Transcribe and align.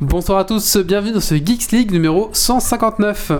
Bonsoir 0.00 0.38
à 0.38 0.44
tous, 0.44 0.78
bienvenue 0.78 1.12
dans 1.12 1.20
ce 1.20 1.34
Geeks 1.34 1.72
League 1.72 1.90
numéro 1.90 2.30
159. 2.32 3.32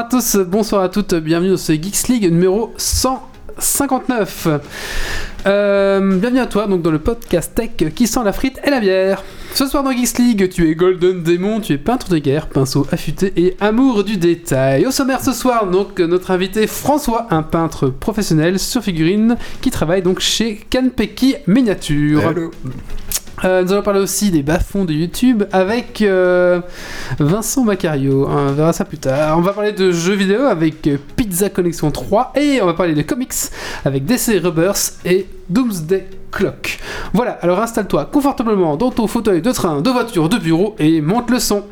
À 0.00 0.04
tous, 0.04 0.36
bonsoir 0.36 0.82
à 0.82 0.88
toutes, 0.88 1.14
bienvenue 1.14 1.50
dans 1.50 1.58
ce 1.58 1.72
Geeks 1.72 2.08
League 2.08 2.32
numéro 2.32 2.72
159. 2.78 4.48
Euh, 5.46 6.16
bienvenue 6.16 6.40
à 6.40 6.46
toi 6.46 6.66
donc 6.66 6.80
dans 6.80 6.90
le 6.90 6.98
podcast 6.98 7.54
tech 7.54 7.92
qui 7.94 8.06
sent 8.06 8.20
la 8.24 8.32
frite 8.32 8.58
et 8.64 8.70
la 8.70 8.80
bière. 8.80 9.22
Ce 9.52 9.66
soir 9.66 9.82
dans 9.82 9.92
Geeks 9.92 10.16
League, 10.16 10.48
tu 10.48 10.70
es 10.70 10.74
Golden 10.74 11.22
Démon, 11.22 11.60
tu 11.60 11.74
es 11.74 11.78
peintre 11.78 12.08
de 12.08 12.16
guerre, 12.16 12.46
pinceau 12.46 12.86
affûté 12.90 13.34
et 13.36 13.58
amour 13.60 14.02
du 14.02 14.16
détail. 14.16 14.86
Au 14.86 14.90
sommaire 14.90 15.20
ce 15.22 15.34
soir, 15.34 15.66
donc 15.66 16.00
notre 16.00 16.30
invité 16.30 16.66
François, 16.66 17.26
un 17.28 17.42
peintre 17.42 17.88
professionnel 17.88 18.58
sur 18.58 18.82
figurine 18.82 19.36
qui 19.60 19.70
travaille 19.70 20.00
donc 20.00 20.20
chez 20.20 20.60
Kanpeki 20.72 21.34
Miniature. 21.46 22.50
Euh, 23.44 23.62
nous 23.62 23.72
allons 23.72 23.82
parler 23.82 24.00
aussi 24.00 24.30
des 24.30 24.42
bas-fonds 24.42 24.84
de 24.84 24.92
YouTube 24.92 25.44
avec 25.52 26.02
euh, 26.02 26.60
Vincent 27.18 27.64
Macario. 27.64 28.28
On 28.28 28.52
verra 28.52 28.72
ça 28.72 28.84
plus 28.84 28.98
tard. 28.98 29.38
On 29.38 29.40
va 29.40 29.52
parler 29.52 29.72
de 29.72 29.90
jeux 29.92 30.14
vidéo 30.14 30.42
avec 30.42 30.86
euh, 30.86 30.98
Pizza 31.16 31.48
Connection 31.48 31.90
3 31.90 32.32
et 32.36 32.60
on 32.62 32.66
va 32.66 32.74
parler 32.74 32.94
de 32.94 33.02
comics 33.02 33.32
avec 33.84 34.04
DC 34.04 34.42
Rubbers 34.42 34.76
et 35.04 35.26
Doomsday 35.48 36.08
Clock. 36.30 36.78
Voilà, 37.14 37.32
alors 37.42 37.60
installe-toi 37.60 38.06
confortablement 38.12 38.76
dans 38.76 38.90
ton 38.90 39.06
fauteuil 39.06 39.40
de 39.40 39.52
train, 39.52 39.80
de 39.80 39.90
voiture, 39.90 40.28
de 40.28 40.36
bureau 40.36 40.76
et 40.78 41.00
monte 41.00 41.30
le 41.30 41.38
son. 41.38 41.64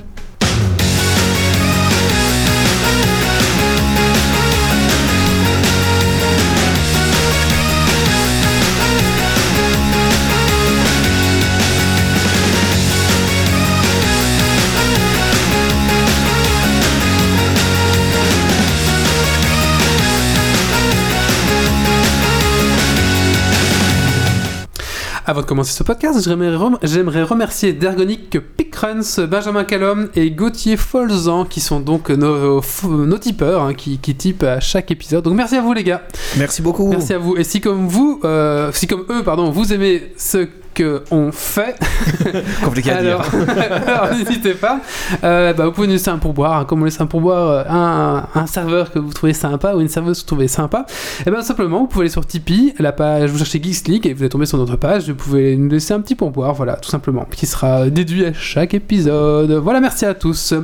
Avant 25.30 25.42
de 25.42 25.46
commencer 25.46 25.72
ce 25.72 25.82
podcast, 25.82 26.18
j'aimerais 26.24 26.56
rem- 26.56 26.78
j'aimerais 26.82 27.22
remercier 27.22 27.74
Dergonic, 27.74 28.38
Picruns, 28.56 29.26
Benjamin 29.30 29.64
Callum 29.64 30.08
et 30.14 30.30
Gauthier 30.30 30.78
Folzan 30.78 31.44
qui 31.44 31.60
sont 31.60 31.80
donc 31.80 32.08
nos, 32.08 32.62
nos 32.88 33.18
tipeurs 33.18 33.62
hein, 33.62 33.74
qui, 33.74 33.98
qui 33.98 34.14
typent 34.14 34.42
à 34.44 34.58
chaque 34.60 34.90
épisode. 34.90 35.24
Donc 35.24 35.34
merci 35.34 35.56
à 35.56 35.60
vous 35.60 35.74
les 35.74 35.84
gars. 35.84 36.00
Merci 36.38 36.62
beaucoup. 36.62 36.88
Merci 36.88 37.12
à 37.12 37.18
vous. 37.18 37.36
Et 37.36 37.44
si 37.44 37.60
comme 37.60 37.86
vous, 37.88 38.20
euh, 38.24 38.70
si 38.72 38.86
comme 38.86 39.04
eux, 39.10 39.22
pardon, 39.22 39.50
vous 39.50 39.70
aimez 39.74 40.14
ce 40.16 40.48
que 40.78 41.02
on 41.10 41.32
fait, 41.32 41.76
Compliqué 42.64 42.92
à 42.92 42.98
alors, 42.98 43.22
dire. 43.22 43.50
alors 43.86 44.14
n'hésitez 44.14 44.54
pas. 44.54 44.80
Euh, 45.24 45.52
bah, 45.52 45.66
vous 45.66 45.72
pouvez 45.72 45.88
nous 45.88 45.94
laisser 45.94 46.10
un 46.10 46.18
pourboire, 46.18 46.58
hein, 46.60 46.64
comme 46.64 46.82
on 46.82 46.84
laisse 46.84 47.00
un 47.00 47.06
pourboire 47.06 47.48
euh, 47.48 47.64
un, 47.68 48.28
un 48.32 48.46
serveur 48.46 48.92
que 48.92 49.00
vous 49.00 49.12
trouvez 49.12 49.32
sympa 49.32 49.74
ou 49.74 49.80
une 49.80 49.88
serveuse 49.88 50.18
que 50.18 50.22
vous 50.22 50.28
trouvez 50.28 50.46
sympa. 50.46 50.86
Et 51.26 51.30
bien 51.32 51.42
simplement, 51.42 51.80
vous 51.80 51.86
pouvez 51.88 52.04
aller 52.04 52.12
sur 52.12 52.24
Tipeee, 52.24 52.74
la 52.78 52.92
page, 52.92 53.30
vous 53.30 53.38
cherchez 53.38 53.60
Geeks 53.60 53.88
League 53.88 54.06
et 54.06 54.14
vous 54.14 54.22
allez 54.22 54.28
tomber 54.28 54.46
sur 54.46 54.56
notre 54.56 54.76
page. 54.76 55.08
Vous 55.08 55.16
pouvez 55.16 55.56
nous 55.56 55.68
laisser 55.68 55.94
un 55.94 56.00
petit 56.00 56.14
pourboire, 56.14 56.54
voilà, 56.54 56.76
tout 56.76 56.90
simplement, 56.90 57.26
qui 57.28 57.46
sera 57.46 57.90
déduit 57.90 58.26
à 58.26 58.32
chaque 58.32 58.72
épisode. 58.72 59.50
Voilà, 59.50 59.80
merci 59.80 60.04
à 60.04 60.14
tous. 60.14 60.54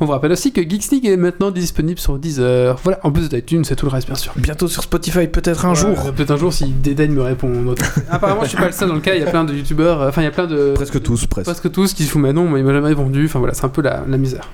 On 0.00 0.06
vous 0.06 0.12
rappelle 0.12 0.32
aussi 0.32 0.52
que 0.52 0.62
Geeks 0.62 0.90
League 0.90 1.06
est 1.06 1.18
maintenant 1.18 1.50
disponible 1.50 2.00
sur 2.00 2.18
Deezer. 2.18 2.78
Voilà, 2.82 2.98
en 3.02 3.12
plus 3.12 3.28
d'iTunes, 3.28 3.64
c'est 3.64 3.76
tout 3.76 3.84
le 3.84 3.92
reste, 3.92 4.06
bien 4.06 4.16
sûr. 4.16 4.32
Bientôt 4.36 4.68
sur 4.68 4.82
Spotify, 4.82 5.26
peut-être 5.26 5.66
un 5.66 5.70
Ouais, 5.70 5.74
jour. 5.74 6.12
Peut-être 6.12 6.30
un 6.30 6.36
jour 6.36 6.52
si 6.52 6.66
Dédaigne 6.66 7.12
me 7.12 7.22
répond. 7.22 7.50
Apparemment, 8.10 8.42
je 8.44 8.48
suis 8.48 8.56
pas 8.56 8.66
le 8.66 8.72
seul 8.72 8.88
dans 8.88 8.94
le 8.94 9.00
cas. 9.00 9.14
Il 9.14 9.20
y 9.20 9.24
a 9.24 9.30
plein 9.34 9.42
de 9.44 9.52
youtubeurs, 9.52 10.00
euh, 10.00 10.08
enfin, 10.10 10.22
il 10.22 10.26
y 10.26 10.28
a 10.28 10.30
plein 10.30 10.46
de. 10.46 10.74
Presque 10.76 11.02
tous, 11.02 11.26
presque. 11.26 11.46
Presque 11.46 11.72
tous 11.72 11.92
qui 11.92 12.04
se 12.04 12.10
font, 12.12 12.20
mais 12.20 12.32
non, 12.32 12.48
mais 12.48 12.60
il 12.60 12.64
m'a 12.64 12.72
jamais 12.72 12.86
répondu. 12.86 13.24
Enfin 13.26 13.40
voilà, 13.40 13.52
c'est 13.52 13.64
un 13.64 13.68
peu 13.68 13.82
la, 13.82 14.04
la 14.08 14.16
misère. 14.16 14.48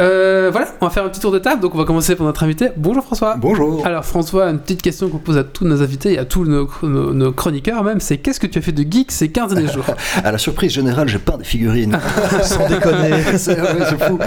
Euh, 0.00 0.48
voilà, 0.50 0.68
on 0.80 0.86
va 0.86 0.90
faire 0.90 1.04
un 1.04 1.10
petit 1.10 1.20
tour 1.20 1.30
de 1.32 1.38
table. 1.38 1.60
Donc 1.60 1.74
on 1.74 1.78
va 1.78 1.84
commencer 1.84 2.16
par 2.16 2.24
notre 2.24 2.42
invité. 2.44 2.70
Bonjour 2.78 3.04
François. 3.04 3.36
Bonjour. 3.36 3.84
Alors 3.86 4.06
François, 4.06 4.46
une 4.48 4.58
petite 4.58 4.80
question 4.80 5.10
qu'on 5.10 5.18
pose 5.18 5.36
à 5.36 5.44
tous 5.44 5.66
nos 5.66 5.82
invités 5.82 6.14
et 6.14 6.18
à 6.18 6.24
tous 6.24 6.46
nos, 6.46 6.66
nos- 6.82 7.12
nos 7.12 7.30
chroniqueurs 7.32 7.84
même, 7.84 8.00
c'est 8.00 8.16
qu'est-ce 8.16 8.40
que 8.40 8.46
tu 8.46 8.58
as 8.58 8.62
fait 8.62 8.72
de 8.72 8.90
geek 8.90 9.12
ces 9.12 9.28
15 9.28 9.52
derniers 9.52 9.70
jours? 9.70 9.84
À 10.24 10.32
la 10.32 10.38
surprise 10.38 10.72
générale, 10.72 11.08
j'ai 11.08 11.18
peint 11.18 11.36
des 11.36 11.44
figurines. 11.44 11.98
Sans 12.42 12.66
déconner. 12.70 13.10
c'est 13.36 13.60
ouais, 13.60 13.84
fou. 13.98 14.18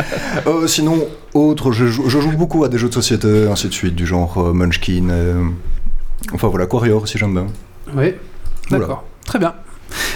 Euh, 0.46 0.68
sinon, 0.68 1.00
autre, 1.34 1.72
je 1.72 1.88
joue, 1.88 2.07
je 2.09 2.19
joue 2.19 2.31
beaucoup 2.38 2.63
à 2.63 2.69
des 2.69 2.78
jeux 2.78 2.90
de 2.90 2.94
société, 2.94 3.47
ainsi 3.52 3.68
de 3.68 3.74
suite, 3.74 3.96
du 3.96 4.06
genre 4.06 4.38
euh, 4.38 4.53
Munchkin. 4.53 5.07
euh, 5.09 5.42
Enfin 6.31 6.47
voilà, 6.47 6.68
Quarrior 6.68 7.02
aussi, 7.02 7.18
j'aime 7.18 7.34
bien. 7.34 7.47
Oui, 7.96 8.13
d'accord. 8.69 9.03
Très 9.25 9.40
bien. 9.40 9.53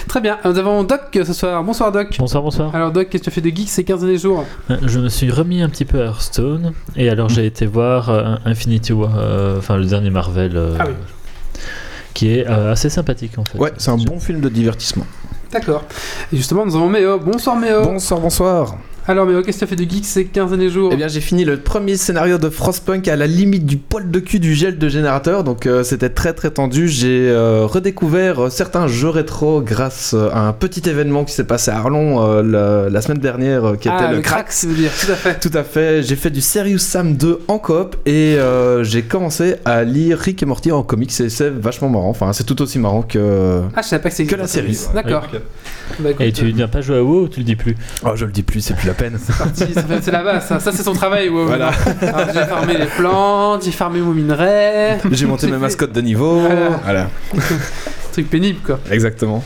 Très 0.08 0.20
bien. 0.20 0.38
Nous 0.44 0.58
avons 0.58 0.82
Doc 0.82 1.00
ce 1.12 1.32
soir. 1.32 1.62
Bonsoir 1.62 1.92
Doc. 1.92 2.16
Bonsoir, 2.18 2.42
bonsoir. 2.42 2.74
Alors 2.74 2.90
Doc, 2.90 3.08
qu'est-ce 3.08 3.22
que 3.22 3.30
tu 3.30 3.30
as 3.30 3.32
fait 3.32 3.40
de 3.50 3.54
geek 3.54 3.68
ces 3.68 3.84
15 3.84 4.00
derniers 4.00 4.18
jours? 4.18 4.44
Euh, 4.70 4.76
Je 4.82 4.98
me 4.98 5.08
suis 5.08 5.30
remis 5.30 5.62
un 5.62 5.68
petit 5.68 5.84
peu 5.84 6.00
à 6.02 6.06
Hearthstone 6.06 6.72
et 6.96 7.08
alors 7.08 7.28
j'ai 7.28 7.46
été 7.46 7.66
voir 7.66 8.10
euh, 8.10 8.34
Infinity 8.44 8.92
War, 8.92 9.12
euh, 9.16 9.58
enfin 9.58 9.76
le 9.76 9.84
dernier 9.86 10.10
Marvel, 10.10 10.56
euh, 10.56 10.76
Ah 10.80 10.84
oui. 10.88 10.94
qui 12.14 12.34
est 12.38 12.48
euh, 12.48 12.72
assez 12.72 12.90
sympathique 12.90 13.38
en 13.38 13.44
fait. 13.44 13.58
Ouais, 13.58 13.72
c'est 13.78 13.90
un 13.90 13.96
bon 13.96 14.18
film 14.18 14.40
de 14.40 14.48
divertissement. 14.48 15.06
D'accord. 15.52 15.84
Et 16.32 16.36
justement, 16.36 16.64
nous 16.66 16.76
avons 16.76 16.88
Méo. 16.88 17.18
Bonsoir 17.18 17.56
Méo. 17.56 17.82
Bonsoir, 17.82 18.20
bonsoir. 18.20 18.76
Alors 19.08 19.26
Méo, 19.26 19.42
qu'est-ce 19.42 19.56
que 19.56 19.60
tu 19.60 19.64
as 19.64 19.76
fait 19.76 19.84
de 19.84 19.90
geek 19.90 20.04
ces 20.04 20.26
15 20.26 20.50
derniers 20.50 20.68
jours 20.70 20.90
Eh 20.92 20.96
bien, 20.96 21.08
j'ai 21.08 21.20
fini 21.22 21.44
le 21.44 21.56
premier 21.56 21.96
scénario 21.96 22.38
de 22.38 22.48
Frostpunk 22.48 23.08
à 23.08 23.16
la 23.16 23.26
limite 23.26 23.66
du 23.66 23.76
poil 23.76 24.08
de 24.10 24.20
cul 24.20 24.38
du 24.38 24.54
gel 24.54 24.78
de 24.78 24.88
générateur, 24.88 25.42
donc 25.42 25.66
euh, 25.66 25.82
c'était 25.82 26.10
très 26.10 26.32
très 26.32 26.50
tendu. 26.50 26.86
J'ai 26.86 27.28
euh, 27.28 27.66
redécouvert 27.66 28.44
euh, 28.44 28.50
certains 28.50 28.86
jeux 28.86 29.08
rétro 29.08 29.62
grâce 29.62 30.14
à 30.14 30.46
un 30.46 30.52
petit 30.52 30.88
événement 30.88 31.24
qui 31.24 31.32
s'est 31.32 31.44
passé 31.44 31.70
à 31.72 31.78
Arlon 31.78 32.22
euh, 32.22 32.42
la, 32.42 32.90
la 32.90 33.00
semaine 33.00 33.18
dernière, 33.18 33.70
euh, 33.70 33.76
qui 33.76 33.88
ah, 33.88 33.96
était 33.96 34.10
le, 34.10 34.16
le 34.16 34.22
crack, 34.22 34.48
dire. 34.66 34.90
Tout 35.00 35.10
à 35.10 35.16
fait. 35.16 35.40
Tout 35.40 35.58
à 35.58 35.64
fait, 35.64 36.02
j'ai 36.02 36.16
fait 36.16 36.30
du 36.30 36.42
Serious 36.42 36.78
Sam 36.78 37.16
2 37.16 37.40
en 37.48 37.58
coop 37.58 37.96
et 38.06 38.36
euh, 38.38 38.84
j'ai 38.84 39.02
commencé 39.02 39.56
à 39.64 39.82
lire 39.82 40.18
Rick 40.18 40.42
et 40.42 40.46
Morty 40.46 40.70
en 40.70 40.82
comics 40.84 41.18
et 41.20 41.30
c'est 41.30 41.50
vachement 41.50 41.88
marrant. 41.88 42.10
Enfin, 42.10 42.32
c'est 42.32 42.44
tout 42.44 42.60
aussi 42.62 42.78
marrant 42.78 43.02
que. 43.02 43.62
Ah, 43.74 43.80
je 43.82 43.88
savais 43.88 44.02
pas 44.02 44.10
que 44.10 44.14
c'est 44.14 44.26
Que 44.26 44.36
la 44.36 44.46
série. 44.46 44.78
D'accord. 44.94 45.26
Bah, 45.98 46.10
Et 46.20 46.30
tu 46.32 46.52
n'as 46.54 46.68
pas 46.68 46.82
joué 46.82 46.98
à 46.98 47.02
WoW 47.02 47.22
ou 47.22 47.28
tu 47.28 47.40
le 47.40 47.44
dis 47.44 47.56
plus? 47.56 47.76
Oh, 48.04 48.10
je 48.14 48.24
le 48.24 48.30
dis 48.30 48.44
plus, 48.44 48.60
c'est 48.60 48.74
plus 48.76 48.89
la 48.90 48.94
peine. 48.94 49.18
c'est 49.22 49.36
parti, 49.36 49.64
c'est 50.02 50.10
la 50.10 50.22
base, 50.22 50.46
ça, 50.46 50.60
Ça, 50.60 50.72
c'est 50.72 50.82
son 50.82 50.92
travail. 50.92 51.28
Voilà. 51.28 51.70
Alors, 52.02 52.26
j'ai 52.34 52.44
farmé 52.44 52.76
les 52.76 52.86
plantes, 52.86 53.64
j'ai 53.64 53.70
farmé 53.72 54.00
mon 54.00 54.12
minerai. 54.12 54.98
J'ai 55.10 55.26
monté 55.26 55.48
fait- 55.48 55.56
mascottes 55.56 55.92
de 55.92 56.00
niveau. 56.00 56.40
Voilà. 56.40 56.80
Voilà, 56.84 57.08
Truc 58.12 58.28
pénible, 58.28 58.58
quoi. 58.66 58.80
exactement. 58.90 59.42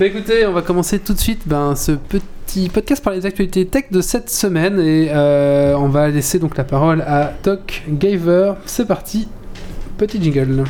Bah 0.00 0.06
écoutez, 0.06 0.44
on 0.46 0.52
va 0.52 0.62
commencer 0.62 0.98
tout 0.98 1.12
de 1.14 1.18
suite 1.20 1.42
ben, 1.46 1.74
ce 1.76 1.92
petit 1.92 2.68
podcast 2.68 3.02
par 3.02 3.12
les 3.12 3.24
actualités 3.26 3.64
tech 3.66 3.84
de 3.90 4.00
cette 4.00 4.30
semaine 4.30 4.80
et 4.80 5.08
euh, 5.12 5.74
on 5.76 5.88
va 5.88 6.08
laisser 6.08 6.38
donc 6.40 6.56
la 6.56 6.64
parole 6.64 7.02
à 7.02 7.32
Doc 7.44 7.82
Gaver. 7.88 8.54
C'est 8.66 8.86
parti, 8.86 9.28
petit 9.98 10.20
jingle. 10.22 10.64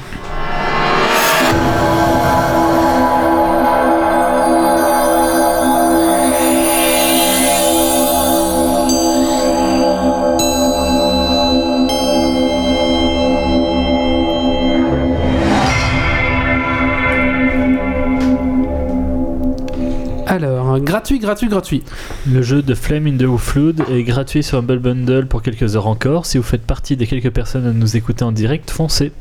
Gratuit, 20.88 21.18
gratuit, 21.18 21.48
gratuit. 21.48 21.82
Le 22.26 22.40
jeu 22.40 22.62
de 22.62 22.74
Flame 22.74 23.06
in 23.08 23.18
the 23.18 23.38
Flood 23.38 23.84
est 23.90 24.04
gratuit 24.04 24.42
sur 24.42 24.56
Humble 24.56 24.78
Bundle 24.78 25.26
pour 25.26 25.42
quelques 25.42 25.76
heures 25.76 25.86
encore. 25.86 26.24
Si 26.24 26.38
vous 26.38 26.42
faites 26.42 26.64
partie 26.64 26.96
des 26.96 27.06
quelques 27.06 27.30
personnes 27.30 27.66
à 27.66 27.72
nous 27.72 27.98
écouter 27.98 28.24
en 28.24 28.32
direct, 28.32 28.70
foncez. 28.70 29.12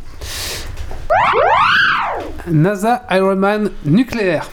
NASA 2.50 3.06
Iron 3.12 3.36
Man 3.36 3.70
nucléaire. 3.84 4.50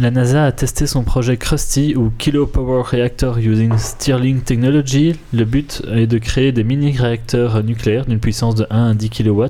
La 0.00 0.10
NASA 0.10 0.46
a 0.46 0.50
testé 0.52 0.88
son 0.88 1.04
projet 1.04 1.36
Krusty 1.36 1.94
ou 1.96 2.10
Kilo 2.18 2.46
Power 2.46 2.82
Reactor 2.84 3.38
using 3.38 3.78
Stirling 3.78 4.40
Technology. 4.40 5.14
Le 5.32 5.44
but 5.44 5.82
est 5.92 6.08
de 6.08 6.18
créer 6.18 6.50
des 6.50 6.64
mini-réacteurs 6.64 7.62
nucléaires 7.62 8.04
d'une 8.04 8.18
puissance 8.18 8.56
de 8.56 8.66
1 8.70 8.90
à 8.90 8.94
10 8.94 9.10
kW, 9.10 9.44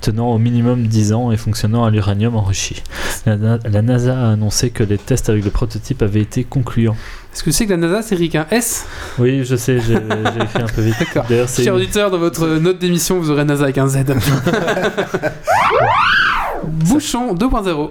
tenant 0.00 0.28
au 0.30 0.38
minimum 0.38 0.86
10 0.86 1.12
ans 1.14 1.32
et 1.32 1.36
fonctionnant 1.36 1.84
à 1.84 1.90
l'uranium 1.90 2.36
enrichi. 2.36 2.80
La, 3.26 3.36
Na- 3.36 3.58
la 3.68 3.82
NASA 3.82 4.16
a 4.16 4.30
annoncé 4.30 4.70
que 4.70 4.84
les 4.84 4.98
tests 4.98 5.30
avec 5.30 5.44
le 5.44 5.50
prototype 5.50 6.00
avaient 6.00 6.22
été 6.22 6.44
concluants. 6.44 6.96
Est-ce 7.34 7.42
que 7.42 7.50
sais 7.50 7.66
que 7.66 7.72
la 7.72 7.76
NASA 7.78 8.02
c'est 8.02 8.14
avec 8.14 8.36
un 8.36 8.46
S? 8.52 8.86
Oui, 9.18 9.44
je 9.44 9.56
sais, 9.56 9.80
j'ai 9.80 9.94
écrit 9.94 10.62
un 10.62 10.66
peu 10.74 10.80
vite. 10.82 10.94
D'accord. 11.00 11.24
D'ailleurs, 11.28 11.48
c'est 11.48 11.64
Cher 11.64 11.74
auditeur, 11.74 12.12
dans 12.12 12.18
votre 12.18 12.46
note 12.46 12.78
d'émission, 12.78 13.18
vous 13.18 13.30
aurez 13.32 13.44
NASA 13.44 13.64
avec 13.64 13.78
un 13.78 13.88
Z. 13.88 13.98
Bouchon 16.68 17.34
2.0. 17.34 17.90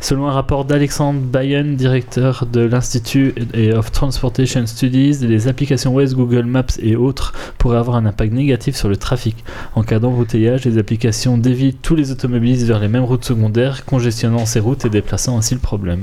Selon 0.00 0.26
un 0.26 0.32
rapport 0.32 0.64
d'Alexandre 0.64 1.20
Bayen, 1.20 1.64
directeur 1.64 2.46
de 2.46 2.60
l'Institut 2.60 3.34
of 3.74 3.92
Transportation 3.92 4.66
Studies, 4.66 5.18
les 5.20 5.48
applications 5.48 5.94
Waze, 5.94 6.14
Google 6.14 6.44
Maps 6.44 6.78
et 6.80 6.96
autres 6.96 7.32
pourraient 7.58 7.78
avoir 7.78 7.96
un 7.96 8.06
impact 8.06 8.32
négatif 8.32 8.76
sur 8.76 8.88
le 8.88 8.96
trafic. 8.96 9.44
En 9.74 9.82
cas 9.82 9.98
d'embouteillage, 9.98 10.64
les 10.64 10.78
applications 10.78 11.38
dévient 11.38 11.74
tous 11.74 11.94
les 11.94 12.10
automobilistes 12.12 12.66
vers 12.66 12.80
les 12.80 12.88
mêmes 12.88 13.04
routes 13.04 13.24
secondaires, 13.24 13.84
congestionnant 13.84 14.46
ces 14.46 14.60
routes 14.60 14.84
et 14.84 14.90
déplaçant 14.90 15.38
ainsi 15.38 15.54
le 15.54 15.60
problème. 15.60 16.02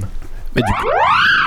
Mais 0.55 0.61
du 0.61 0.73
coup, 0.73 0.87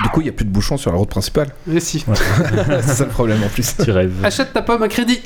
du 0.02 0.08
coup, 0.08 0.20
il 0.20 0.24
n'y 0.24 0.30
a 0.30 0.32
plus 0.32 0.44
de 0.44 0.50
bouchons 0.50 0.76
sur 0.76 0.90
la 0.90 0.98
route 0.98 1.08
principale. 1.08 1.50
Mais 1.66 1.80
si. 1.80 2.04
c'est 2.14 2.82
ça 2.82 3.04
le 3.04 3.10
problème 3.10 3.42
en 3.44 3.48
plus. 3.48 3.76
Tu 3.82 3.90
rêves. 3.90 4.24
Achète 4.24 4.52
ta 4.52 4.62
pomme 4.62 4.82
à 4.82 4.88
crédit. 4.88 5.20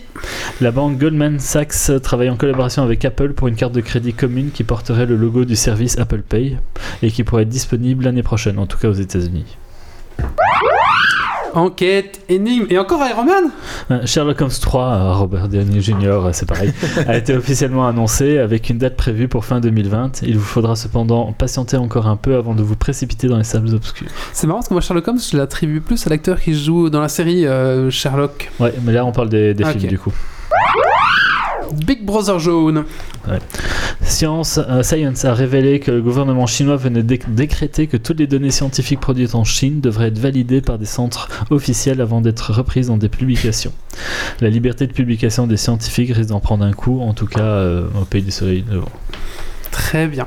La 0.60 0.70
banque 0.70 0.98
Goldman 0.98 1.38
Sachs 1.38 2.02
travaille 2.02 2.30
en 2.30 2.36
collaboration 2.36 2.82
avec 2.82 3.04
Apple 3.04 3.32
pour 3.34 3.48
une 3.48 3.56
carte 3.56 3.72
de 3.72 3.80
crédit 3.80 4.12
commune 4.12 4.50
qui 4.50 4.64
porterait 4.64 5.06
le 5.06 5.16
logo 5.16 5.44
du 5.44 5.56
service 5.56 5.98
Apple 5.98 6.22
Pay 6.22 6.58
et 7.02 7.10
qui 7.10 7.24
pourrait 7.24 7.42
être 7.42 7.48
disponible 7.48 8.04
l'année 8.04 8.22
prochaine, 8.22 8.58
en 8.58 8.66
tout 8.66 8.78
cas 8.78 8.88
aux 8.88 8.94
États-Unis. 8.94 9.56
Enquête, 11.54 12.20
énigme 12.28 12.66
et 12.68 12.78
encore 12.78 13.00
Iron 13.08 13.24
Man? 13.24 13.44
Euh, 13.90 14.06
Sherlock 14.06 14.40
Holmes 14.40 14.50
3, 14.60 14.84
euh, 14.84 15.12
Robert 15.14 15.48
Downey 15.48 15.80
Jr., 15.80 15.94
euh, 16.06 16.30
c'est 16.32 16.46
pareil, 16.48 16.72
a 17.06 17.16
été 17.16 17.34
officiellement 17.34 17.86
annoncé 17.86 18.38
avec 18.38 18.70
une 18.70 18.78
date 18.78 18.96
prévue 18.96 19.28
pour 19.28 19.44
fin 19.44 19.60
2020. 19.60 20.22
Il 20.22 20.36
vous 20.38 20.44
faudra 20.44 20.74
cependant 20.76 21.32
patienter 21.32 21.76
encore 21.76 22.06
un 22.08 22.16
peu 22.16 22.34
avant 22.36 22.54
de 22.54 22.62
vous 22.62 22.76
précipiter 22.76 23.28
dans 23.28 23.38
les 23.38 23.44
salles 23.44 23.72
obscures. 23.74 24.08
C'est 24.32 24.46
marrant 24.46 24.58
parce 24.58 24.68
que 24.68 24.74
moi 24.74 24.80
Sherlock 24.80 25.06
Holmes, 25.08 25.18
je 25.30 25.36
l'attribue 25.36 25.80
plus 25.80 26.06
à 26.06 26.10
l'acteur 26.10 26.40
qui 26.40 26.54
joue 26.54 26.90
dans 26.90 27.00
la 27.00 27.08
série 27.08 27.46
euh, 27.46 27.90
Sherlock. 27.90 28.50
Ouais, 28.58 28.74
mais 28.82 28.92
là 28.92 29.04
on 29.04 29.12
parle 29.12 29.28
des, 29.28 29.54
des 29.54 29.64
Ah, 29.64 29.70
films 29.72 29.88
du 29.88 29.98
coup. 29.98 30.12
Big 31.86 32.04
Brother 32.04 32.38
jaune. 32.38 32.84
Science, 34.02 34.58
euh, 34.68 34.82
Science 34.82 35.24
a 35.24 35.32
révélé 35.34 35.80
que 35.80 35.90
le 35.90 36.02
gouvernement 36.02 36.46
chinois 36.46 36.76
venait 36.76 37.02
dé- 37.02 37.20
décréter 37.28 37.86
que 37.86 37.96
toutes 37.96 38.18
les 38.18 38.26
données 38.26 38.50
scientifiques 38.50 39.00
produites 39.00 39.34
en 39.34 39.44
Chine 39.44 39.80
devraient 39.80 40.08
être 40.08 40.18
validées 40.18 40.60
par 40.60 40.78
des 40.78 40.84
centres 40.86 41.28
officiels 41.50 42.00
avant 42.00 42.20
d'être 42.20 42.52
reprises 42.52 42.88
dans 42.88 42.96
des 42.98 43.08
publications. 43.08 43.72
La 44.40 44.50
liberté 44.50 44.86
de 44.86 44.92
publication 44.92 45.46
des 45.46 45.56
scientifiques 45.56 46.12
risque 46.12 46.28
d'en 46.30 46.40
prendre 46.40 46.64
un 46.64 46.72
coup, 46.72 47.00
en 47.00 47.14
tout 47.14 47.26
cas 47.26 47.40
euh, 47.40 47.86
au 48.00 48.04
pays 48.04 48.22
du 48.22 48.30
soleil. 48.30 48.64
levant. 48.70 48.88
Très 49.70 50.06
bien. 50.06 50.26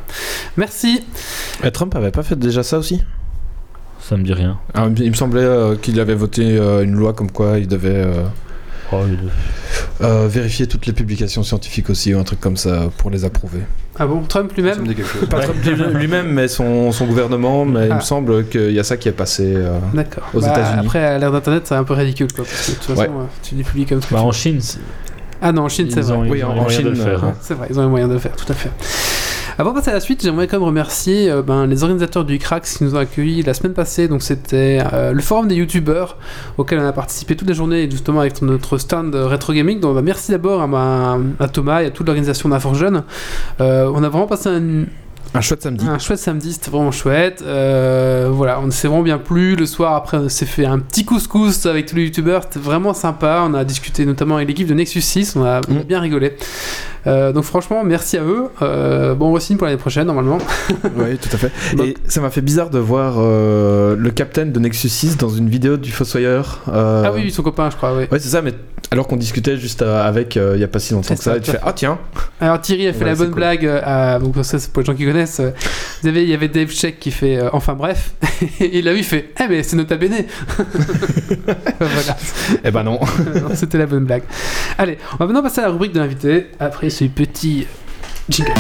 Merci. 0.58 1.02
Et 1.64 1.72
Trump 1.72 1.96
avait 1.96 2.12
pas 2.12 2.24
fait 2.24 2.38
déjà 2.38 2.64
ça 2.64 2.78
aussi? 2.80 3.02
Ça 4.02 4.18
me 4.18 4.24
dit 4.24 4.34
rien. 4.34 4.58
Ah, 4.74 4.88
Il 4.98 5.10
me 5.10 5.16
semblait 5.16 5.42
euh, 5.42 5.76
qu'il 5.76 6.00
avait 6.00 6.16
voté 6.16 6.58
euh, 6.58 6.84
une 6.84 6.96
loi 6.96 7.14
comme 7.14 7.32
quoi 7.32 7.60
il 7.60 7.68
devait 7.68 7.90
euh, 8.06 8.24
Oh, 8.92 9.02
il- 9.08 9.30
euh, 10.02 10.28
vérifier 10.30 10.68
toutes 10.68 10.86
les 10.86 10.94
publications 10.94 11.44
scientifiques 11.44 11.90
aussi 11.90 12.14
ou 12.14 12.20
un 12.20 12.24
truc 12.24 12.40
comme 12.40 12.58
ça 12.58 12.90
pour 12.98 13.10
les 13.10 13.26
approuver. 13.26 13.60
Ah 14.00 14.06
bon, 14.06 14.22
Trump 14.22 14.52
lui-même. 14.56 14.86
Pas 15.30 15.40
Trump 15.42 15.58
lui- 15.64 16.00
lui-même, 16.00 16.32
mais 16.32 16.48
son, 16.48 16.92
son 16.92 17.06
gouvernement. 17.06 17.66
Mais 17.66 17.88
il 17.88 17.92
Ah. 17.92 17.96
me 17.96 18.02
semble 18.02 18.46
qu'il 18.48 18.72
y 18.72 18.80
a 18.80 18.84
ça 18.84 18.96
qui 18.98 19.10
est 19.10 19.12
passé. 19.14 19.54
euh. 19.56 19.80
Aux 20.34 20.40
États-Unis. 20.42 20.82
Après, 20.82 21.04
à 21.04 21.18
l'ère 21.18 21.32
d'Internet, 21.32 21.64
c'est 21.66 21.76
un 21.76 21.84
peu 21.84 21.94
ridicule 21.94 22.32
quoi. 22.32 22.46
Parce 22.46 22.68
que 22.68 22.72
de 22.72 22.76
toute 22.76 22.86
façon, 22.86 23.02
Ouais. 23.02 23.08
euh, 23.08 23.26
tu 23.42 23.56
dis 23.56 23.64
publies 23.64 23.86
comme 23.88 24.02
ça. 24.02 24.08
Bah, 24.12 24.22
en 24.22 24.32
Chine, 24.32 24.62
c'est- 24.62 24.80
Ah 25.42 25.52
non, 25.52 25.64
en 25.64 25.70
Chine, 25.70 25.88
c'est 25.92 26.12
ont, 26.12 26.18
vrai. 26.20 26.28
ils 26.28 26.32
Oui, 26.32 26.44
ont 26.44 26.50
en- 26.50 26.68
les 26.68 26.74
Chine, 26.76 26.96
faire. 26.96 27.24
hein. 27.24 27.34
C'est 27.42 27.54
vrai, 27.56 27.68
ils 27.70 27.80
ont 27.80 27.84
les 27.84 27.90
moyens 27.90 28.10
de 28.10 28.14
le 28.16 28.20
faire, 28.20 28.36
tout 28.36 28.52
à 28.52 28.56
fait. 28.56 28.70
Avant 29.60 29.72
de 29.72 29.76
passer 29.76 29.90
à 29.90 29.94
la 29.94 30.00
suite, 30.00 30.22
j'aimerais 30.22 30.46
quand 30.48 30.58
même 30.58 30.68
remercier 30.68 31.32
euh, 31.32 31.42
ben, 31.42 31.66
les 31.66 31.82
organisateurs 31.84 32.26
du 32.26 32.38
Crax 32.38 32.78
qui 32.78 32.84
nous 32.84 32.94
ont 32.94 33.00
accueillis 33.00 33.42
la 33.42 33.56
semaine 33.56 33.74
passée. 33.74 34.08
Donc 34.08 34.22
c'était 34.22 34.80
euh, 34.94 35.14
le 35.14 35.22
forum 35.22 35.48
des 35.48 35.56
youtubeurs 35.56 36.18
auquel 36.58 36.80
on 36.80 36.86
a 36.86 36.94
participé 36.94 37.36
toute 37.36 37.48
la 37.48 37.56
journée 37.56 37.90
justement 37.90 38.20
avec 38.20 38.40
notre 38.44 38.78
stand 38.78 39.16
Retro 39.16 39.54
Gaming. 39.54 39.80
Donc 39.80 39.96
bah, 39.96 40.02
merci 40.04 40.30
d'abord 40.32 40.62
à, 40.62 40.68
ma- 40.68 41.18
à 41.40 41.48
Thomas 41.48 41.82
et 41.82 41.88
à 41.88 41.90
toute 41.90 42.06
l'organisation 42.06 42.50
d'Inforjeune. 42.50 43.04
Euh, 43.60 43.92
on 43.96 44.04
a 44.04 44.10
vraiment 44.10 44.28
passé 44.28 44.50
un, 44.50 44.84
Un 45.34 45.42
chouette 45.42 45.64
samedi. 45.64 45.88
un 45.88 45.98
chouette 45.98 46.20
samedi, 46.20 46.54
c'était 46.54 46.70
vraiment 46.70 46.92
chouette. 46.92 47.44
Euh, 47.44 48.30
voilà, 48.32 48.60
on 48.62 48.70
s'est 48.70 48.88
vraiment 48.88 49.02
bien 49.02 49.18
plu. 49.18 49.56
Le 49.56 49.66
soir, 49.66 49.96
après, 49.96 50.18
on 50.18 50.30
s'est 50.30 50.46
fait 50.46 50.66
un 50.68 50.78
petit 50.78 51.04
couscous 51.04 51.66
avec 51.66 51.88
tous 51.88 51.96
les 51.96 52.04
youtubeurs. 52.04 52.44
C'était 52.44 52.60
vraiment 52.60 52.94
sympa. 52.94 53.44
On 53.50 53.56
a 53.56 53.64
discuté 53.64 54.06
notamment 54.06 54.36
avec 54.36 54.48
l'équipe 54.50 54.68
de 54.68 54.76
Nexus 54.76 55.02
6. 55.02 55.36
On 55.36 55.44
a, 55.44 55.62
on 55.68 55.78
a 55.78 55.80
Mm. 55.80 55.84
bien 55.84 56.00
rigolé. 56.00 56.36
Euh, 57.08 57.32
donc, 57.32 57.44
franchement, 57.46 57.84
merci 57.84 58.18
à 58.18 58.24
eux. 58.24 58.46
Euh, 58.62 59.16
bon 59.16 59.32
resigne 59.32 59.58
pour 59.58 59.66
l'année 59.66 59.78
prochaine, 59.80 60.08
normalement. 60.08 60.38
Oui, 60.96 61.18
tout 61.18 61.30
à 61.34 61.38
fait. 61.38 61.52
Donc- 61.76 61.88
Et 61.88 61.96
ça 62.08 62.22
m'a 62.22 62.30
fait 62.30 62.42
bizarre 62.42 62.70
de 62.70 62.80
voir 62.80 63.16
euh, 63.18 63.96
le 63.98 64.10
capitaine 64.12 64.52
de 64.52 64.60
Nexus 64.60 64.90
6 64.90 65.18
dans 65.18 65.30
une 65.30 65.50
vidéo 65.50 65.78
du 65.78 65.92
Fossoyeur. 65.92 66.62
Ah 66.72 67.12
oui, 67.14 67.32
son 67.32 67.44
copain, 67.44 67.70
je 67.70 67.76
crois. 67.78 67.94
Oui. 67.96 68.04
Ouais, 68.12 68.20
c'est 68.20 68.30
ça, 68.30 68.42
mais 68.42 68.54
alors 68.92 69.08
qu'on 69.08 69.18
discutait 69.18 69.58
juste 69.58 69.82
avec 69.82 70.36
il 70.38 70.60
y 70.60 70.64
a 70.64 70.68
pas 70.68 70.80
si 70.80 70.94
longtemps 70.94 71.16
que 71.16 71.22
ça, 71.24 71.32
ça, 71.32 71.38
et 71.38 71.42
tu 71.42 71.52
fais 71.52 71.60
Ah 71.66 71.74
tiens 71.74 71.98
Alors, 72.40 72.62
Thierry 72.62 72.88
a 72.88 72.94
fait 72.94 73.04
Ouais, 73.04 73.10
la 73.12 73.16
bonne 73.16 73.28
cool. 73.32 73.36
blague. 73.36 73.66
à- 73.66 74.20
donc, 74.20 74.36
ça, 74.44 74.60
c'est 74.60 74.72
pour 74.72 74.82
les 74.82 74.86
gens 74.86 74.96
qui 74.96 75.06
connaissent. 75.06 75.42
Vous 76.02 76.08
avez, 76.08 76.24
il 76.24 76.30
y 76.30 76.34
avait 76.34 76.48
Dave 76.48 76.70
Check 76.70 77.00
qui 77.00 77.12
fait 77.12 77.40
Enfin 77.52 77.74
bref. 77.74 78.12
Et 78.62 78.80
il 78.80 78.88
a 78.88 78.94
vu, 78.94 79.00
il 79.00 79.04
fait 79.04 79.30
Eh, 79.44 79.48
mais 79.50 79.64
c'est 79.64 79.76
Nota 79.76 79.96
Bene. 79.98 80.14
voilà. 81.80 82.18
Eh 82.64 82.72
ben 82.72 82.84
non 82.84 83.00
Non, 83.36 83.50
C'était 83.56 83.78
la 83.78 83.86
bonne 83.86 84.06
blague. 84.06 84.24
Allez, 84.78 84.98
on 85.14 85.18
va 85.18 85.26
maintenant 85.28 85.42
passer 85.44 85.60
à 85.62 85.66
la 85.66 85.70
rubrique 85.72 85.94
de 85.94 86.00
l'invité. 86.00 86.48
Après 86.60 86.90
ce 86.98 87.06
petit 87.06 87.68
jingle. 88.28 88.54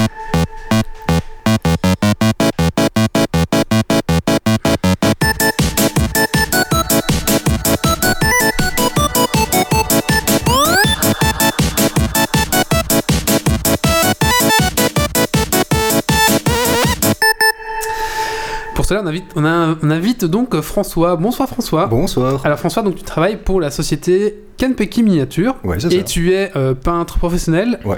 Pour 18.76 18.86
cela, 18.86 19.02
on 19.04 19.08
invite, 19.08 19.26
on, 19.36 19.44
a- 19.44 19.76
on 19.82 19.90
invite 19.90 20.26
donc 20.26 20.60
François. 20.62 21.16
Bonsoir 21.16 21.50
François. 21.50 21.88
Bonsoir. 21.88 22.46
Alors 22.46 22.60
François, 22.60 22.84
donc 22.84 22.96
tu 22.96 23.04
travailles 23.04 23.38
pour 23.38 23.60
la 23.60 23.72
société 23.72 24.36
Kenpeki 24.58 25.02
Miniature 25.04 25.56
Ouais, 25.64 25.80
c'est 25.80 25.92
et 25.94 25.98
ça. 26.00 26.04
tu 26.04 26.32
es 26.34 26.52
euh, 26.56 26.76
peintre 26.76 27.18
professionnel 27.18 27.80
Ouais. 27.86 27.98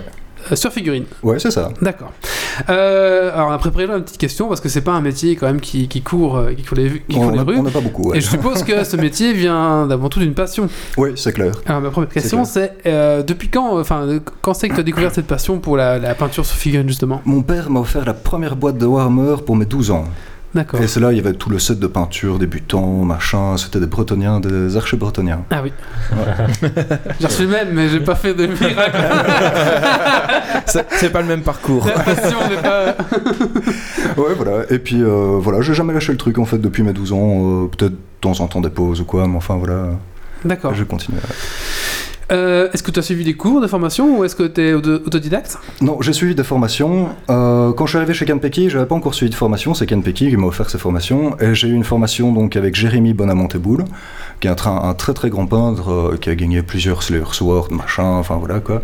Euh, 0.52 0.56
sur 0.56 0.72
figurine. 0.72 1.06
Ouais, 1.24 1.40
c'est 1.40 1.52
ça. 1.52 1.70
D'accord. 1.82 2.12
Euh, 2.70 3.32
alors 3.34 3.50
on 3.50 3.52
a 3.52 3.58
préparé 3.58 3.88
là 3.88 3.96
une 3.98 4.04
petite 4.04 4.18
question 4.18 4.48
parce 4.50 4.60
que 4.60 4.68
c'est 4.70 4.82
pas 4.82 4.92
un 4.92 5.02
métier 5.02 5.36
quand 5.36 5.48
même 5.48 5.62
qui, 5.62 5.88
qui 5.88 6.02
court, 6.02 6.38
euh, 6.38 6.54
qui 6.54 6.64
court 6.64 6.78
les, 6.78 7.02
qui 7.08 7.16
court 7.16 7.24
On 7.28 7.30
les 7.32 7.38
n'a 7.38 7.44
rues. 7.44 7.58
on 7.58 7.64
n'a 7.64 7.72
pas 7.72 7.80
beaucoup. 7.82 8.10
ouais. 8.10 8.18
Et 8.18 8.22
je 8.22 8.30
suppose 8.30 8.64
que 8.64 8.84
ce 8.84 8.98
métier 8.98 9.34
vient 9.34 9.90
avant 9.90 10.10
tout 10.10 10.20
d'une 10.20 10.34
passion. 10.34 10.68
Oui, 10.98 11.12
c'est 11.16 11.32
clair. 11.34 11.54
Alors 11.66 11.82
ma 11.82 11.90
première 11.90 12.10
question 12.10 12.44
c'est 12.46 12.74
euh, 12.86 13.24
depuis 13.24 13.50
quand, 13.50 13.80
enfin 13.80 14.06
quand 14.42 14.54
c'est 14.54 14.68
que 14.69 14.74
tu 14.74 14.80
as 14.80 14.84
découvert 14.84 15.14
cette 15.14 15.28
passion 15.28 15.60
pour 15.60 15.78
la, 15.78 16.00
la 16.00 16.16
peinture 16.16 16.46
sur 16.46 16.56
figurine 16.58 16.88
justement? 16.88 17.22
Mon 17.26 17.42
père 17.42 17.69
m'a 17.69 17.80
offert 17.80 18.06
la 18.06 18.14
première 18.14 18.56
boîte 18.56 18.78
de 18.78 18.86
Warhammer 18.86 19.36
pour 19.46 19.56
mes 19.56 19.66
12 19.66 19.92
ans. 19.92 20.06
D'accord. 20.56 20.82
Et 20.82 20.88
c'est 20.88 21.00
là, 21.00 21.12
il 21.12 21.18
y 21.18 21.20
avait 21.20 21.34
tout 21.34 21.52
le 21.52 21.60
set 21.60 21.78
de 21.80 21.86
peinture, 21.86 22.40
débutants, 22.40 23.04
machin. 23.06 23.56
C'était 23.58 23.80
des 23.80 23.86
bretoniens, 23.86 24.40
des 24.40 24.76
archers 24.78 24.98
bretoniens. 24.98 25.42
Ah 25.52 25.62
oui. 25.64 25.72
Reçu 27.24 27.42
le 27.44 27.48
même, 27.50 27.68
mais 27.74 27.88
j'ai 27.90 28.00
pas 28.00 28.16
fait 28.16 28.34
de 28.34 28.48
miracle. 28.48 28.98
C'est 30.66 31.12
pas 31.12 31.22
le 31.22 31.28
même 31.28 31.42
parcours. 31.42 31.86
pas. 31.92 32.96
Ouais, 34.18 34.34
voilà. 34.36 34.64
Et 34.72 34.80
puis, 34.80 35.02
euh, 35.02 35.38
voilà, 35.40 35.62
j'ai 35.62 35.74
jamais 35.74 35.94
lâché 35.94 36.12
le 36.12 36.18
truc, 36.18 36.38
en 36.40 36.46
fait, 36.46 36.58
depuis 36.58 36.84
mes 36.84 36.94
12 36.94 37.14
ans. 37.14 37.64
euh, 37.64 37.68
Peut-être 37.68 37.92
de 37.94 37.98
temps 38.22 38.40
en 38.42 38.48
temps 38.48 38.60
des 38.62 38.70
pauses 38.70 39.02
ou 39.02 39.06
quoi, 39.06 39.28
mais 39.28 39.38
enfin, 39.38 39.56
voilà. 39.56 39.90
D'accord. 40.44 40.74
Je 40.74 40.84
continue. 40.84 41.18
Euh, 42.31 42.69
est-ce 42.71 42.83
que 42.83 42.92
tu 42.92 43.00
as 43.00 43.02
suivi 43.02 43.24
des 43.24 43.33
cours 43.33 43.59
de 43.62 43.68
formation 43.68 44.19
ou 44.19 44.24
est-ce 44.24 44.36
que 44.36 44.44
tu 44.44 44.62
es 44.62 44.74
autodidacte? 44.74 45.57
Non, 45.81 46.02
j'ai 46.02 46.14
suivi 46.14 46.36
des 46.36 46.44
formations. 46.44 47.09
Euh, 47.30 47.74
quand 47.74 47.86
je 47.86 47.92
suis 47.92 47.98
arrivé 47.98 48.14
chez 48.14 48.26
Canpeki, 48.26 48.69
j'avais 48.69 48.86
pas 48.86 48.95
encore 48.95 49.14
suivi 49.14 49.31
de 49.31 49.36
formation. 49.36 49.74
C'est 49.74 49.88
Canpeki 49.88 50.30
qui 50.30 50.38
m'a 50.38 50.48
offert 50.48 50.69
ces 50.69 50.78
formations. 50.78 51.40
Et 51.40 51.56
j'ai 51.56 51.68
eu 51.68 51.74
une 51.74 51.83
formation 51.83 52.31
donc 52.31 52.56
avec 52.56 52.76
Jérémy 52.76 53.14
Bonamonteboul, 53.14 53.86
qui 54.40 54.48
est 54.48 54.68
un, 54.68 54.94
très 54.94 55.14
très 55.14 55.30
grand 55.30 55.46
peintre 55.46 55.92
euh, 55.92 56.18
qui 56.19 56.30
a 56.30 56.36
gagné 56.36 56.62
plusieurs 56.62 57.04
Slayer 57.04 57.24
Sword, 57.31 57.69
machin, 57.72 58.04
enfin 58.04 58.38
voilà 58.38 58.60
quoi. 58.60 58.81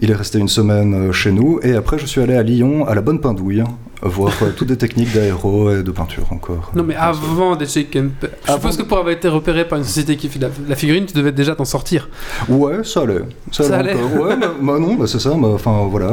Il 0.00 0.10
est 0.10 0.14
resté 0.14 0.38
une 0.38 0.48
semaine 0.48 0.94
euh, 1.08 1.12
chez 1.12 1.32
nous. 1.32 1.58
Et 1.62 1.74
après, 1.74 1.98
je 1.98 2.06
suis 2.06 2.20
allé 2.20 2.34
à 2.34 2.42
Lyon, 2.42 2.86
à 2.86 2.94
la 2.94 3.00
Bonne 3.00 3.20
Pindouille, 3.20 3.64
voir 4.02 4.32
euh, 4.42 4.50
toutes 4.56 4.68
des 4.68 4.76
techniques 4.76 5.12
d'aéro 5.12 5.70
et 5.70 5.82
de 5.82 5.90
peinture 5.90 6.32
encore. 6.32 6.70
Non, 6.74 6.84
mais 6.84 6.94
avant 6.94 7.58
chez 7.66 7.84
Kenpe... 7.84 8.26
Je 8.46 8.52
suppose 8.52 8.76
que 8.76 8.82
pour 8.82 8.98
avoir 8.98 9.12
été 9.12 9.28
repéré 9.28 9.66
par 9.66 9.78
une 9.78 9.84
société 9.84 10.16
qui 10.16 10.28
fait 10.28 10.40
la, 10.68 10.76
figurine, 10.76 11.06
tu 11.06 11.14
devais 11.14 11.32
déjà 11.32 11.56
t'en 11.56 11.64
sortir. 11.64 12.08
Ouais, 12.48 12.84
ça 12.84 13.02
allait. 13.02 13.22
Ça, 13.50 13.76
allait. 13.76 13.94
Ouais, 13.94 14.36
bah, 14.36 14.52
bah 14.60 14.78
non, 14.78 14.94
bah, 14.94 15.06
c'est 15.06 15.20
ça. 15.20 15.30
bah, 15.30 15.48
Enfin 15.54 15.86
voilà. 15.90 16.10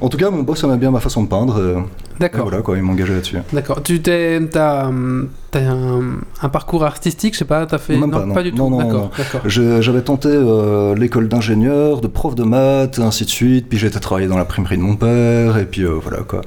En 0.00 0.08
tout 0.08 0.18
cas, 0.18 0.30
mon 0.30 0.42
boss 0.42 0.62
aimait 0.64 0.76
bien 0.76 0.90
ma 0.90 1.00
façon 1.00 1.24
de 1.24 1.28
peindre. 1.28 1.84
Euh, 2.20 2.26
D'accord. 2.28 2.48
voilà 2.48 2.62
quoi, 2.62 2.76
il 2.76 2.82
m'engageait 2.82 3.14
là-dessus. 3.14 3.38
D'accord. 3.52 3.82
Tu 3.82 4.00
t'es, 4.02 4.40
t'as, 4.50 4.90
t'as 5.50 5.60
un, 5.60 6.18
un 6.42 6.48
parcours 6.48 6.84
artistique, 6.84 7.34
je 7.34 7.38
sais 7.40 7.44
pas, 7.44 7.66
t'as 7.66 7.78
fait. 7.78 7.96
Même 7.96 8.10
pas, 8.10 8.24
non. 8.26 8.40
du 8.42 8.50
tout. 8.52 8.56
Non, 8.56 8.70
non, 8.70 8.78
d'accord, 8.78 8.92
non. 9.02 9.10
d'accord. 9.16 9.40
Je- 9.46 9.80
J'avais 9.80 10.02
tenté 10.02 10.28
euh, 10.30 10.94
l'école 10.94 11.28
d'ingénieur, 11.28 12.00
de 12.00 12.06
prof 12.06 12.34
de 12.34 12.44
maths, 12.44 12.98
et 12.98 13.02
ainsi 13.02 13.24
de 13.24 13.30
suite. 13.30 13.68
Puis 13.68 13.78
j'étais 13.78 13.98
travaillé 14.00 14.26
dans 14.28 14.36
l'imprimerie 14.38 14.76
de 14.76 14.82
mon 14.82 14.96
père, 14.96 15.56
et 15.58 15.64
puis 15.64 15.82
euh, 15.82 15.94
voilà 16.02 16.18
quoi. 16.22 16.42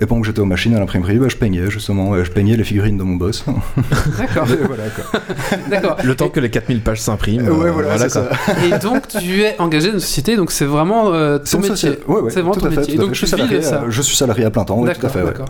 Et 0.00 0.06
pendant 0.06 0.20
que 0.20 0.26
j'étais 0.26 0.40
aux 0.40 0.44
machines 0.46 0.74
à 0.74 0.78
l'imprimerie, 0.80 1.18
bah, 1.18 1.28
je 1.28 1.36
peignais 1.36 1.70
justement, 1.70 2.10
ouais, 2.10 2.24
je 2.24 2.30
peignais 2.32 2.56
les 2.56 2.64
figurines 2.64 2.98
de 2.98 3.02
mon 3.04 3.14
boss. 3.16 3.44
D'accord, 4.18 4.46
Et 4.50 4.56
voilà 4.66 4.84
quoi. 4.90 5.20
d'accord. 5.70 5.96
Le 6.02 6.14
temps 6.14 6.28
que 6.28 6.40
les 6.40 6.50
4000 6.50 6.80
pages 6.82 7.00
s'impriment. 7.00 7.46
ouais, 7.48 7.68
euh, 7.68 7.70
voilà, 7.72 7.96
c'est 8.08 8.12
quoi. 8.20 8.28
ça. 8.46 8.54
Et 8.66 8.78
donc, 8.78 9.08
tu 9.08 9.42
es 9.42 9.54
engagé 9.60 9.88
dans 9.88 9.94
une 9.94 10.00
société, 10.00 10.36
donc 10.36 10.50
c'est 10.50 10.64
vraiment 10.64 11.12
euh, 11.12 11.38
C'est 11.44 11.56
ton 11.56 11.62
métier. 11.68 11.90
ouais, 12.08 12.20
ouais, 12.20 12.30
c'est 12.30 12.40
vraiment 12.40 12.54
tout 12.54 12.60
ton 12.60 12.66
à 12.66 12.70
fait, 12.70 12.76
métier. 12.80 12.96
Donc. 12.98 13.10
Je 13.12 13.18
suis 13.18 13.26
salarié, 13.28 13.60
euh, 13.64 13.78
je 13.88 14.02
suis 14.02 14.16
salarié 14.16 14.44
à 14.44 14.50
plein 14.50 14.64
temps, 14.64 14.78
oui, 14.78 14.84
tout 14.84 14.90
à 14.90 14.94
D'accord, 14.94 15.11
fait. 15.12 15.20
Ouais. 15.20 15.26
d'accord. 15.26 15.46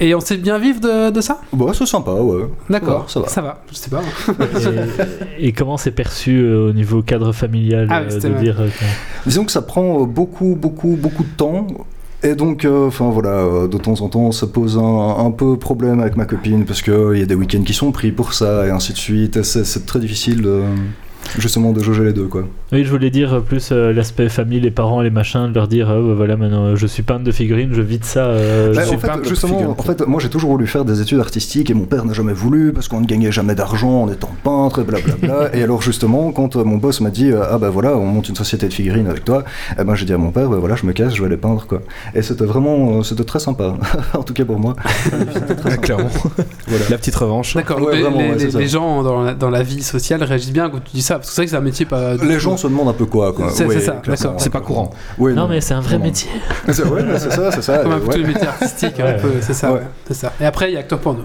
Et 0.00 0.14
on 0.14 0.20
sait 0.20 0.36
bien 0.36 0.58
vivre 0.58 0.78
de, 0.80 1.10
de 1.10 1.20
ça? 1.20 1.40
Bon, 1.52 1.72
c'est 1.72 1.84
sympa, 1.84 2.12
ouais. 2.12 2.44
D'accord, 2.70 3.00
Ouais, 3.00 3.04
ça 3.08 3.18
va. 3.20 3.28
Ça 3.28 3.42
va, 3.42 3.62
je 3.68 3.74
sais 3.74 3.90
pas. 3.90 4.00
Et, 5.40 5.48
et 5.48 5.52
comment 5.52 5.76
c'est 5.76 5.90
perçu 5.90 6.38
euh, 6.38 6.68
au 6.68 6.72
niveau 6.72 7.02
cadre 7.02 7.32
familial 7.32 7.88
Ah 7.90 8.02
euh, 8.02 8.20
de 8.20 8.28
vrai. 8.28 8.40
dire 8.40 8.60
euh, 8.60 8.68
que- 8.68 9.28
Disons 9.28 9.44
que 9.44 9.50
ça 9.50 9.62
prend 9.62 10.02
euh, 10.02 10.06
beaucoup, 10.06 10.54
beaucoup, 10.54 10.96
beaucoup 10.96 11.24
de 11.24 11.36
temps. 11.36 11.66
Et 12.22 12.34
donc, 12.36 12.64
euh, 12.64 12.86
enfin 12.88 13.10
voilà, 13.10 13.30
euh, 13.30 13.66
de 13.68 13.76
temps 13.78 14.00
en 14.00 14.08
temps, 14.08 14.30
ça 14.30 14.46
pose 14.46 14.78
un, 14.78 15.16
un 15.24 15.30
peu 15.32 15.56
problème 15.56 15.98
avec 16.00 16.16
ma 16.16 16.26
copine 16.26 16.64
parce 16.64 16.82
qu'il 16.82 17.16
y 17.18 17.22
a 17.22 17.26
des 17.26 17.34
week-ends 17.34 17.62
qui 17.62 17.74
sont 17.74 17.90
pris 17.90 18.12
pour 18.12 18.34
ça 18.34 18.66
et 18.66 18.70
ainsi 18.70 18.92
de 18.92 18.98
suite. 18.98 19.42
C'est 19.42 19.84
très 19.86 19.98
difficile 19.98 20.42
de, 20.42 20.62
justement 21.38 21.72
de 21.72 21.80
jauger 21.82 22.04
les 22.04 22.12
deux, 22.12 22.26
quoi. 22.26 22.44
Oui, 22.72 22.84
je 22.84 22.90
voulais 22.90 23.10
dire 23.10 23.34
euh, 23.34 23.40
plus 23.40 23.70
euh, 23.72 23.92
l'aspect 23.92 24.28
famille, 24.28 24.60
les 24.60 24.70
parents, 24.70 25.00
les 25.00 25.10
machins, 25.10 25.48
de 25.48 25.54
leur 25.54 25.68
dire 25.68 25.90
euh, 25.90 26.08
bah, 26.08 26.14
voilà, 26.16 26.36
maintenant 26.36 26.76
je 26.76 26.86
suis 26.86 27.02
peintre 27.02 27.24
de 27.24 27.32
figurines, 27.32 27.70
je 27.72 27.80
vis 27.82 27.98
de 27.98 28.04
ça. 28.04 28.26
euh, 28.26 28.74
Bah, 28.74 28.82
je 28.82 28.86
suis 28.88 28.96
en 28.96 28.98
fait, 28.98 29.06
peintre 29.08 29.22
de 29.22 29.28
justement, 29.28 29.54
figurines. 29.58 29.74
en 29.78 29.82
fait, 29.82 30.06
moi 30.06 30.20
j'ai 30.20 30.28
toujours 30.28 30.50
voulu 30.50 30.66
faire 30.66 30.84
des 30.84 31.00
études 31.00 31.18
artistiques 31.20 31.70
et 31.70 31.74
mon 31.74 31.84
père 31.86 32.04
n'a 32.04 32.12
jamais 32.12 32.32
voulu 32.34 32.72
parce 32.72 32.88
qu'on 32.88 33.00
ne 33.00 33.06
gagnait 33.06 33.32
jamais 33.32 33.54
d'argent 33.54 34.02
en 34.02 34.10
étant 34.10 34.30
peintre 34.44 34.80
et 34.80 34.84
blablabla. 34.84 35.50
et 35.54 35.62
alors 35.62 35.80
justement, 35.82 36.30
quand 36.32 36.56
euh, 36.56 36.64
mon 36.64 36.76
boss 36.76 37.00
m'a 37.00 37.10
dit 37.10 37.30
euh, 37.30 37.42
ah 37.50 37.58
bah 37.58 37.70
voilà, 37.70 37.96
on 37.96 38.04
monte 38.06 38.28
une 38.28 38.36
société 38.36 38.68
de 38.68 38.72
figurines 38.74 39.06
avec 39.06 39.24
toi, 39.24 39.44
eh 39.78 39.84
ben 39.84 39.94
j'ai 39.94 40.04
dit 40.04 40.12
à 40.12 40.18
mon 40.18 40.30
père 40.30 40.48
bah 40.50 40.56
voilà, 40.58 40.76
je 40.76 40.84
me 40.86 40.92
casse, 40.92 41.14
je 41.14 41.20
vais 41.20 41.26
aller 41.26 41.36
peindre 41.38 41.66
quoi. 41.66 41.80
Et 42.14 42.20
c'était 42.22 42.44
vraiment, 42.44 42.98
euh, 42.98 43.02
c'était 43.02 43.24
très 43.24 43.38
sympa, 43.40 43.76
en 44.14 44.22
tout 44.22 44.34
cas 44.34 44.44
pour 44.44 44.58
moi. 44.58 44.76
Clairement. 45.82 46.10
Voilà. 46.66 46.84
La 46.90 46.98
petite 46.98 47.16
revanche. 47.16 47.54
D'accord, 47.54 47.80
Ouais, 47.80 48.02
ouais, 48.02 48.36
les 48.58 48.68
gens 48.68 49.02
dans 49.02 49.22
la, 49.22 49.34
dans 49.34 49.50
la 49.50 49.62
vie 49.62 49.82
sociale 49.82 50.22
réagissent 50.22 50.52
bien 50.52 50.68
quand 50.68 50.78
tu 50.84 50.92
dis 50.92 51.02
ça, 51.08 51.14
parce 51.16 51.28
que 51.28 51.34
c'est 51.34 51.40
vrai 51.40 51.46
que 51.46 51.50
c'est 51.50 51.56
un 51.56 51.60
métier 51.60 51.84
pas. 51.86 52.14
Les 52.14 52.38
gens 52.38 52.56
se 52.56 52.66
demandent 52.66 52.88
un 52.88 52.92
peu 52.92 53.06
quoi 53.06 53.32
quoi. 53.32 53.50
C'est- 53.50 53.68
c'est 53.68 53.80
ça. 54.16 54.34
C'est 54.38 54.50
pas 54.50 54.60
courant. 54.60 54.90
Non, 55.18 55.48
mais 55.48 55.60
c'est 55.60 55.74
un 55.74 55.80
vrai 55.80 55.98
Non, 55.98 56.04
métier. 56.04 56.30
C'est 56.70 56.84
ouais, 56.84 57.02
c'est 57.18 57.32
ça, 57.32 57.50
c'est 57.52 57.62
ça. 57.62 57.78
Comme 57.78 57.92
un 57.92 57.98
peu 57.98 58.06
ouais. 58.06 58.14
tous 58.14 58.20
les 58.20 58.26
métiers 58.26 58.46
artistiques, 58.48 59.00
un 59.00 59.04
Ouais. 59.04 59.16
peu, 59.16 59.30
c'est 59.40 59.54
ça, 59.54 59.80
c'est 60.06 60.14
ça. 60.14 60.32
Et 60.40 60.44
après, 60.46 60.70
il 60.70 60.74
y 60.74 60.76
a 60.76 60.80
acteur 60.80 60.98
porno. 61.00 61.22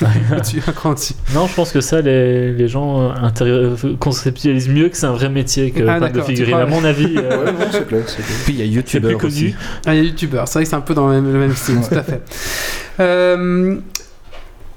tu 0.00 0.60
dessus. 0.94 1.14
Non, 1.34 1.46
je 1.46 1.54
pense 1.54 1.72
que 1.72 1.80
ça, 1.80 2.00
les, 2.00 2.52
les 2.52 2.68
gens 2.68 3.00
euh, 3.02 3.12
intérie- 3.22 3.50
euh, 3.50 3.96
conceptualisent 3.98 4.68
mieux 4.68 4.88
que 4.88 4.96
c'est 4.96 5.06
un 5.06 5.12
vrai 5.12 5.28
métier 5.28 5.70
que 5.70 5.82
Ah, 5.86 6.00
de 6.00 6.08
crois, 6.44 6.60
À 6.62 6.66
mon 6.66 6.84
avis, 6.84 7.14
euh, 7.16 7.44
Ouais, 7.44 7.52
non, 7.52 7.58
c'est 7.70 7.86
clair, 7.86 8.02
c'est 8.06 8.16
clair. 8.22 8.36
Puis 8.44 8.54
il 8.54 8.58
y 8.58 8.62
a 8.62 8.64
c'est 8.64 8.70
YouTuber 8.70 9.08
plus 9.08 9.16
connu. 9.18 9.32
aussi. 9.32 9.54
Ah, 9.86 9.94
il 9.94 9.98
y 10.02 10.06
a 10.06 10.08
youtubeur, 10.10 10.48
c'est 10.48 10.54
vrai 10.54 10.64
que 10.64 10.70
c'est 10.70 10.76
un 10.76 10.80
peu 10.80 10.94
dans 10.94 11.08
le 11.08 11.20
même, 11.20 11.32
le 11.32 11.38
même 11.38 11.54
style, 11.54 11.78
tout 11.86 11.94
à 11.94 12.02
fait. 12.02 12.22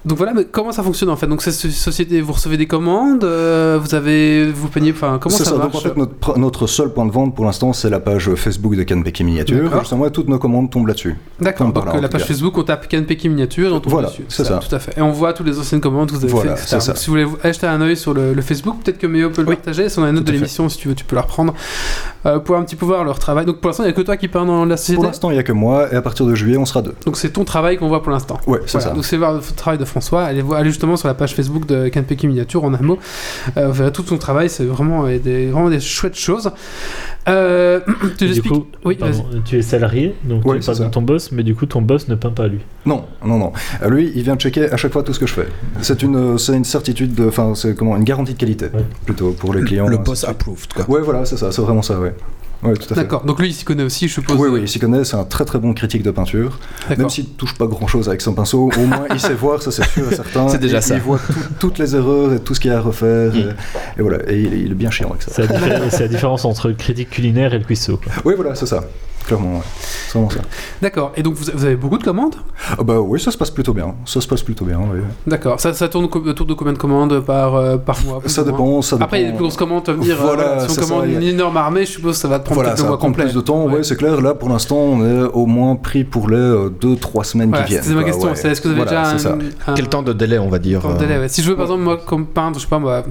Donc 0.05 0.17
voilà, 0.17 0.33
mais 0.33 0.43
comment 0.45 0.71
ça 0.73 0.83
fonctionne 0.83 1.09
en 1.09 1.15
fait? 1.15 1.27
Donc 1.27 1.41
cette 1.41 1.53
so- 1.53 1.69
société, 1.69 2.19
vous 2.19 2.33
recevez 2.33 2.57
des 2.57 2.67
commandes, 2.67 3.23
euh, 3.23 3.79
vous 3.81 3.95
avez, 3.95 4.51
vous 4.51 4.67
peignez, 4.67 4.91
enfin 4.91 5.17
comment 5.21 5.33
C'est 5.33 5.45
ça, 5.45 5.51
ça, 5.51 5.57
marche 5.57 5.71
donc 5.71 5.75
en 5.75 6.33
fait 6.33 6.37
notre, 6.39 6.67
seul 6.67 6.91
point 6.91 7.05
de 7.05 7.11
vente 7.11 7.33
pour 7.35 7.45
l'instant 7.45 7.71
c'est 7.71 7.89
la 7.89 8.01
page 8.01 8.33
Facebook 8.35 8.75
de 8.75 8.83
Canpeki 8.83 9.23
Miniature. 9.23 9.71
Justement, 9.79 10.09
toutes 10.09 10.27
nos 10.27 10.39
commandes 10.39 10.69
tombent 10.69 10.87
là-dessus. 10.87 11.15
D'accord, 11.39 11.71
donc 11.71 11.85
là, 11.85 12.01
la 12.01 12.09
page 12.09 12.21
cas. 12.21 12.27
Facebook, 12.27 12.57
on 12.57 12.63
tape 12.63 12.89
Canpeki 12.89 13.29
Miniature, 13.29 13.69
et 13.69 13.73
on 13.73 13.79
tombe 13.79 13.93
Voilà, 13.93 14.09
dessus. 14.09 14.25
c'est 14.27 14.43
ça. 14.43 14.57
Tout 14.57 14.75
à 14.75 14.79
fait. 14.79 14.97
Et 14.97 15.01
on 15.01 15.11
voit 15.11 15.31
toutes 15.33 15.47
les 15.47 15.57
anciennes 15.57 15.79
commandes 15.81 16.09
que 16.11 16.15
vous 16.15 16.23
avez 16.25 16.33
Voilà, 16.33 16.55
faites, 16.57 16.67
c'est 16.67 16.75
etc. 16.75 16.85
ça. 16.85 16.91
Donc, 16.93 16.97
si 16.99 17.05
vous 17.07 17.11
voulez 17.37 17.53
jeter 17.53 17.67
un 17.67 17.79
œil 17.81 17.95
sur 17.95 18.13
le, 18.13 18.33
le 18.33 18.41
Facebook, 18.41 18.75
peut-être 18.83 18.97
que 18.97 19.07
Méo 19.07 19.29
peut 19.29 19.41
le 19.41 19.47
Oui, 19.49 19.55
partager. 19.55 19.87
Si 19.87 19.99
on 19.99 20.03
a 20.03 20.09
une 20.09 20.15
note 20.15 20.25
de 20.25 20.31
fait. 20.31 20.37
l'émission, 20.37 20.67
si 20.67 20.77
tu 20.77 20.89
veux, 20.89 20.95
tu 20.95 21.05
peux 21.05 21.15
la 21.15 21.21
reprendre 21.21 21.53
euh, 22.25 22.39
pour 22.39 22.57
un 22.57 22.63
petit 22.63 22.75
peu 22.75 22.85
voir 22.85 23.03
leur 23.05 23.19
travail. 23.19 23.45
Donc 23.45 23.59
pour 23.61 23.69
l'instant, 23.69 23.83
il 23.83 23.87
n'y 23.87 23.93
a 23.93 23.95
que 23.95 24.01
toi 24.01 24.17
qui 24.17 24.27
peins 24.27 24.45
dans 24.45 24.65
la 24.65 24.75
société? 24.75 24.95
Pour 24.97 25.05
l'instant, 25.05 25.29
il 25.29 25.33
n'y 25.35 25.39
a 25.39 25.43
que 25.43 25.51
moi 25.53 25.87
et 25.91 25.95
à 25.95 26.01
partir 26.01 26.25
de 26.25 26.35
juillet, 26.35 26.57
on 26.57 26.65
sera 26.65 26.81
deux. 26.81 26.93
Donc 27.05 27.15
c'est 27.17 27.29
ton 27.31 27.45
travail 27.45 27.77
qu'on 27.77 27.87
voit 27.87 28.03
pour 28.03 28.11
l'instant. 28.11 28.39
Ouais, 28.47 28.59
c'est 28.65 28.73
Voilà, 28.73 28.87
ça. 28.89 28.93
donc 28.93 29.05
c'est 29.05 29.17
voir 29.17 29.33
le 29.33 29.39
travail 29.55 29.77
de 29.79 29.85
François. 29.93 30.23
Allez, 30.23 30.41
voir, 30.41 30.59
allez 30.59 30.69
justement 30.71 30.97
sur 30.97 31.07
la 31.07 31.13
page 31.13 31.35
Facebook 31.35 31.67
de 31.67 31.87
Canpeki 31.87 32.27
Miniature 32.27 32.63
en 32.63 32.73
un 32.73 32.81
mot. 32.81 32.97
Euh, 33.57 33.67
vous 33.67 33.73
verrez 33.73 33.91
tout 33.91 34.03
son 34.03 34.17
travail. 34.17 34.49
C'est 34.49 34.65
vraiment 34.65 35.05
euh, 35.05 35.19
des, 35.19 35.47
vraiment 35.51 35.69
des 35.69 35.79
chouettes 35.79 36.17
choses. 36.17 36.49
Euh, 37.29 37.79
tu 38.17 38.25
du 38.25 38.31
expliques 38.31 38.51
coup, 38.53 38.65
Oui, 38.83 38.95
pardon, 38.95 39.23
tu 39.45 39.57
es 39.57 39.61
salarié, 39.61 40.15
donc 40.23 40.41
Oui, 40.45 40.59
tu 40.59 40.65
parles 40.65 40.79
de 40.79 40.85
ton 40.91 41.01
boss, 41.03 41.31
mais 41.31 41.43
du 41.43 41.53
coup 41.55 41.67
ton 41.67 41.81
boss 41.81 42.07
ne 42.07 42.15
peint 42.15 42.31
pas 42.31 42.47
lui. 42.47 42.59
Non, 42.87 43.05
non, 43.23 43.37
non. 43.37 43.53
Euh, 43.83 43.89
Lui, 43.89 44.11
il 44.15 44.23
vient 44.23 44.35
checker 44.35 44.71
à 44.71 44.77
chaque 44.77 44.91
fois 44.91 45.03
tout 45.03 45.13
ce 45.13 45.19
que 45.19 45.27
je 45.27 45.33
fais. 45.33 45.47
C'est 45.81 46.01
une, 46.01 46.37
c'est 46.39 46.55
une 46.57 46.65
certitude, 46.65 47.13
de- 47.13 47.27
enfin, 47.27 47.53
c'est 47.55 47.75
comment, 47.75 47.95
une 47.95 48.03
garantie 48.03 48.33
de 48.33 48.39
qualité 48.39 48.65
Ouais. 48.73 48.83
plutôt 49.05 49.31
pour 49.31 49.53
les 49.53 49.61
clients. 49.63 49.87
Le 49.87 49.95
ainsi 49.97 50.03
boss 50.03 50.23
approved, 50.23 50.73
quoi. 50.73 50.89
Ouais, 50.89 51.01
voilà, 51.01 51.23
c'est 51.25 51.37
ça, 51.37 51.51
c'est 51.51 51.61
vraiment 51.61 51.81
ça, 51.83 51.99
ouais. 51.99 52.13
Ouais, 52.63 52.73
tout 52.73 52.85
à 52.85 52.87
fait. 52.87 52.95
D'accord. 52.95 53.23
Donc 53.25 53.39
lui, 53.39 53.49
il 53.49 53.53
s'y 53.53 53.65
connaît 53.65 53.83
aussi, 53.83 54.07
je 54.07 54.13
suppose. 54.13 54.37
Oui, 54.39 54.49
oui, 54.51 54.61
il 54.63 54.67
s'y 54.69 54.79
connaît, 54.79 55.03
c'est 55.03 55.15
un 55.17 55.23
très 55.25 55.45
très 55.45 55.59
bon 55.59 55.73
critique 55.73 56.03
de 56.03 56.11
peinture. 56.11 56.59
D'accord. 56.87 56.97
Même 56.97 57.09
s'il 57.09 57.25
touche 57.29 57.55
pas 57.55 57.65
grand 57.67 57.87
chose 57.87 58.07
avec 58.07 58.21
son 58.21 58.33
pinceau, 58.33 58.69
au 58.75 58.85
moins 58.85 59.05
il 59.13 59.19
sait 59.19 59.33
voir, 59.33 59.61
ça 59.61 59.71
c'est 59.71 59.85
sûr 59.85 60.11
et 60.11 60.15
certain. 60.15 60.47
C'est 60.49 60.59
déjà 60.59 60.77
Et 60.77 60.81
ça. 60.81 60.95
Il 60.95 61.01
voit 61.01 61.17
tout- 61.19 61.33
toutes 61.59 61.79
les 61.79 61.95
erreurs 61.95 62.33
et 62.33 62.39
tout 62.39 62.53
ce 62.55 62.59
qu'il 62.59 62.71
y 62.71 62.73
a 62.73 62.77
à 62.77 62.81
refaire. 62.81 63.33
Mm. 63.33 63.37
Et, 63.37 63.99
et 63.99 64.01
voilà, 64.01 64.17
et 64.31 64.39
il, 64.39 64.53
est- 64.53 64.59
il 64.61 64.71
est 64.71 64.75
bien 64.75 64.91
chiant 64.91 65.09
avec 65.09 65.23
ça. 65.23 65.31
C'est 65.33 65.47
la, 65.47 65.59
diffé- 65.59 65.89
c'est 65.89 65.99
la 66.01 66.07
différence 66.07 66.45
entre 66.45 66.71
critique 66.71 67.09
culinaire 67.09 67.53
et 67.53 67.59
le 67.59 67.65
cuisseau. 67.65 67.99
Oui, 68.25 68.33
voilà, 68.35 68.55
c'est 68.55 68.65
ça. 68.67 68.83
Clairement, 69.25 69.55
ouais. 69.55 69.61
C'est 69.79 70.13
vraiment 70.17 70.29
ça. 70.29 70.39
D'accord. 70.81 71.11
Et 71.15 71.23
donc 71.23 71.35
vous, 71.35 71.45
vous 71.53 71.65
avez 71.65 71.75
beaucoup 71.75 71.97
de 71.97 72.03
commandes? 72.03 72.35
Ah 72.77 72.83
bah 72.83 72.99
oui, 72.99 73.19
ça 73.19 73.31
se 73.31 73.37
passe 73.37 73.51
plutôt 73.51 73.73
bien. 73.73 73.95
Ça 74.05 74.19
se 74.21 74.27
passe 74.27 74.41
plutôt 74.43 74.65
bien, 74.65 74.79
oui. 74.79 74.99
D'accord. 75.25 75.59
Ça, 75.59 75.73
ça 75.73 75.87
tourne 75.87 76.09
co- 76.09 76.19
autour 76.19 76.45
de 76.45 76.53
combien 76.53 76.73
de 76.73 76.77
commandes 76.77 77.19
par, 77.21 77.55
euh, 77.55 77.77
par 77.77 77.97
mois 78.03 78.19
plus 78.19 78.29
Ça 78.29 78.41
ou 78.41 78.45
moins? 78.45 78.51
dépend, 78.53 78.81
ça 78.81 78.95
dépend. 78.97 79.05
Après, 79.05 79.19
il 79.21 79.23
y 79.23 79.25
a 79.25 79.29
des 79.31 79.35
plus 79.35 79.43
grosses 79.43 79.57
commandes, 79.57 79.83
tu 79.83 79.91
vas 79.91 79.97
me 79.97 80.03
dire, 80.03 80.17
euh, 80.21 80.23
Voilà, 80.25 80.59
si 80.59 80.71
on 80.71 80.73
ça, 80.73 80.81
commande 80.81 81.03
il 81.07 81.13
y 81.13 81.15
a- 81.15 81.19
une 81.19 81.27
énorme 81.27 81.57
armée, 81.57 81.85
je 81.85 81.91
suppose 81.91 82.15
que 82.15 82.21
ça 82.21 82.27
va 82.27 82.39
te 82.39 82.45
prendre 82.45 82.55
Voilà, 82.55 82.69
quelques 82.71 82.79
ça 82.79 82.83
va 82.83 82.89
mois 82.89 82.97
complets. 82.97 83.23
plus 83.25 83.33
de 83.33 83.41
temps, 83.41 83.65
ouais, 83.65 83.75
Ouais. 83.75 83.83
c'est 83.83 83.95
clair. 83.95 84.19
Là, 84.21 84.33
pour 84.33 84.49
l'instant, 84.49 84.75
on 84.77 85.05
est 85.05 85.23
au 85.33 85.45
moins 85.45 85.75
pris 85.75 86.03
pour 86.03 86.29
les 86.29 86.69
2-3 86.81 87.23
semaines 87.23 87.49
Voilà, 87.49 87.63
qui 87.65 87.71
viennent. 87.71 87.83
c'était 87.83 87.95
ma 87.95 88.01
quoi, 88.03 88.11
question. 88.11 88.29
ouais. 88.29 88.35
c'est 88.35 88.49
est-ce 88.49 88.61
que 88.61 88.67
vous 88.67 88.73
avez 88.75 88.83
Voilà, 88.83 89.05
c'est 89.05 89.13
déjà 89.17 89.29
ça. 89.29 89.35
un, 89.67 89.71
un- 89.71 89.75
Quel 89.75 89.87
temps 89.89 90.03
de 90.03 90.13
délai, 90.13 90.37
on 90.37 90.49
va 90.49 90.59
dire 90.59 90.81
temps 90.81 90.89
de 90.89 90.95
euh, 90.95 90.99
délai, 90.99 91.17
ouais. 91.17 91.29
Si 91.29 91.41
je 91.41 91.49
veux, 91.49 91.55
par 91.55 91.65
exemple, 91.65 91.83
moi, 91.83 91.97
comme 92.05 92.25
peintre, 92.25 92.59
je 92.59 92.63
sais 92.65 92.69
pas, 92.69 92.79
moi, 92.79 93.03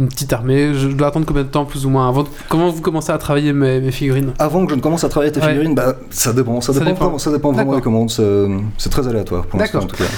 une 0.00 0.08
petite 0.08 0.32
armée, 0.32 0.72
je 0.74 0.88
dois 0.88 1.08
attendre 1.08 1.26
combien 1.26 1.42
de 1.44 1.48
temps, 1.48 1.64
plus 1.66 1.86
ou 1.86 1.90
moins, 1.90 2.08
avant 2.08 2.22
de- 2.24 2.28
Comment 2.48 2.70
vous 2.70 2.80
commencez 2.80 3.12
à 3.12 3.18
travailler 3.18 3.52
mes, 3.52 3.80
mes 3.80 3.92
figurines 3.92 4.32
Avant 4.38 4.64
que 4.64 4.70
je 4.70 4.76
ne 4.76 4.80
commence 4.80 5.04
à 5.04 5.08
travailler 5.08 5.30
tes 5.30 5.40
Ouais. 5.40 5.48
figurines, 5.48 5.74
bah, 5.74 5.94
ça 6.10 6.32
dépend. 6.32 6.60
Ça 6.60 6.72
Ça 6.72 6.78
dépend, 6.80 6.90
dépend. 6.90 7.04
vraiment, 7.04 7.18
ça 7.18 7.30
dépend 7.30 7.52
vraiment 7.52 7.74
des 7.76 7.82
commandes. 7.82 8.10
C'est 8.10 8.90
très 8.90 9.06
aléatoire 9.06 9.44
pour 9.46 9.60
l'instant, 9.60 9.78
en 9.78 9.82
D'accord. 9.82 9.96
tout 9.98 10.02
cas. 10.04 10.10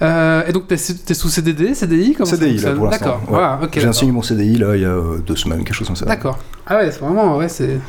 Euh, 0.00 0.42
Et 0.46 0.52
donc, 0.52 0.68
t'es 0.68 0.76
t'es 0.76 1.12
sous 1.14 1.28
CDD, 1.28 1.74
CDI 1.74 2.14
comment 2.14 2.24
ça 2.30 2.36
CDI, 2.36 2.46
là, 2.50 2.52
fonctionne 2.54 2.76
pour 2.76 2.86
l'instant. 2.86 3.04
D'accord, 3.04 3.20
Ouais. 3.22 3.26
voilà, 3.30 3.60
ok. 3.64 3.78
J'ai 3.80 3.92
signé 3.92 4.12
mon 4.12 4.22
CDI, 4.22 4.56
là, 4.56 4.76
il 4.76 4.82
y 4.82 4.84
a 4.84 4.88
euh, 4.90 5.18
deux 5.26 5.34
semaines, 5.36 5.64
quelque 5.64 5.74
chose 5.74 5.88
comme 5.88 5.96
ça. 5.96 6.06
D'accord. 6.06 6.38
Ah 6.68 6.76
ouais, 6.76 6.90
c'est 6.92 7.00
vraiment, 7.00 7.36
ouais, 7.36 7.48
c'est 7.48 7.80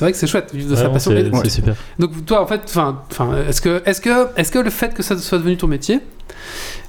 vrai 0.00 0.12
que 0.12 0.18
c'est 0.18 0.26
chouette, 0.28 0.50
vivre 0.54 0.70
de 0.70 0.74
sa 0.76 0.82
Vraiment, 0.88 0.94
passion. 0.94 1.12
c'est 1.44 1.50
super. 1.50 1.74
Donc 1.98 2.24
toi, 2.24 2.42
en 2.42 2.46
fait, 2.46 2.60
enfin, 2.66 3.00
enfin, 3.10 3.30
est-ce 3.48 3.60
que, 3.60 3.82
est-ce 3.86 4.00
que, 4.00 4.28
est-ce 4.36 4.52
que 4.52 4.58
le 4.60 4.70
fait 4.70 4.94
que 4.94 5.02
ça 5.02 5.18
soit 5.18 5.38
devenu 5.38 5.56
ton 5.56 5.66
métier, 5.66 6.00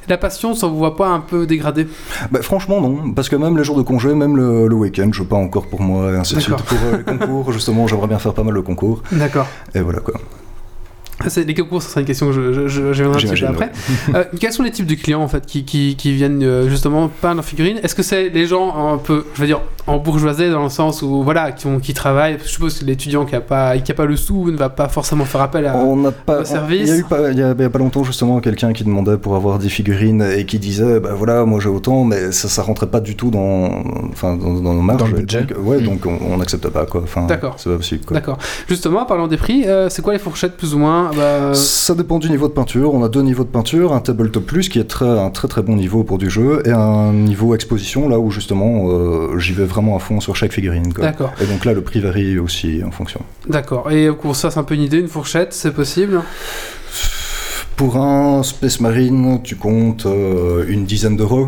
la 0.08 0.18
passion, 0.18 0.56
ça 0.56 0.68
vous 0.68 0.77
voit 0.77 0.96
pas 0.96 1.08
un 1.08 1.20
peu 1.20 1.46
dégradé? 1.46 1.88
Bah, 2.32 2.41
franchement, 2.41 2.82
non. 2.82 3.12
Parce 3.12 3.29
que 3.29 3.36
même 3.36 3.58
les 3.58 3.63
jours 3.63 3.77
de 3.77 3.84
congé, 3.84 4.13
même 4.15 4.36
le, 4.36 4.68
le 4.68 4.75
week-end, 4.75 5.10
je 5.12 5.24
pas 5.24 5.36
encore 5.36 5.68
pour 5.68 5.82
moi, 5.82 6.12
et 6.12 6.15
ainsi 6.15 6.36
de 6.36 6.39
suite. 6.39 6.56
Pour 6.56 6.77
euh, 6.86 6.98
les 6.98 7.03
concours, 7.03 7.51
justement, 7.51 7.88
j'aimerais 7.88 8.08
bien 8.08 8.20
faire 8.20 8.34
pas 8.34 8.44
mal 8.44 8.56
de 8.56 8.60
concours. 8.62 9.03
D'accord. 9.12 9.48
Et 9.75 9.82
voilà, 9.82 10.00
quoi. 10.00 10.15
C'est- 11.27 11.43
Les 11.43 11.53
concours, 11.53 11.81
ça 11.81 11.89
sera 11.89 11.99
une 12.01 12.07
question 12.07 12.27
que 12.27 12.33
je, 12.33 12.53
je, 12.53 12.67
je, 12.67 12.93
je 12.93 13.03
viendrai 13.03 13.17
un 13.27 13.31
petit 13.31 13.41
peu 13.41 13.47
après. 13.47 13.71
Euh, 14.15 14.23
quels 14.39 14.53
sont 14.53 14.63
les 14.63 14.71
types 14.71 14.85
de 14.85 14.95
clients 14.95 15.21
en 15.21 15.27
fait 15.27 15.45
qui, 15.45 15.65
qui, 15.65 15.95
qui 15.95 16.13
viennent 16.13 16.41
euh, 16.43 16.69
justement 16.69 17.09
peindre 17.09 17.35
leurs 17.35 17.45
figurines 17.45 17.77
Est-ce 17.83 17.95
que 17.95 18.03
c'est 18.03 18.29
les 18.29 18.45
gens 18.45 18.93
un 18.93 18.97
peu, 18.97 19.25
je 19.33 19.41
veux 19.41 19.47
dire, 19.47 19.59
en 19.88 19.97
bourgeoisie 19.97 20.49
dans 20.49 20.63
le 20.63 20.69
sens 20.69 21.01
où 21.01 21.23
voilà, 21.23 21.51
qui, 21.51 21.67
ont, 21.67 21.79
qui 21.79 21.93
travaillent? 21.93 22.38
Je 22.43 22.47
suppose 22.49 22.79
que 22.79 22.85
l'étudiant 22.85 23.25
qui 23.25 23.35
a 23.35 23.41
pas, 23.41 23.77
qui 23.79 23.91
a 23.91 23.95
pas 23.95 24.05
le 24.05 24.15
sou 24.15 24.49
ne 24.51 24.57
va 24.57 24.69
pas 24.69 24.88
forcément 24.88 25.25
faire 25.25 25.41
appel 25.41 25.65
à. 25.65 25.75
On 25.77 25.95
n'a 25.97 26.11
pas. 26.11 26.41
au 26.41 26.45
service. 26.45 26.89
Il 26.89 26.97
y 26.97 27.01
a 27.01 27.03
pas, 27.55 27.63
a, 27.63 27.67
a 27.75 27.77
longtemps 27.79 28.03
justement 28.03 28.39
quelqu'un 28.39 28.71
qui 28.73 28.83
demandait 28.83 29.17
pour 29.17 29.35
avoir 29.35 29.59
des 29.59 29.69
figurines 29.69 30.21
et 30.21 30.45
qui 30.45 30.59
disait, 30.59 30.99
bah 30.99 31.11
voilà, 31.15 31.43
moi 31.45 31.59
j'ai 31.59 31.69
autant, 31.69 32.03
mais 32.05 32.31
ça, 32.31 32.47
ça 32.47 32.61
rentrait 32.61 32.88
pas 32.88 32.99
du 33.01 33.15
tout 33.15 33.29
dans, 33.31 33.83
enfin, 34.11 34.35
dans, 34.38 34.53
dans 34.53 34.73
nos 34.73 34.81
marges. 34.81 34.99
Dans 34.99 35.07
le 35.07 35.17
Et 35.17 35.21
budget. 35.21 35.41
donc, 35.43 35.57
ouais, 35.67 35.79
Mm. 35.79 35.85
donc 35.85 36.05
on 36.05 36.38
n'accepte 36.38 36.67
pas 36.69 36.85
quoi. 36.85 37.01
Enfin, 37.03 37.25
D'accord. 37.25 37.55
C'est 37.57 37.69
pas 37.69 37.77
possible 37.77 38.05
quoi. 38.05 38.15
D'accord. 38.15 38.38
Justement, 38.67 39.05
parlant 39.05 39.27
des 39.27 39.38
prix, 39.38 39.65
euh, 39.67 39.89
c'est 39.89 40.01
quoi 40.01 40.13
les 40.13 40.19
fourchettes 40.19 40.55
plus 40.57 40.73
ou 40.73 40.77
moins 40.79 41.08
Bah, 41.15 41.53
Ça 41.53 41.95
dépend 41.95 42.19
du 42.19 42.29
niveau 42.29 42.47
de 42.47 42.53
peinture. 42.53 42.93
On 42.93 43.03
a 43.03 43.09
deux 43.09 43.21
niveaux 43.21 43.43
de 43.43 43.49
peinture, 43.49 43.93
un 43.93 43.99
tabletop 43.99 44.45
plus 44.45 44.69
qui 44.69 44.79
est 44.79 44.83
très, 44.85 45.07
un 45.07 45.29
très 45.29 45.47
très 45.47 45.61
bon 45.61 45.75
niveau 45.75 46.03
pour 46.03 46.17
du 46.17 46.29
jeu 46.29 46.61
et 46.65 46.71
un 46.71 47.11
niveau 47.13 47.55
exposition 47.55 48.07
là 48.09 48.19
où 48.19 48.31
justement 48.31 48.89
euh, 48.89 49.37
j'y 49.39 49.53
vais 49.53 49.65
vraiment 49.65 49.95
à 49.95 49.99
fond 49.99 50.19
sur 50.19 50.35
chaque 50.35 50.51
figurine. 50.53 50.91
D'accord, 50.97 51.31
Et 51.41 51.45
donc 51.45 51.65
là 51.65 51.73
le 51.73 51.81
prix 51.81 51.99
varie 51.99 52.37
aussi 52.39 52.81
en 52.85 52.91
fonction. 52.91 53.21
d'accord. 53.47 53.91
Et 53.91 54.09
pour 54.11 54.35
ça, 54.35 54.51
c'est 54.51 54.59
un 54.59 54.63
peu 54.63 54.75
une 54.75 54.81
idée, 54.83 54.99
une 54.99 55.07
fourchette, 55.07 55.53
c'est 55.53 55.71
possible? 55.73 56.21
Pour 57.75 57.95
un 57.97 58.43
Space 58.43 58.81
Marine, 58.81 59.39
tu 59.43 59.55
comptes 59.55 60.05
euh, 60.05 60.65
une 60.67 60.83
dizaine 60.85 61.15
d'euros, 61.15 61.47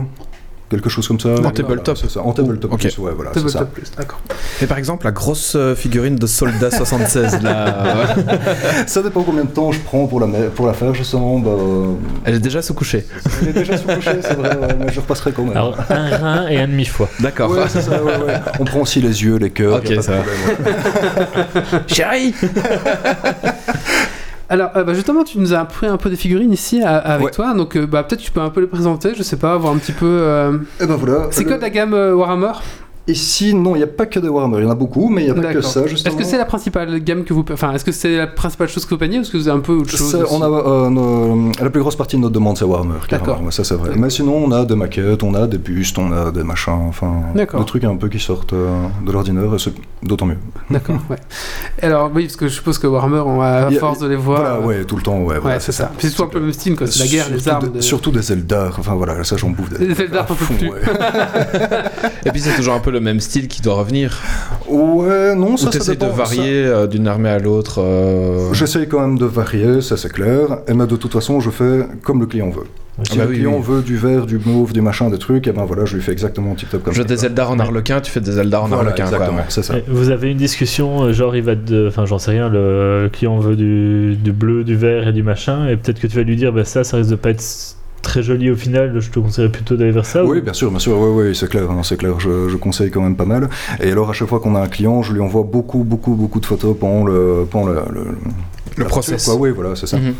quelque 0.71 0.89
chose 0.89 1.07
comme 1.07 1.19
ça. 1.19 1.29
En 1.29 1.35
Voilà, 1.35 1.51
tabletop 1.51 1.97
c'est 1.97 2.09
ça. 2.09 2.21
En 2.21 2.31
tabletop 2.31 2.73
Ok. 2.73 2.79
plus, 2.79 2.97
ouais, 2.97 3.11
voilà, 3.15 3.31
c'est 3.33 3.39
ça. 3.41 3.59
Tabletop 3.59 3.73
plus, 3.73 3.91
d'accord. 3.97 4.21
Et 4.61 4.65
par 4.65 4.77
exemple, 4.77 5.05
la 5.05 5.11
grosse 5.11 5.53
euh, 5.55 5.75
figurine 5.75 6.15
de 6.15 6.25
Soldat 6.25 6.71
76, 6.75 7.41
là, 7.43 7.67
euh, 7.85 8.05
Ça 8.87 9.03
dépend 9.03 9.21
combien 9.23 9.43
de 9.43 9.49
temps 9.49 9.71
je 9.71 9.79
prends 9.81 10.07
pour 10.07 10.19
la, 10.19 10.27
pour 10.55 10.65
la 10.67 10.73
faire, 10.73 10.93
justement. 10.95 11.39
Bah, 11.39 11.49
euh, 11.51 11.93
elle 12.25 12.35
est 12.35 12.39
déjà 12.39 12.61
sous 12.61 12.73
couché. 12.73 13.05
elle 13.41 13.49
est 13.49 13.53
déjà 13.53 13.77
sous 13.77 13.87
couché, 13.87 14.11
c'est 14.21 14.33
vrai, 14.35 14.55
ouais, 14.55 14.75
mais 14.79 14.91
je 14.91 14.99
repasserai 14.99 15.31
quand 15.33 15.43
même. 15.43 15.51
Alors, 15.57 15.77
un 15.89 16.17
rein 16.17 16.47
et 16.47 16.57
un 16.57 16.67
demi-foie. 16.67 17.09
D'accord. 17.19 17.51
Ouais, 17.51 17.63
c'est 17.67 17.81
ça, 17.81 18.01
ouais, 18.01 18.17
ouais. 18.25 18.39
On 18.59 18.65
prend 18.65 18.79
aussi 18.79 19.01
les 19.01 19.23
yeux, 19.23 19.37
les 19.37 19.49
cœurs. 19.49 19.77
Ok, 19.77 19.93
ça 20.01 20.13
va. 20.13 20.17
problème, 20.23 20.39
ouais. 21.73 21.79
Chérie 21.87 22.33
Alors, 24.51 24.69
euh, 24.75 24.83
bah, 24.83 24.93
justement, 24.93 25.23
tu 25.23 25.39
nous 25.39 25.53
as 25.53 25.63
pris 25.63 25.87
un 25.87 25.95
peu 25.95 26.09
des 26.09 26.17
figurines 26.17 26.51
ici 26.51 26.81
à- 26.83 26.97
avec 26.97 27.27
Ouais. 27.27 27.31
toi, 27.31 27.53
donc 27.53 27.77
euh, 27.77 27.87
bah, 27.87 28.03
peut-être 28.03 28.19
tu 28.19 28.31
peux 28.31 28.41
un 28.41 28.49
peu 28.49 28.59
les 28.59 28.67
présenter, 28.67 29.13
je 29.15 29.23
sais 29.23 29.37
pas, 29.37 29.55
voir 29.55 29.71
un 29.73 29.77
petit 29.77 29.93
peu. 29.93 30.05
euh, 30.05 30.57
Et 30.81 30.85
ben 30.85 30.95
voilà. 30.97 31.27
C'est 31.31 31.43
Le- 31.43 31.49
quoi 31.51 31.57
la 31.57 31.69
gamme 31.69 31.93
euh, 31.93 32.13
Warhammer? 32.13 32.51
Ici, 33.07 33.53
non, 33.55 33.75
il 33.75 33.79
n'y 33.79 33.83
a 33.83 33.87
pas 33.87 34.05
que 34.05 34.19
des 34.19 34.27
Warhammer, 34.27 34.57
il 34.59 34.63
y 34.63 34.67
en 34.67 34.69
a 34.69 34.75
beaucoup, 34.75 35.09
mais 35.09 35.23
il 35.23 35.25
n'y 35.25 35.31
a 35.31 35.41
pas 35.41 35.53
que 35.53 35.61
ça, 35.61 35.87
justement. 35.87 36.13
Est-ce 36.15 36.23
que 36.23 36.29
c'est 36.29 36.37
la 36.37 36.45
principale 36.45 36.99
gamme 37.03 37.23
que 37.23 37.33
vous. 37.33 37.43
Enfin, 37.51 37.73
est-ce 37.73 37.83
que 37.83 37.91
c'est 37.91 38.15
la 38.15 38.27
principale 38.27 38.69
chose 38.69 38.85
que 38.85 38.91
vous 38.91 38.99
peignez 38.99 39.17
ou 39.17 39.21
est-ce 39.21 39.31
que 39.31 39.37
vous 39.37 39.47
avez 39.47 39.57
un 39.57 39.61
peu 39.61 39.73
autre 39.73 39.89
chose 39.89 40.11
C'est- 40.11 40.21
aussi 40.21 40.33
on 40.33 40.41
a, 40.43 40.47
euh, 40.47 40.89
nos- 40.89 41.51
la 41.59 41.69
plus 41.71 41.81
grosse 41.81 41.95
partie 41.95 42.15
de 42.15 42.21
notre 42.21 42.33
demande, 42.35 42.57
c'est 42.57 42.63
Warhammer. 42.65 42.99
D'accord. 43.09 43.39
Ça, 43.49 43.63
c'est 43.63 43.73
vrai. 43.75 43.91
Mais 43.95 44.09
sinon, 44.11 44.35
on 44.45 44.51
a 44.51 44.65
des 44.65 44.75
maquettes, 44.75 45.23
on 45.23 45.33
a 45.33 45.47
des 45.47 45.57
bustes, 45.57 45.97
on 45.97 46.11
a 46.11 46.31
des 46.31 46.43
machins, 46.43 46.73
enfin, 46.89 47.11
des 47.35 47.45
trucs 47.65 47.83
un 47.85 47.95
peu 47.95 48.07
qui 48.07 48.19
sortent 48.19 48.53
euh, 48.53 48.69
de 49.05 49.11
l'ordinaire, 49.11 49.53
et 49.55 49.59
c'est 49.59 49.73
d'autant 50.03 50.27
mieux. 50.27 50.37
D'accord, 50.69 50.97
ouais. 51.09 51.17
Alors, 51.81 52.11
oui, 52.13 52.25
parce 52.25 52.35
que 52.35 52.47
je 52.47 52.53
suppose 52.53 52.77
que 52.77 52.85
Warhammer, 52.87 53.23
on 53.25 53.41
a, 53.41 53.45
à 53.47 53.67
a- 53.67 53.71
force 53.71 53.97
de 53.99 54.07
les 54.07 54.15
voir. 54.15 54.41
Voilà, 54.41 54.55
euh, 54.57 54.79
ouais, 54.79 54.85
tout 54.85 54.95
le 54.95 55.01
temps, 55.01 55.17
ouais. 55.21 55.33
ouais, 55.35 55.39
voilà, 55.39 55.59
c'est 55.59 55.71
ça. 55.71 55.91
C'est 55.97 56.11
tout 56.15 56.23
un 56.23 56.27
peu 56.27 56.37
le 56.37 56.45
même 56.45 56.53
style, 56.53 56.75
quoi. 56.75 56.85
C'est 56.87 56.99
la 57.03 57.07
guerre, 57.09 57.25
les 57.31 57.39
Surtout 57.39 57.49
armes. 57.65 57.71
des- 57.73 57.81
Surtout 57.81 58.11
des 58.11 58.31
Eldar, 58.31 58.75
enfin 58.79 58.93
voilà, 58.93 59.23
ça 59.23 59.37
j'en 59.37 59.49
bouffe 59.49 59.69
des. 59.71 59.87
Des 59.87 60.01
Eldar, 60.03 60.23
à 60.23 60.25
t'en 60.27 60.35
peux 60.35 60.45
fond, 60.45 60.53
plus. 60.53 60.69
ouais. 60.69 60.81
Et 62.25 62.31
puis 62.31 62.41
c'est 62.41 62.55
toujours 62.55 62.75
un 62.75 62.79
peu 62.79 62.90
le 62.91 62.99
même 62.99 63.19
style 63.19 63.47
qui 63.47 63.61
doit 63.61 63.73
revenir. 63.75 64.19
Ouais, 64.69 65.35
non, 65.35 65.53
Ou 65.53 65.57
ça, 65.57 65.65
ça 65.65 65.79
t'essayes 65.79 65.95
de 65.97 66.01
dépend. 66.01 66.11
ça- 66.15 66.23
varier 66.23 66.65
euh, 66.65 66.87
d'une 66.87 67.07
armée 67.07 67.29
à 67.29 67.39
l'autre. 67.39 67.81
euh, 67.81 68.53
J'essaye 68.53 68.87
quand 68.87 68.99
même 69.01 69.17
de 69.17 69.25
varier, 69.25 69.81
ça 69.81 69.97
c'est 69.97 70.11
clair. 70.11 70.59
Et 70.67 70.73
mais 70.73 70.87
de 70.87 70.95
toute 70.95 71.11
façon, 71.13 71.39
je 71.39 71.49
fais 71.49 71.85
comme 72.03 72.19
le 72.19 72.25
client 72.25 72.49
veut. 72.49 72.63
Si 73.09 73.17
bah 73.17 73.23
le 73.23 73.29
oui, 73.31 73.35
client 73.37 73.55
oui. 73.55 73.63
veut 73.65 73.81
du 73.81 73.97
vert, 73.97 74.25
du 74.25 74.37
mauve, 74.37 74.73
du 74.73 74.81
machin, 74.81 75.09
des 75.09 75.17
trucs, 75.17 75.47
et 75.47 75.51
ben 75.53 75.63
voilà, 75.65 75.85
je 75.85 75.95
lui 75.95 76.03
fais 76.03 76.11
exactement 76.11 76.53
tip 76.55 76.69
top 76.69 76.83
comme 76.83 76.93
Je 76.93 77.01
veux 77.01 77.07
ça. 77.07 77.15
des 77.15 77.25
Eldar 77.25 77.49
en 77.49 77.57
arlequin, 77.57 77.99
tu 78.01 78.11
fais 78.11 78.19
des 78.19 78.37
Eldar 78.37 78.65
en 78.65 78.67
Voilà, 78.67 78.89
arlequin. 78.89 79.05
exactement, 79.05 79.37
ouais. 79.37 79.43
c'est 79.47 79.63
ça. 79.63 79.77
Et 79.77 79.83
Vous 79.87 80.09
avez 80.09 80.29
une 80.29 80.37
discussion, 80.37 81.03
euh, 81.05 81.13
genre 81.13 81.35
il 81.35 81.41
va 81.41 81.55
te. 81.55 81.87
Enfin, 81.87 82.05
j'en 82.05 82.19
sais 82.19 82.31
rien, 82.31 82.49
le, 82.49 83.03
le 83.03 83.09
client 83.09 83.39
veut 83.39 83.55
du, 83.55 84.15
du 84.15 84.31
bleu, 84.33 84.63
du 84.63 84.75
vert 84.75 85.07
et 85.07 85.13
du 85.13 85.23
machin, 85.23 85.67
et 85.67 85.77
peut-être 85.77 85.99
que 85.99 86.05
tu 86.07 86.15
vas 86.17 86.23
lui 86.23 86.35
dire, 86.35 86.51
bah 86.51 86.65
ça, 86.65 86.83
ça 86.83 86.97
risque 86.97 87.09
de 87.09 87.15
pas 87.15 87.29
être 87.31 87.43
très 88.01 88.23
joli 88.23 88.49
au 88.51 88.55
final, 88.55 88.99
je 88.99 89.09
te 89.09 89.19
conseillerais 89.19 89.51
plutôt 89.51 89.75
d'aller 89.75 89.91
vers 89.91 90.05
ça. 90.05 90.23
Oui, 90.25 90.39
ou- 90.39 90.41
bien 90.41 90.53
sûr, 90.53 90.69
bien 90.69 90.79
sûr, 90.79 90.97
oui, 90.99 91.27
oui, 91.29 91.35
c'est 91.35 91.47
clair, 91.49 91.71
non, 91.71 91.83
c'est 91.83 91.97
clair, 91.97 92.19
je, 92.19 92.49
je 92.49 92.57
conseille 92.57 92.91
quand 92.91 93.01
même 93.01 93.15
pas 93.15 93.25
mal. 93.25 93.49
Et 93.81 93.91
alors, 93.91 94.09
à 94.09 94.13
chaque 94.13 94.27
fois 94.29 94.39
qu'on 94.39 94.55
a 94.55 94.61
un 94.61 94.67
client, 94.67 95.01
je 95.03 95.13
lui 95.13 95.21
envoie 95.21 95.43
beaucoup, 95.43 95.83
beaucoup, 95.83 96.15
beaucoup 96.15 96.39
de 96.39 96.45
photos 96.45 96.75
pendant 96.79 97.05
le, 97.05 97.45
pendant 97.49 97.67
le, 97.67 97.81
le, 98.77 98.85
process. 98.85 99.25
quoi. 99.25 99.35
Oui, 99.35 99.51
voilà, 99.51 99.75
c'est 99.75 99.87
ça. 99.87 99.97
Mhm. 99.97 100.13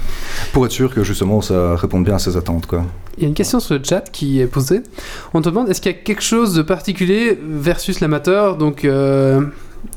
Pour 0.54 0.66
être 0.66 0.72
sûr 0.72 0.94
que 0.94 1.04
justement 1.04 1.42
ça 1.42 1.76
réponde 1.76 2.04
bien 2.06 2.16
à 2.16 2.20
ses 2.20 2.38
attentes, 2.38 2.66
quoi. 2.66 2.84
Il 3.18 3.24
y 3.24 3.26
a 3.26 3.30
une 3.30 3.34
question 3.36 3.60
sur 3.60 3.76
le 3.76 3.82
chat 3.84 4.02
qui 4.12 4.40
est 4.42 4.48
posée. 4.48 4.82
On 5.34 5.42
te 5.42 5.50
demande 5.50 5.70
est-ce 5.70 5.82
qu'il 5.82 5.92
y 5.92 5.96
a 5.96 5.98
quelque 5.98 6.24
chose 6.24 6.54
de 6.54 6.62
particulier 6.62 7.38
versus 7.42 8.00
l'amateur, 8.00 8.58
donc 8.58 8.86
euh, 8.86 9.42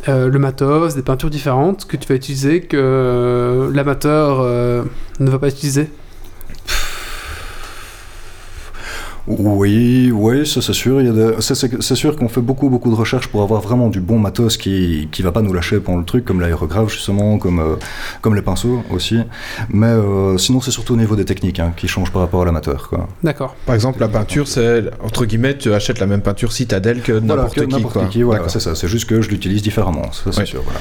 euh, 0.09 0.29
le 0.29 0.39
matos, 0.39 0.95
des 0.95 1.03
peintures 1.03 1.31
différentes 1.31 1.87
que 1.87 1.97
tu 1.97 2.09
vas 2.09 2.15
utiliser 2.15 2.61
que 2.63 2.77
euh, 2.77 3.71
l'amateur 3.73 4.39
euh, 4.41 4.83
ne 5.21 5.31
va 5.31 5.39
pas 5.39 5.49
utiliser? 5.49 5.89
Oui, 9.27 10.11
oui, 10.13 10.47
ça 10.47 10.61
c'est 10.61 10.75
sûr. 10.75 11.01
Il 11.01 11.07
y 11.07 11.11
a 11.11 11.13
des- 11.13 11.41
ça, 11.41 11.55
c'est 11.55 11.83
c'est 11.83 11.95
sûr 11.95 12.15
qu'on 12.17 12.29
fait 12.29 12.43
beaucoup, 12.43 12.69
beaucoup 12.69 12.91
de 12.91 12.95
recherches 12.95 13.29
pour 13.29 13.43
avoir 13.43 13.61
vraiment 13.63 13.89
du 13.89 14.01
bon 14.01 14.19
matos 14.19 14.57
qui, 14.59 15.09
qui 15.11 15.23
va 15.23 15.33
pas 15.33 15.41
nous 15.41 15.53
lâcher 15.53 15.81
pendant 15.81 15.99
le 15.99 16.05
truc, 16.05 16.25
comme 16.27 16.41
l'aérographe 16.41 16.93
justement, 16.93 17.39
comme, 17.39 17.59
euh, 17.59 17.77
comme 18.21 18.35
les 18.35 18.43
pinceaux 18.43 18.83
aussi. 18.91 19.19
Mais 19.71 19.87
euh, 19.87 20.37
sinon, 20.37 20.61
c'est 20.61 20.71
surtout 20.71 20.93
au 20.95 20.97
niveau 20.99 21.17
des 21.17 21.25
techniques 21.25 21.59
hein, 21.59 21.73
qui 21.75 21.89
changent 21.89 22.11
par 22.13 22.21
rapport 22.23 22.43
à 22.43 22.45
l'amateur. 22.45 22.91
D'accord. 23.23 23.57
Par 23.65 23.75
exemple, 23.75 24.01
la 24.01 24.09
peinture, 24.09 24.47
c'est 24.47 24.85
entre 25.03 25.25
guillemets, 25.25 25.57
tu 25.57 25.73
achètes 25.73 26.01
la 26.01 26.07
même 26.07 26.21
peinture 26.21 26.53
Citadel 26.53 27.01
que 27.01 27.13
Voilà, 27.13 27.27
n'importe 27.45 27.55
que 27.55 27.61
qui. 27.65 27.73
n'importe 27.73 27.95
quoi. 27.95 28.05
qui, 28.07 28.23
voilà, 28.23 28.41
D'accord. 28.41 28.53
c'est 28.53 28.61
ça. 28.61 28.75
C'est 28.75 28.89
juste 28.89 29.09
que 29.09 29.23
je 29.23 29.31
l'utilise 29.31 29.63
différemment, 29.63 30.11
c'est 30.13 30.33
sûr. 30.45 30.61
Voilà. 30.65 30.81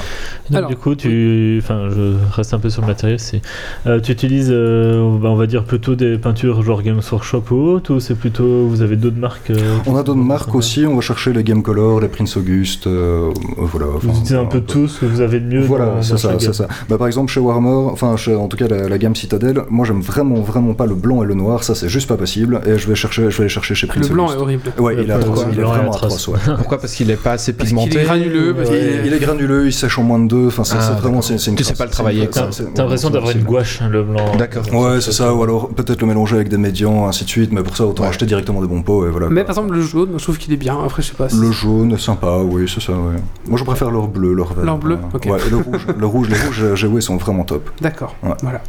Donc, 0.50 0.58
Alors, 0.58 0.70
du 0.70 0.76
coup, 0.76 0.96
tu, 0.96 1.60
enfin, 1.64 1.88
je 1.90 2.14
reste 2.36 2.54
un 2.54 2.60
peu 2.60 2.70
sur 2.70 2.82
le 2.82 2.88
matériel. 2.88 3.20
Si 3.20 3.42
Euh, 3.88 4.02
tu 4.02 4.12
utilises, 4.12 4.52
on 4.52 5.36
va 5.36 5.48
dire 5.48 5.64
plutôt 5.64 5.96
des 5.96 6.18
peintures 6.18 6.62
genre 6.64 6.82
Games 6.82 7.02
Workshop 7.12 7.44
ou 7.52 7.56
autre, 7.56 7.94
ou 7.94 8.00
c'est 8.00 8.16
plutôt, 8.16 8.33
vous 8.42 8.82
avez 8.82 8.96
d'autres 8.96 9.18
marques 9.18 9.50
euh, 9.52 9.78
On 9.86 9.96
a 9.96 10.04
d'autres 10.04 10.18
marques 10.20 10.54
aussi, 10.56 10.86
on 10.86 10.96
va 10.96 11.02
chercher 11.02 11.34
les 11.34 11.44
Game 11.44 11.62
Color, 11.62 12.00
les 12.02 12.08
Prince 12.08 12.38
Auguste, 12.38 12.88
euh, 12.88 13.30
euh, 13.30 13.32
voilà. 13.58 13.86
Vous 14.02 14.10
utilisez 14.10 14.36
un 14.36 14.46
peu 14.46 14.62
tout 14.62 14.88
ce 14.88 15.00
que 15.02 15.06
vous 15.06 15.22
avez 15.22 15.40
de 15.40 15.46
mieux. 15.46 15.62
Voilà, 15.62 15.98
c'est 16.02 16.18
ça, 16.18 16.34
c'est 16.40 16.54
ça. 16.54 16.68
Bah, 16.90 16.98
par 16.98 17.08
exemple, 17.08 17.32
chez 17.32 17.40
Warhammer, 17.40 17.90
enfin, 17.92 18.16
chez- 18.18 18.36
en 18.36 18.48
tout 18.48 18.58
cas, 18.58 18.68
la, 18.68 18.88
la 18.90 18.98
gamme 18.98 19.16
Citadel, 19.16 19.62
moi 19.70 19.86
j'aime 19.86 20.02
vraiment, 20.02 20.36
vraiment 20.42 20.74
pas 20.74 20.86
le 20.86 20.96
blanc 20.96 21.24
et 21.24 21.26
le 21.26 21.34
noir, 21.34 21.64
ça 21.64 21.76
c'est 21.76 21.90
juste 21.90 22.08
pas 22.08 22.18
possible, 22.18 22.62
et 22.66 22.78
je 22.78 22.88
vais 22.88 22.96
chercher, 22.96 23.24
je 23.30 23.38
vais 23.38 23.44
aller 23.44 23.50
chercher 23.50 23.76
chez 23.76 23.88
Prince 23.88 24.08
Le 24.08 24.14
blanc 24.14 24.32
est 24.32 24.38
horrible. 24.38 24.72
Ouais, 24.80 24.96
il 25.02 25.10
est 25.10 25.14
atroce, 25.14 25.46
il 25.52 25.60
est 25.60 25.64
vraiment 25.64 25.92
atroce. 25.92 26.28
ouais. 26.28 26.40
Pourquoi? 26.58 26.80
Parce 26.80 26.94
qu'il 26.94 27.10
est 27.12 27.16
pas 27.22 27.32
assez 27.34 27.54
pigmenté. 27.54 28.00
est 28.00 28.04
granuleux, 28.04 28.54
parce 28.56 28.70
est- 28.70 29.02
Il 29.06 29.14
est 29.14 29.20
granuleux, 29.20 29.68
il 29.68 29.74
sèche 29.74 29.98
en 30.00 30.04
moins 30.04 30.20
de 30.20 30.28
deux, 30.28 30.48
enfin, 30.48 30.64
c'est 30.64 30.76
Ah, 30.78 30.82
c'est 30.82 30.92
vraiment, 31.02 31.20
d'accord. 31.20 31.40
c'est 31.40 31.50
une 31.52 31.56
Tu 31.56 31.64
sais 31.64 31.74
pas 31.74 31.86
le 31.86 31.92
travailler, 31.92 32.28
T'as 32.30 32.48
l'impression 32.78 33.10
d'avoir 33.10 33.32
une 33.32 33.44
gouache, 33.44 33.80
hein, 33.82 33.90
le 33.90 34.04
blanc. 34.04 34.36
D'accord. 34.38 34.64
Ouais, 34.74 35.02
c'est 35.02 35.12
ça, 35.12 35.34
ou 35.34 35.44
alors 35.44 35.70
peut-être 35.70 36.02
le 36.02 36.08
mélanger 36.08 36.36
avec 36.36 36.50
des 36.50 36.58
médians, 36.58 37.08
ainsi 37.08 37.24
de 37.26 37.30
suite, 37.30 37.52
mais 37.52 37.62
pour 37.64 37.76
ça, 37.78 37.86
autant 37.86 38.04
Ouais. 38.04 38.10
Acheter 38.24 38.36
directement 38.36 38.62
des 38.62 38.68
bons 38.68 38.82
pots, 38.82 39.06
et 39.06 39.10
voilà. 39.10 39.30
Mais 39.30 39.42
par 39.42 39.52
exemple, 39.52 39.74
le 39.74 39.82
jaune, 39.82 40.10
moi, 40.10 40.18
je 40.18 40.24
trouve 40.24 40.38
qu'il 40.38 40.54
est 40.54 40.58
bien. 40.58 40.78
Après, 40.84 41.02
je 41.02 41.10
sais 41.10 41.16
pas. 41.16 41.28
Le 41.34 41.52
jaune 41.52 41.98
sympa, 41.98 42.38
oui, 42.38 42.70
c'est 42.74 42.82
ça, 42.82 42.94
ouais. 42.94 43.16
Moi 43.48 43.58
je 43.58 43.64
préfère 43.64 43.92
leur 43.92 44.08
bleu, 44.08 44.34
leur 44.34 44.54
vert. 44.54 44.78
Bleu, 44.78 44.96
ouais. 44.96 45.02
ok. 45.14 45.26
Ouais, 45.26 45.40
et 45.46 45.50
le 45.50 45.58
rouge, 45.58 45.88
le 45.96 46.06
rouge, 46.06 46.30
les 46.30 46.38
rouges, 46.38 46.76
j'ai 46.76 46.88
joué, 46.88 47.02
sont 47.02 47.18
vraiment 47.18 47.44
top. 47.44 47.70
D'accord. 47.82 48.16
Ouais. 48.24 48.34
Voilà. 48.42 48.62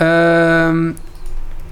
Euh, 0.00 0.92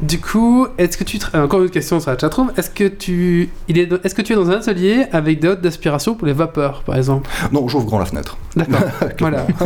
du 0.03 0.21
coup, 0.21 0.67
est-ce 0.79 0.97
que 0.97 1.05
tu 1.05 1.19
euh, 1.35 1.45
encore 1.45 1.63
une 1.63 1.71
question 1.71 2.01
sur 2.01 2.11
la 2.11 2.19
chatroom 2.19 2.53
Est-ce 2.57 2.71
que 2.71 2.85
tu 2.89 3.51
il 3.69 3.79
est 3.79 3.89
est-ce 4.05 4.15
que 4.15 4.23
tu 4.23 4.33
es 4.33 4.37
dans 4.37 4.49
un 4.51 4.55
atelier 4.55 5.05
avec 5.13 5.41
des 5.41 5.49
hottes 5.49 5.61
d'aspiration 5.61 6.15
pour 6.15 6.27
les 6.27 6.33
vapeurs, 6.33 6.83
par 6.85 6.97
exemple? 6.97 7.29
Non, 7.53 7.69
j'ouvre 7.69 7.85
grand 7.87 7.99
la 7.99 8.05
fenêtre. 8.07 8.37
D'accord. 8.57 8.81
voilà. 9.21 9.47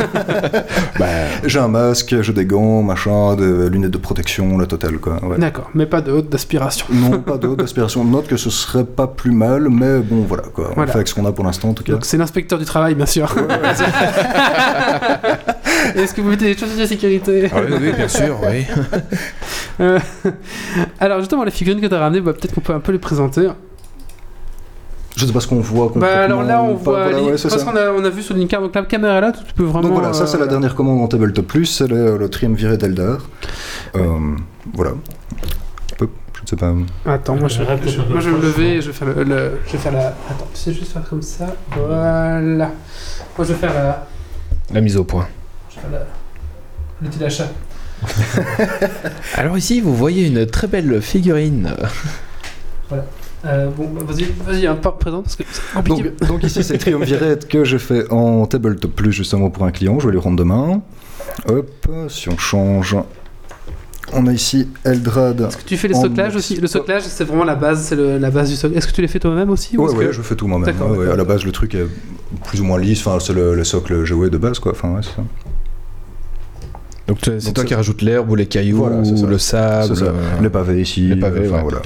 Bah, 0.99 1.07
J'ai 1.45 1.59
un 1.59 1.69
masque, 1.69 2.15
j'ai 2.21 2.33
des 2.33 2.45
gants, 2.47 2.83
machin, 2.83 3.35
des 3.37 3.69
lunettes 3.69 3.91
de 3.91 3.99
protection, 3.99 4.59
la 4.59 4.67
totale, 4.67 4.99
quoi. 4.99 5.25
ouais. 5.25 5.39
D'accord. 5.39 5.71
Mais 5.75 5.87
pas 5.87 6.01
de 6.01 6.13
hottes 6.13 6.29
d'aspiration. 6.29 6.87
Non, 6.91 7.19
pas 7.21 7.37
d'autre 7.39 7.57
d'aspiration. 7.57 8.05
Note 8.05 8.27
que 8.29 8.37
ce 8.37 8.51
serait 8.51 8.85
pas 8.85 9.07
plus 9.07 9.31
mal, 9.33 9.69
mais 9.71 9.99
bon, 10.01 10.25
voilà, 10.29 10.45
quoi. 10.53 10.69
On 10.71 10.75
Voilà. 10.75 10.93
fait 10.93 10.99
avec 10.99 11.09
ce 11.09 11.15
qu'on 11.15 11.27
a 11.27 11.33
pour 11.33 11.45
l'instant, 11.45 11.71
en 11.71 11.75
tout 11.75 11.83
cas. 11.85 11.93
Donc 11.93 12.05
c'est 12.05 12.17
l'inspecteur 12.17 12.59
du 12.59 12.65
travail, 12.65 12.95
bien 12.95 13.07
sûr. 13.07 13.35
Est-ce 15.97 16.15
que 16.15 16.21
vous 16.21 16.31
mettez 16.31 16.55
des 16.55 16.59
choses 16.59 16.77
de 16.77 16.87
sécurité 16.87 17.51
ah 17.53 17.61
oui, 17.69 17.77
oui, 17.81 17.93
bien 17.93 18.09
sûr, 18.09 18.39
oui. 18.49 18.65
Euh, 19.81 19.99
Alors 21.01 21.19
justement, 21.19 21.43
les 21.43 21.51
figurines 21.51 21.81
que 21.81 21.87
tu 21.89 21.95
as 21.95 21.99
ramenées, 21.99 22.21
bah, 22.21 22.33
peut-être 22.33 22.55
qu'on 22.55 22.61
peut 22.61 22.73
un 22.75 22.79
peu 22.81 22.93
les 22.93 22.99
présenter. 23.01 23.49
Je 25.17 25.27
sais 25.27 25.33
pas 25.33 25.41
ce 25.41 25.49
qu'on 25.49 25.61
voit. 25.61 25.93
Bah 25.97 26.23
alors 26.25 26.43
là, 26.45 26.63
on 26.63 26.75
voit. 26.75 27.05
voilà, 27.09 27.23
ouais, 27.23 27.37
c'est 27.39 27.49
parce 27.49 27.65
qu'on 27.65 27.77
a, 27.77 27.91
on 27.91 28.05
a 28.05 28.09
vu 28.11 28.23
sur 28.23 28.37
Linkard, 28.37 28.61
donc 28.63 28.75
la 28.75 28.83
caméra 28.83 29.19
est 29.19 29.21
là, 29.21 29.33
tu 29.33 29.53
peux 29.55 29.65
vraiment. 29.65 29.83
Donc 29.83 29.93
voilà, 29.95 30.13
ça 30.13 30.27
c'est 30.29 30.37
euh, 30.37 30.41
la 30.41 30.47
dernière 30.47 30.75
commande 30.77 31.01
en 31.01 31.07
Tabletop 31.09 31.47
Plus, 31.47 31.67
c'est 31.67 31.87
le, 31.89 32.17
le 32.19 32.29
triumviré 32.29 32.77
d'Eldar. 32.77 33.19
Euh, 33.97 34.37
voilà. 34.75 34.93
Je 36.01 36.05
ne 36.05 36.47
sais 36.47 36.57
pas. 36.57 36.73
Attends, 37.07 37.37
moi 37.37 37.49
je, 37.49 37.59
Je 37.59 37.63
répète 37.63 37.89
je- 37.91 38.01
un 38.01 38.05
peu 38.05 38.13
moi, 38.13 38.21
je 38.21 38.31
vais 38.31 38.37
me 38.37 38.43
lever 38.43 38.75
et 38.75 38.81
je 38.83 38.89
vais 38.89 38.93
faire 38.93 39.09
le. 39.09 39.25
le- 39.25 39.59
je 39.67 39.73
vais 39.73 39.79
faire 39.79 39.93
la. 39.93 40.09
Attends, 40.09 40.49
c'est 40.53 40.73
juste 40.73 40.93
faire 40.93 41.09
comme 41.09 41.23
ça. 41.23 41.47
Voilà. 41.77 42.67
Moi 43.39 43.41
je 43.41 43.45
vais 43.45 43.55
faire 43.55 43.73
la. 43.73 44.07
La 44.73 44.81
mise 44.81 44.97
au 44.97 45.05
point. 45.05 45.27
Je. 45.77 47.05
Le 47.05 47.11
petit 47.11 47.25
achat. 47.25 47.49
Alors 49.37 49.57
ici, 49.59 49.81
vous 49.81 49.95
voyez 49.95 50.27
une 50.27 50.47
très 50.47 50.67
belle 50.67 51.01
figurine. 51.03 51.75
Euh, 53.47 53.69
bon, 53.69 53.91
bah, 53.91 54.01
vas-y, 54.09 54.25
vas-y, 54.47 54.67
un 54.67 54.75
pas 54.75 54.93
présent 54.93 55.21
parce 55.21 55.37
que 55.37 55.43
c'est 55.51 55.61
compliqué. 55.75 56.05
Donc, 56.21 56.29
donc 56.29 56.43
ici 56.45 56.65
c'est 56.65 56.73
le 56.75 56.79
triumviré 56.79 57.39
que 57.47 57.63
j'ai 57.63 57.79
fait 57.79 58.11
en 58.11 58.47
Tabletop 58.47 58.91
Plus 58.95 59.13
justement 59.13 59.51
pour 59.51 59.65
un 59.67 59.71
client, 59.71 59.99
je 60.01 60.07
vais 60.07 60.13
lui 60.13 60.19
rendre 60.19 60.39
demain. 60.39 60.81
Hop, 61.47 61.71
si 62.09 62.31
on 62.31 62.39
change. 62.39 62.97
On 64.15 64.27
a 64.29 64.33
ici 64.33 64.69
Eldrad. 64.85 65.43
Est-ce 65.43 65.59
que 65.59 65.63
tu 65.65 65.77
fais 65.77 65.89
les 65.89 65.95
soclages 65.95 66.35
aussi? 66.37 66.57
Le 66.57 66.67
soclage, 66.69 67.03
c'est 67.03 67.25
vraiment 67.25 67.45
la 67.45 67.55
base, 67.55 67.83
c'est 67.83 67.97
le- 67.97 68.17
la 68.17 68.31
base 68.31 68.49
du 68.49 68.57
socle. 68.57 68.79
Est-ce 68.79 68.87
que 68.87 68.93
tu 68.93 69.03
les 69.03 69.09
fais 69.09 69.19
toi-même 69.19 69.51
aussi 69.51 69.77
ou 69.77 69.87
Ouais, 69.87 70.07
que- 70.07 70.13
je 70.13 70.23
fais 70.23 70.37
tout 70.37 70.47
moi-même. 70.47 70.75
Ouais, 70.81 70.97
ouais. 70.99 71.11
À 71.13 71.17
la 71.17 71.25
base, 71.25 71.45
le 71.45 71.53
truc 71.53 71.75
est 71.75 71.87
plus 72.47 72.63
ou 72.63 72.65
moins 72.65 72.79
lisse. 72.79 73.07
Enfin, 73.07 73.19
c'est 73.21 73.35
le, 73.35 73.55
le 73.55 73.65
socle 73.65 74.05
joué 74.05 74.31
de 74.31 74.39
base, 74.39 74.59
quoi. 74.59 74.73
Enfin, 74.73 74.91
ouais, 74.95 75.01
c'est 75.03 75.17
ça. 75.17 75.23
Donc 77.07 77.19
c'est 77.23 77.53
toi 77.53 77.65
qui 77.65 77.75
rajoutes 77.75 78.03
l'herbe 78.03 78.31
ou 78.31 78.35
les 78.35 78.47
cailloux 78.47 78.79
Voilà, 78.79 78.97
ou 78.97 79.17
ça. 79.17 79.27
le 79.27 79.39
sable. 79.39 79.97
Ça. 79.97 80.05
euh, 80.07 80.13
Les 80.43 80.49
pavés 80.51 80.81
ici. 80.81 81.03
Les 81.09 81.17
pavés, 81.17 81.47
enfin, 81.49 81.57
ouais. 81.57 81.63
voilà. 81.63 81.83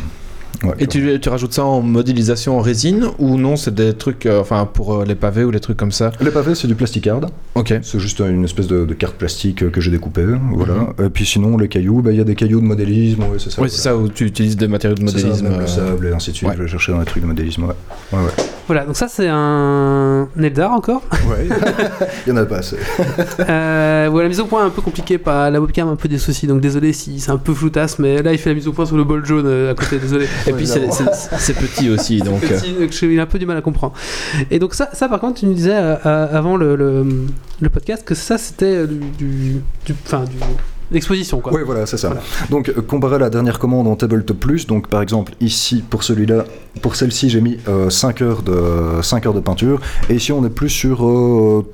Ouais, 0.65 0.75
Et 0.81 0.89
tu, 0.89 1.21
tu 1.21 1.29
rajoutes 1.29 1.53
ça 1.53 1.65
en 1.65 1.83
modélisation 1.83 2.59
en 2.59 2.61
résine 2.61 3.05
ou 3.21 3.37
non 3.37 3.55
C'est 3.55 3.73
des 3.73 3.95
trucs, 3.95 4.27
euh, 4.27 4.41
enfin 4.41 4.65
pour 4.67 4.93
euh, 4.97 5.05
les 5.05 5.15
pavés 5.15 5.45
ou 5.45 5.53
les 5.53 5.61
trucs 5.61 5.77
comme 5.77 5.93
ça? 5.93 6.11
Les 6.21 6.33
pavés, 6.33 6.57
c'est 6.57 6.67
du 6.67 6.75
plasticard. 6.75 7.21
Ok. 7.55 7.75
C'est 7.83 8.01
juste 8.01 8.19
une 8.19 8.43
espèce 8.45 8.67
de, 8.67 8.85
de 8.85 8.95
carte 8.95 9.15
plastique 9.15 9.63
euh, 9.63 9.71
que 9.71 9.81
j'ai 9.81 9.93
découpée. 9.93 10.25
Voilà. 10.53 10.75
Mhm. 10.75 11.07
Et 11.07 11.11
puis 11.11 11.25
sinon, 11.25 11.57
les 11.59 11.69
cailloux, 11.69 12.03
bah, 12.03 12.11
il 12.11 12.19
y 12.19 12.21
a 12.21 12.25
des 12.25 12.35
cailloux 12.35 12.61
de 12.61 12.67
modélisme. 12.67 13.21
Ouais, 13.23 13.39
c'est 13.39 13.51
ça. 13.51 13.63
Oui, 13.63 13.71
c'est 13.71 13.83
ça 13.83 13.97
où 13.97 14.09
tu 14.09 14.25
utilises 14.25 14.57
des 14.57 14.67
matériaux 14.67 14.97
de 14.97 15.07
ça, 15.09 15.17
modélisme. 15.17 15.49
même 15.49 15.61
le 15.61 15.67
sable 15.69 16.07
et 16.09 16.13
ainsi 16.13 16.33
de 16.33 16.37
suite. 16.37 16.51
Je 16.57 16.63
vais 16.63 16.69
chercher 16.69 16.91
dans 16.91 16.99
les 17.01 17.07
trucs 17.07 17.23
de 17.23 17.29
modélisme. 17.29 17.63
Ouais. 17.63 17.75
Ouais, 18.13 18.19
ouais. 18.25 18.33
Voilà, 18.69 18.85
donc 18.85 18.97
ça 18.97 19.09
c'est 19.09 19.27
un 19.29 20.29
Eldar 20.39 20.73
encore. 20.73 21.03
Ouais, 21.29 21.49
il 22.27 22.31
y 22.31 22.33
en 22.33 22.37
a 22.37 22.45
pas 22.45 22.59
assez. 22.59 22.77
Euh, 23.41 24.09
ouais, 24.09 24.23
la 24.23 24.29
mise 24.29 24.41
au 24.41 24.45
point 24.45 24.63
est 24.63 24.67
un 24.67 24.71
peu 24.71 24.83
compliquée, 24.83 25.17
par 25.19 25.51
la 25.51 25.61
webcam 25.61 25.89
a 25.89 25.93
un 25.93 25.97
peu 25.97 26.07
des 26.09 26.19
soucis, 26.19 26.47
donc 26.47 26.61
désolé 26.61 26.93
si 26.93 27.19
c'est 27.19 27.31
un 27.31 27.39
peu 27.39 27.55
floutasse, 27.55 27.99
mais 27.99 28.23
là 28.23 28.33
il 28.33 28.39
fait 28.39 28.51
la 28.51 28.55
mise 28.55 28.69
au 28.69 28.73
point 28.73 28.85
sur 28.87 28.97
le 28.97 29.05
bol 29.05 29.25
jaune 29.25 29.47
euh, 29.47 29.73
à 29.73 29.75
côté, 29.75 29.99
désolé. 29.99 30.27
Et 30.47 30.53
puis 30.53 30.67
c'est- 30.67 31.55
petit 31.55 31.89
aussi, 31.91 32.19
donc. 32.21 32.45
euh, 32.45 32.59
Petit, 32.61 32.73
donc 32.75 32.93
j'ai 32.93 33.07
eu 33.07 33.19
un 33.21 33.27
peu 33.27 33.39
du 33.39 33.47
mal 33.47 33.57
à 33.57 33.63
comprendre. 33.63 33.95
Et 34.51 34.59
donc 34.59 34.75
ça, 34.75 34.91
ça 34.93 35.09
par 35.09 35.19
contre, 35.21 35.41
tu 35.41 35.47
nous 35.47 35.55
disais 35.55 35.75
euh, 35.75 35.97
euh, 36.07 36.27
avant 36.37 36.57
le, 36.57 36.77
le, 36.77 37.07
le 37.61 37.69
podcast 37.71 38.05
que 38.05 38.15
ça 38.15 38.37
c'était 38.39 38.67
euh, 38.67 38.87
du, 38.87 38.99
du, 39.19 39.63
du- 39.87 39.95
enfin 40.05 40.25
du 40.25 40.37
l'exposition 40.91 41.41
quoi. 41.41 41.53
Oui, 41.53 41.61
voilà, 41.65 41.87
c'est 41.87 41.97
ça. 41.97 42.09
Voilà. 42.09 42.23
Donc, 42.51 42.69
euh, 42.71 42.81
comparé 42.83 43.17
à 43.17 43.19
la 43.19 43.31
dernière 43.31 43.59
commande 43.59 43.87
en 43.89 43.97
Tabletop 43.97 44.39
Plus, 44.39 44.67
donc 44.67 44.89
par 44.89 45.03
exemple, 45.03 45.33
ici, 45.41 45.83
pour 45.89 46.03
celui-là, 46.05 46.45
pour 46.83 46.97
celle-ci, 46.97 47.29
j'ai 47.31 47.41
mis 47.41 47.59
5, 47.91 48.23
heures 48.23 48.43
de, 48.43 49.03
5 49.03 49.27
heures 49.27 49.35
de 49.35 49.41
peinture, 49.41 49.81
et 50.09 50.15
ici, 50.15 50.33
on 50.33 50.45
est 50.45 50.51
plus 50.51 50.71
sur 50.71 51.01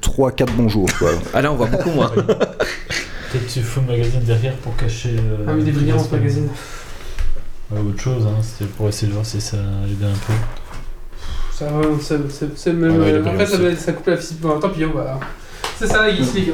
3-4 0.00 0.52
bons 0.56 0.68
jours. 0.68 0.88
Quoi. 0.98 1.10
Ah 1.34 1.42
là, 1.42 1.52
on 1.52 1.56
voit 1.56 1.66
beaucoup 1.66 1.90
moins. 1.90 2.10
Peut-être 2.14 3.46
tu 3.52 3.60
fous 3.60 3.80
le 3.80 3.92
magazine 3.96 4.20
derrière 4.22 4.54
pour 4.58 4.76
cacher. 4.76 5.16
euh, 5.18 5.44
Ah 5.48 5.52
mais 5.54 5.64
des 5.64 5.72
brillants 5.72 5.98
ce 5.98 6.14
magazine. 6.14 6.48
Ouais, 7.72 7.80
autre 7.80 8.00
chose, 8.00 8.24
hein, 8.26 8.40
c'était 8.42 8.70
pour 8.70 8.88
essayer 8.88 9.08
de 9.08 9.12
voir 9.14 9.26
si 9.26 9.40
ça 9.40 9.56
aidait 9.90 10.04
un 10.06 10.12
peu. 10.26 10.32
Ça, 11.52 11.66
va, 11.66 11.82
c'est- 12.00 12.72
le 12.72 12.78
même. 12.78 12.92
Ah 12.94 12.98
ouais, 13.04 13.10
il 13.10 13.14
est 13.16 13.28
après 13.28 13.46
ça, 13.46 13.56
ça 13.76 13.92
coupe 13.92 14.06
la 14.08 14.16
physique. 14.16 14.40
Bon, 14.40 14.58
tant 14.60 14.68
pis, 14.68 14.84
on 14.84 14.92
va. 14.96 15.18
C'est 15.78 15.86
ça 15.88 16.02
la 16.02 16.14
Geeks 16.14 16.34
League. 16.34 16.52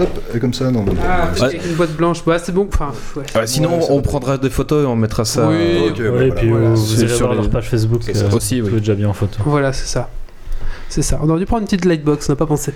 Hop, 0.00 0.08
et 0.34 0.38
comme 0.38 0.54
ça, 0.54 0.70
non. 0.70 0.84
non, 0.84 0.94
Ah, 1.06 1.28
avec 1.44 1.64
une 1.66 1.74
boîte 1.74 1.92
blanche. 1.96 2.24
Bah, 2.24 2.38
c'est 2.42 2.52
bon. 2.52 2.66
Enfin, 2.72 2.92
ouais. 3.16 3.24
Euh, 3.36 3.42
sinon, 3.44 3.76
Ouais, 3.76 3.82
ça 3.82 3.92
on 3.92 3.96
va. 3.96 4.02
prendra 4.02 4.38
des 4.38 4.48
photos 4.50 4.84
et 4.84 4.86
on 4.86 4.96
mettra 4.96 5.24
ça. 5.24 5.48
Oui. 5.48 5.54
euh, 5.56 5.90
Ok, 5.90 5.98
Ouais, 5.98 6.10
bah, 6.10 6.24
et 6.24 6.30
puis 6.32 6.48
voilà. 6.50 6.66
euh, 6.68 6.74
vous 6.74 7.02
irez 7.02 7.08
sur 7.08 7.26
voir 7.26 7.32
les- 7.32 7.42
leur 7.42 7.50
page 7.50 7.68
Facebook, 7.68 8.00
C'est 8.04 8.14
ça. 8.16 8.24
euh, 8.24 8.30
Aussi, 8.36 8.62
oui. 8.62 8.68
est 8.74 8.78
déjà 8.80 8.94
bien 8.94 9.08
en 9.08 9.12
photo. 9.12 9.38
Voilà, 9.44 9.72
c'est 9.72 9.86
ça. 9.86 10.08
C'est 10.88 11.02
ça. 11.02 11.18
On 11.22 11.28
aurait 11.30 11.38
dû 11.40 11.46
prendre 11.46 11.62
une 11.62 11.66
petite 11.66 11.84
lightbox, 11.86 12.28
on 12.28 12.32
n'a 12.32 12.36
pas 12.36 12.46
pensé. 12.46 12.72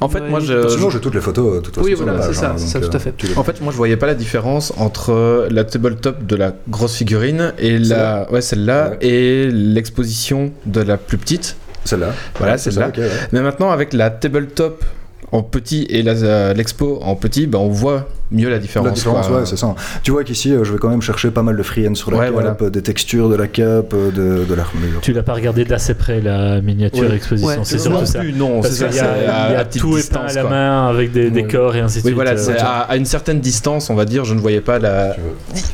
En 0.00 0.08
fait, 0.08 0.20
Ouais. 0.20 0.28
moi, 0.28 0.38
je, 0.40 0.68
Sinon, 0.68 0.90
j'ai 0.90 1.00
toutes 1.00 1.14
les 1.14 1.20
photos, 1.20 1.56
de 1.56 1.60
toute 1.60 1.74
façon, 1.74 1.86
Oui, 1.86 1.94
voilà, 1.94 2.22
c'est 2.22 2.32
ça, 2.34 2.50
hein, 2.50 2.54
c'est 2.56 2.74
donc, 2.80 2.84
ça, 2.84 2.88
tout 2.90 2.96
à 2.96 3.00
euh, 3.00 3.12
fait. 3.28 3.38
En 3.38 3.42
fait, 3.44 3.60
moi, 3.60 3.72
je 3.72 3.76
voyais 3.76 3.96
pas 3.96 4.06
la 4.06 4.14
différence 4.14 4.72
entre 4.76 5.46
la 5.50 5.64
tabletop 5.64 6.26
de 6.26 6.36
la 6.36 6.52
grosse 6.68 6.94
figurine 6.96 7.52
et 7.58 7.78
la, 7.78 8.30
ouais, 8.30 8.40
celle-là, 8.40 8.90
Ouais. 8.90 8.98
et 9.06 9.50
l'exposition 9.50 10.52
de 10.66 10.80
la 10.80 10.96
plus 10.96 11.18
petite. 11.18 11.56
Celle-là. 11.84 12.08
Voilà, 12.38 12.52
Ouais, 12.54 12.58
c'est 12.58 12.70
celle-là. 12.70 12.92
ça. 12.94 13.02
Mais 13.32 13.40
maintenant, 13.40 13.70
avec 13.70 13.92
la 13.94 14.10
tabletop 14.10 14.84
en 15.32 15.42
petit 15.42 15.86
et 15.90 16.02
la- 16.02 16.12
euh, 16.12 16.54
l'expo 16.54 16.98
en 17.02 17.14
petit, 17.14 17.46
bah, 17.46 17.58
on 17.58 17.68
voit 17.68 18.08
mieux 18.32 18.48
la 18.48 18.58
différence. 18.58 18.86
La 18.88 18.92
différence, 18.94 19.26
quoi. 19.28 19.38
ouais, 19.40 19.46
c'est 19.46 19.56
ça. 19.56 19.74
Tu 20.02 20.10
vois 20.10 20.22
qu'ici, 20.24 20.52
euh, 20.52 20.62
je 20.64 20.72
vais 20.72 20.78
quand 20.78 20.88
même 20.88 21.02
chercher 21.02 21.30
pas 21.30 21.42
mal 21.42 21.56
de 21.56 21.62
free 21.62 21.86
sur 21.96 22.10
la 22.10 22.18
Ouais, 22.18 22.24
cape, 22.26 22.32
voilà. 22.34 22.56
euh, 22.60 22.70
des 22.70 22.82
textures 22.82 23.28
de 23.28 23.34
la 23.36 23.46
cape, 23.48 23.92
euh, 23.94 24.10
de, 24.10 24.44
de 24.44 24.54
l'armure. 24.54 25.00
Tu 25.02 25.12
l'as 25.12 25.22
pas 25.22 25.34
regardé 25.34 25.64
d'assez 25.64 25.94
près 25.94 26.20
la 26.20 26.60
miniature 26.60 27.08
Ouais. 27.08 27.16
exposition, 27.16 27.48
Ouais, 27.48 27.58
c'est 27.64 27.78
surtout 27.78 27.98
non 27.98 28.06
ça. 28.06 28.18
plus, 28.20 28.32
non, 28.32 28.62
c'est 28.62 28.70
ça. 28.70 28.86
qu'il 28.88 28.96
y 28.96 29.00
a, 29.00 29.48
il 29.50 29.52
y 29.52 29.56
a 29.56 29.64
tout 29.64 29.88
épeint 29.88 29.96
distance, 29.96 30.30
à 30.36 30.42
la 30.42 30.48
main 30.48 30.88
avec 30.88 31.12
des 31.12 31.24
Ouais. 31.24 31.30
décors 31.30 31.74
et 31.76 31.80
ainsi 31.80 31.98
de 31.98 32.02
Oui, 32.02 32.08
suite. 32.10 32.14
voilà, 32.14 32.32
euh, 32.32 32.36
c'est 32.36 32.58
à, 32.58 32.80
à 32.80 32.96
une 32.96 33.04
certaine 33.06 33.40
distance, 33.40 33.90
on 33.90 33.94
va 33.94 34.04
dire, 34.04 34.24
je 34.24 34.34
ne 34.34 34.40
voyais 34.40 34.60
pas 34.60 34.78
la. 34.78 35.16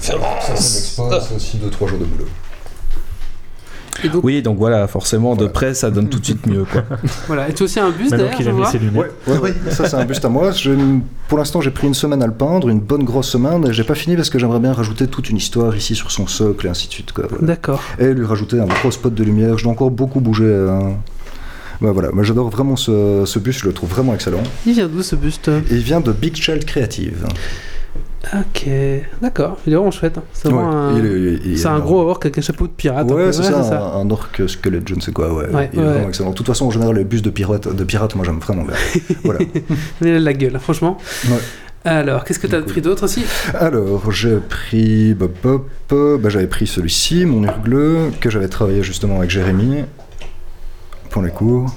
Ça, 0.01 0.15
c'est 1.21 1.35
aussi 1.35 1.57
2-3 1.59 1.89
jours 1.89 1.99
de 1.99 2.05
boulot. 2.05 2.27
Et 4.05 4.09
donc, 4.09 4.25
Oui, 4.25 4.43
donc 4.43 4.59
voilà, 4.59 4.87
forcément, 4.87 5.35
de 5.37 5.47
près, 5.47 5.75
ça 5.75 5.91
donne 5.91 6.09
tout 6.09 6.19
de 6.19 6.25
suite 6.25 6.47
mieux, 6.47 6.65
quoi. 6.65 6.83
voilà. 7.27 7.49
Et 7.49 7.53
tu 7.55 7.63
as 7.63 7.65
aussi 7.65 7.81
un 7.81 7.91
bus 7.91 8.11
Maintenant 8.11 8.17
derrière, 8.19 8.37
qu'il 8.37 8.45
je 8.45 8.51
a 8.51 8.53
mis 8.53 8.59
vois. 8.61 8.71
ses 8.71 8.79
lunettes. 8.79 8.95
Ouais, 9.27 9.33
ouais, 9.35 9.39
ouais. 9.41 9.55
ça 9.71 9.89
c'est 9.89 9.97
un 9.97 10.05
buste 10.05 10.25
à 10.25 10.29
moi. 10.29 10.51
Je- 10.53 10.71
pour 11.29 11.39
l'instant, 11.39 11.61
j'ai 11.61 11.71
pris 11.71 11.87
une 11.87 11.95
semaine 11.95 12.23
à 12.23 12.27
le 12.27 12.33
peindre, 12.35 12.69
une 12.69 12.81
bonne 12.81 13.05
grosse 13.05 13.29
semaine, 13.29 13.67
et 13.67 13.73
j'ai 13.73 13.85
pas 13.85 13.95
fini 13.95 14.15
parce 14.17 14.31
que 14.31 14.39
j'aimerais 14.39 14.61
bien 14.61 14.73
rajouter 14.73 15.07
toute 15.07 15.29
une 15.31 15.37
histoire 15.39 15.75
ici 15.77 15.95
sur 15.95 16.11
son 16.11 16.27
socle 16.27 16.67
et 16.67 16.71
ainsi 16.71 16.87
de 16.89 16.93
suite. 16.93 17.13
Voilà. 17.17 17.29
D'accord. 17.41 17.83
Et 17.99 18.13
lui 18.15 18.25
rajouter 18.27 18.61
un 18.61 18.67
gros 18.67 18.91
spot 18.91 19.15
de 19.15 19.25
lumière. 19.25 19.57
Je 19.59 19.65
dois 19.65 19.73
encore 19.73 19.91
beaucoup 19.91 20.21
bouger. 20.21 20.67
hein. 20.71 20.93
Ouais, 21.83 21.91
voilà, 21.93 22.09
mais 22.15 22.25
j'adore 22.25 22.49
vraiment 22.49 22.75
ce, 22.75 23.25
ce 23.27 23.39
buste, 23.39 23.61
je 23.61 23.67
le 23.67 23.73
trouve 23.75 23.91
vraiment 23.91 24.15
excellent. 24.15 24.43
Il 24.67 24.73
vient 24.73 24.89
d'où 24.89 25.03
ce 25.03 25.15
buste 25.15 25.51
il 25.71 25.77
vient 25.79 26.01
de 26.01 26.11
Big 26.11 26.35
Child 26.35 26.65
Creative. 26.65 27.27
Ok, 28.35 28.69
d'accord. 29.23 29.57
Il 29.67 29.73
est 29.73 29.77
vraiment 29.77 29.91
chouette. 29.93 30.19
hein. 30.19 30.23
C'est 30.33 30.49
Ouais, 30.53 30.61
un... 30.61 30.99
il 30.99 31.07
est- 31.07 31.41
il 31.45 31.53
est 31.53 31.57
C'est 31.57 31.67
un 31.69 31.75
énorme. 31.77 31.85
gros 31.87 32.09
orc 32.11 32.19
avec 32.23 32.37
un 32.39 32.41
chapeau 32.41 32.67
de 32.67 32.73
pirate. 32.73 33.09
Ouais, 33.11 33.33
c'est 33.33 33.45
ça, 33.45 33.81
Un, 33.81 34.01
un 34.01 34.11
orc 34.11 34.29
squelette, 34.49 34.89
je 34.89 34.95
ne 34.97 35.01
sais 35.01 35.13
quoi, 35.13 35.33
ouais. 35.33 35.49
Ouais, 35.51 35.71
il 35.73 35.79
est 35.79 35.83
vraiment 35.83 36.09
excellent. 36.09 36.31
De 36.31 36.35
toute 36.35 36.47
façon, 36.47 36.67
en 36.67 36.71
général, 36.73 36.97
les 36.97 37.05
bustes 37.05 37.25
de 37.25 37.31
pirates, 37.31 37.69
de 37.75 37.85
pirates 37.85 38.15
moi 38.17 38.25
j'aime 38.25 38.39
vraiment 38.41 38.65
bien. 38.65 38.75
voilà. 39.25 39.39
Il 40.01 40.09
a 40.09 40.19
la 40.19 40.33
gueule, 40.33 40.59
franchement. 40.59 40.99
Ouais. 41.29 41.39
Alors, 41.85 42.25
qu'est-ce 42.25 42.41
que 42.41 42.49
tu 42.49 42.57
as 42.57 42.63
pris 42.63 42.81
d'autre 42.83 43.05
aussi? 43.05 43.25
Alors, 43.55 44.11
j'ai 44.11 44.39
pris. 44.39 45.15
Euh, 45.93 46.19
bah, 46.19 46.29
j'avais 46.29 46.49
pris 46.49 46.67
celui-ci, 46.67 47.27
mon 47.27 47.45
Urgle, 47.45 48.11
que 48.21 48.29
j'avais 48.29 48.49
travaillé 48.49 48.83
justement 48.83 49.19
avec 49.19 49.31
Jérémy 49.31 49.85
pour 51.11 51.23
les 51.23 51.31
cours, 51.31 51.73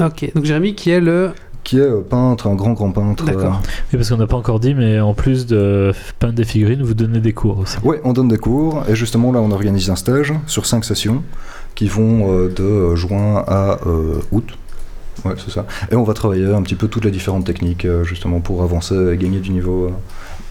Ok, 0.00 0.30
donc 0.34 0.44
Jérémy 0.44 0.74
qui 0.76 0.90
est 0.90 1.00
le. 1.00 1.32
Qui 1.64 1.78
est 1.78 1.82
euh, 1.82 2.00
peintre, 2.00 2.46
un 2.46 2.54
grand 2.54 2.72
grand 2.72 2.90
peintre. 2.90 3.24
D'accord. 3.24 3.60
Oui, 3.64 3.98
parce 3.98 4.08
qu'on 4.10 4.16
n'a 4.16 4.26
pas 4.26 4.36
encore 4.36 4.60
dit, 4.60 4.74
mais 4.74 5.00
en 5.00 5.14
plus 5.14 5.46
de 5.46 5.92
peindre 6.18 6.34
des 6.34 6.44
figurines, 6.44 6.82
vous 6.82 6.94
donnez 6.94 7.20
des 7.20 7.32
cours 7.32 7.58
aussi. 7.58 7.76
Euh, 7.84 7.88
Ouais, 7.88 8.00
on 8.04 8.12
donne 8.12 8.28
des 8.28 8.38
cours, 8.38 8.82
et 8.88 8.94
justement 8.94 9.32
là, 9.32 9.40
on 9.40 9.50
organise 9.50 9.90
un 9.90 9.96
stage 9.96 10.32
sur 10.46 10.66
cinq 10.66 10.84
sessions 10.84 11.22
qui 11.74 11.88
vont 11.88 12.32
euh, 12.32 12.48
de 12.48 12.62
euh, 12.62 12.96
juin 12.96 13.44
à 13.46 13.78
euh, 13.86 14.20
août. 14.32 14.48
Ouais, 15.24 15.34
c'est 15.36 15.50
ça. 15.52 15.66
Et 15.90 15.96
on 15.96 16.02
va 16.04 16.14
travailler 16.14 16.46
un 16.46 16.62
petit 16.62 16.74
peu 16.76 16.88
toutes 16.88 17.04
les 17.04 17.10
différentes 17.10 17.44
techniques, 17.44 17.84
euh, 17.84 18.04
justement, 18.04 18.40
pour 18.40 18.62
avancer 18.62 18.94
et 19.12 19.16
gagner 19.18 19.38
du 19.40 19.50
niveau. 19.50 19.90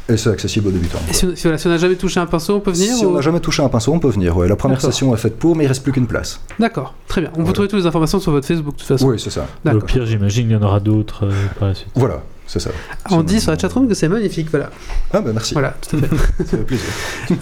Et 0.09 0.17
c'est 0.17 0.29
accessible 0.29 0.67
aux 0.67 0.71
débutants. 0.71 0.99
Et 1.09 1.13
si, 1.13 1.25
on- 1.25 1.35
si- 1.35 1.67
n'a 1.67 1.77
jamais 1.77 1.95
touché 1.95 2.19
un 2.19 2.25
pinceau, 2.25 2.55
on 2.55 2.59
peut 2.59 2.71
venir 2.71 2.93
Si 2.95 3.05
ou- 3.05 3.09
on 3.09 3.13
n'a 3.13 3.21
jamais 3.21 3.39
touché 3.39 3.61
un 3.63 3.69
pinceau, 3.69 3.93
on 3.93 3.99
peut 3.99 4.09
venir. 4.09 4.35
Ouais. 4.35 4.47
La 4.47 4.55
première 4.55 4.77
D'accord. 4.77 4.91
session 4.91 5.13
est 5.13 5.17
faite 5.17 5.37
pour, 5.37 5.55
mais 5.55 5.63
il 5.65 5.67
reste 5.67 5.83
plus 5.83 5.91
qu'une 5.91 6.07
place. 6.07 6.41
D'accord, 6.59 6.95
très 7.07 7.21
bien. 7.21 7.29
On 7.33 7.37
peut 7.37 7.41
Voilà. 7.41 7.53
trouver 7.53 7.67
toutes 7.69 7.79
les 7.79 7.85
informations 7.85 8.19
sur 8.19 8.31
votre 8.31 8.47
Facebook 8.47 8.73
de 8.75 8.79
toute 8.79 8.87
façon. 8.87 9.07
Oui, 9.07 9.19
c'est 9.19 9.29
ça. 9.29 9.45
Au 9.71 9.79
pire, 9.79 10.05
j'imagine 10.05 10.47
qu'il 10.47 10.53
y 10.53 10.59
en 10.59 10.63
aura 10.63 10.79
d'autres 10.79 11.25
euh, 11.25 11.31
par 11.59 11.67
la 11.69 11.75
suite. 11.75 11.89
Voilà, 11.95 12.21
c'est 12.47 12.59
ça. 12.59 12.71
Ah, 13.05 13.09
on 13.11 13.23
dit 13.23 13.39
sur 13.39 13.51
la 13.51 13.57
chatroom 13.57 13.87
que 13.87 13.93
c'est 13.93 14.07
magnifique, 14.09 14.47
voilà. 14.49 14.69
Ah, 15.13 15.21
bah 15.21 15.31
merci. 15.33 15.53
Voilà, 15.53 15.75
tout 15.87 15.95
à 15.97 15.99
fait. 15.99 16.15
Ça 16.45 16.57
fait 16.57 16.63
plaisir. 16.63 16.85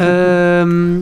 Euh, 0.01 0.99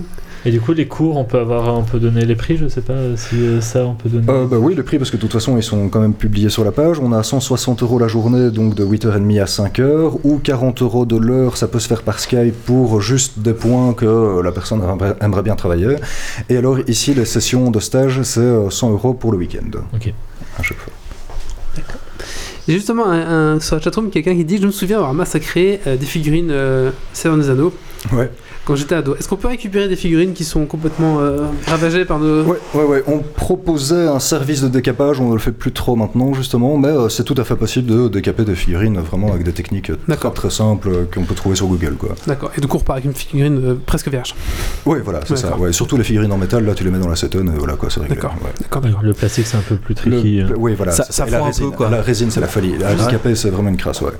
Et 0.47 0.51
du 0.51 0.61
coup, 0.61 0.73
les 0.73 0.87
cours, 0.87 1.17
on 1.17 1.23
peut 1.23 1.39
avoir, 1.39 1.75
on 1.75 1.81
peut 1.83 1.97
donner 1.99 2.23
les 2.23 2.35
prix, 2.35 2.55
je 2.57 2.67
sais 2.67 2.81
pas 2.81 2.93
si 3.17 3.35
euh, 3.35 3.61
ça, 3.61 3.85
on 3.85 3.95
peut 3.95 4.09
donner. 4.09 4.27
Euh, 4.29 4.45
bah 4.45 4.57
oui, 4.59 4.75
le 4.75 4.83
prix, 4.83 4.97
parce 4.99 5.09
que 5.09 5.15
de 5.17 5.21
toute 5.21 5.33
façon, 5.33 5.57
ils 5.57 5.63
sont 5.63 5.89
quand 5.89 5.99
même 5.99 6.13
publiés 6.13 6.49
sur 6.49 6.63
la 6.63 6.71
page. 6.71 6.99
On 6.99 7.11
a 7.13 7.23
160 7.23 7.81
euros 7.81 7.97
la 7.97 8.07
journée, 8.07 8.51
donc 8.51 8.75
de 8.75 8.85
8h30 8.85 9.41
à 9.41 9.45
5h, 9.45 10.19
ou 10.23 10.37
40 10.37 10.81
euros 10.83 11.05
de 11.07 11.17
l'heure, 11.17 11.57
ça 11.57 11.67
peut 11.67 11.79
se 11.79 11.87
faire 11.87 12.03
par 12.03 12.19
Skype 12.19 12.53
pour 12.65 13.01
juste 13.01 13.39
des 13.39 13.53
points 13.53 13.93
que 13.93 14.05
euh, 14.05 14.43
la 14.43 14.51
personne 14.51 14.81
aimerait- 15.19 15.41
bien 15.43 15.55
travailler. 15.55 15.95
Et 16.49 16.57
alors, 16.57 16.77
ici, 16.87 17.13
les 17.15 17.25
sessions 17.25 17.71
de 17.71 17.79
stage, 17.79 18.21
c'est 18.23 18.39
euh, 18.39 18.69
100 18.69 18.91
euros 18.91 19.13
pour 19.15 19.31
le 19.31 19.39
week-end. 19.39 19.79
Ok. 19.95 20.13
À 20.59 20.63
chaque 20.63 20.77
fois. 20.77 20.93
A 22.67 22.71
justement 22.71 23.05
un, 23.07 23.55
un- 23.55 23.59
sur 23.59 23.75
la 23.75 23.81
chatroom 23.81 24.09
quelqu'un 24.09 24.33
qui 24.35 24.43
dit 24.43 24.57
Je 24.57 24.65
me 24.65 24.71
souviens 24.71 24.97
avoir 24.97 25.13
massacré 25.13 25.81
euh, 25.85 25.97
des 25.97 26.05
figurines 26.05 26.49
euh, 26.51 26.89
Seigneur 27.13 27.37
des 27.37 27.49
Anneaux 27.51 27.73
Ouais. 28.13 28.29
quand 28.65 28.75
j'étais 28.75 28.95
ado. 28.95 29.15
Est-ce 29.15 29.27
qu'on 29.27 29.35
peut 29.35 29.47
récupérer 29.47 29.87
des 29.87 29.95
figurines 29.95 30.33
qui 30.33 30.43
sont 30.43 30.65
complètement 30.65 31.19
euh, 31.19 31.45
ravagées 31.67 32.05
par 32.05 32.19
nos. 32.19 32.43
Ouais, 32.43 32.57
ouais, 32.73 32.83
ouais. 32.83 33.03
On 33.07 33.19
proposait 33.19 34.07
un 34.07 34.19
service 34.19 34.61
de 34.61 34.67
décapage, 34.67 35.19
on 35.19 35.29
ne 35.29 35.33
le 35.33 35.39
fait 35.39 35.51
plus 35.51 35.71
trop 35.71 35.95
maintenant, 35.95 36.33
justement, 36.33 36.77
mais 36.77 36.89
euh, 36.89 37.09
c'est 37.09 37.23
tout 37.23 37.35
à 37.37 37.43
fait 37.43 37.55
possible 37.55 37.87
de 37.91 38.07
décaper 38.07 38.43
des 38.45 38.55
figurines 38.55 38.99
vraiment 38.99 39.31
avec 39.31 39.43
des 39.43 39.53
techniques 39.53 39.91
très, 39.91 39.97
D'accord. 40.07 40.33
très 40.33 40.49
simples 40.49 40.89
euh, 40.89 41.05
qu'on 41.13 41.23
peut 41.23 41.35
trouver 41.35 41.55
sur 41.55 41.67
Google, 41.67 41.95
quoi. 41.95 42.09
D'accord, 42.27 42.51
et 42.57 42.61
coup, 42.67 42.77
on 42.77 42.79
repart 42.79 42.97
avec 42.97 43.05
une 43.05 43.13
figurine 43.15 43.59
euh, 43.63 43.75
presque 43.85 44.07
vierge. 44.09 44.35
Ouais, 44.85 44.99
voilà, 44.99 45.21
c'est 45.25 45.37
ça. 45.37 45.57
Ouais, 45.57 45.71
surtout 45.73 45.97
les 45.97 46.03
figurines 46.03 46.31
en 46.31 46.37
métal, 46.37 46.65
là, 46.65 46.73
tu 46.75 46.83
les 46.83 46.91
mets 46.91 46.99
dans 46.99 47.07
l'acétone, 47.09 47.51
et 47.55 47.57
voilà, 47.57 47.73
quoi, 47.75 47.89
c'est 47.89 47.99
réglé. 47.99 48.15
D'accord. 48.15 48.35
ouais. 48.43 48.49
D'accord, 48.61 48.83
Ouais, 48.83 48.89
d'accord. 48.89 49.03
le 49.03 49.13
plastique, 49.13 49.47
c'est 49.47 49.57
un 49.57 49.61
peu 49.61 49.75
plus 49.75 49.95
Le- 50.05 50.11
tricky. 50.19 50.41
euh. 50.41 50.47
oui, 50.57 50.73
voilà. 50.75 50.91
Ça- 50.91 51.05
ça 51.09 51.25
la 51.25 51.43
résine, 51.43 51.71
peu, 51.71 51.77
quoi. 51.77 51.89
La 51.89 52.01
résine, 52.01 52.29
c'est 52.31 52.41
la 52.41 52.47
folie. 52.47 52.75
La 52.79 52.93
décaper, 52.95 53.35
c'est 53.35 53.49
vraiment 53.49 53.69
une 53.69 53.77
crasse, 53.77 54.01
ouais. 54.01 54.11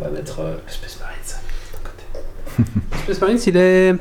On 0.00 0.04
va 0.04 0.10
mettre 0.10 0.40
euh, 0.40 0.56
Space. 0.66 0.98
Space 3.04 3.20
Marines, 3.20 3.40
il 3.46 3.56
est. 3.56 3.94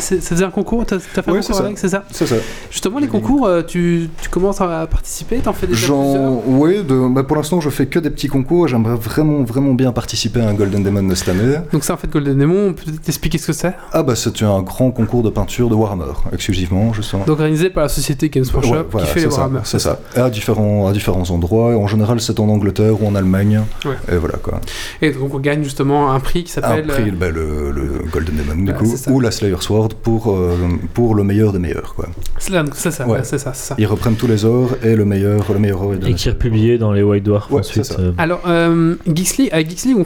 c'est- 0.00 0.20
Ça 0.20 0.30
faisait 0.34 0.44
un 0.44 0.50
concours, 0.50 0.84
t'as 0.86 0.98
fait 0.98 1.20
un 1.28 1.32
Ouais, 1.32 1.42
c'est 1.42 1.48
concours 1.52 1.66
avec, 1.66 1.78
c'est 1.78 1.88
ça 1.88 2.04
C'est 2.10 2.26
ça. 2.26 2.36
Justement, 2.70 2.98
les 2.98 3.08
concours, 3.08 3.46
euh, 3.46 3.62
tu, 3.62 4.08
tu 4.20 4.28
commences 4.28 4.60
à 4.60 4.86
participer, 4.86 5.38
t'en 5.38 5.52
fais 5.52 5.66
déjà 5.66 5.78
plusieurs 5.86 6.02
Genre, 6.14 6.42
oui, 6.46 6.82
de, 6.82 7.08
bah, 7.12 7.22
pour 7.24 7.36
l'instant, 7.36 7.60
je 7.60 7.70
fais 7.70 7.86
que 7.86 7.98
des 7.98 8.10
petits 8.10 8.28
concours. 8.28 8.68
J'aimerais 8.68 8.94
vraiment, 8.96 9.42
vraiment 9.42 9.74
bien 9.74 9.92
participer 9.92 10.40
à 10.40 10.48
un 10.48 10.54
Golden 10.54 10.82
Demon 10.82 11.02
de 11.02 11.14
cette 11.14 11.28
année. 11.30 11.56
Donc 11.72 11.84
ça, 11.84 11.94
en 11.94 11.96
fait, 11.96 12.08
Golden 12.10 12.38
Demon, 12.38 12.68
on 12.68 12.72
peut 12.72 12.84
peut-être 12.84 13.02
t'expliquer 13.02 13.38
ce 13.38 13.48
que 13.48 13.52
c'est? 13.52 13.74
Ah, 13.92 14.02
bah, 14.02 14.14
c'est 14.16 14.42
un 14.42 14.62
grand 14.62 14.90
concours 14.90 15.22
de 15.22 15.30
peinture 15.30 15.68
de 15.68 15.74
Warhammer, 15.74 16.12
exclusivement, 16.32 16.92
justement. 16.92 17.24
Donc 17.24 17.38
organisé 17.40 17.70
par 17.70 17.84
la 17.84 17.88
société 17.88 18.28
Games 18.28 18.44
Workshop 18.52 18.72
Ouais, 18.72 18.84
voilà, 18.90 19.06
qui 19.06 19.12
fait 19.12 19.20
les 19.20 19.30
c'est 19.30 19.36
Warhammer. 19.36 19.60
C'est 19.64 19.78
ça. 19.78 19.98
À 20.16 20.30
différents, 20.30 20.88
à 20.88 20.92
différents 20.92 21.28
endroits. 21.30 21.76
En 21.76 21.86
général, 21.86 22.20
c'est 22.20 22.38
en 22.40 22.48
Angleterre 22.48 23.00
ou 23.02 23.06
en 23.06 23.14
Allemagne. 23.14 23.62
Ouais. 23.84 23.92
Et 24.12 24.16
voilà, 24.16 24.36
quoi. 24.38 24.60
Et 25.00 25.10
donc 25.10 25.34
on 25.34 25.38
gagne 25.38 25.62
justement 25.62 26.12
un 26.12 26.20
prix 26.20 26.44
qui 26.44 26.52
Un 26.58 26.62
s'appelle... 26.62 26.86
prix, 26.86 27.10
euh, 27.10 27.12
bah, 27.18 27.30
le, 27.30 27.70
le 27.70 28.04
Golden 28.10 28.36
Demon, 28.36 28.62
du 28.64 28.70
Ouais, 28.72 28.76
coup, 28.78 28.94
c'est 28.96 29.10
ou 29.10 29.20
la 29.20 29.30
Slayer 29.30 29.56
Sword 29.60 29.81
pour, 29.88 30.30
euh, 30.32 30.56
pour 30.94 31.14
le 31.14 31.24
meilleur 31.24 31.52
des 31.52 31.58
meilleurs, 31.58 31.94
quoi. 31.94 32.06
C'est 32.38 32.52
là, 32.52 32.62
donc 32.62 32.74
c'est 32.76 32.90
ça, 32.90 33.06
Ouais. 33.06 33.12
ouais, 33.14 33.24
c'est 33.24 33.38
ça, 33.38 33.52
c'est 33.54 33.68
ça. 33.68 33.74
Ils 33.78 33.86
reprennent 33.86 34.16
tous 34.16 34.26
les 34.26 34.44
ors 34.44 34.70
et 34.82 34.94
le 34.96 35.04
meilleur, 35.04 35.44
le 35.52 35.58
meilleur 35.58 35.82
or 35.82 35.94
est 35.94 35.98
de 35.98 36.06
Et 36.06 36.10
la 36.10 36.16
qui 36.16 36.28
est 36.28 36.32
Slayer. 36.32 36.38
publié 36.38 36.78
dans 36.78 36.92
les 36.92 37.02
White 37.02 37.24
Dwarfs 37.24 37.50
Ouais, 37.50 37.60
ensuite. 37.60 37.84
c'est 37.84 37.94
ça. 37.94 38.00
euh, 38.00 38.12
Alors, 38.18 38.40
euh, 38.46 38.94
Geeks 39.06 39.36
League, 39.38 39.50
à 39.52 39.62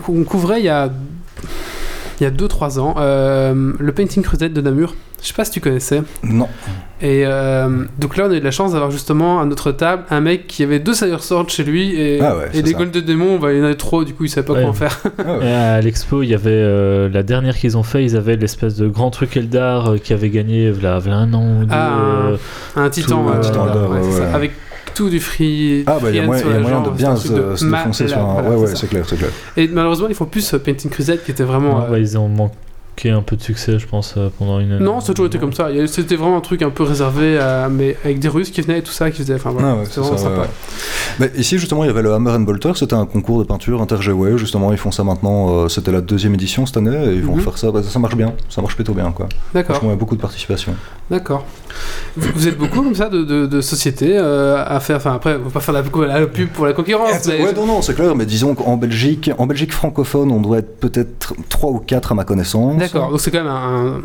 on 0.09 0.25
couvrait 0.25 0.61
il 0.61 0.67
y 0.67 0.69
a 0.69 0.91
il 2.21 2.25
y 2.25 2.27
a 2.27 2.31
2-3 2.31 2.79
ans, 2.81 2.95
euh, 2.99 3.73
le 3.79 3.93
Painting 3.93 4.23
Crusade 4.23 4.53
de 4.53 4.61
Namur. 4.61 4.95
Je 5.23 5.29
sais 5.29 5.35
pas 5.35 5.45
si 5.47 5.51
tu 5.51 5.61
connaissais. 5.61 6.03
Non. 6.23 6.47
Et 7.01 7.23
euh, 7.27 7.85
donc 7.99 8.17
là, 8.17 8.27
on 8.29 8.31
a 8.31 8.35
eu 8.37 8.41
de 8.41 8.45
la 8.45 8.51
chance 8.51 8.73
d'avoir 8.73 8.91
justement 8.91 9.41
à 9.41 9.45
notre 9.47 9.73
table 9.73 10.05
un 10.11 10.21
mec 10.21 10.47
qui 10.47 10.63
avait 10.63 10.79
deux 10.79 10.93
Sire 10.95 11.23
Swords 11.23 11.49
chez 11.49 11.65
lui 11.65 11.99
et, 11.99 12.21
Ah 12.21 12.37
ouais, 12.37 12.51
et 12.55 12.63
des. 12.63 12.75
Golden 12.75 13.03
Demons, 13.03 13.39
bah, 13.39 13.53
il 13.53 13.59
y 13.59 13.63
en 13.63 13.65
avait 13.65 13.75
trop, 13.77 14.05
du 14.05 14.13
coup, 14.15 14.25
il 14.25 14.29
savait 14.29 14.47
pas 14.47 14.53
Ouais. 14.53 14.61
comment 14.61 14.73
faire. 14.75 15.01
Ah 15.19 15.39
ouais. 15.39 15.47
Et 15.47 15.53
à 15.53 15.81
l'expo, 15.81 16.23
il 16.23 16.29
y 16.29 16.35
avait 16.35 16.51
euh, 16.51 17.09
la 17.11 17.23
dernière 17.23 17.57
qu'ils 17.57 17.77
ont 17.79 17.83
fait, 17.83 18.05
ils 18.05 18.15
avaient 18.17 18.37
l'espèce 18.37 18.77
de 18.77 18.89
grand 18.89 19.11
truc 19.11 19.37
Eldar 19.37 19.93
euh, 19.93 19.97
qui 19.99 20.13
avait 20.13 20.31
gagné 20.31 20.71
voilà, 20.71 21.01
un 21.15 21.33
an 21.35 21.61
ou 21.61 21.65
deux. 21.65 21.71
Ah, 21.73 21.93
euh, 22.29 22.37
un 22.77 22.91
titan, 22.91 23.25
Tout, 23.25 23.31
un 23.31 23.41
titan 23.41 23.67
Eldar, 23.69 23.91
ouais, 23.91 23.99
c'est 24.03 24.07
ouais, 24.09 24.13
ça. 24.13 24.21
ouais. 24.29 24.35
avec 24.35 24.53
tout 24.97 25.11
du 25.11 25.21
free. 25.21 25.85
Ah 25.87 25.99
bah 26.01 26.11
il 26.11 26.17
y 26.17 26.19
a 26.19 26.27
moyen, 26.27 26.43
y 26.45 26.55
a 26.55 26.81
de 26.81 26.91
bien 26.91 27.15
se, 27.17 27.29
de 27.29 27.55
se 27.55 27.65
défoncer 27.67 28.09
sur 28.09 28.19
un... 28.19 28.33
voilà, 28.33 28.51
ouais 28.51 28.57
ouais 28.57 28.75
c'est 28.75 28.89
clair, 28.89 29.05
c'est 29.07 29.17
clair. 29.17 29.31
Et 29.57 29.69
malheureusement, 29.69 30.09
ils 30.09 30.15
font 30.15 30.25
plus 30.25 30.55
euh, 30.55 30.59
Painting 30.59 30.91
Crusade 30.91 31.23
qui 31.23 31.31
était 31.31 31.45
vraiment. 31.45 31.81
ouais, 31.81 31.97
euh, 31.97 32.01
ils 32.01 32.17
manqué 32.97 33.11
un 33.11 33.23
peu 33.23 33.37
de 33.37 33.43
succès, 33.43 33.79
je 33.79 33.87
pense, 33.87 34.15
euh, 34.17 34.29
pendant 34.39 34.59
une. 34.61 34.79
Non, 34.79 35.01
ça 35.01 35.13
a 35.13 35.15
toujours 35.15 35.27
été 35.27 35.39
comme 35.39 35.53
ça. 35.53 35.69
C'était 35.87 36.17
vraiment 36.17 36.39
un 36.39 36.41
truc 36.41 36.63
un 36.63 36.71
peu 36.71 36.83
réservé 36.83 37.39
à. 37.39 37.69
Mais 37.69 37.97
avec 38.05 38.19
des 38.21 38.29
Russes 38.29 38.51
qui 38.51 38.61
venaient 38.63 38.79
et 38.79 38.83
tout 38.83 38.93
ça, 38.93 39.11
qui 39.11 39.19
faisaient. 39.23 39.35
Enfin 39.35 39.51
voilà, 39.51 39.73
Ah 39.73 39.75
ouais, 39.77 39.85
c'est 39.91 40.01
vraiment 40.01 40.17
ça, 40.17 40.23
sympa. 40.25 40.35
ouais, 40.37 40.41
ouais. 40.43 40.49
Mais 41.19 41.31
ici 41.39 41.59
justement 41.59 41.85
il 41.85 41.87
y 41.87 41.91
avait 41.91 42.03
le 42.03 42.13
Hammer 42.13 42.31
and 42.33 42.41
Bolter, 42.41 42.73
c'était 42.75 42.95
un 42.95 43.07
concours 43.07 43.39
de 43.39 43.45
peinture 43.45 43.81
intergéway, 43.81 44.37
justement 44.39 44.73
ils 44.73 44.79
font 44.79 44.91
ça 44.91 45.03
maintenant, 45.05 45.49
euh, 45.65 45.69
c'était 45.69 45.93
la 45.93 46.01
deuxième 46.01 46.35
édition 46.35 46.67
cette 46.67 46.77
année 46.77 46.95
et 47.11 47.15
ils 47.15 47.23
vont 47.23 47.37
Mhm. 47.37 47.43
faire 47.43 47.59
ça, 47.59 47.71
bah, 47.71 47.81
ça 47.83 47.99
marche 47.99 48.17
bien, 48.17 48.33
ça 48.51 48.61
marche 48.61 48.75
plutôt 48.75 48.93
bien 48.93 49.11
quoi. 49.13 49.29
D'accord, 49.55 49.79
il 49.83 49.89
y 49.89 49.93
a 49.93 49.97
beaucoup 49.97 50.17
de 50.17 50.21
participation. 50.21 50.75
d'accord. 51.11 51.45
Vous, 52.17 52.31
vous 52.35 52.49
êtes 52.49 52.57
beaucoup 52.59 52.83
comme 52.83 52.95
ça 52.95 53.09
de, 53.11 53.23
de, 53.23 53.47
de 53.47 53.61
sociétés 53.61 54.17
euh, 54.17 54.63
à 54.67 54.81
faire. 54.81 54.97
Enfin 54.97 55.13
après, 55.15 55.37
on 55.37 55.45
va 55.45 55.51
pas 55.51 55.61
faire 55.61 55.75
la, 55.75 55.83
la 56.19 56.27
pub 56.27 56.49
pour 56.49 56.65
la 56.67 56.73
concurrence. 56.73 57.27
mais- 57.27 57.43
Ouais 57.45 57.53
non 57.53 57.67
non 57.67 57.83
c'est 57.83 57.95
clair, 57.95 58.15
mais 58.17 58.25
disons 58.27 58.55
qu'en 58.55 58.77
Belgique, 58.79 59.31
en 59.39 59.47
Belgique 59.47 59.73
francophone 59.73 60.31
on 60.33 60.41
doit 60.41 60.59
être 60.59 60.79
peut-être 60.81 61.35
3 61.51 61.71
ou 61.71 61.79
4 61.79 62.13
à 62.13 62.15
ma 62.15 62.25
connaissance. 62.25 62.77
D'accord, 62.93 63.11
donc 63.11 63.21
c'est 63.21 63.31
quand 63.31 63.39
même 63.43 63.47
un, 63.53 64.01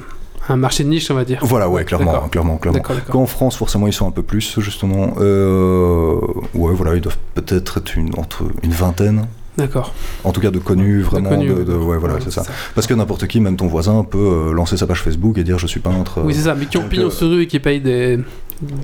un 0.50 0.56
marché 0.58 0.84
de 0.84 0.90
niche, 0.90 1.10
on 1.12 1.16
va 1.16 1.24
dire. 1.26 1.40
Voilà 1.44 1.70
ouais 1.70 1.84
clairement, 1.86 2.28
clairement, 2.30 2.58
clairement. 2.58 2.80
Qu'en 3.10 3.26
France, 3.26 3.56
forcément, 3.56 3.88
ils 3.88 3.94
sont 3.94 4.08
un 4.08 4.12
peu 4.12 4.24
plus, 4.24 4.60
justement. 4.60 5.14
Euh, 5.20 6.16
ouais, 6.54 6.74
voilà, 6.74 6.96
ils 6.96 7.02
doivent 7.02 7.18
peut-être 7.36 7.78
être 7.80 7.98
une, 7.98 8.12
entre 8.18 8.44
une 8.64 8.72
vingtaine. 8.72 9.26
D'accord. 9.58 9.94
En 10.24 10.32
tout 10.32 10.40
cas, 10.40 10.50
de 10.50 10.60
connus, 10.60 11.02
vraiment. 11.02 11.30
connus, 11.30 11.50
de, 11.50 11.64
de- 11.64 11.74
ouais, 11.76 11.98
voilà, 11.98 12.16
c'est 12.22 12.32
ça. 12.32 12.44
Parce 12.74 12.88
que 12.88 12.94
n'importe 12.94 13.28
qui, 13.28 13.40
même 13.42 13.58
ton 13.58 13.68
voisin, 13.68 14.04
peut 14.04 14.18
euh, 14.18 14.54
lancer 14.54 14.78
sa 14.78 14.88
page 14.88 15.02
Facebook 15.02 15.38
et 15.38 15.44
dire 15.44 15.60
je 15.60 15.68
suis 15.68 15.82
peintre. 15.82 16.20
euh. 16.20 16.24
Oui, 16.26 16.34
c'est 16.34 16.44
ça, 16.44 16.56
mais 16.56 16.66
qui 16.68 16.78
ont 16.78 16.88
pignon 16.88 17.08
euh, 17.08 17.12
sur 17.12 17.28
rue 17.30 17.42
et 17.44 17.48
qui 17.48 17.60
payent 17.60 17.82
des, 17.82 18.18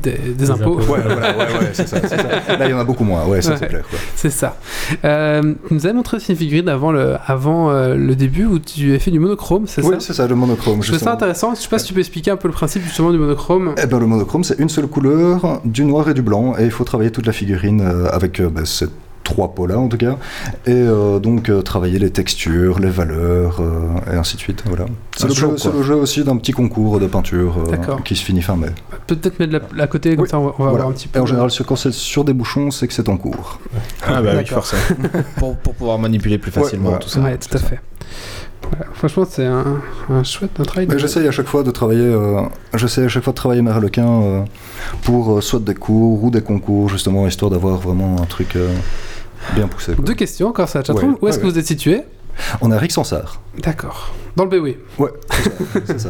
des, 0.04 0.18
des 0.36 0.52
impôts. 0.52 0.80
impôts. 0.80 0.94
Ouais, 0.94 1.00
voilà, 1.04 1.38
ouais, 1.38 1.44
ouais, 1.60 1.70
c'est 1.74 1.88
ça. 1.88 1.98
Là, 2.00 2.66
il 2.66 2.72
y 2.72 2.74
en 2.74 2.80
a 2.80 2.84
beaucoup 2.84 3.04
moins, 3.04 3.26
ouais, 3.26 3.42
ça 3.42 3.52
Ouais. 3.52 3.58
c'est 3.60 3.68
clair. 3.68 3.84
Quoi. 3.90 4.00
C'est 4.16 4.30
ça. 4.30 4.58
Euh, 5.06 5.54
tu 5.68 5.74
nous 5.74 5.86
avais 5.86 5.94
montré 5.94 6.18
aussi 6.18 6.32
une 6.32 6.38
figurine 6.38 6.70
avant 6.70 6.92
le, 6.92 7.16
avant, 7.26 7.70
euh, 7.72 7.96
le 7.96 8.16
début 8.16 8.46
où 8.46 8.60
tu 8.60 8.96
as 8.96 9.00
fait 9.00 9.12
du 9.12 9.20
monochrome, 9.20 9.66
c'est 9.68 9.84
Oui, 9.84 9.96
ça 9.96 10.00
c'est 10.00 10.14
ça, 10.14 10.28
le 10.28 10.36
monochrome. 10.36 10.82
Je 10.84 10.90
trouve 10.90 11.00
ça 11.04 11.14
intéressant. 11.14 11.54
Je 11.56 11.62
sais 11.62 11.70
pas 11.70 11.80
si 11.80 11.88
tu 11.88 11.94
peux 11.94 12.00
expliquer 12.00 12.32
un 12.32 12.38
peu 12.38 12.48
le 12.48 12.54
principe 12.54 12.84
justement 12.84 13.12
du 13.12 13.18
monochrome. 13.18 13.76
Eh 13.82 13.86
ben, 13.86 14.00
le 14.00 14.08
monochrome, 14.08 14.44
c'est 14.44 14.60
une 14.60 14.70
seule 14.70 14.88
couleur, 14.88 15.62
du 15.66 15.86
noir 15.86 16.10
et 16.10 16.14
du 16.14 16.22
blanc, 16.22 16.56
et 16.58 16.64
il 16.66 16.72
faut 16.72 16.84
travailler 16.84 17.12
toute 17.12 17.26
la 17.28 17.34
figurine 17.34 17.82
euh, 17.82 18.10
avec 18.12 18.40
euh, 18.40 18.50
ben, 18.50 18.66
ces 18.66 18.88
trois 19.28 19.50
pots-là, 19.54 19.78
en 19.78 19.90
tout 19.90 19.98
cas, 19.98 20.16
et 20.66 20.72
euh, 20.72 21.20
donc 21.20 21.50
euh, 21.50 21.62
travailler 21.62 22.00
les 22.00 22.12
textures, 22.12 22.80
les 22.80 22.90
valeurs, 22.90 23.60
euh, 23.60 24.14
et 24.14 24.16
ainsi 24.16 24.38
de 24.38 24.42
suite. 24.42 24.64
Voilà. 24.66 24.86
C'est 25.18 25.28
le, 25.28 25.74
le 25.78 25.84
jeu 25.84 25.96
aussi 25.96 26.24
d'un 26.24 26.38
petit 26.38 26.54
concours 26.54 26.98
de 27.00 27.08
peinture 27.08 27.58
euh, 27.58 27.96
qui 28.06 28.16
se 28.16 28.24
finit 28.24 28.42
fin 28.42 28.56
mai. 28.56 28.70
Peut-être 29.06 29.38
mettre 29.40 29.52
de 29.52 29.62
la, 29.76 29.84
à 29.84 29.88
côté, 29.88 30.16
comme 30.16 30.24
Oui, 30.24 30.30
ça 30.30 30.40
on 30.40 30.46
va, 30.46 30.54
on 30.58 30.64
va 30.64 30.70
Voilà. 30.70 30.78
voir 30.86 30.88
un 30.88 30.94
petit 30.94 31.10
peu. 31.10 31.20
Et 31.20 31.22
en 31.22 31.26
général, 31.26 31.52
sur- 31.52 31.66
quand 31.66 31.76
c'est 31.76 31.92
sur 31.94 32.24
des 32.24 32.34
bouchons, 32.34 32.72
c'est 32.72 32.88
que 32.88 32.94
c'est 32.94 33.10
en 33.10 33.18
cours. 33.18 33.60
Ah 34.06 34.22
bah 34.22 34.32
oui, 34.38 34.46
forcément. 34.46 34.82
pour, 35.38 35.58
pour 35.58 35.74
pouvoir 35.76 36.00
manipuler 36.00 36.38
plus 36.38 36.52
facilement 36.52 36.86
voilà. 36.92 37.00
tout 37.00 37.10
ça. 37.10 37.20
Ouais, 37.20 37.38
tout 37.38 37.56
à 37.58 37.60
fait. 37.60 37.80
Franchement, 38.94 39.26
c'est 39.30 39.46
un, 39.46 39.64
un 40.10 40.24
chouette 40.24 40.52
un 40.60 40.64
travail. 40.64 40.88
de- 40.88 40.98
j'essaye 40.98 41.28
à 41.28 41.32
chaque 41.32 41.48
fois 41.48 41.64
de 41.64 41.72
travailler, 41.72 42.02
euh, 42.04 42.42
j'essaye 42.74 43.06
à 43.06 43.08
chaque 43.08 43.24
fois 43.24 43.32
de 43.32 43.38
travailler 43.38 43.62
mes 43.62 43.72
euh, 43.72 44.42
pour 45.04 45.38
euh, 45.38 45.42
soit 45.42 45.60
des 45.60 45.76
cours 45.76 46.24
ou 46.24 46.30
des 46.32 46.42
concours, 46.42 46.90
justement, 46.90 47.28
histoire 47.28 47.52
d'avoir 47.52 47.78
vraiment 47.78 48.22
un 48.22 48.26
truc 48.26 48.56
euh, 48.56 48.70
bien 49.56 49.68
poussé. 49.68 49.94
quoi. 49.94 50.04
Deux 50.04 50.14
questions 50.14 50.48
encore, 50.50 50.70
ça 50.70 50.84
chatroom. 50.84 51.12
Ouais, 51.14 51.18
Où 51.22 51.28
est-ce 51.28 51.40
que 51.40 51.46
ouais. 51.46 51.52
vous 51.52 51.60
êtes 51.60 51.68
situé? 51.68 52.02
On 52.62 52.72
est 52.72 52.76
à 52.76 52.80
Rixensart. 52.80 53.42
D'accord. 53.64 54.14
Dans 54.36 54.46
le 54.46 54.50
BOE. 54.52 54.76
Ouais, 55.00 55.10
c'est 55.32 55.44
ça, 55.44 55.80
c'est 55.86 56.00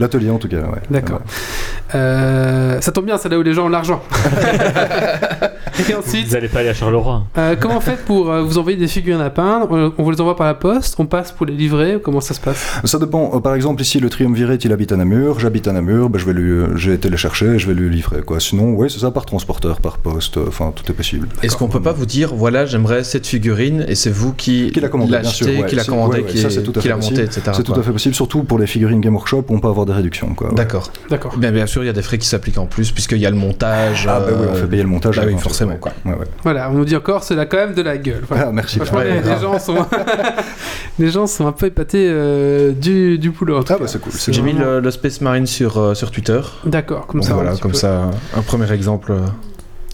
L'atelier 0.00 0.30
en 0.30 0.38
tout 0.38 0.48
cas, 0.48 0.56
ouais. 0.56 0.80
D'accord. 0.90 1.20
Euh, 1.94 2.80
ça 2.80 2.90
tombe 2.92 3.06
bien, 3.06 3.16
c'est 3.18 3.28
là 3.28 3.38
où 3.38 3.42
les 3.42 3.54
gens 3.54 3.66
ont 3.66 3.68
l'argent. 3.68 4.02
Et 5.88 5.94
ensuite, 5.94 6.26
Vous 6.26 6.34
allez 6.36 6.48
pas 6.48 6.58
aller 6.60 6.70
à 6.70 6.74
Charleroi. 6.74 7.22
euh, 7.38 7.54
comment 7.58 7.76
on 7.76 7.80
fait 7.80 7.96
pour 8.04 8.30
euh, 8.32 8.42
vous 8.42 8.58
envoyer 8.58 8.76
des 8.76 8.88
figurines 8.88 9.20
à 9.20 9.30
peindre 9.30 9.68
On 9.70 9.92
on 9.96 10.02
vous 10.02 10.10
les 10.10 10.20
envoie 10.20 10.34
par 10.36 10.46
la 10.48 10.54
poste 10.54 10.96
On 10.98 11.06
passe 11.06 11.30
pour 11.30 11.46
les 11.46 11.52
livrer 11.54 11.98
Comment 12.02 12.20
ça 12.20 12.34
se 12.34 12.40
passe? 12.40 12.80
Ça 12.84 12.98
dépend. 12.98 13.30
Euh, 13.34 13.40
par 13.40 13.54
exemple, 13.54 13.80
ici, 13.80 14.00
le 14.00 14.10
triumvirate, 14.10 14.64
il 14.64 14.72
habite 14.72 14.90
à 14.92 14.96
Namur. 14.96 15.38
J'habite 15.38 15.68
à 15.68 15.72
Namur. 15.72 16.10
Ben, 16.10 16.18
je 16.18 16.26
vais 16.26 16.32
lui, 16.32 16.64
j'ai 16.76 16.94
été 16.94 17.08
le 17.08 17.16
chercher 17.16 17.46
et 17.46 17.58
je 17.60 17.68
vais 17.68 17.74
lui 17.74 17.88
livrer. 17.94 18.22
Quoi. 18.22 18.40
Sinon, 18.40 18.70
oui, 18.74 18.90
c'est 18.90 18.98
ça, 18.98 19.12
par 19.12 19.24
transporteur, 19.24 19.80
par 19.80 19.98
poste. 19.98 20.36
euh, 20.36 20.46
Enfin, 20.48 20.72
tout 20.74 20.84
est 20.90 20.94
possible. 20.94 21.28
Est-ce 21.44 21.56
qu'on 21.56 21.68
peut 21.68 21.80
pas 21.82 21.92
vous 21.92 22.06
dire, 22.06 22.34
voilà, 22.34 22.66
j'aimerais 22.66 23.04
cette 23.04 23.26
figurine 23.26 23.84
et 23.88 23.94
c'est 23.94 24.10
vous 24.10 24.32
qui, 24.32 24.72
Qui 24.72 24.80
l'a 24.80 24.88
commandé, 24.88 25.12
bien 25.20 25.22
sûr, 25.30 25.46
ouais. 25.46 25.64
qui 25.66 25.76
l'a 25.76 25.84
C'est- 25.84 25.90
commandé, 25.90 26.18
ouais, 26.18 26.24
ouais, 26.24 26.30
qui, 26.30 26.38
ça, 26.38 26.50
c'est 26.50 26.62
tout 26.64 26.72
à 26.76 26.80
qui 26.80 26.87
monté, 26.96 27.22
etc. 27.22 27.52
C'est 27.54 27.62
tout 27.62 27.74
à 27.74 27.82
fait 27.82 27.92
possible. 27.92 28.14
Surtout 28.14 28.42
pour 28.44 28.58
les 28.58 28.66
figurines 28.66 29.00
Game 29.00 29.14
Workshop, 29.14 29.44
on 29.48 29.58
peut 29.60 29.68
avoir 29.68 29.86
des 29.86 29.92
réductions. 29.92 30.34
D'accord. 30.52 30.90
D'accord. 31.10 31.36
Bien, 31.36 31.52
bien 31.52 31.66
sûr, 31.66 31.82
il 31.82 31.86
y 31.86 31.90
a 31.90 31.92
des 31.92 32.02
frais 32.02 32.18
qui 32.18 32.26
s'appliquent 32.26 32.58
en 32.58 32.66
plus 32.66 32.92
puisqu'il 32.92 33.18
y 33.18 33.26
a 33.26 33.30
le 33.30 33.36
montage. 33.36 34.06
Ah, 34.08 34.20
bah 34.20 34.26
oui, 34.30 34.46
on 34.50 34.54
euh, 34.54 34.60
fait 34.60 34.66
payer 34.66 34.82
le 34.82 34.88
montage. 34.88 35.16
bah 35.16 35.22
oui, 35.26 35.36
forcément, 35.38 35.72
ouais. 35.72 35.78
quoi. 35.78 35.92
Ouais, 36.04 36.12
ouais. 36.12 36.26
Voilà, 36.42 36.70
on 36.70 36.74
nous 36.74 36.84
dit 36.84 36.96
encore, 36.96 37.22
c'est 37.24 37.34
là 37.34 37.46
quand 37.46 37.56
même 37.56 37.74
de 37.74 37.82
la 37.82 37.96
gueule. 37.98 38.22
Voilà. 38.28 38.46
Ah, 38.48 38.52
merci. 38.52 38.76
Franchement, 38.78 38.98
Ouais, 38.98 39.20
les, 39.22 39.40
gens 39.40 39.58
sont, 39.58 39.76
les 40.98 41.10
gens 41.10 41.26
sont 41.26 41.46
un 41.46 41.52
peu 41.52 41.66
épatés 41.66 42.08
euh, 42.10 42.72
du, 42.72 43.18
du 43.18 43.30
boulot. 43.30 43.58
Ah, 43.60 43.64
cas. 43.64 43.78
bah 43.78 43.86
c'est 43.86 44.00
cool. 44.00 44.12
J'ai 44.28 44.42
mis 44.42 44.52
le, 44.52 44.80
le 44.80 44.90
Space 44.90 45.20
Marine 45.20 45.46
sur, 45.46 45.78
euh, 45.78 45.94
sur 45.94 46.10
Twitter. 46.10 46.40
D'accord, 46.64 47.06
comme 47.06 47.22
ça. 47.22 47.34
voilà, 47.34 47.56
comme 47.56 47.74
ça, 47.74 48.10
un 48.36 48.42
premier 48.42 48.70
exemple. 48.72 49.12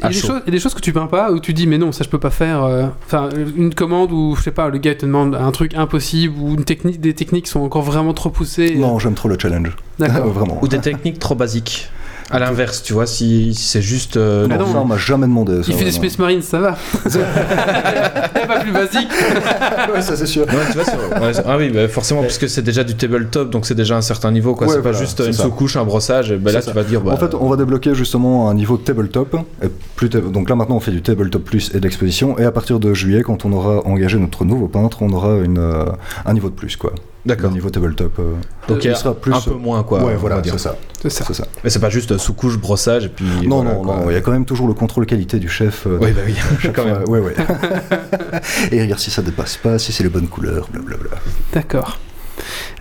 Il 0.04 0.10
y, 0.12 0.16
a 0.16 0.18
à 0.18 0.20
des 0.20 0.20
chaud. 0.20 0.26
choses, 0.28 0.40
il 0.44 0.48
y 0.48 0.50
a 0.50 0.52
des 0.52 0.60
choses 0.60 0.74
que 0.74 0.80
tu 0.80 0.92
peins 0.92 1.06
pas 1.06 1.32
où 1.32 1.40
tu 1.40 1.52
dis 1.54 1.66
mais 1.66 1.78
non 1.78 1.92
ça 1.92 2.04
je 2.04 2.08
peux 2.08 2.18
pas 2.18 2.30
faire 2.30 2.62
euh, 2.64 2.86
enfin 3.06 3.28
une 3.56 3.74
commande 3.74 4.12
où 4.12 4.34
je 4.36 4.42
sais 4.42 4.50
pas 4.50 4.68
le 4.68 4.78
gars 4.78 4.94
te 4.94 5.06
demande 5.06 5.34
un 5.34 5.50
truc 5.52 5.74
impossible 5.74 6.34
ou 6.40 6.54
une 6.54 6.64
technique 6.64 7.00
des 7.00 7.14
techniques 7.14 7.46
sont 7.46 7.60
encore 7.60 7.82
vraiment 7.82 8.12
trop 8.14 8.30
poussées 8.30 8.74
Non, 8.76 8.98
j'aime 8.98 9.14
trop 9.14 9.28
le 9.28 9.38
challenge. 9.38 9.76
d'accord 9.98 10.26
Vraiment. 10.32 10.58
Ou 10.62 10.68
des 10.68 10.78
techniques 10.80 11.18
trop 11.18 11.34
basiques. 11.34 11.88
À 12.30 12.38
l'inverse, 12.38 12.82
tu 12.82 12.92
vois, 12.94 13.06
si, 13.06 13.54
si 13.54 13.68
c'est 13.68 13.82
juste. 13.82 14.16
euh, 14.16 14.46
Mais 14.48 14.56
non, 14.56 14.66
non. 14.66 14.72
ça, 14.72 14.78
on 14.80 14.84
m'a 14.86 14.96
jamais 14.96 15.26
demandé. 15.26 15.62
Ça, 15.62 15.68
il 15.68 15.74
fait 15.74 15.84
des. 15.84 15.92
Space 15.92 16.18
Marines 16.18 16.42
ça 16.42 16.58
va 16.58 16.76
c'est 17.06 18.46
pas 18.46 18.60
plus 18.60 18.72
basique 18.72 19.08
ouais, 19.94 20.02
ça 20.02 20.16
c'est 20.16 20.26
sûr. 20.26 20.42
Ouais, 20.46 20.54
tu 20.72 20.78
vois, 20.78 20.84
c'est- 20.84 21.20
ouais, 21.40 21.44
ah 21.46 21.56
oui, 21.58 21.70
bah 21.70 21.86
forcément, 21.88 22.22
puisque 22.22 22.48
c'est 22.48 22.62
déjà 22.62 22.82
du 22.84 22.94
tabletop, 22.94 23.50
donc 23.50 23.66
c'est 23.66 23.74
déjà 23.74 23.96
un 23.96 24.00
certain 24.02 24.30
niveau, 24.30 24.54
quoi. 24.54 24.66
Ouais, 24.66 24.74
c'est 24.74 24.82
pas 24.82 24.92
juste 24.92 25.22
une 25.24 25.32
sous-couche, 25.32 25.76
un 25.76 25.84
brossage, 25.84 26.30
et 26.32 26.36
ben 26.36 26.52
là 26.52 26.62
tu 26.62 26.70
vas 26.72 26.82
dire. 26.82 27.00
Bah, 27.02 27.12
En 27.12 27.16
fait, 27.16 27.34
on 27.34 27.48
va 27.48 27.56
débloquer 27.56 27.94
justement 27.94 28.48
un 28.50 28.54
niveau 28.54 28.76
de 28.76 28.82
tabletop. 28.82 29.36
Et 29.62 29.66
plus 29.96 30.08
Donc 30.08 30.48
là, 30.48 30.56
maintenant, 30.56 30.76
on 30.76 30.80
fait 30.80 30.90
du 30.92 31.02
tabletop 31.02 31.42
plus 31.44 31.70
et 31.74 31.78
de 31.78 31.82
l'exposition. 31.84 32.38
Et 32.38 32.44
à 32.44 32.50
partir 32.52 32.80
de 32.80 32.94
juillet, 32.94 33.22
quand 33.22 33.44
on 33.44 33.52
aura 33.52 33.86
engagé 33.86 34.18
notre 34.18 34.44
nouveau 34.44 34.66
peintre, 34.68 34.98
on 35.02 35.12
aura 35.12 35.36
une, 35.38 35.58
euh, 35.58 35.84
un 36.26 36.32
niveau 36.32 36.48
de 36.48 36.54
plus, 36.54 36.76
quoi. 36.76 36.92
D'accord. 37.26 37.50
niveau 37.52 37.70
tabletop. 37.70 38.18
euh, 38.18 38.34
Donc 38.68 38.84
il 38.84 38.90
y 38.90 38.96
sera 38.96 39.14
plus. 39.14 39.32
un 39.32 39.40
peu 39.40 39.54
moins, 39.54 39.82
quoi. 39.82 40.04
ouais, 40.04 40.12
on 40.14 40.18
voilà, 40.18 40.36
va 40.36 40.42
dire. 40.42 40.52
c'est 40.52 40.58
ça. 40.58 40.76
c'est 41.02 41.10
ça 41.10 41.32
ça. 41.32 41.46
Mais 41.64 41.70
c'est 41.70 41.78
pas 41.78 41.88
juste 41.90 42.18
sous-couche, 42.18 42.58
brossage, 42.58 43.06
et 43.06 43.08
puis. 43.08 43.24
non, 43.48 43.62
voilà, 43.62 43.74
non, 43.76 43.82
quoi. 43.82 43.96
non. 43.96 44.10
Il 44.10 44.14
y 44.14 44.16
a 44.16 44.20
quand 44.20 44.32
même 44.32 44.44
toujours 44.44 44.68
le 44.68 44.74
contrôle 44.74 45.06
qualité 45.06 45.38
du 45.38 45.48
chef. 45.48 45.86
euh, 45.86 45.98
Oui, 46.00 46.12
bah 46.12 46.20
oui, 46.26 46.34
quand 46.74 46.82
fois. 46.82 46.84
même. 46.84 47.08
Ouais, 47.08 47.20
ouais. 47.20 47.34
et 48.72 48.82
regarde 48.82 49.00
si 49.00 49.10
ça 49.10 49.22
dépasse 49.22 49.56
pas, 49.56 49.78
si 49.78 49.92
c'est 49.92 50.02
les 50.02 50.10
bonnes 50.10 50.28
couleurs, 50.28 50.68
blablabla. 50.72 51.10
d'accord 51.52 51.98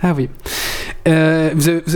ah 0.02 0.12
oui 0.16 0.28
Euh, 1.08 1.52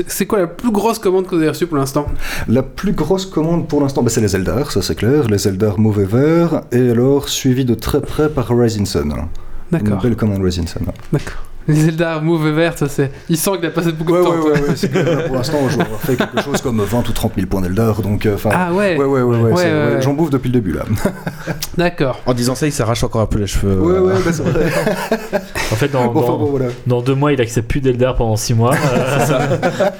c'est 0.06 0.26
quoi 0.26 0.38
la 0.38 0.46
plus 0.46 0.70
grosse 0.70 0.98
commande 0.98 1.26
que 1.26 1.30
vous 1.34 1.40
avez 1.40 1.48
reçue 1.50 1.66
pour 1.66 1.76
l'instant? 1.76 2.06
La 2.46 2.62
plus 2.62 2.92
grosse 2.92 3.26
commande 3.26 3.66
pour 3.68 3.80
l'instant, 3.80 4.02
bah, 4.02 4.10
c'est 4.10 4.20
les 4.20 4.36
Eldar, 4.36 4.70
ça 4.70 4.80
c'est 4.80 4.94
clair. 4.94 5.28
Les 5.28 5.48
Eldar 5.48 5.78
mauvais 5.78 6.04
vert. 6.04 6.62
Et 6.72 6.90
alors, 6.90 7.28
suivi 7.28 7.64
de 7.64 7.74
très 7.74 8.00
près 8.00 8.28
par 8.30 8.48
Rising 8.48 8.86
Sun. 8.86 9.12
Une 9.12 9.78
d'accord 9.78 10.00
belle 10.00 10.16
commande 10.16 10.42
Rising 10.42 10.66
Sun. 10.66 10.82
d'accord 11.12 11.42
les 11.68 11.88
Eldar 11.88 12.22
mauve 12.22 12.48
vert 12.48 12.76
ça 12.76 12.88
c'est 12.88 13.10
il 13.28 13.36
sent 13.36 13.50
qu'il 13.58 13.66
a 13.66 13.70
passé 13.70 13.92
beaucoup 13.92 14.12
Ouais, 14.14 14.20
de 14.20 14.24
ouais, 14.24 14.36
temps 14.36 14.44
ouais, 14.62 14.68
ouais, 14.70 14.76
c'est 14.76 14.90
que, 14.90 15.26
pour 15.26 15.36
l'instant, 15.36 15.58
avoir 15.58 16.00
fait 16.00 16.16
quelque 16.16 16.42
chose 16.42 16.60
comme 16.62 16.80
20 16.82 17.08
ou 17.08 17.12
30 17.12 17.32
000 17.36 17.46
points 17.46 17.60
d'Eldar, 17.60 18.00
donc, 18.02 18.26
euh, 18.26 18.36
ah 18.50 18.72
ouais, 18.72 18.96
ouais, 18.96 19.04
ouais, 19.04 19.22
ouais, 19.22 19.22
ouais, 19.22 19.36
Ouais, 19.38 19.52
ouais, 19.52 19.64
ouais, 19.64 19.94
ouais. 19.96 20.02
j'en 20.02 20.14
bouffe 20.14 20.30
depuis 20.30 20.48
le 20.48 20.54
début, 20.54 20.72
là. 20.72 20.82
d'accord 21.76 22.20
En 22.26 22.34
disant 22.34 22.54
ça, 22.54 22.66
il 22.66 22.72
s'arrache 22.72 23.04
encore 23.04 23.20
un 23.20 23.26
peu 23.26 23.38
les 23.38 23.46
cheveux. 23.46 23.78
ouais, 23.80 23.94
euh, 23.94 24.00
ouais, 24.14 24.14
bah, 24.24 24.30
c'est 24.32 24.42
vrai. 24.42 24.66
En 25.72 25.76
fait, 25.76 25.88
dans, 25.88 26.06
Bon, 26.12 26.20
enfin, 26.22 26.32
dans, 26.32 26.38
bon, 26.38 26.46
voilà. 26.46 26.66
dans 26.86 27.02
deux 27.02 27.14
mois, 27.14 27.32
il 27.32 27.40
accepte 27.40 27.68
plus 27.68 27.80
d'Eldar 27.80 28.16
pendant 28.16 28.36
six 28.36 28.54
mois. 28.54 28.74
Euh, 28.74 29.90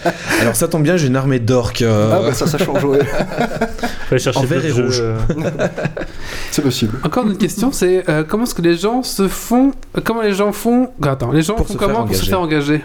Alors 0.41 0.57
ça 0.57 0.69
tombe 0.69 0.83
bien, 0.83 0.97
j'ai 0.97 1.07
une 1.09 1.17
armée 1.17 1.39
d'orques. 1.39 1.83
euh, 1.83 2.13
Ah, 2.15 2.21
bah, 2.29 2.33
ça, 2.35 2.47
ça 2.47 2.59
change, 2.59 2.83
ouais. 2.85 3.01
faut 3.05 4.13
aller 4.15 4.19
chercher 4.21 4.39
En 4.41 4.45
vert 4.45 4.65
et 4.65 4.71
rouge. 4.73 5.01
euh. 5.03 5.17
C'est 6.51 6.63
possible. 6.63 6.99
Encore 7.05 7.27
une 7.27 7.37
question, 7.37 7.73
c'est 7.73 8.09
euh, 8.09 8.25
comment 8.27 8.45
est-ce 8.45 8.55
que 8.55 8.63
les 8.63 8.77
gens 8.77 9.03
se 9.03 9.29
font, 9.29 9.73
euh, 9.97 10.01
comment 10.03 10.23
les 10.23 10.33
gens 10.33 10.53
font, 10.53 10.89
attends, 11.03 11.31
les 11.33 11.43
gens 11.43 11.57
Pour 11.59 11.69
font 11.69 11.75
comment 11.75 12.05
pour 12.07 12.15
se 12.17 12.25
faire 12.25 12.41
engager 12.41 12.83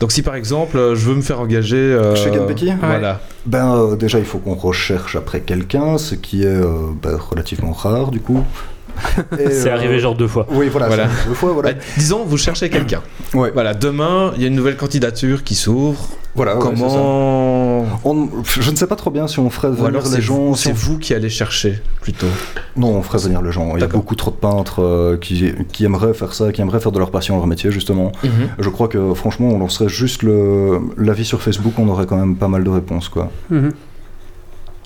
Donc 0.00 0.12
si 0.12 0.22
par 0.22 0.34
exemple, 0.34 0.76
euh, 0.76 0.94
je 0.94 1.08
veux 1.08 1.14
me 1.14 1.22
faire 1.22 1.40
engager... 1.40 1.76
euh, 1.76 2.14
Chez 2.14 2.32
Genpeki 2.32 2.72
Voilà. 2.80 3.20
Ben, 3.46 3.74
euh, 3.76 3.96
déjà, 3.96 4.18
il 4.18 4.24
faut 4.24 4.38
qu'on 4.38 4.54
recherche 4.54 5.16
après 5.16 5.40
quelqu'un, 5.40 5.98
ce 5.98 6.14
qui 6.14 6.42
est 6.42 6.46
euh, 6.46 6.90
ben, 7.00 7.16
relativement 7.16 7.72
rare, 7.72 8.10
du 8.10 8.20
coup. 8.20 8.44
C'est 9.38 9.68
euh, 9.68 9.74
arrivé 9.74 9.98
genre 9.98 10.14
deux 10.14 10.26
fois. 10.26 10.46
Oui, 10.50 10.68
voilà. 10.70 10.86
Voilà. 10.88 11.04
c'est 11.04 11.10
arrivé 11.10 11.28
deux 11.28 11.34
fois, 11.34 11.52
voilà. 11.52 11.72
Bah, 11.74 11.78
disons, 11.96 12.24
vous 12.24 12.38
cherchez 12.38 12.70
quelqu'un. 12.70 13.02
Ouais. 13.34 13.50
Voilà, 13.52 13.74
demain, 13.74 14.32
il 14.36 14.42
y 14.42 14.44
a 14.44 14.48
une 14.48 14.54
nouvelle 14.54 14.76
candidature 14.76 15.44
qui 15.44 15.54
s'ouvre. 15.54 16.08
Voilà, 16.34 16.54
ouais. 16.56 16.60
Comment 16.62 16.88
On- 18.08 18.28
je 18.44 18.70
ne 18.70 18.76
sais 18.76 18.86
pas 18.86 18.94
trop 18.94 19.10
bien 19.10 19.26
si 19.26 19.40
on 19.40 19.50
ferait 19.50 19.70
venir 19.70 19.86
alors 19.86 20.02
les 20.08 20.20
gens. 20.20 20.36
vous, 20.36 20.54
si 20.56 20.62
c'est 20.64 20.70
on- 20.70 20.74
vous 20.74 20.98
qui 20.98 21.12
allez 21.12 21.28
chercher 21.28 21.82
plutôt. 22.00 22.26
Non, 22.76 22.88
on 22.96 23.02
ferait 23.02 23.18
venir 23.18 23.42
les 23.42 23.50
gens. 23.50 23.76
Il 23.76 23.80
y 23.80 23.84
a 23.84 23.88
beaucoup 23.88 24.14
trop 24.14 24.30
de 24.30 24.36
peintres 24.36 24.80
euh, 24.82 25.16
qui, 25.16 25.52
qui 25.72 25.84
aimeraient 25.84 26.14
faire 26.14 26.32
ça, 26.32 26.52
qui 26.52 26.60
aimeraient 26.60 26.78
faire 26.80 26.92
de 26.92 26.98
leur 27.00 27.10
passion 27.10 27.36
leur 27.36 27.46
métier, 27.46 27.72
justement. 27.72 28.12
Je 28.58 28.68
crois 28.68 28.86
que 28.88 29.12
franchement, 29.14 29.48
on 29.48 29.58
lancerait 29.58 29.88
juste 29.88 30.22
l'avis 30.96 31.24
sur 31.24 31.42
Facebook, 31.42 31.74
on 31.78 31.88
aurait 31.88 32.06
quand 32.06 32.16
même 32.16 32.36
pas 32.36 32.48
mal 32.48 32.62
de 32.64 32.70
réponses, 32.70 33.08
quoi. 33.08 33.30
Mhm. 33.50 33.72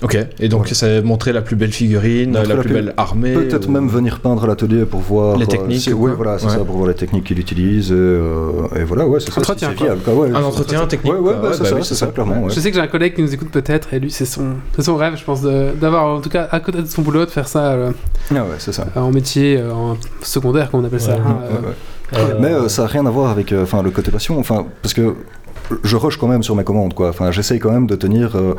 Ok, 0.03 0.17
et 0.39 0.47
donc 0.49 0.67
ça 0.69 1.01
montrer 1.03 1.31
la 1.31 1.41
plus 1.41 1.55
belle 1.55 1.71
figurine, 1.71 2.31
Montrer 2.31 2.47
la, 2.47 2.55
la 2.55 2.61
plus 2.61 2.69
plus- 2.69 2.73
belle 2.81 2.93
armée. 2.97 3.33
Peut-être 3.33 3.67
ou- 3.67 3.71
même 3.71 3.87
venir 3.87 4.19
peindre 4.19 4.43
à 4.43 4.47
l'atelier 4.47 4.85
pour 4.85 4.99
voir 4.99 5.37
Les 5.37 5.43
euh, 5.43 5.47
techniques 5.47 5.93
quoi 5.93 6.13
voilà, 6.15 6.39
c'est 6.39 6.45
Ouais. 6.47 6.51
ça, 6.53 6.57
pour 6.59 6.75
voir 6.77 6.87
les 6.87 6.95
techniques 6.95 7.23
qu'il 7.25 7.37
utilise. 7.39 7.91
Et, 7.91 7.95
euh, 7.95 8.49
et 8.75 8.83
voilà, 8.83 9.05
ouais, 9.07 9.19
c'est 9.19 9.31
ça. 9.31 9.39
Entretien, 9.41 9.69
viable, 9.71 10.01
quoi, 10.03 10.13
ouais. 10.15 10.31
Un 10.31 10.41
entretien 10.43 10.87
technique. 10.87 11.13
Ouais, 11.13 11.19
ouais, 11.19 11.33
bah, 11.39 11.49
Ouais, 11.49 11.53
c'est 11.53 11.59
bah 11.63 11.69
ça, 11.69 11.75
oui, 11.75 11.81
c'est 11.83 11.93
ça, 11.95 12.07
clairement. 12.07 12.43
ouais. 12.43 12.49
Je 12.49 12.59
sais 12.59 12.69
que 12.71 12.75
j'ai 12.75 12.81
un 12.81 12.87
collègue 12.87 13.13
qui 13.15 13.21
nous 13.21 13.33
écoute 13.33 13.49
peut-être, 13.51 13.93
et 13.93 13.99
lui, 13.99 14.09
c'est 14.09 14.25
son, 14.25 14.55
c'est 14.75 14.81
son 14.81 14.95
rêve, 14.95 15.15
je 15.17 15.23
pense, 15.23 15.41
de- 15.41 15.69
d'avoir, 15.79 16.05
en 16.15 16.19
tout 16.21 16.29
cas, 16.29 16.47
à 16.51 16.59
côté 16.59 16.81
de 16.81 16.87
son 16.87 17.03
boulot, 17.03 17.25
de 17.25 17.29
faire 17.29 17.47
ça 17.47 17.71
euh, 17.73 17.91
Ah 18.31 18.33
ouais, 18.35 18.41
c'est 18.57 18.71
ça. 18.73 18.87
en 18.95 19.11
métier 19.11 19.57
euh, 19.57 19.71
en 19.71 19.97
secondaire, 20.23 20.71
comme 20.71 20.79
on 20.81 20.85
appelle 20.85 20.99
ça. 21.01 21.11
Euh. 21.11 21.17
Euh, 22.17 22.33
Mais 22.41 22.49
euh, 22.51 22.67
ça 22.67 22.81
n'a 22.81 22.87
rien 22.89 23.05
à 23.05 23.09
voir 23.09 23.31
avec 23.31 23.53
euh, 23.53 23.63
enfin, 23.63 23.81
le 23.83 23.89
côté 23.91 24.11
passion, 24.11 24.37
enfin, 24.37 24.65
parce 24.81 24.93
que 24.93 25.13
je 25.83 25.95
rush 25.95 26.17
quand 26.17 26.27
même 26.27 26.43
sur 26.43 26.55
mes 26.55 26.63
commandes, 26.63 26.93
quoi. 26.93 27.09
Enfin, 27.09 27.31
j'essaye 27.31 27.59
quand 27.59 27.71
même 27.71 27.87
de 27.87 27.95
tenir, 27.95 28.35
euh, 28.35 28.55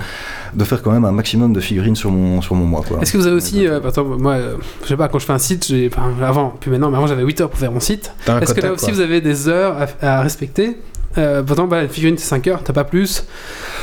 de 0.54 0.64
faire 0.64 0.82
quand 0.82 0.90
même 0.92 1.04
un 1.04 1.12
maximum 1.12 1.52
de 1.52 1.60
figurines 1.60 1.96
sur 1.96 2.10
mon, 2.10 2.40
sur 2.42 2.54
mon 2.54 2.64
mois, 2.66 2.82
quoi. 2.86 2.98
Est-ce 3.00 3.12
que 3.12 3.18
vous 3.18 3.26
avez 3.26 3.36
aussi, 3.36 3.66
euh, 3.66 3.80
exemple, 3.80 4.16
moi, 4.20 4.34
euh, 4.34 4.54
je 4.82 4.88
sais 4.88 4.96
pas, 4.96 5.08
quand 5.08 5.18
je 5.18 5.26
fais 5.26 5.32
un 5.32 5.38
site, 5.38 5.66
j'ai, 5.66 5.90
enfin, 5.92 6.10
avant, 6.24 6.54
puis 6.60 6.70
maintenant, 6.70 6.90
mais 6.90 6.96
avant 6.96 7.06
j'avais 7.06 7.22
8 7.24 7.40
heures 7.42 7.50
pour 7.50 7.58
faire 7.58 7.72
mon 7.72 7.80
site. 7.80 8.12
Est-ce 8.40 8.54
que 8.54 8.60
là 8.60 8.72
aussi 8.72 8.86
quoi. 8.86 8.94
vous 8.94 9.00
avez 9.00 9.20
des 9.20 9.48
heures 9.48 9.76
à, 10.02 10.18
à 10.18 10.22
respecter? 10.22 10.76
Euh, 11.18 11.42
exemple, 11.42 11.68
bah, 11.68 11.82
la 11.82 11.88
figurine 11.88 12.16
c'est 12.16 12.24
5 12.26 12.46
heures, 12.46 12.62
t'as 12.64 12.72
pas 12.72 12.84
plus 12.84 13.26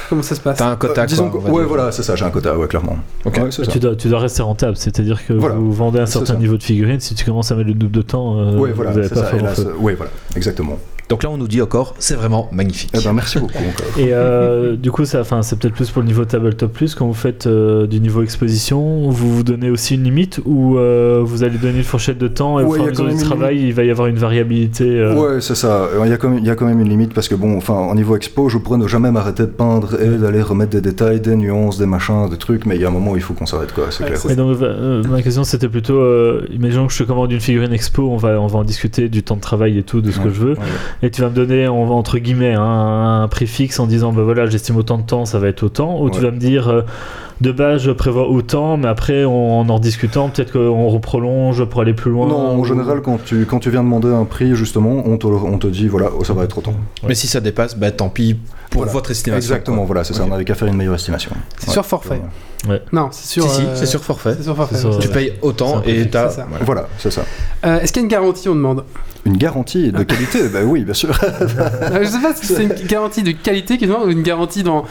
Comment 0.10 0.24
ça 0.24 0.34
se 0.34 0.42
passe? 0.42 0.58
T'as 0.58 0.72
un 0.72 0.76
quota, 0.76 1.04
Euh, 1.04 1.06
disons 1.06 1.30
quoi, 1.30 1.42
ouais, 1.42 1.60
dire. 1.60 1.68
voilà, 1.68 1.92
c'est 1.92 2.02
ça, 2.02 2.16
j'ai 2.16 2.26
un 2.26 2.32
quota, 2.32 2.58
ouais, 2.58 2.68
clairement. 2.68 2.98
Ok. 3.24 3.38
Ouais, 3.38 3.52
c'est 3.52 3.66
ça. 3.66 3.72
tu, 3.72 3.78
dois, 3.78 3.96
tu 3.96 4.08
dois 4.08 4.18
rester 4.18 4.42
rentable, 4.42 4.76
c'est-à-dire 4.76 5.24
que 5.28 5.34
Voilà, 5.34 5.54
vous 5.54 5.72
vendez 5.72 6.00
un 6.00 6.08
certain 6.08 6.34
niveau 6.36 6.58
de 6.58 6.64
figurines, 6.64 7.00
si 7.00 7.14
tu 7.14 7.26
commences 7.26 7.52
à 7.52 7.56
mettre 7.56 7.68
le 7.68 7.76
double 7.76 7.92
de 7.92 8.02
temps, 8.02 8.40
euh, 8.40 8.58
Ouais, 8.58 8.72
voilà, 8.72 8.92
vous 8.92 9.04
c'est 9.04 9.10
pas 9.10 9.16
ça. 9.30 9.36
Et 9.36 9.40
là, 9.42 9.54
ouais, 9.80 9.94
voilà, 9.94 10.12
exactement. 10.36 10.80
Donc 11.10 11.24
là, 11.24 11.30
on 11.32 11.38
nous 11.38 11.48
dit 11.48 11.60
encore, 11.60 11.96
c'est 11.98 12.14
vraiment 12.14 12.48
magnifique. 12.52 12.92
Eh 12.94 13.04
ben, 13.04 13.14
merci 13.14 13.40
beaucoup 13.40 13.58
encore. 13.58 13.98
Et 13.98 14.14
euh, 14.14 14.76
du 14.78 14.92
coup, 14.92 15.06
ça, 15.06 15.24
c'est 15.42 15.58
peut-être 15.58 15.74
plus 15.74 15.90
pour 15.90 16.04
le 16.04 16.08
niveau 16.08 16.24
tabletop 16.24 16.72
plus. 16.72 16.94
Quand 16.94 17.08
vous 17.08 17.16
faites 17.16 17.48
euh, 17.48 17.88
du 17.88 18.00
niveau 18.00 18.22
exposition, 18.22 19.10
vous 19.10 19.36
vous 19.38 19.44
donnez 19.44 19.72
aussi 19.72 19.96
une 19.96 20.04
limite 20.04 20.40
ou 20.46 20.78
euh, 20.78 21.22
vous 21.26 21.44
allez 21.44 21.58
donner 21.58 21.80
une 21.80 21.84
fourchette 21.84 22.20
de 22.20 22.28
temps 22.28 22.60
et 22.60 22.64
au 22.64 22.68
Ouais, 22.68 22.78
fur 22.78 22.86
et 22.86 22.86
il 22.86 22.86
y 22.86 22.90
à 22.90 22.92
a 22.92 22.96
quand 22.96 23.04
mesure 23.04 23.06
du 23.06 23.16
même 23.16 23.20
une 23.24 23.26
travail, 23.28 23.68
il 23.68 23.74
va 23.74 23.84
y 23.86 23.90
avoir 23.90 24.08
une 24.08 24.18
variabilité. 24.20 24.84
euh, 24.86 25.16
Ouais, 25.16 25.42
c'est 25.42 25.56
ça. 25.56 25.88
Il 26.06 26.10
y, 26.10 26.14
a 26.14 26.18
quand 26.18 26.30
même, 26.30 26.38
il 26.40 26.46
y 26.46 26.50
a 26.52 26.56
quand 26.56 26.68
même 26.68 26.80
une 26.80 26.90
limite 26.90 27.14
parce 27.16 27.28
que, 27.28 27.34
bon, 27.34 27.58
enfin, 27.58 27.88
au 27.92 27.96
niveau 27.96 28.16
expo, 28.16 28.48
je 28.48 28.60
pourrais 28.60 28.78
ne 28.78 28.88
jamais 28.88 29.10
m'arrêter 29.10 29.44
de 29.44 29.48
peindre 29.52 30.00
et 30.00 30.10
d'aller 30.18 30.44
remettre 30.44 30.70
des 30.72 30.82
détails, 30.82 31.20
des 31.22 31.36
nuances, 31.36 31.80
des 31.80 31.88
machins, 31.88 32.30
des 32.30 32.38
trucs, 32.38 32.68
mais 32.68 32.76
il 32.76 32.82
y 32.84 32.86
a 32.86 32.88
un 32.88 32.92
moment 32.92 33.12
où 33.14 33.16
il 33.16 33.24
faut 33.24 33.34
qu'on 33.34 33.48
s'arrête, 33.48 33.74
quoi, 33.74 33.86
c'est 33.90 34.04
Ouais, 34.04 34.10
clair. 34.12 34.20
c'est 34.22 34.34
Et 34.34 34.36
donc, 34.36 34.56
euh, 34.62 35.02
ma 35.10 35.24
question 35.24 35.44
c'était 35.44 35.70
plutôt, 35.70 35.98
euh, 35.98 36.46
imaginons 36.52 36.86
que 36.86 36.94
je 36.94 37.00
te 37.04 37.08
commande 37.08 37.32
une 37.32 37.40
figurine 37.40 37.74
expo, 37.74 38.08
on 38.12 38.18
va, 38.18 38.40
on 38.40 38.46
va 38.48 38.60
en 38.60 38.64
discuter 38.64 39.10
du 39.10 39.24
temps 39.24 39.36
de 39.38 39.42
travail 39.42 39.80
et 39.80 39.84
tout, 39.84 40.02
de 40.02 40.12
ce 40.12 40.20
que 40.20 40.30
je 40.30 40.40
veux, 40.40 40.52
ouais. 40.52 40.58
Et 41.02 41.10
tu 41.12 41.22
vas 41.22 41.30
me 41.30 41.36
donner 41.36 41.68
en- 41.68 41.90
entre 41.90 42.18
guillemets 42.20 42.54
un, 42.54 43.22
un 43.24 43.28
prix 43.28 43.48
fixe 43.48 43.80
en 43.80 43.88
disant, 43.88 44.12
bah 44.14 44.24
voilà, 44.24 44.46
j'estime 44.48 44.78
autant 44.78 44.98
de 44.98 45.04
temps, 45.04 45.26
ça 45.26 45.40
va 45.40 45.48
être 45.48 45.64
autant, 45.64 46.02
ou 46.02 46.10
tu 46.10 46.20
vas 46.20 46.32
me 46.32 46.38
dire, 46.40 46.68
euh, 46.70 46.82
de 47.42 47.52
base 47.52 47.82
je 47.84 47.92
prévois 47.92 48.28
autant, 48.30 48.76
mais 48.78 48.88
après 48.88 49.24
on- 49.26 49.60
en 49.62 49.70
en 49.70 49.80
discutant, 49.80 50.30
peut-être 50.30 50.52
qu'on 50.54 50.88
reprolonge 50.90 51.64
pour 51.66 51.82
aller 51.82 51.94
plus 51.94 52.12
loin. 52.12 52.28
Non, 52.28 52.38
en 52.60 52.64
général, 52.64 53.02
quand 53.02 53.18
tu, 53.24 53.46
quand 53.46 53.60
tu 53.60 53.70
viens 53.70 53.84
demander 53.84 54.10
un 54.10 54.26
prix, 54.26 54.56
justement, 54.56 55.04
on 55.06 55.18
te, 55.18 55.26
on 55.28 55.58
te 55.58 55.68
dit, 55.68 55.88
voilà, 55.88 56.10
oh, 56.18 56.24
ça 56.24 56.34
va 56.34 56.44
être 56.44 56.58
autant. 56.58 56.74
Mais 57.08 57.16
si 57.16 57.28
ça 57.28 57.40
dépasse, 57.40 57.78
bah 57.78 57.92
tant 57.92 58.10
pis 58.10 58.36
pour 58.70 58.82
Voilà. 58.82 58.92
votre 58.92 59.12
estimation. 59.12 59.38
Exactement, 59.38 59.78
quoi. 59.78 59.86
voilà, 59.88 60.04
c'est 60.04 60.14
ça, 60.14 60.24
on 60.24 60.28
n'avait 60.28 60.46
qu'à 60.46 60.56
faire 60.56 60.68
une 60.68 60.76
meilleure 60.76 60.96
estimation. 60.96 61.32
C'est 61.58 61.72
sur 61.72 61.86
forfait. 61.86 62.22
Ouais. 62.68 62.82
Non, 62.92 63.08
c'est 63.12 63.26
sur. 63.28 63.50
Si, 63.50 63.62
si, 63.62 63.66
euh, 63.66 63.76
c'est 63.76 63.86
sur 63.86 64.04
forfait. 64.04 64.34
C'est 64.38 64.44
sur 64.44 64.56
forfait. 64.56 64.78
Sur-. 64.78 65.00
Tu 65.00 65.08
payes 65.08 65.32
autant 65.42 65.82
et 65.86 66.10
t'as. 66.10 66.30
voilà. 66.66 66.88
C'est 66.98 67.10
ça. 67.12 67.22
Euh, 67.66 67.80
Est-ce 67.80 67.94
qu'il 67.94 68.02
y 68.02 68.04
a 68.04 68.06
une 68.06 68.12
garantie, 68.12 68.50
on 68.50 68.56
demande? 68.56 68.84
Une 69.26 69.38
garantie 69.38 69.92
de 69.92 70.04
qualité, 70.04 70.48
bah 70.50 70.60
oui, 70.66 70.84
bien 70.84 70.94
sûr. 70.94 71.10
Euh, 71.82 72.00
Je 72.04 72.08
sais 72.10 72.20
pas 72.22 72.34
si 72.36 72.46
c'est 72.46 72.64
une 72.64 72.74
garantie 72.88 73.24
de 73.24 73.32
qualité 73.32 73.78
qui 73.78 73.88
demande 73.88 74.08
ou 74.08 74.10
une 74.12 74.24
garantie 74.24 74.64
dans 74.64 74.84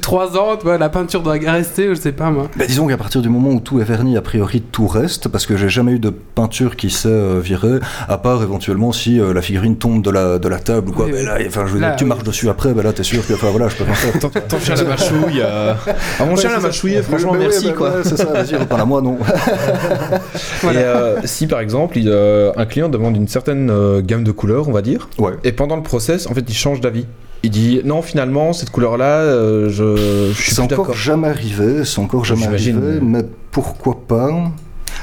3 0.00 0.36
ans, 0.38 0.56
tu 0.56 0.64
vois, 0.64 0.78
la 0.78 0.88
peinture 0.88 1.22
doit 1.22 1.34
rester, 1.34 1.87
je 1.94 2.00
sais 2.00 2.12
pas 2.12 2.30
moi. 2.30 2.48
Bah, 2.56 2.64
disons 2.66 2.86
qu'à 2.86 2.96
partir 2.96 3.20
du 3.22 3.28
moment 3.28 3.50
où 3.50 3.60
tout 3.60 3.80
est 3.80 3.84
verni, 3.84 4.16
a 4.16 4.22
priori 4.22 4.60
tout 4.60 4.86
reste, 4.86 5.28
parce 5.28 5.46
que 5.46 5.56
j'ai 5.56 5.68
jamais 5.68 5.92
eu 5.92 5.98
de 5.98 6.10
peinture 6.10 6.76
qui 6.76 6.90
s'est 6.90 7.08
euh, 7.08 7.40
virée, 7.40 7.78
à 8.08 8.18
part 8.18 8.42
éventuellement 8.42 8.92
si 8.92 9.20
euh, 9.20 9.32
la 9.32 9.42
figurine 9.42 9.76
tombe 9.76 10.02
de 10.02 10.10
la, 10.10 10.38
de 10.38 10.48
la 10.48 10.58
table 10.58 10.90
ou 10.90 10.92
quoi. 10.92 11.06
Oui, 11.06 11.12
Mais 11.14 11.20
oui. 11.20 11.26
là, 11.26 11.38
enfin, 11.46 11.64
je 11.66 11.72
veux 11.74 11.80
Là, 11.80 11.88
dire, 11.90 11.96
tu 11.96 12.04
oui. 12.04 12.08
marches 12.08 12.24
dessus 12.24 12.48
après, 12.48 12.72
bah 12.74 12.82
là 12.82 12.92
t'es 12.92 13.02
sûr 13.02 13.26
que, 13.26 13.34
enfin 13.34 13.48
voilà, 13.50 13.68
je 13.68 13.76
peux 13.76 13.84
pas 13.84 13.94
faire. 13.94 14.18
Ton, 14.20 14.30
ton 14.48 14.58
chien 14.60 14.74
l'a 14.74 14.84
mâchouille. 14.84 15.40
euh, 15.42 15.74
Ah, 16.18 16.24
mon 16.24 16.32
Ouais, 16.34 16.40
chien 16.40 16.50
l'a 16.50 16.60
ça. 16.60 16.66
mâchouillé, 16.68 17.02
franchement, 17.02 17.32
Mais- 17.32 17.38
mais 17.38 17.44
merci 17.44 17.66
ouais, 17.66 17.70
bah, 17.72 17.76
quoi. 17.78 17.88
ouais, 17.90 18.00
c'est 18.04 18.16
ça, 18.16 18.24
vas-y, 18.26 18.54
reparle 18.56 18.80
à 18.80 18.84
moi, 18.84 19.00
non. 19.02 19.18
Voilà. 20.62 20.80
Et 20.80 20.84
euh, 20.84 21.20
si 21.24 21.46
par 21.46 21.60
exemple, 21.60 21.98
il, 21.98 22.08
euh, 22.08 22.52
un 22.56 22.66
client 22.66 22.88
demande 22.88 23.16
une 23.16 23.28
certaine 23.28 23.70
euh, 23.70 24.00
gamme 24.02 24.24
de 24.24 24.32
couleurs, 24.32 24.68
on 24.68 24.72
va 24.72 24.82
dire, 24.82 25.08
Ouais. 25.18 25.32
et 25.44 25.52
pendant 25.52 25.76
le 25.76 25.82
process, 25.82 26.26
en 26.26 26.34
fait, 26.34 26.44
il 26.48 26.54
change 26.54 26.80
d'avis. 26.80 27.06
Il 27.42 27.50
dit 27.50 27.80
non, 27.84 28.02
finalement, 28.02 28.52
cette 28.52 28.70
couleur-là, 28.70 29.20
euh, 29.20 29.68
je, 29.68 30.32
je 30.32 30.42
suis 30.42 30.54
C'est 30.54 30.60
encore 30.60 30.94
jamais 30.94 31.28
arrivé, 31.28 31.84
c'est 31.84 32.00
encore 32.00 32.24
jamais 32.24 32.46
arrivé, 32.46 33.00
mais 33.00 33.22
pourquoi 33.50 33.98
pas 34.06 34.50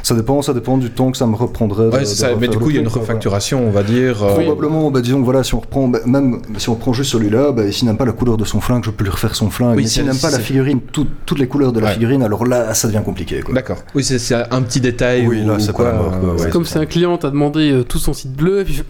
Ça 0.06 0.14
dépend, 0.14 0.44
ça 0.44 0.54
dépend 0.54 0.78
du 0.78 0.92
temps 0.92 1.10
que 1.10 1.18
ça 1.18 1.26
me 1.26 1.34
reprendrait. 1.36 1.88
Ouais, 1.88 2.04
de. 2.04 2.40
Mais 2.40 2.48
du 2.48 2.60
coup, 2.60 2.70
il 2.70 2.76
y 2.76 2.78
a 2.78 2.82
une 2.84 2.90
quoi, 2.92 3.02
refacturation, 3.02 3.68
on 3.68 3.72
va 3.72 3.82
dire. 3.82 4.24
euh, 4.24 4.36
Probablement, 4.36 4.92
bah, 4.92 5.02
disons 5.02 5.18
que 5.20 5.26
voilà, 5.26 5.44
si 5.44 5.56
on 5.56 5.60
reprend, 5.62 5.88
bah, 5.88 5.98
même 6.06 6.42
si 6.60 6.70
on 6.70 6.76
prend 6.76 6.94
juste 6.94 7.12
celui-là, 7.14 7.52
bah, 7.52 7.72
s'il 7.72 7.88
n'aime 7.88 7.98
pas 7.98 8.06
la 8.06 8.12
couleur 8.12 8.38
de 8.38 8.46
son 8.46 8.62
flingue, 8.62 8.84
je 8.86 8.92
peux 8.92 9.04
lui 9.04 9.10
refaire 9.10 9.34
son 9.34 9.50
flingue. 9.50 9.76
Oui, 9.76 9.82
mais 9.82 9.90
s'il 9.90 10.06
n'aime 10.06 10.20
pas 10.20 10.30
la 10.30 10.38
figurine, 10.38 10.80
tout- 10.80 11.08
toutes 11.26 11.40
les 11.40 11.48
couleurs 11.48 11.74
de 11.74 11.80
la 11.80 11.88
Ouais. 11.88 11.94
figurine, 11.94 12.22
alors 12.22 12.46
là, 12.46 12.76
ça 12.76 12.88
devient 12.88 13.02
compliqué. 13.04 13.42
D'accord. 13.52 13.78
Oui, 13.96 14.04
c'est 14.04 14.36
un 14.36 14.62
petit 14.62 14.80
détail. 14.80 15.26
Oui, 15.28 15.42
ou, 15.44 15.48
là, 15.48 15.56
c'est 15.58 15.72
ou 15.72 15.74
pas 15.78 15.92
mort, 15.94 16.14
euh, 16.24 16.38
ouais. 16.44 16.50
Comme 16.52 16.66
si 16.66 16.78
un 16.78 16.86
client 16.86 17.18
t'a 17.18 17.32
demandé 17.32 17.72
euh, 17.72 17.84
tout 17.84 17.98
son 17.98 18.14
site 18.14 18.34
bleu, 18.34 18.60
et 18.62 18.64
puis 18.64 18.84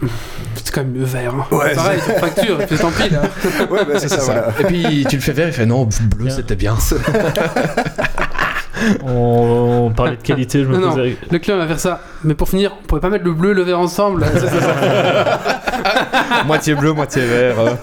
c'est 0.56 0.70
quand 0.74 0.82
même 0.82 0.92
le 0.92 1.04
vert. 1.04 1.32
hein. 1.34 1.46
Ouais, 1.56 1.74
Pareil, 1.74 1.98
tu 2.04 2.12
facture, 2.20 2.60
et 2.60 2.66
puis 2.66 2.76
tant 2.76 2.90
pis 2.90 3.08
là. 3.10 3.22
Ouais, 3.70 3.86
bah, 3.88 3.98
c'est 3.98 4.08
ça, 4.08 4.16
C'est 4.16 4.20
ça. 4.20 4.32
voilà. 4.32 4.48
Et 4.60 4.64
puis 4.64 5.06
tu 5.08 5.16
le 5.16 5.22
fais 5.22 5.32
faire, 5.32 5.46
il 5.48 5.54
fait 5.54 5.64
non, 5.64 5.88
bleu, 6.14 6.28
c'était 6.28 6.56
bien. 6.56 6.74
On, 9.04 9.86
on 9.86 9.90
parlait 9.90 10.16
de 10.16 10.22
qualité, 10.22 10.62
je 10.62 10.68
me 10.68 10.74
Non, 10.74 10.80
non. 10.80 10.90
posais. 10.90 11.16
Le 11.30 11.38
client 11.38 11.56
va 11.58 11.66
faire 11.66 11.80
ça. 11.80 12.00
Mais 12.24 12.34
pour 12.34 12.48
finir, 12.48 12.72
on 12.82 12.86
pourrait 12.86 13.00
pas 13.00 13.10
mettre 13.10 13.24
le 13.24 13.32
bleu 13.32 13.52
et 13.52 13.54
le 13.54 13.62
vert 13.62 13.80
ensemble. 13.80 14.24
moitié 16.46 16.74
bleu, 16.74 16.92
moitié 16.92 17.22
vert. 17.24 17.56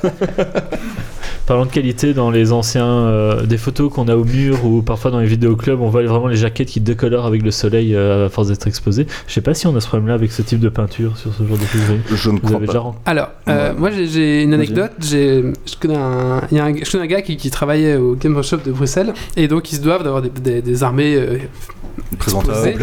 Parlant 1.46 1.66
de 1.66 1.72
qualité, 1.72 2.14
dans 2.14 2.32
les 2.32 2.54
anciens 2.54 2.88
euh, 2.88 3.46
des 3.46 3.58
photos 3.58 3.92
qu'on 3.92 4.08
a 4.08 4.16
au 4.16 4.24
mur 4.24 4.64
ou 4.66 4.82
parfois 4.82 5.12
dans 5.12 5.20
les 5.20 5.28
vidéoclubs, 5.28 5.82
on 5.82 5.90
voit 5.90 6.02
vraiment 6.04 6.28
les 6.28 6.38
jaquettes 6.38 6.70
qui 6.70 6.80
décolorent 6.80 7.26
avec 7.26 7.44
le 7.44 7.52
soleil 7.52 7.94
euh, 7.96 8.28
à 8.28 8.30
force 8.30 8.48
d'être 8.48 8.66
exposées. 8.66 9.08
Je 9.28 9.34
sais 9.34 9.42
pas 9.42 9.54
si 9.54 9.68
on 9.68 9.76
a 9.76 9.82
ce 9.82 9.88
problème-là 9.88 10.14
avec 10.14 10.32
ce 10.32 10.42
type 10.42 10.62
de 10.62 10.70
peinture 10.70 11.18
sur 11.18 11.34
ce 11.34 11.44
genre 11.44 11.58
de 11.58 11.64
figurine. 11.64 12.00
Je 12.10 12.30
ne 12.30 12.36
Vous 12.36 12.40
crois 12.40 12.56
avez 12.58 12.66
pas. 12.68 12.72
déjà 12.74 12.86
Alors, 13.06 13.30
euh, 13.50 13.74
Ouais. 13.74 13.78
moi 13.78 13.90
j'ai- 13.92 14.44
une 14.44 14.54
anecdote. 14.54 14.92
J'ai, 15.02 15.44
je 15.66 15.76
connais 15.82 15.98
un, 15.98 16.42
il 16.50 16.58
y 16.58 16.60
a 16.62 16.66
un, 16.66 16.74
je 16.76 16.90
connais 16.90 17.04
un 17.04 17.08
gars 17.08 17.22
qui, 17.22 17.36
qui 17.36 17.52
travaillait 17.52 17.98
au 17.98 18.16
Game 18.16 18.34
Workshop 18.36 18.60
de 18.66 18.72
Bruxelles, 18.72 19.14
et 19.36 19.50
donc 19.50 19.70
ils 19.72 19.76
se 19.76 19.82
doivent 19.82 20.04
d'avoir 20.04 20.22
des, 20.22 20.30
des- 20.30 20.62
des 20.62 20.84
armées. 20.84 21.16
euh, 21.16 21.38
euh, 22.50 22.74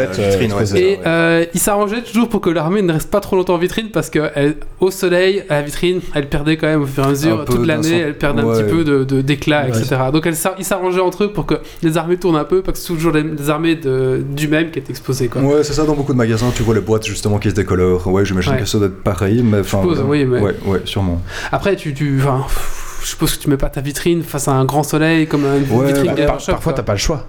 c'est 0.62 0.80
et 0.80 0.98
euh, 1.06 1.44
il 1.52 1.58
s'arrangeait 1.60 2.02
toujours 2.02 2.28
pour 2.28 2.40
que 2.40 2.50
l'armée 2.50 2.82
ne 2.82 2.92
reste 2.92 3.10
pas 3.10 3.20
trop 3.20 3.34
longtemps 3.36 3.54
en 3.54 3.58
vitrine 3.58 3.88
parce 3.92 4.08
que 4.10 4.30
elle- 4.34 4.56
au 4.80 4.90
soleil, 4.92 5.42
à 5.48 5.54
la 5.54 5.62
vitrine, 5.62 6.00
elle 6.14 6.28
perdait 6.28 6.56
quand 6.56 6.66
même 6.68 6.82
au 6.82 6.86
fur 6.86 7.02
et 7.02 7.06
à 7.06 7.10
mesure 7.10 7.44
toute 7.44 7.66
l'année, 7.66 7.98
elle 7.98 8.16
perdait 8.16 8.42
un 8.42 8.49
ouais. 8.50 8.62
petit 8.64 8.70
peu 8.74 8.84
de, 8.84 9.04
de- 9.04 9.20
d'éclat, 9.20 9.62
Ouais. 9.64 9.68
etc. 9.78 9.96
Donc 10.12 10.26
elle, 10.26 10.36
s'ar- 10.36 10.54
ils 10.58 10.64
s'arrangeaient 10.64 11.00
entre 11.00 11.24
eux 11.24 11.32
pour 11.32 11.46
que 11.46 11.54
les 11.82 11.96
armées 11.98 12.16
tournent 12.16 12.36
un 12.36 12.44
peu, 12.44 12.62
parce 12.62 12.78
que 12.80 12.86
c'est 12.86 12.92
toujours 12.94 13.12
les, 13.12 13.22
les 13.22 13.50
armées 13.50 13.76
de, 13.76 14.22
du 14.34 14.48
même 14.48 14.70
qui 14.70 14.78
étaient 14.78 14.90
exposées. 14.90 15.28
Quoi. 15.28 15.42
Ouais, 15.42 15.62
c'est 15.64 15.72
ça, 15.72 15.84
dans 15.84 15.94
beaucoup 15.94 16.12
de 16.12 16.18
magasins, 16.18 16.50
tu 16.54 16.62
vois 16.62 16.74
les 16.74 16.80
boîtes 16.80 17.06
justement 17.06 17.38
qui 17.38 17.50
se 17.50 17.54
décolorent. 17.54 18.06
Ouais, 18.06 18.24
j'imagine 18.24 18.52
Ouais. 18.52 18.58
que 18.60 18.66
ça 18.66 18.78
doit 18.78 18.88
être 18.88 19.02
pareil, 19.02 19.42
mais 19.42 19.60
enfin. 19.60 19.82
oui, 20.06 20.24
mais- 20.24 20.40
Ouais, 20.40 20.54
ouais, 20.66 20.80
sûrement. 20.84 21.20
Après, 21.52 21.76
tu, 21.76 21.94
tu, 21.94 22.20
je 22.20 23.06
suppose 23.06 23.36
que 23.36 23.42
tu 23.42 23.48
mets 23.50 23.56
pas 23.56 23.68
ta 23.70 23.80
vitrine 23.80 24.22
face 24.22 24.48
à 24.48 24.52
un 24.52 24.64
grand 24.64 24.82
soleil 24.82 25.26
comme 25.26 25.44
une 25.44 25.76
Ouais, 25.78 25.86
vitrine 25.86 26.06
bah, 26.14 26.16
Par- 26.16 26.26
Workshop, 26.34 26.52
parfois, 26.52 26.72
t'as 26.74 26.82
pas 26.82 26.92
le 26.92 26.98
choix. 26.98 27.26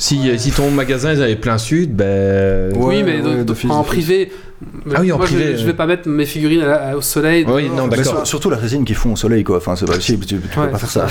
Si, 0.00 0.30
euh, 0.30 0.36
si 0.38 0.52
ton 0.52 0.70
magasin 0.70 1.12
ils 1.12 1.22
avaient 1.22 1.34
plein 1.36 1.58
sud, 1.58 1.94
ben. 1.96 2.72
Ouais, 2.76 2.96
oui, 2.98 3.02
mais 3.04 3.16
ouais, 3.20 3.22
de- 3.34 3.38
de- 3.38 3.42
d'office, 3.42 3.70
en 3.70 3.82
privé. 3.82 4.30
Ah 4.92 4.98
oui, 5.00 5.12
en 5.12 5.18
moi, 5.18 5.26
privé, 5.26 5.52
Je, 5.52 5.56
je 5.58 5.62
euh. 5.62 5.66
vais 5.66 5.74
pas 5.74 5.86
mettre 5.86 6.08
mes 6.08 6.26
figurines 6.26 6.62
à 6.62 6.96
au 6.96 7.00
soleil. 7.00 7.44
Oui, 7.48 7.68
non, 7.74 7.86
d'accord. 7.86 8.04
sur- 8.04 8.26
surtout 8.26 8.50
la 8.50 8.56
résine 8.56 8.84
qu'ils 8.84 8.96
font 8.96 9.12
au 9.12 9.16
soleil, 9.16 9.44
quoi. 9.44 9.58
Enfin, 9.58 9.76
c'est 9.76 9.86
pas 9.86 9.94
possible, 9.94 10.26
tu, 10.26 10.36
tu 10.40 10.58
Ouais, 10.58 10.66
peux 10.66 10.72
pas 10.72 10.78
faire 10.78 10.90
ça. 10.90 11.06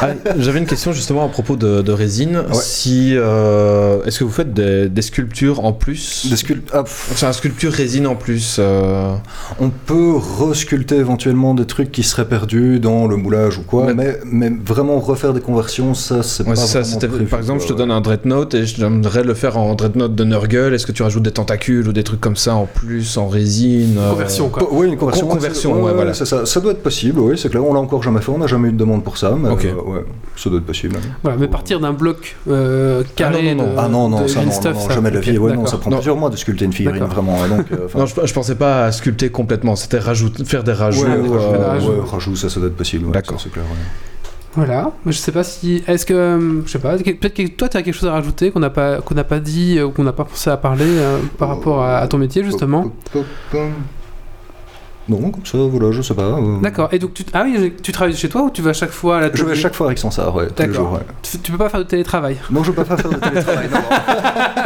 Ah, 0.00 0.10
J'avais 0.38 0.58
une 0.60 0.66
question 0.66 0.92
justement 0.92 1.24
à 1.24 1.28
propos 1.28 1.56
de, 1.56 1.82
de 1.82 1.92
résine. 1.92 2.36
Ouais. 2.36 2.54
Si, 2.54 3.14
euh, 3.16 4.04
est-ce 4.04 4.20
que 4.20 4.24
vous 4.24 4.30
faites 4.30 4.54
des, 4.54 4.88
des 4.88 5.02
sculptures 5.02 5.64
en 5.64 5.72
plus? 5.72 6.26
Des 6.30 6.36
sculpt- 6.36 6.70
ah, 6.72 6.84
un 7.26 7.32
sculpture 7.32 7.72
résine 7.72 8.06
en 8.06 8.14
plus. 8.14 8.56
euh, 8.58 9.14
on 9.58 9.70
peut 9.70 10.14
resculpter 10.38 10.96
éventuellement 10.96 11.54
des 11.54 11.66
trucs 11.66 11.90
qui 11.90 12.02
seraient 12.02 12.28
perdus 12.28 12.78
dans 12.78 13.06
le 13.08 13.16
moulage 13.16 13.58
ou 13.58 13.62
quoi, 13.62 13.92
Mais- 13.92 13.94
mais, 13.94 14.50
mais, 14.50 14.56
vraiment 14.64 15.00
refaire 15.00 15.32
des 15.32 15.40
conversions, 15.40 15.94
ça, 15.94 16.22
c'est 16.22 16.44
Ouais, 16.44 16.50
pas 16.50 16.56
ça. 16.56 16.80
vraiment 16.82 16.98
prévu, 16.98 17.24
Par 17.26 17.40
exemple, 17.40 17.62
je 17.62 17.68
te 17.68 17.72
donne 17.72 17.90
un 17.90 18.00
Dreadnought 18.00 18.54
et 18.54 18.64
j'aimerais 18.66 19.24
le 19.24 19.34
faire 19.34 19.56
en 19.58 19.74
Dreadnought 19.74 20.14
de 20.14 20.24
Nurgle. 20.24 20.74
Est-ce 20.74 20.86
que 20.86 20.92
tu 20.92 21.02
rajoutes 21.02 21.22
des 21.24 21.32
tentacules 21.32 21.88
ou 21.88 21.92
des 21.92 22.04
trucs 22.04 22.20
comme 22.20 22.36
ça 22.36 22.54
en 22.60 22.66
plus, 22.66 23.16
en 23.18 23.28
résine 23.28 23.96
euh, 23.98 24.10
Conversion, 24.10 24.48
quoi. 24.48 24.68
Oui, 24.70 24.86
une 24.88 24.96
conversion. 24.96 25.26
Con- 25.26 25.34
conversion, 25.34 25.82
ouais, 25.82 25.92
voilà. 25.92 26.14
ça. 26.14 26.46
Ça 26.46 26.60
doit 26.60 26.72
être 26.72 26.82
possible, 26.82 27.18
oui, 27.20 27.36
c'est 27.38 27.48
clair. 27.48 27.64
On 27.64 27.74
l'a 27.74 27.80
encore 27.80 28.02
jamais 28.02 28.20
fait, 28.20 28.30
on 28.30 28.38
n'a 28.38 28.46
jamais 28.46 28.68
eu 28.68 28.72
de 28.72 28.76
demande 28.78 29.02
pour 29.04 29.16
ça, 29.18 29.34
mais 29.38 29.48
euh, 29.48 29.52
ouais, 29.74 30.04
ça 30.36 30.50
doit 30.50 30.58
être 30.58 30.66
possible. 30.66 30.96
Voilà, 31.22 31.38
mais 31.38 31.48
partir 31.48 31.80
d'un 31.80 31.92
bloc 31.92 32.36
euh, 32.48 33.02
carré 33.16 33.54
non, 33.54 33.64
non, 33.64 33.72
de, 33.72 33.78
ah 33.78 33.88
non, 33.88 34.08
non, 34.08 34.22
de 34.22 34.26
ça, 34.28 34.44
non, 34.44 34.50
stuff, 34.50 34.74
non, 34.74 34.88
ça. 34.88 34.94
jamais 34.94 35.10
de 35.10 35.16
la 35.16 35.20
vie. 35.20 35.38
Ouais, 35.38 35.54
non, 35.54 35.66
ça 35.66 35.78
prend 35.78 35.90
Non. 35.90 35.96
plusieurs 35.96 36.16
mois 36.16 36.30
de 36.30 36.36
sculpter 36.36 36.64
une 36.64 36.72
figurine, 36.72 37.04
vraiment. 37.04 37.36
Donc, 37.48 37.66
euh, 37.72 37.88
Non, 37.98 38.06
je, 38.06 38.14
je 38.24 38.32
pensais 38.32 38.54
pas 38.54 38.84
à 38.86 38.92
sculpter 38.92 39.30
complètement, 39.30 39.76
c'était 39.76 40.00
faire 40.00 40.64
des 40.64 40.72
rajouts. 40.72 41.04
ouais, 41.04 41.10
euh, 41.10 41.22
rajout, 41.22 41.60
rajout. 41.66 41.88
ouais, 41.90 42.00
rajout, 42.10 42.36
ça, 42.36 42.48
ça 42.48 42.60
doit 42.60 42.68
être 42.68 42.76
possible. 42.76 43.06
ouais, 43.06 43.12
D'accord. 43.12 43.40
C'est 43.40 43.50
clair, 43.52 43.64
ouais. 43.64 44.09
Voilà, 44.54 44.90
je 45.06 45.12
sais 45.12 45.30
pas 45.30 45.44
si. 45.44 45.84
Est-ce 45.86 46.04
que. 46.04 46.12
euh, 46.12 46.62
Je 46.66 46.70
sais 46.72 46.80
pas, 46.80 46.96
peut-être 46.98 47.34
que 47.34 47.46
toi 47.48 47.68
tu 47.68 47.76
as 47.76 47.82
quelque 47.82 47.94
chose 47.94 48.08
à 48.08 48.12
rajouter 48.12 48.50
qu'on 48.50 48.58
n'a 48.58 48.70
pas, 48.70 49.00
qu'on 49.00 49.14
n'a 49.14 49.22
pas 49.22 49.38
dit 49.38 49.78
euh, 49.78 49.86
ou 49.86 49.90
qu'on 49.92 50.02
n'a 50.02 50.12
pas 50.12 50.24
pensé 50.24 50.50
à 50.50 50.56
parler 50.56 50.84
euh, 50.86 51.18
par 51.38 51.48
rapport 51.48 51.82
à, 51.84 51.98
à 51.98 52.08
ton 52.08 52.18
métier 52.18 52.42
justement? 52.42 52.90
Non, 55.10 55.30
comme 55.30 55.44
ça, 55.44 55.58
voilà, 55.58 55.90
je 55.92 56.02
sais 56.02 56.14
pas. 56.14 56.22
euh, 56.22 56.60
D'accord, 56.62 56.88
et 56.92 56.98
donc 56.98 57.14
tu, 57.14 57.24
ah 57.32 57.42
oui, 57.44 57.72
tu 57.82 57.90
travailles 57.92 58.14
chez 58.14 58.28
toi 58.28 58.42
ou 58.42 58.50
tu 58.50 58.62
vas 58.62 58.72
chaque 58.72 58.90
fois 58.92 59.18
à 59.18 59.20
la 59.22 59.30
Je 59.34 59.44
vais 59.44 59.54
chaque 59.56 59.74
fois 59.74 59.86
avec 59.88 59.98
Sansar, 59.98 60.34
ouais, 60.34 60.46
tous 60.46 60.62
les 60.62 60.68
D'accord. 60.68 60.84
jours, 60.84 60.92
ouais. 60.94 61.00
tu, 61.22 61.38
tu 61.38 61.50
peux 61.52 61.58
pas 61.58 61.68
faire 61.68 61.80
de 61.80 61.84
télétravail? 61.84 62.36
Non, 62.50 62.62
je 62.62 62.70
peux 62.70 62.84
pas 62.84 62.96
faire 62.96 63.10
de 63.10 63.16
télétravail, 63.16 63.68
non. 63.72 63.80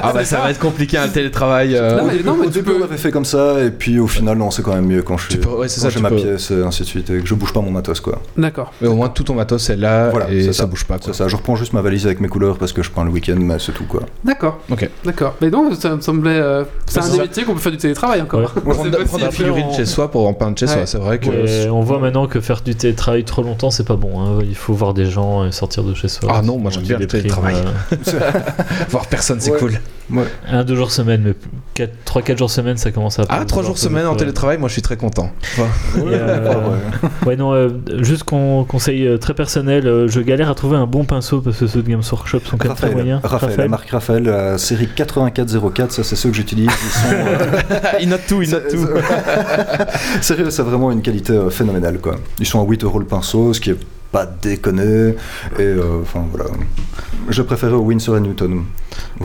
Ah 0.07 0.13
bah 0.13 0.25
ça 0.25 0.39
va 0.41 0.51
être 0.51 0.59
compliqué 0.59 0.99
un 0.99 1.09
télétravail. 1.09 1.75
euh, 1.75 1.97
Non, 1.97 2.07
mais- 2.07 2.23
non, 2.23 2.35
mais 2.37 2.43
au 2.47 2.51
tu 2.51 2.59
début, 2.59 2.73
peux- 2.73 2.81
on 2.81 2.85
avait 2.85 2.99
fait 2.99 3.11
comme 3.11 3.25
ça, 3.25 3.63
et 3.65 3.71
puis 3.71 3.99
au 3.99 4.07
final, 4.07 4.37
non, 4.37 4.51
c'est 4.51 4.63
quand 4.63 4.75
même 4.75 4.85
mieux 4.87 5.03
quand 5.03 5.17
je 5.17 5.29
Tu 5.29 5.33
suis. 5.35 5.41
peux- 5.41 5.49
ouais, 5.49 5.69
c'est 5.69 5.81
quand 5.81 5.85
ça, 5.87 5.91
j'ai 5.91 6.01
ma 6.01 6.11
peux- 6.11 6.17
pièce, 6.17 6.51
et 6.51 6.63
ainsi 6.63 6.83
de 6.83 6.87
suite, 6.89 7.09
et 7.09 7.21
que 7.21 7.27
je 7.27 7.35
bouge 7.35 7.53
pas 7.55 7.61
mon 7.63 7.71
matos, 7.71 8.01
quoi. 8.01 8.21
D'accord. 8.37 8.71
Mais 8.83 8.89
au 8.89 8.95
moins 8.97 9.09
tout 9.09 9.23
ton 9.25 9.35
matos 9.35 9.71
est 9.71 9.77
là 9.77 10.11
Voilà, 10.11 10.31
et 10.31 10.43
ça. 10.43 10.53
ça. 10.53 10.67
bouge 10.67 10.85
pas. 10.85 10.99
Quoi. 10.99 11.05
C'est 11.07 11.15
ça, 11.15 11.29
je 11.29 11.37
reprends 11.37 11.57
juste 11.57 11.73
ma 11.73 11.81
valise 11.81 12.05
avec 12.05 12.21
mes 12.21 12.29
couleurs 12.29 12.59
parce 12.59 12.73
que 12.75 12.83
je 12.83 12.91
prends 12.91 13.05
le 13.05 13.11
week-end, 13.11 13.37
mais 13.39 13.59
c'est 13.59 13.73
tout, 13.73 13.85
quoi. 13.85 14.03
D'accord. 14.25 14.59
Ok. 14.71 14.91
D'accord. 15.07 15.37
Mais 15.41 15.49
non, 15.49 15.73
ça 15.75 15.97
me 15.97 16.01
semblait. 16.03 16.33
euh, 16.33 16.65
c'est 16.87 17.01
Bah, 17.01 17.07
un 17.15 17.17
métiers 17.19 17.45
qu'on 17.45 17.55
peut 17.55 17.61
faire 17.61 17.73
du 17.73 17.79
télétravail 17.79 18.21
encore. 18.21 18.53
C'est 18.55 18.61
Prendre, 18.63 19.31
figurines 19.33 19.67
on- 19.71 19.73
chez 19.75 19.87
soi 19.87 20.11
pour 20.11 20.23
en 20.35 20.39
peindre 20.39 20.59
chez 20.59 20.67
Ouais. 20.67 20.73
soi, 20.73 20.87
c'est 20.87 20.99
vrai 20.99 21.19
que. 21.19 21.29
Ouais, 21.29 21.69
on 21.71 21.81
voit 21.81 21.99
maintenant 21.99 22.27
que 22.27 22.41
faire 22.41 22.61
du 22.63 22.75
télétravail 22.75 23.25
trop 23.25 23.43
longtemps, 23.43 23.71
c'est 23.71 23.87
pas 23.87 23.97
bon. 23.97 24.21
hein. 24.21 24.39
Il 24.43 24.55
faut 24.55 24.75
voir 24.75 24.93
des 24.95 25.07
gens 25.07 25.45
et 25.47 25.53
sortir 25.53 25.83
de 25.85 25.95
chez 25.95 26.09
soi. 26.09 26.31
Ah 26.35 26.43
non, 26.43 26.59
moi, 26.59 26.71
j'aime 26.71 26.83
bien 26.85 26.99
le 26.99 27.07
télétravail. 27.07 27.57
euh, 27.57 28.31
Voir 28.91 29.07
personne, 29.07 29.41
c'est 29.41 29.51
Ouais. 30.13 30.25
un, 30.51 30.65
deux 30.65 30.77
jours 30.77 30.91
semaine, 30.91 31.23
mais 31.79 31.87
3-4 32.07 32.37
jours 32.39 32.51
semaine, 32.51 32.77
ça 32.77 32.91
commence 32.91 33.19
à. 33.19 33.25
Ah, 33.31 33.45
trois 33.47 33.63
jours 33.63 33.79
semaine 33.79 34.07
en 34.07 34.15
télétravail, 34.15 34.59
moi 34.59 34.69
je 34.69 34.75
suis 34.75 34.83
très 34.83 34.97
content. 34.99 35.31
Et, 35.59 36.01
euh, 36.01 36.55
ouais. 37.27 37.37
Non, 37.37 37.55
euh, 37.55 37.71
juste 38.01 38.25
con- 38.25 38.65
conseil 38.65 39.07
euh, 39.07 39.17
très 39.19 39.33
personnel, 39.35 39.87
euh, 39.87 40.07
je 40.07 40.21
galère 40.21 40.51
à 40.51 40.55
trouver 40.55 40.77
un 40.77 40.87
bon 40.87 41.05
pinceau 41.05 41.41
parce 41.41 41.57
que 41.57 41.67
ceux 41.67 41.83
de 41.83 41.89
Games 41.91 42.03
Workshop 42.13 42.41
sont 42.41 42.57
quand 42.59 42.69
même 42.69 42.77
très 42.77 42.87
Raphaël, 42.89 42.95
moyens. 42.95 43.21
Raphaël, 43.25 43.57
la 43.59 43.69
marque 43.69 43.91
Raphaël, 43.91 44.23
la 44.25 44.59
série 44.59 44.89
8404, 44.95 45.91
ça 45.93 46.05
c'est 46.05 46.17
ceux 46.17 46.29
que 46.29 46.37
j'utilise. 46.37 46.69
Ils 46.71 46.91
sont. 46.91 47.15
euh, 47.15 47.61
il 48.01 48.09
note 48.11 48.23
tout, 48.29 48.43
il 48.43 48.51
note 48.51 48.65
c'est- 48.69 48.77
tout. 48.77 48.87
c'est- 48.87 50.23
Sérieux, 50.23 50.51
c'est 50.51 50.63
vraiment 50.63 50.91
une 50.93 51.01
qualité 51.03 51.39
phénoménale 51.51 51.99
quoi. 51.99 52.17
Ils 52.41 52.47
sont 52.47 52.61
à 52.61 52.69
8 52.69 52.85
euros 52.85 52.99
le 52.99 53.07
pinceau, 53.07 53.53
ce 53.55 53.61
qui 53.61 53.71
est 53.71 53.77
pas 54.15 54.27
déconné. 54.27 55.15
Et 55.59 55.63
euh, 55.63 56.01
enfin 56.03 56.25
voilà. 56.31 56.47
Je 57.29 57.43
préférais 57.43 57.73
au 57.75 57.81
Winsor 57.83 58.21
Newton. 58.21 58.63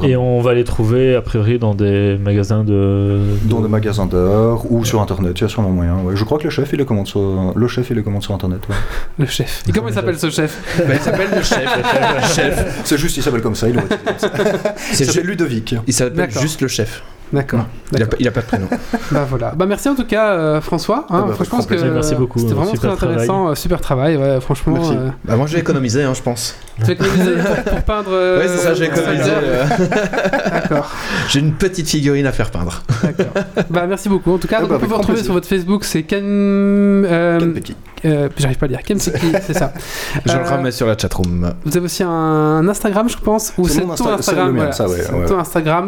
Et 0.03 0.15
on 0.15 0.41
va 0.41 0.55
les 0.55 0.63
trouver 0.63 1.15
a 1.15 1.21
priori 1.21 1.59
dans 1.59 1.75
des 1.75 2.17
magasins 2.17 2.63
de. 2.63 3.19
Dans 3.43 3.59
de- 3.59 3.63
des 3.67 3.69
magasins 3.69 4.07
d'art 4.07 4.69
ou 4.71 4.83
sur 4.83 4.99
internet, 4.99 5.33
il 5.37 5.41
y 5.41 5.45
a 5.45 5.47
sûrement 5.47 5.69
moyen. 5.69 5.97
ouais. 6.03 6.15
Je 6.15 6.23
crois 6.23 6.39
que 6.39 6.45
le 6.45 6.49
chef 6.49 6.69
il 6.73 6.79
les 6.79 6.85
commande 6.85 7.05
sur, 7.07 7.53
le 7.55 7.67
chef, 7.67 7.89
il 7.91 7.97
les 7.97 8.03
commande 8.03 8.23
sur 8.23 8.33
internet. 8.33 8.61
ouais. 8.67 8.75
Le 9.19 9.25
chef. 9.27 9.63
Et 9.69 9.71
comment 9.71 9.89
il 9.89 9.93
s'appelle 9.93 10.17
ce 10.17 10.29
chef? 10.31 10.57
Bah, 10.87 10.93
il 10.95 10.99
s'appelle 10.99 11.29
le 11.35 11.43
chef. 11.43 12.33
chef. 12.35 12.81
C'est 12.83 12.97
juste, 12.97 13.17
il 13.17 13.23
s'appelle 13.23 13.41
comme 13.41 13.55
ça, 13.55 13.67
il, 13.69 13.75
C'est 14.93 15.23
Ludovic. 15.23 15.75
il 15.85 15.93
s'appelle 15.93 16.31
juste 16.31 16.61
le 16.61 16.67
chef. 16.67 17.03
D'accord. 17.31 17.65
Il 17.91 17.97
a, 17.97 17.99
D'accord. 17.99 18.09
pas- 18.11 18.17
il 18.19 18.27
a 18.27 18.31
pas 18.31 18.41
de 18.41 18.45
prénom. 18.45 18.67
Bah 19.11 19.25
voilà. 19.29 19.53
Bah 19.55 19.65
merci 19.67 19.87
en 19.89 19.95
tout 19.95 20.05
cas 20.05 20.31
euh, 20.33 20.61
François. 20.61 21.05
hein. 21.09 21.15
Ah 21.21 21.25
bah, 21.27 21.33
Franchement, 21.33 21.63
que. 21.63 21.75
Merci 21.75 22.15
beaucoup, 22.15 22.39
C'était 22.39 22.53
vraiment 22.53 22.71
super 22.71 22.95
très 22.95 23.07
intéressant, 23.07 23.49
euh, 23.49 23.55
super 23.55 23.81
travail. 23.81 24.17
Ouais, 24.17 24.39
franchement. 24.41 24.73
Merci. 24.73 24.93
euh, 24.95 25.09
Bah, 25.25 25.35
moi 25.35 25.45
je 25.47 25.53
vais 25.53 25.59
économiser, 25.59 26.03
hein, 26.03 26.13
je 26.15 26.21
pense. 26.21 26.55
tu 26.79 26.85
vas 26.85 26.91
économiser 26.93 27.31
pour, 27.35 27.63
pour 27.73 27.81
peindre. 27.85 28.09
euh, 28.11 28.39
ouais, 28.39 28.47
c'est 28.47 28.57
ça, 28.57 28.73
j'ai 28.73 28.85
économisé. 28.85 29.31
Euh, 29.31 29.63
D'accord. 30.51 30.91
J'ai 31.29 31.39
une 31.39 31.53
petite 31.53 31.87
figurine 31.89 32.25
à 32.25 32.31
faire 32.31 32.51
peindre. 32.51 32.83
D'accord. 33.03 33.43
bah 33.69 33.85
merci 33.87 34.09
beaucoup. 34.09 34.33
En 34.33 34.37
tout 34.37 34.47
cas, 34.47 34.57
Ah 34.59 34.61
donc, 34.61 34.69
bah, 34.69 34.75
on 34.77 34.79
peut 34.79 34.85
vous 34.87 34.93
retrouver 34.95 35.13
plaisir. 35.13 35.25
sur 35.25 35.33
votre 35.33 35.47
Facebook, 35.47 35.83
c'est 35.85 36.03
Ken. 36.03 36.23
euh, 36.25 37.39
Ken 37.39 37.53
Pecky. 37.53 37.75
Euh, 38.05 38.29
J'arrive 38.37 38.57
pas 38.57 38.65
à 38.65 38.69
lire. 38.69 38.83
Ken 38.83 38.99
Siki, 38.99 39.31
c'est 39.41 39.53
ça. 39.53 39.73
Je 40.25 40.31
le 40.33 40.39
Euh, 40.39 40.57
remets 40.57 40.71
sur 40.71 40.87
la 40.87 40.97
chatroom. 40.97 41.51
Vous 41.65 41.75
avez 41.77 41.85
aussi 41.85 42.03
un 42.03 42.67
Instagram, 42.67 43.07
je 43.09 43.17
pense, 43.17 43.53
ou 43.57 43.67
C'est 43.67 43.81
ton 43.81 43.93
Insta- 43.93 44.13
Instagram 44.19 44.47
le 44.55 44.61
voilà. 44.61 44.87
ouais, 44.87 45.19
ouais. 45.19 45.25
ton 45.25 45.39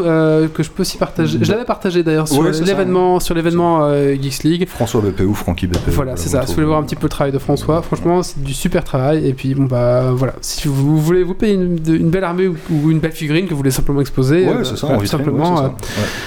euh, 0.01 0.47
que 0.47 0.63
je 0.63 0.69
peux 0.69 0.81
aussi 0.81 0.97
partager. 0.97 1.39
Je 1.41 1.51
l'avais 1.51 1.65
partagé 1.65 2.03
d'ailleurs 2.03 2.27
sur 2.27 2.41
Ouais, 2.41 2.51
l'événement, 2.51 3.19
sur 3.19 3.33
l'événement 3.35 3.85
euh, 3.85 4.13
Geeks 4.21 4.43
League. 4.43 4.67
François 4.67 5.01
BP 5.01 5.21
ou 5.21 5.33
Francky 5.33 5.67
BP. 5.67 5.89
Voilà, 5.89 6.15
c'est 6.17 6.25
vous 6.25 6.31
ça. 6.31 6.41
le 6.41 6.45
Si 6.45 6.51
vous 6.51 6.55
voulez 6.55 6.67
voir 6.67 6.79
un 6.79 6.83
petit 6.83 6.95
peu 6.95 7.03
le 7.03 7.09
travail 7.09 7.31
de 7.31 7.39
François, 7.39 7.81
franchement, 7.81 8.23
c'est 8.23 8.41
du 8.41 8.53
super 8.53 8.83
travail. 8.83 9.27
Et 9.27 9.33
puis, 9.33 9.53
bon, 9.55 9.63
bah 9.65 10.11
voilà. 10.13 10.33
Si 10.41 10.67
vous 10.67 10.97
voulez 10.99 11.23
vous 11.23 11.33
payer 11.35 11.53
une, 11.53 11.77
belle 12.09 12.23
armée 12.23 12.47
ou, 12.47 12.55
ou 12.71 12.91
une 12.91 12.99
belle 12.99 13.11
figurine 13.11 13.45
que 13.45 13.51
vous 13.51 13.57
voulez 13.57 13.71
simplement 13.71 14.01
exposer, 14.01 14.45
Ouais, 14.45 14.53
euh, 14.55 14.63
ça, 14.63 14.75
tout 14.75 14.87
vitrine, 14.87 15.07
simplement. 15.07 15.55
ouais, 15.63 15.69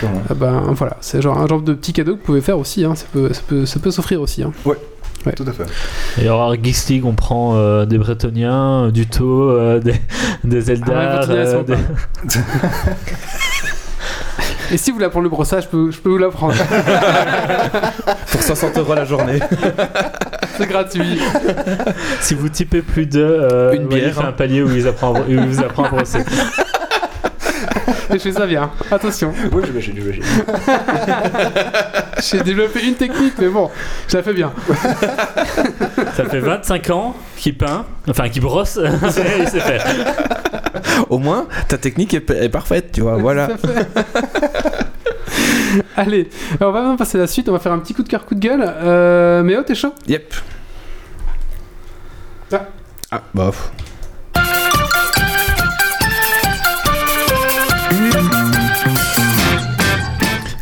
euh. 0.03 0.07
Ouais, 0.07 0.37
ben 0.37 0.63
voilà, 0.73 0.97
c'est 1.01 1.21
genre 1.23 1.39
un 1.39 1.47
genre 1.47 1.63
de 1.63 1.75
petit 1.75 1.93
cadeau 1.93 2.13
que 2.15 2.19
vous 2.21 2.25
pouvez 2.25 2.41
faire 2.41 2.59
aussi. 2.59 2.85
Hein. 2.85 2.95
Ça 2.95 3.07
peut, 3.13 3.33
ça 3.33 3.43
peut, 3.47 3.67
ça 3.67 3.81
peut 3.81 3.91
s'offrir 3.91 4.21
aussi. 4.21 4.43
Hein. 4.43 4.53
Tout 5.33 5.45
à 5.47 5.53
fait. 5.53 5.65
Et 6.23 6.27
alors, 6.27 6.51
à 6.51 6.55
Geeks 6.55 6.89
League, 6.89 7.05
on 7.07 7.15
prend 7.15 7.57
euh, 7.57 7.87
des 7.87 7.99
Bretoniens, 7.99 8.85
euh, 8.87 8.91
du 8.91 9.07
Tau, 9.07 9.51
euh, 9.51 9.81
des, 9.85 9.95
des 10.45 10.71
Eldar. 10.71 11.23
Ah 11.23 11.27
ouais, 11.27 11.45
ils 11.61 11.65
des- 11.65 11.75
Et 14.73 14.77
si 14.79 14.91
vous 14.91 14.95
voulez 14.97 15.07
apprendre 15.07 15.25
le 15.25 15.31
brossage, 15.31 15.65
je 15.65 15.69
peux, 15.69 15.91
je 15.91 15.99
peux 15.99 16.09
vous 16.11 16.19
l'apprendre. 16.19 16.55
Pour 18.33 18.43
60 18.43 18.79
euros 18.79 18.95
la 18.95 19.05
journée. 19.05 19.39
c'est 20.59 20.67
gratuit. 20.67 21.21
Si 22.21 22.35
vous 22.35 22.49
typez 22.49 22.81
plus 22.83 23.07
de. 23.07 23.21
euh, 23.23 23.73
Une 23.75 23.83
ouais, 23.87 23.89
il 23.93 24.05
bière, 24.05 24.21
hein. 24.21 24.27
un 24.29 24.33
palier 24.33 24.63
où 24.63 24.75
il, 24.75 24.87
apprend 24.89 25.11
à 25.15 25.21
bro- 25.21 25.29
où 25.29 25.31
il 25.33 25.41
vous 25.47 25.61
apprend 25.63 25.85
à 25.85 25.89
brosser. 25.91 26.21
Et 28.11 28.15
je 28.15 28.19
fais 28.19 28.33
ça 28.33 28.47
bien. 28.47 28.71
Attention. 28.91 29.33
Oui, 29.53 29.63
j'imagine, 29.67 29.95
j'imagine. 29.97 30.23
J'ai 32.23 32.43
développé 32.43 32.87
une 32.87 32.95
technique, 32.95 33.35
mais 33.39 33.49
bon, 33.49 33.71
je 34.09 34.17
la 34.17 34.23
fais 34.23 34.33
bien. 34.33 34.53
Ça 36.15 36.25
fait 36.25 36.41
25 36.41 36.91
ans 36.91 37.17
qu'il 37.37 37.57
peint, 37.57 37.85
enfin 38.09 38.29
qu'il 38.29 38.43
brosse, 38.43 38.79
il 39.41 39.49
sait 39.49 39.61
faire. 39.61 39.85
Au 41.11 41.19
moins, 41.19 41.47
ta 41.69 41.79
technique 41.79 42.15
est, 42.15 42.31
est 42.31 42.49
parfaite, 42.49 42.93
tu 42.93 43.01
vois. 43.01 43.17
Voilà. 43.17 43.49
Allez, 45.97 46.29
on 46.61 46.71
va 46.71 46.81
maintenant 46.81 46.97
passer 46.97 47.19
à 47.19 47.23
la 47.23 47.27
suite. 47.27 47.49
On 47.49 47.53
va 47.53 47.59
faire 47.59 47.73
un 47.73 47.79
petit 47.79 47.95
coup 47.95 48.03
de 48.03 48.09
cœur, 48.09 48.25
coup 48.25 48.35
de 48.35 48.41
gueule. 48.41 48.65
Euh, 48.65 49.43
mais 49.43 49.57
oh, 49.57 49.63
t'es 49.63 49.75
chaud? 49.75 49.93
Yep. 50.07 50.35
Ah. 52.53 52.67
Ah, 53.11 53.23
bof. 53.33 53.73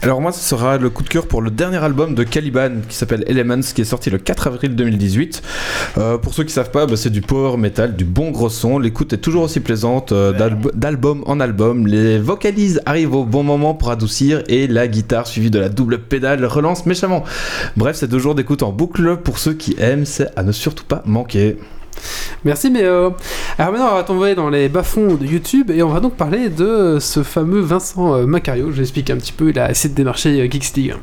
Alors 0.04 0.20
moi, 0.20 0.32
ce 0.32 0.40
sera 0.40 0.78
le 0.78 0.90
coup 0.90 1.04
de 1.04 1.08
cœur 1.08 1.28
pour 1.28 1.40
le 1.42 1.50
dernier 1.52 1.76
album 1.76 2.16
de 2.16 2.24
Caliban 2.24 2.70
qui 2.88 2.96
s'appelle 2.96 3.22
Elements, 3.28 3.60
qui 3.72 3.82
est 3.82 3.84
sorti 3.84 4.10
le 4.10 4.18
4 4.18 4.48
avril 4.48 4.74
2018. 4.74 5.42
Euh, 5.98 6.18
pour 6.18 6.34
ceux 6.34 6.42
qui 6.42 6.52
savent 6.52 6.72
pas, 6.72 6.86
bah, 6.86 6.96
c'est 6.96 7.08
du 7.10 7.20
power 7.20 7.56
metal, 7.56 7.94
du 7.94 8.04
bon 8.04 8.32
gros 8.32 8.48
son. 8.48 8.80
L'écoute 8.80 9.12
est 9.12 9.18
toujours 9.18 9.44
aussi 9.44 9.60
plaisante 9.60 10.10
euh, 10.10 10.32
d'alb- 10.32 10.72
d'album 10.74 11.22
en 11.26 11.38
album. 11.38 11.86
Les 11.86 12.18
vocalises 12.18 12.80
arrivent 12.84 13.14
au 13.14 13.24
bon 13.24 13.44
moment 13.44 13.74
pour 13.74 13.92
adoucir 13.92 14.42
et 14.48 14.66
la 14.66 14.88
guitare 14.88 15.28
suivie 15.28 15.52
de 15.52 15.60
la 15.60 15.68
double 15.68 16.00
pédale 16.00 16.44
relance 16.46 16.84
méchamment. 16.84 17.22
Bref, 17.76 17.94
c'est 17.96 18.08
deux 18.08 18.18
jours 18.18 18.34
d'écoute 18.34 18.64
en 18.64 18.72
boucle. 18.72 19.18
Pour 19.18 19.38
ceux 19.38 19.54
qui 19.54 19.76
aiment, 19.78 20.04
c'est 20.04 20.36
à 20.36 20.42
ne 20.42 20.50
surtout 20.50 20.84
pas 20.84 21.04
manquer. 21.06 21.58
Merci, 22.44 22.72
euh, 22.76 23.10
alors 23.56 23.72
maintenant 23.72 23.90
on 23.92 23.94
va 23.94 24.02
tomber 24.02 24.34
dans 24.34 24.50
les 24.50 24.68
bas-fonds 24.68 25.14
de 25.14 25.26
YouTube 25.26 25.70
et 25.70 25.82
on 25.82 25.88
va 25.88 26.00
donc 26.00 26.16
parler 26.16 26.48
de 26.48 26.98
ce 27.00 27.22
fameux 27.22 27.60
Vincent 27.60 28.14
euh, 28.14 28.26
Macario. 28.26 28.70
Je 28.70 28.76
vais 28.76 28.82
expliquer 28.82 29.12
un 29.12 29.18
petit 29.18 29.32
peu. 29.32 29.50
Il 29.50 29.58
a 29.58 29.70
essayé 29.70 29.90
de 29.90 29.94
démarcher 29.94 30.40
euh, 30.40 30.50
Geeks 30.50 30.76
League. 30.76 30.94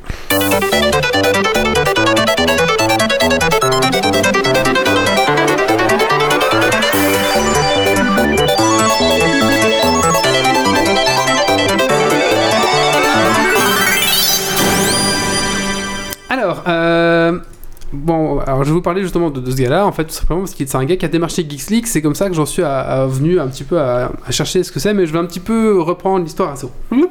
Bon, 17.99 18.39
alors 18.39 18.63
je 18.63 18.69
vais 18.69 18.73
vous 18.73 18.81
parler 18.81 19.01
justement 19.01 19.29
de, 19.29 19.49
ce 19.49 19.55
gars-là, 19.55 19.85
en 19.85 19.91
fait, 19.91 20.05
tout 20.05 20.13
simplement 20.13 20.41
parce 20.41 20.55
que 20.55 20.65
c'est 20.65 20.77
un 20.77 20.85
gars 20.85 20.97
qui 20.97 21.05
a 21.05 21.07
démarché 21.09 21.45
Geeks 21.47 21.69
League. 21.69 21.85
C'est 21.85 22.01
comme 22.01 22.15
ça 22.15 22.29
que 22.29 22.35
j'en 22.35 22.45
suis 22.45 22.63
venu 22.63 23.39
un 23.39 23.47
petit 23.47 23.63
peu 23.63 23.79
à, 23.79 24.11
chercher 24.29 24.63
ce 24.63 24.71
que 24.71 24.79
c'est, 24.79 24.93
mais 24.93 25.05
je 25.05 25.13
vais 25.13 25.19
un 25.19 25.25
petit 25.25 25.39
peu 25.39 25.79
reprendre 25.81 26.23
l'histoire 26.23 26.51
à. 26.51 26.65
Hop. 26.91 27.09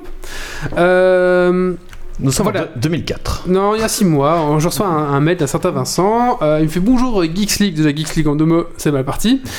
Euh, 0.77 1.75
Nous 2.21 2.33
sommes 2.33 2.45
Voilà. 2.45 2.63
en 2.63 2.65
deux- 2.65 2.81
2004. 2.89 3.45
Non, 3.47 3.75
il 3.77 3.81
y 3.81 3.85
a 3.85 3.89
6 3.89 4.05
mois, 4.05 4.57
je 4.59 4.67
reçois 4.67 4.87
un, 4.87 5.15
un 5.15 5.21
mail 5.21 5.37
d'un 5.37 5.47
certain 5.47 5.71
Vincent. 5.71 6.39
euh, 6.43 6.59
il 6.61 6.65
me 6.65 6.69
fait 6.69 6.81
bonjour 6.81 7.21
euh, 7.23 7.27
Geeks 7.33 7.59
League. 7.61 7.75
Déjà, 7.77 7.91
Geeks 7.95 8.17
League 8.17 8.27
en 8.29 8.35
deux 8.35 8.45
mots, 8.45 8.65
c'est 8.77 8.91
mal 8.91 9.05
parti. 9.05 9.41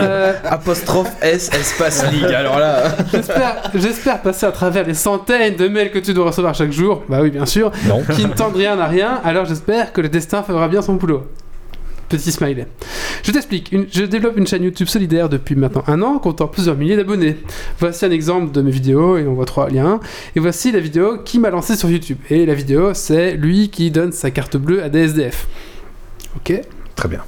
Euh, 0.00 0.32
Apostrophe 0.44 1.10
S 1.22 1.50
espace 1.52 2.04
League. 2.12 2.24
Alors 2.24 2.58
là. 2.58 2.84
J'espère 3.12 3.56
j'espère 3.74 4.22
passer 4.22 4.46
à 4.46 4.52
travers 4.52 4.86
les 4.86 4.94
centaines 4.94 5.56
de 5.56 5.66
mails 5.68 5.90
que 5.90 5.98
tu 5.98 6.14
dois 6.14 6.26
recevoir 6.26 6.54
chaque 6.54 6.72
jour. 6.72 7.02
Bah 7.08 7.18
oui, 7.22 7.30
bien 7.30 7.46
sûr. 7.46 7.70
Non. 7.86 8.02
Qui 8.14 8.24
ne 8.26 8.32
tendent 8.32 8.56
rien 8.56 8.78
à 8.78 8.86
rien, 8.86 9.20
alors 9.24 9.44
j'espère 9.44 9.92
que 9.92 10.00
le 10.00 10.08
destin 10.08 10.42
fera 10.42 10.68
bien 10.68 10.82
son 10.82 10.94
boulot. 10.94 11.24
Petit 12.08 12.32
smiley. 12.32 12.66
Je 13.22 13.32
t'explique. 13.32 13.74
Je 13.92 14.04
développe 14.04 14.36
une 14.38 14.46
chaîne 14.46 14.62
YouTube 14.62 14.88
solidaire 14.88 15.28
depuis 15.28 15.54
maintenant 15.56 15.84
un 15.86 16.00
an, 16.00 16.18
comptant 16.18 16.46
plusieurs 16.48 16.74
milliers 16.76 16.96
d'abonnés. 16.96 17.36
Voici 17.78 18.04
un 18.06 18.10
exemple 18.10 18.50
de 18.52 18.62
mes 18.62 18.70
vidéos, 18.70 19.18
et 19.18 19.26
on 19.26 19.34
voit 19.34 19.44
trois 19.44 19.68
liens. 19.68 20.00
Et 20.34 20.40
voici 20.40 20.72
la 20.72 20.80
vidéo 20.80 21.18
qui 21.24 21.38
m'a 21.38 21.50
lancé 21.50 21.76
sur 21.76 21.90
YouTube. 21.90 22.16
Et 22.30 22.46
la 22.46 22.54
vidéo, 22.54 22.94
c'est 22.94 23.32
lui 23.32 23.68
qui 23.68 23.90
donne 23.90 24.12
sa 24.12 24.30
carte 24.30 24.56
bleue 24.56 24.82
à 24.82 24.88
des 24.88 25.00
SDF. 25.00 25.46
Ok 26.36 26.60
Très 26.94 27.08
bien. 27.08 27.20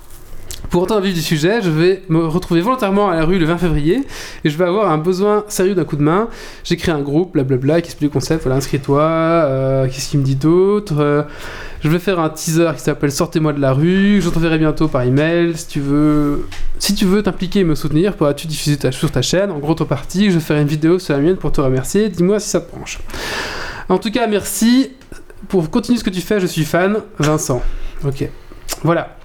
pour 0.70 0.86
le 0.88 1.00
vif 1.00 1.14
du 1.14 1.20
sujet, 1.22 1.60
je 1.62 1.70
vais 1.70 2.02
me 2.08 2.26
retrouver 2.26 2.60
volontairement 2.60 3.08
à 3.10 3.16
la 3.16 3.24
rue 3.24 3.38
le 3.38 3.44
20 3.44 3.58
février 3.58 4.00
et 4.44 4.50
je 4.50 4.56
vais 4.56 4.64
avoir 4.64 4.90
un 4.90 4.98
besoin 4.98 5.44
sérieux 5.48 5.74
d'un 5.74 5.84
coup 5.84 5.96
de 5.96 6.02
main. 6.02 6.28
J'ai 6.64 6.76
créé 6.76 6.94
un 6.94 7.00
groupe, 7.02 7.32
blablabla, 7.34 7.80
qui 7.82 7.86
explique 7.88 8.10
le 8.10 8.12
concept. 8.20 8.42
Voilà, 8.44 8.56
inscris-toi. 8.56 9.00
euh, 9.02 9.86
Qu'est-ce 9.88 10.10
qu'il 10.10 10.20
me 10.20 10.24
dit 10.24 10.36
d'autre 10.36 10.94
Euh, 10.98 11.22
Je 11.82 11.88
vais 11.88 11.98
faire 11.98 12.20
un 12.20 12.28
teaser 12.28 12.72
qui 12.76 12.82
s'appelle 12.82 13.10
Sortez-moi 13.10 13.52
de 13.52 13.60
la 13.60 13.72
rue. 13.72 14.20
Je 14.20 14.28
t'enverrai 14.28 14.58
bientôt 14.58 14.88
par 14.88 15.02
email. 15.02 15.56
Si 15.56 15.66
tu 15.66 15.80
veux, 15.80 16.46
si 16.78 16.94
tu 16.94 17.06
veux 17.06 17.22
t'impliquer 17.22 17.60
et 17.60 17.64
me 17.64 17.74
soutenir, 17.74 18.14
pourras-tu 18.16 18.46
diffuser 18.46 18.76
ta, 18.76 18.92
sur 18.92 19.10
ta 19.10 19.22
chaîne? 19.22 19.50
En 19.50 19.58
gros, 19.58 19.74
partie, 19.74 20.30
je 20.30 20.38
ferai 20.38 20.60
une 20.60 20.68
vidéo 20.68 20.98
sur 20.98 21.14
la 21.14 21.20
mienne 21.20 21.36
pour 21.36 21.52
te 21.52 21.60
remercier. 21.60 22.08
Dis-moi 22.10 22.38
si 22.38 22.50
ça 22.50 22.60
te 22.60 22.70
branche. 22.70 22.98
En 23.88 23.98
tout 23.98 24.10
cas, 24.10 24.26
merci 24.26 24.92
pour 25.48 25.70
continuer 25.70 25.98
ce 25.98 26.04
que 26.04 26.10
tu 26.10 26.20
fais. 26.20 26.38
Je 26.38 26.46
suis 26.46 26.64
fan, 26.64 26.98
Vincent. 27.18 27.62
Ok. 28.04 28.28
Voilà. 28.82 29.16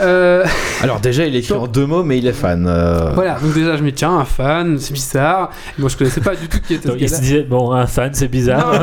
Euh, 0.00 0.44
Alors 0.82 1.00
déjà, 1.00 1.24
il 1.26 1.34
écrit 1.36 1.54
en 1.54 1.66
deux 1.66 1.86
mots, 1.86 2.02
mais 2.02 2.18
il 2.18 2.26
est 2.26 2.32
fan. 2.32 2.66
euh, 2.68 3.10
Voilà, 3.14 3.38
donc 3.42 3.54
déjà 3.54 3.76
je 3.76 3.82
me 3.82 3.88
dis 3.90 3.94
tiens, 3.94 4.18
un 4.18 4.24
fan, 4.24 4.78
c'est 4.78 4.92
bizarre. 4.92 5.50
Et 5.78 5.80
moi 5.80 5.90
je 5.90 5.96
connaissais 5.96 6.20
pas 6.20 6.34
du 6.34 6.48
tout 6.48 6.58
qui 6.66 6.74
était 6.74 6.88
Donc, 6.88 6.98
ce 6.98 7.02
il 7.04 7.08
se 7.10 7.20
disait, 7.20 7.42
bon, 7.42 7.72
un 7.72 7.86
fan, 7.86 8.10
c'est 8.12 8.28
bizarre. 8.28 8.80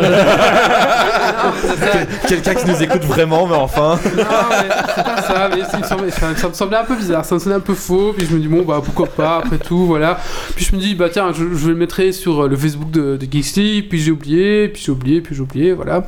Quelqu'un 2.27 2.55
qui 2.55 2.67
nous 2.67 2.81
écoute 2.83 3.03
vraiment, 3.03 3.47
mais 3.47 3.55
enfin. 3.55 3.99
Non, 4.05 4.23
mais 4.49 4.69
c'est 4.95 5.03
pas 5.03 5.21
ça, 5.21 5.49
mais 5.53 5.63
ça 5.63 5.77
me, 5.77 5.83
semblait, 5.83 6.11
ça, 6.11 6.35
ça 6.35 6.47
me 6.49 6.53
semblait 6.53 6.77
un 6.77 6.83
peu 6.85 6.95
bizarre, 6.95 7.25
ça 7.25 7.35
me 7.35 7.39
semblait 7.39 7.57
un 7.57 7.61
peu 7.61 7.73
faux, 7.73 8.13
puis 8.17 8.25
je 8.25 8.33
me 8.35 8.39
dis 8.39 8.47
bon 8.47 8.63
bah 8.63 8.81
pourquoi 8.83 9.07
pas, 9.07 9.37
après 9.37 9.57
tout, 9.57 9.85
voilà. 9.85 10.17
Puis 10.55 10.65
je 10.65 10.75
me 10.75 10.81
dis 10.81 10.95
bah 10.95 11.09
tiens, 11.11 11.31
je, 11.33 11.53
je 11.55 11.67
le 11.69 11.75
mettrai 11.75 12.11
sur 12.11 12.43
euh, 12.43 12.47
le 12.47 12.55
Facebook 12.55 12.91
de, 12.91 13.17
de 13.17 13.27
Geeksly, 13.29 13.83
puis 13.83 13.99
j'ai 13.99 14.11
oublié, 14.11 14.69
puis 14.69 14.81
j'ai 14.85 14.91
oublié, 14.91 15.21
puis 15.21 15.35
j'ai 15.35 15.41
oublié, 15.41 15.73
voilà. 15.73 16.05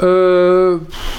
Euh, 0.00 0.78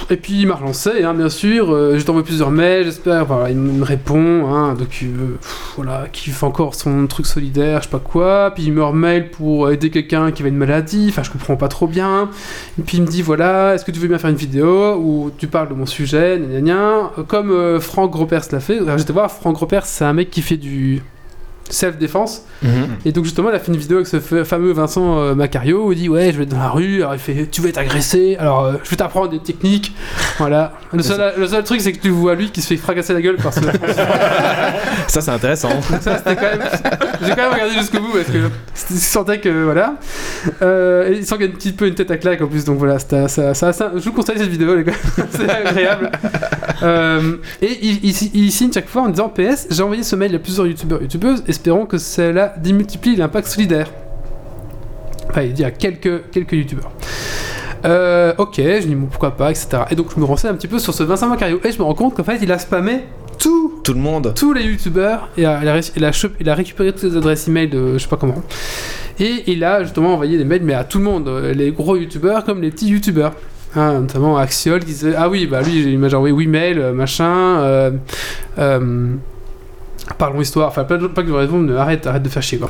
et 0.09 0.17
puis 0.17 0.41
il 0.41 0.47
m'a 0.47 0.55
relancé, 0.55 1.03
hein, 1.03 1.13
bien 1.13 1.29
sûr. 1.29 1.73
Euh, 1.73 1.97
je 1.97 2.05
t'envoie 2.05 2.23
plusieurs 2.23 2.51
mails, 2.51 2.85
j'espère. 2.85 3.25
Voilà, 3.25 3.49
il 3.49 3.57
me 3.57 3.83
répond, 3.83 4.47
hein, 4.47 4.73
donc 4.73 4.99
euh, 5.03 5.37
voilà, 5.75 6.07
qui 6.11 6.29
fait 6.29 6.45
encore 6.45 6.75
son 6.75 7.07
truc 7.07 7.25
solidaire, 7.25 7.79
je 7.79 7.83
sais 7.83 7.89
pas 7.89 7.99
quoi. 7.99 8.51
Puis 8.53 8.63
il 8.63 8.73
me 8.73 8.83
remail 8.83 9.29
pour 9.29 9.69
aider 9.69 9.89
quelqu'un 9.89 10.31
qui 10.31 10.41
avait 10.41 10.49
une 10.49 10.57
maladie. 10.57 11.07
Enfin, 11.09 11.23
je 11.23 11.31
comprends 11.31 11.57
pas 11.57 11.67
trop 11.67 11.87
bien. 11.87 12.29
Et 12.79 12.81
puis 12.81 12.97
il 12.97 13.03
me 13.03 13.07
dit 13.07 13.21
voilà, 13.21 13.75
est-ce 13.75 13.85
que 13.85 13.91
tu 13.91 13.99
veux 13.99 14.07
bien 14.07 14.17
faire 14.17 14.29
une 14.29 14.35
vidéo 14.35 14.95
où 14.95 15.31
tu 15.37 15.47
parles 15.47 15.69
de 15.69 15.73
mon 15.73 15.85
sujet, 15.85 16.39
gna 16.39 16.59
gna 16.59 16.61
gna. 16.61 17.11
Comme 17.27 17.51
euh, 17.51 17.79
Franck 17.79 18.11
Gropers 18.11 18.43
l'a 18.51 18.59
fait. 18.59 18.79
J'étais 18.97 19.13
voir, 19.13 19.31
Franck 19.31 19.55
Gropers, 19.55 19.85
c'est 19.85 20.05
un 20.05 20.13
mec 20.13 20.29
qui 20.29 20.41
fait 20.41 20.57
du 20.57 21.01
self-défense. 21.69 22.43
Et 23.05 23.11
donc 23.11 23.23
justement, 23.23 23.49
il 23.49 23.55
a 23.55 23.59
fait 23.59 23.71
une 23.71 23.77
vidéo 23.77 23.97
avec 23.97 24.07
ce 24.07 24.19
fa- 24.19 24.43
fameux 24.43 24.73
Vincent 24.73 25.17
euh, 25.19 25.33
Macario 25.35 25.85
où 25.87 25.91
il 25.93 25.97
dit 25.99 26.09
ouais, 26.09 26.31
je 26.33 26.37
vais 26.37 26.43
être 26.43 26.49
dans 26.49 26.59
la 26.59 26.69
rue. 26.69 26.97
Alors 27.01 27.13
il 27.15 27.19
fait 27.19 27.47
tu 27.49 27.61
vas 27.61 27.69
être 27.69 27.77
agressé. 27.77 28.35
Alors 28.39 28.65
euh, 28.65 28.73
je 28.83 28.89
vais 28.89 28.95
t'apprendre 28.97 29.29
des 29.29 29.39
techniques. 29.39 29.93
Voilà. 30.37 30.73
Le 30.93 31.01
seul, 31.03 31.33
le 31.37 31.47
seul 31.47 31.63
truc 31.63 31.79
c'est 31.81 31.93
que 31.93 32.01
tu 32.01 32.09
vois 32.09 32.35
lui 32.35 32.51
qui 32.51 32.61
se 32.61 32.67
fait 32.67 32.77
fracasser 32.77 33.13
la 33.13 33.21
gueule 33.21 33.37
par 33.37 33.53
ce. 33.53 33.59
Ça, 35.07 35.21
c'est 35.21 35.31
intéressant. 35.31 35.69
ça 36.01 36.17
c'était 36.17 36.35
quand 36.35 36.41
même. 36.41 36.61
J'ai 37.23 37.29
quand 37.29 37.37
même 37.37 37.53
regardé 37.53 37.73
jusqu'au 37.75 37.99
bout 37.99 38.11
parce 38.13 38.25
que 38.25 38.37
je 38.89 38.95
sentais 38.99 39.39
que 39.39 39.63
voilà. 39.63 39.95
Euh, 40.61 41.09
et 41.11 41.17
il 41.17 41.25
sent 41.25 41.35
qu'il 41.37 41.45
y 41.45 41.49
a 41.49 41.51
un 41.51 41.55
petit 41.55 41.71
peu 41.71 41.87
une 41.87 41.95
tête 41.95 42.11
à 42.11 42.17
claque 42.17 42.41
en 42.41 42.47
plus. 42.47 42.63
Donc 42.65 42.77
voilà, 42.77 42.99
ça, 42.99 43.27
ça, 43.27 43.53
ça- 43.53 43.91
je 43.95 44.03
vous 44.03 44.11
conseille 44.11 44.37
cette 44.37 44.49
vidéo 44.49 44.75
les 44.75 44.83
gars. 44.83 44.93
c'est 45.31 45.49
agréable. 45.49 46.11
Et 47.61 47.77
il, 47.81 47.99
il- 48.05 48.31
il 48.45 48.51
signe 48.51 48.71
chaque 48.71 48.87
fois 48.87 49.03
en 49.03 49.09
disant 49.09 49.29
PS, 49.29 49.67
j'ai 49.71 49.83
envoyé 49.83 50.03
ce 50.03 50.15
mail 50.15 50.33
à 50.35 50.39
plusieurs 50.39 50.67
youtubeurs 50.67 51.01
youtubeuses, 51.01 51.43
espérons 51.59 51.85
que 51.85 51.97
cela 51.97 52.53
démultiplie 52.57 53.17
l'impact 53.17 53.47
solidaire. 53.47 53.91
Enfin, 55.29 55.41
il 55.41 55.51
dit 55.53 55.65
à 55.65 55.71
quelques, 55.71 56.29
quelques 56.31 56.53
youtubeurs. 56.53 56.89
Euh, 57.85 58.33
ok, 58.37 58.55
je 58.57 58.87
dis 58.87 58.95
pourquoi 58.95 59.35
pas, 59.35 59.51
etc. 59.51 59.67
Et 59.91 59.95
donc 59.95 60.07
je 60.15 60.19
me 60.19 60.25
renseigne 60.25 60.51
un 60.51 60.55
petit 60.55 60.67
peu 60.69 60.79
sur 60.79 60.93
ce 60.93 61.03
Vincent 61.03 61.27
Macario 61.27 61.59
et 61.65 61.71
je 61.71 61.77
me 61.77 61.83
rends 61.83 61.93
compte 61.93 62.15
qu'en 62.15 62.23
fait 62.23 62.39
il 62.41 62.51
a 62.51 62.57
spammé 62.59 63.01
tout, 63.37 63.79
Tout 63.83 63.93
le 63.93 63.99
monde. 63.99 64.33
tous 64.35 64.51
les 64.53 64.63
youtubeurs 64.63 65.29
et 65.37 65.45
a- 65.45 65.59
il 65.61 65.67
a, 65.67 65.73
réussi- 65.75 65.91
il 65.95 66.03
a 66.03 66.11
chop- 66.11 66.33
il 66.41 66.49
a 66.49 66.55
récupéré 66.55 66.91
toutes 66.93 67.03
les 67.03 67.15
adresses 67.17 67.47
email 67.47 67.67
de 67.69 67.93
je 67.93 67.99
sais 67.99 68.07
pas 68.09 68.17
comment. 68.17 68.41
Et 69.19 69.43
il 69.47 69.63
a 69.63 69.83
justement 69.83 70.13
envoyé 70.13 70.37
des 70.37 70.43
mails 70.45 70.63
mais 70.63 70.73
à 70.73 70.83
tout 70.85 70.97
le 70.97 71.03
monde, 71.05 71.27
euh, 71.27 71.53
les 71.53 71.71
gros 71.71 71.95
youtubeurs 71.97 72.43
comme 72.45 72.61
les 72.61 72.71
petits 72.71 72.87
youtubeurs. 72.87 73.33
Hein, 73.75 73.99
notamment 74.01 74.37
Axiol 74.37 74.79
qui 74.79 74.87
disait 74.87 75.13
Ah 75.15 75.29
oui, 75.29 75.45
bah 75.45 75.61
lui, 75.61 75.79
il 75.83 75.99
m'a 75.99 76.07
déjà 76.07 76.17
envoyé 76.17 76.35
8 76.35 76.47
mails, 76.47 76.79
euh, 76.79 76.91
machin. 76.93 77.59
euh, 77.59 77.91
euh, 78.57 79.09
parlons 80.19 80.41
histoire. 80.41 80.67
Enfin, 80.67 80.83
pas, 80.83 80.99
pas 80.99 81.23
que 81.23 81.29
je 81.29 81.55
mais 81.55 81.75
arrête, 81.75 82.05
arrête 82.05 82.21
de 82.21 82.29
faire 82.29 82.43
chier 82.43 82.59
quoi. 82.59 82.69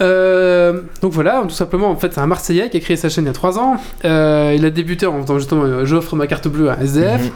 Euh, 0.00 0.80
donc 1.02 1.12
voilà, 1.12 1.42
tout 1.42 1.54
simplement, 1.54 1.90
en 1.90 1.96
fait, 1.96 2.14
c'est 2.14 2.20
un 2.20 2.26
Marseillais 2.26 2.70
qui 2.70 2.78
a 2.78 2.80
créé 2.80 2.96
sa 2.96 3.10
chaîne 3.10 3.24
il 3.24 3.28
y 3.28 3.30
a 3.30 3.34
3 3.34 3.58
ans. 3.58 3.76
Euh, 4.04 4.54
il 4.56 4.64
a 4.64 4.70
débuté 4.70 5.06
en 5.06 5.20
faisant 5.20 5.38
justement 5.38 5.64
euh, 5.64 5.84
J'offre 5.84 6.16
ma 6.16 6.26
carte 6.26 6.48
bleue 6.48 6.70
à 6.70 6.74
un 6.74 6.80
SDF. 6.80 7.30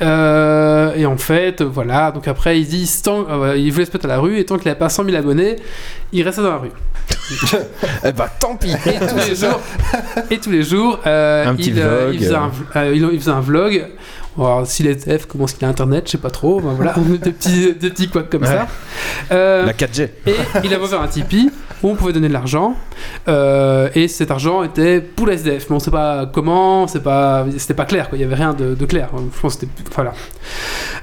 Mhm. 0.00 0.92
Et 0.96 1.06
en 1.06 1.16
fait, 1.16 1.62
voilà, 1.62 2.12
donc 2.12 2.28
après, 2.28 2.60
il 2.60 2.66
dit 2.66 2.88
tant, 3.02 3.26
il 3.56 3.72
voulait 3.72 3.86
se 3.86 3.92
mettre 3.92 4.04
à 4.04 4.08
la 4.08 4.18
rue, 4.18 4.38
et 4.38 4.44
tant 4.44 4.58
qu'il 4.58 4.66
n'avait 4.68 4.78
pas 4.78 4.88
100 4.88 5.04
000 5.06 5.16
abonnés, 5.16 5.56
il 6.12 6.22
restait 6.22 6.42
dans 6.42 6.50
la 6.50 6.58
rue. 6.58 6.70
Eh 8.04 8.12
bah, 8.12 8.28
tant 8.38 8.56
pis. 8.56 8.70
Et 8.70 9.06
tous 9.06 9.28
les 9.28 9.34
jours, 9.34 9.60
et 10.30 10.38
tous 10.38 10.50
les 10.50 10.62
jours 10.62 11.00
Un 11.04 11.54
petit 11.54 11.70
il, 11.70 11.80
vlog, 11.80 12.14
il, 12.14 12.18
faisait 12.18 12.34
un, 12.34 12.50
il, 12.92 13.08
il 13.12 13.18
faisait 13.18 13.30
un 13.30 13.40
vlog. 13.40 13.86
Alors, 14.36 14.66
si 14.66 14.82
les 14.82 14.94
F 14.96 15.26
commencent 15.26 15.52
qu'il 15.52 15.64
a 15.64 15.68
internet, 15.68 16.04
je 16.06 16.12
sais 16.12 16.18
pas 16.18 16.30
trop, 16.30 16.60
ben 16.60 16.72
voilà, 16.74 16.94
des 17.22 17.30
petits, 17.32 17.72
des 17.74 17.90
petits 17.90 18.08
comme 18.08 18.44
ça. 18.44 18.66
Euh, 19.30 19.64
La 19.66 19.72
4G. 19.72 20.08
et 20.26 20.34
il 20.64 20.74
a 20.74 20.78
ouvert 20.80 21.00
un 21.00 21.06
Tipeee 21.08 21.50
où 21.82 21.90
on 21.90 21.94
pouvait 21.94 22.12
donner 22.12 22.28
de 22.28 22.32
l'argent. 22.32 22.74
Euh, 23.28 23.88
et 23.94 24.08
cet 24.08 24.30
argent 24.30 24.62
était 24.62 25.00
pour 25.00 25.26
la 25.26 25.34
SDF. 25.34 25.66
Mais 25.70 25.76
on 25.76 25.78
sait 25.78 25.90
pas 25.90 26.26
comment, 26.32 26.86
c'est 26.88 27.02
pas, 27.02 27.44
c'était 27.58 27.74
pas 27.74 27.84
clair, 27.84 28.08
quoi. 28.08 28.16
il 28.18 28.22
y 28.22 28.24
avait 28.24 28.34
rien 28.34 28.54
de, 28.54 28.74
de 28.74 28.86
clair. 28.86 29.10
Je 29.34 29.40
pense 29.40 29.56
que. 29.56 29.66
Voilà. 29.94 30.14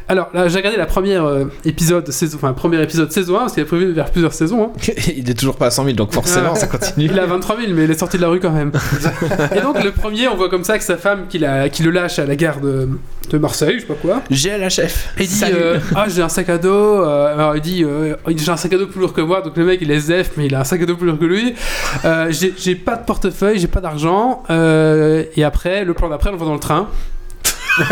Alors 0.07 0.29
là, 0.33 0.47
j'ai 0.47 0.57
regardé 0.57 0.77
la 0.77 0.85
première 0.85 1.23
euh, 1.25 1.45
épisode, 1.63 2.09
saison, 2.11 2.37
enfin, 2.37 2.53
premier 2.53 2.81
épisode 2.81 3.11
saison 3.11 3.35
1, 3.37 3.39
parce 3.41 3.53
qu'il 3.53 3.63
a 3.63 3.65
prévu 3.65 3.85
de 3.85 3.93
faire 3.93 4.09
plusieurs 4.11 4.33
saisons. 4.33 4.71
hein. 4.75 4.91
il 5.15 5.29
est 5.29 5.33
toujours 5.39 5.55
pas 5.55 5.67
à 5.67 5.71
100 5.71 5.85
000, 5.85 5.95
donc 5.95 6.11
forcément, 6.13 6.51
Ah. 6.53 6.55
ça 6.55 6.67
continue. 6.67 7.05
Il 7.11 7.19
a 7.19 7.25
23 7.25 7.57
000, 7.57 7.71
mais 7.73 7.83
il 7.85 7.91
est 7.91 7.97
sorti 7.99 8.17
de 8.17 8.21
la 8.23 8.27
rue 8.29 8.39
quand 8.39 8.51
même. 8.51 8.71
et 9.55 9.61
donc, 9.61 9.81
le 9.83 9.91
premier, 9.91 10.27
on 10.27 10.35
voit 10.35 10.49
comme 10.49 10.63
ça 10.63 10.77
que 10.77 10.83
sa 10.83 10.97
femme 10.97 11.25
qui, 11.29 11.37
la- 11.39 11.69
qui 11.69 11.83
le 11.83 11.91
lâche 11.91 12.19
à 12.19 12.25
la 12.25 12.35
gare 12.35 12.59
de, 12.59 12.89
de 13.29 13.37
Marseille, 13.37 13.75
je 13.75 13.79
sais 13.81 13.85
pas 13.85 13.93
quoi. 13.93 14.21
J'ai 14.29 14.57
la 14.57 14.69
chef. 14.69 15.13
Il 15.19 15.27
dit 15.27 15.41
euh, 15.45 15.79
Ah, 15.95 16.05
j'ai 16.09 16.21
un 16.21 16.29
sac 16.29 16.49
à 16.49 16.57
dos. 16.57 16.69
euh, 17.03 17.33
alors, 17.33 17.55
il 17.55 17.61
dit 17.61 17.83
euh, 17.83 18.15
J'ai 18.27 18.49
un 18.49 18.57
sac 18.57 18.73
à 18.73 18.77
dos 18.77 18.87
plus 18.87 18.99
lourd 18.99 19.13
que 19.13 19.21
moi. 19.21 19.41
Donc, 19.41 19.55
le 19.55 19.63
mec, 19.65 19.79
il 19.81 19.89
est 19.91 19.95
SDF, 19.95 20.31
mais 20.37 20.47
il 20.47 20.55
a 20.55 20.61
un 20.61 20.63
sac 20.63 20.81
à 20.81 20.85
dos 20.85 20.95
plus 20.95 21.07
lourd 21.07 21.19
que 21.19 21.25
lui. 21.25 21.53
Euh, 22.03 22.31
j'ai 22.57 22.75
pas 22.75 22.95
de 22.95 23.05
portefeuille, 23.05 23.59
j'ai 23.59 23.67
pas 23.67 23.79
d'argent. 23.81 24.43
Euh, 24.49 25.23
et 25.35 25.43
après, 25.43 25.85
le 25.85 25.93
plan 25.93 26.09
d'après, 26.09 26.29
on 26.29 26.33
le 26.33 26.37
voit 26.37 26.47
dans 26.47 26.53
le 26.53 26.59
train. 26.59 26.89
ok, 27.79 27.85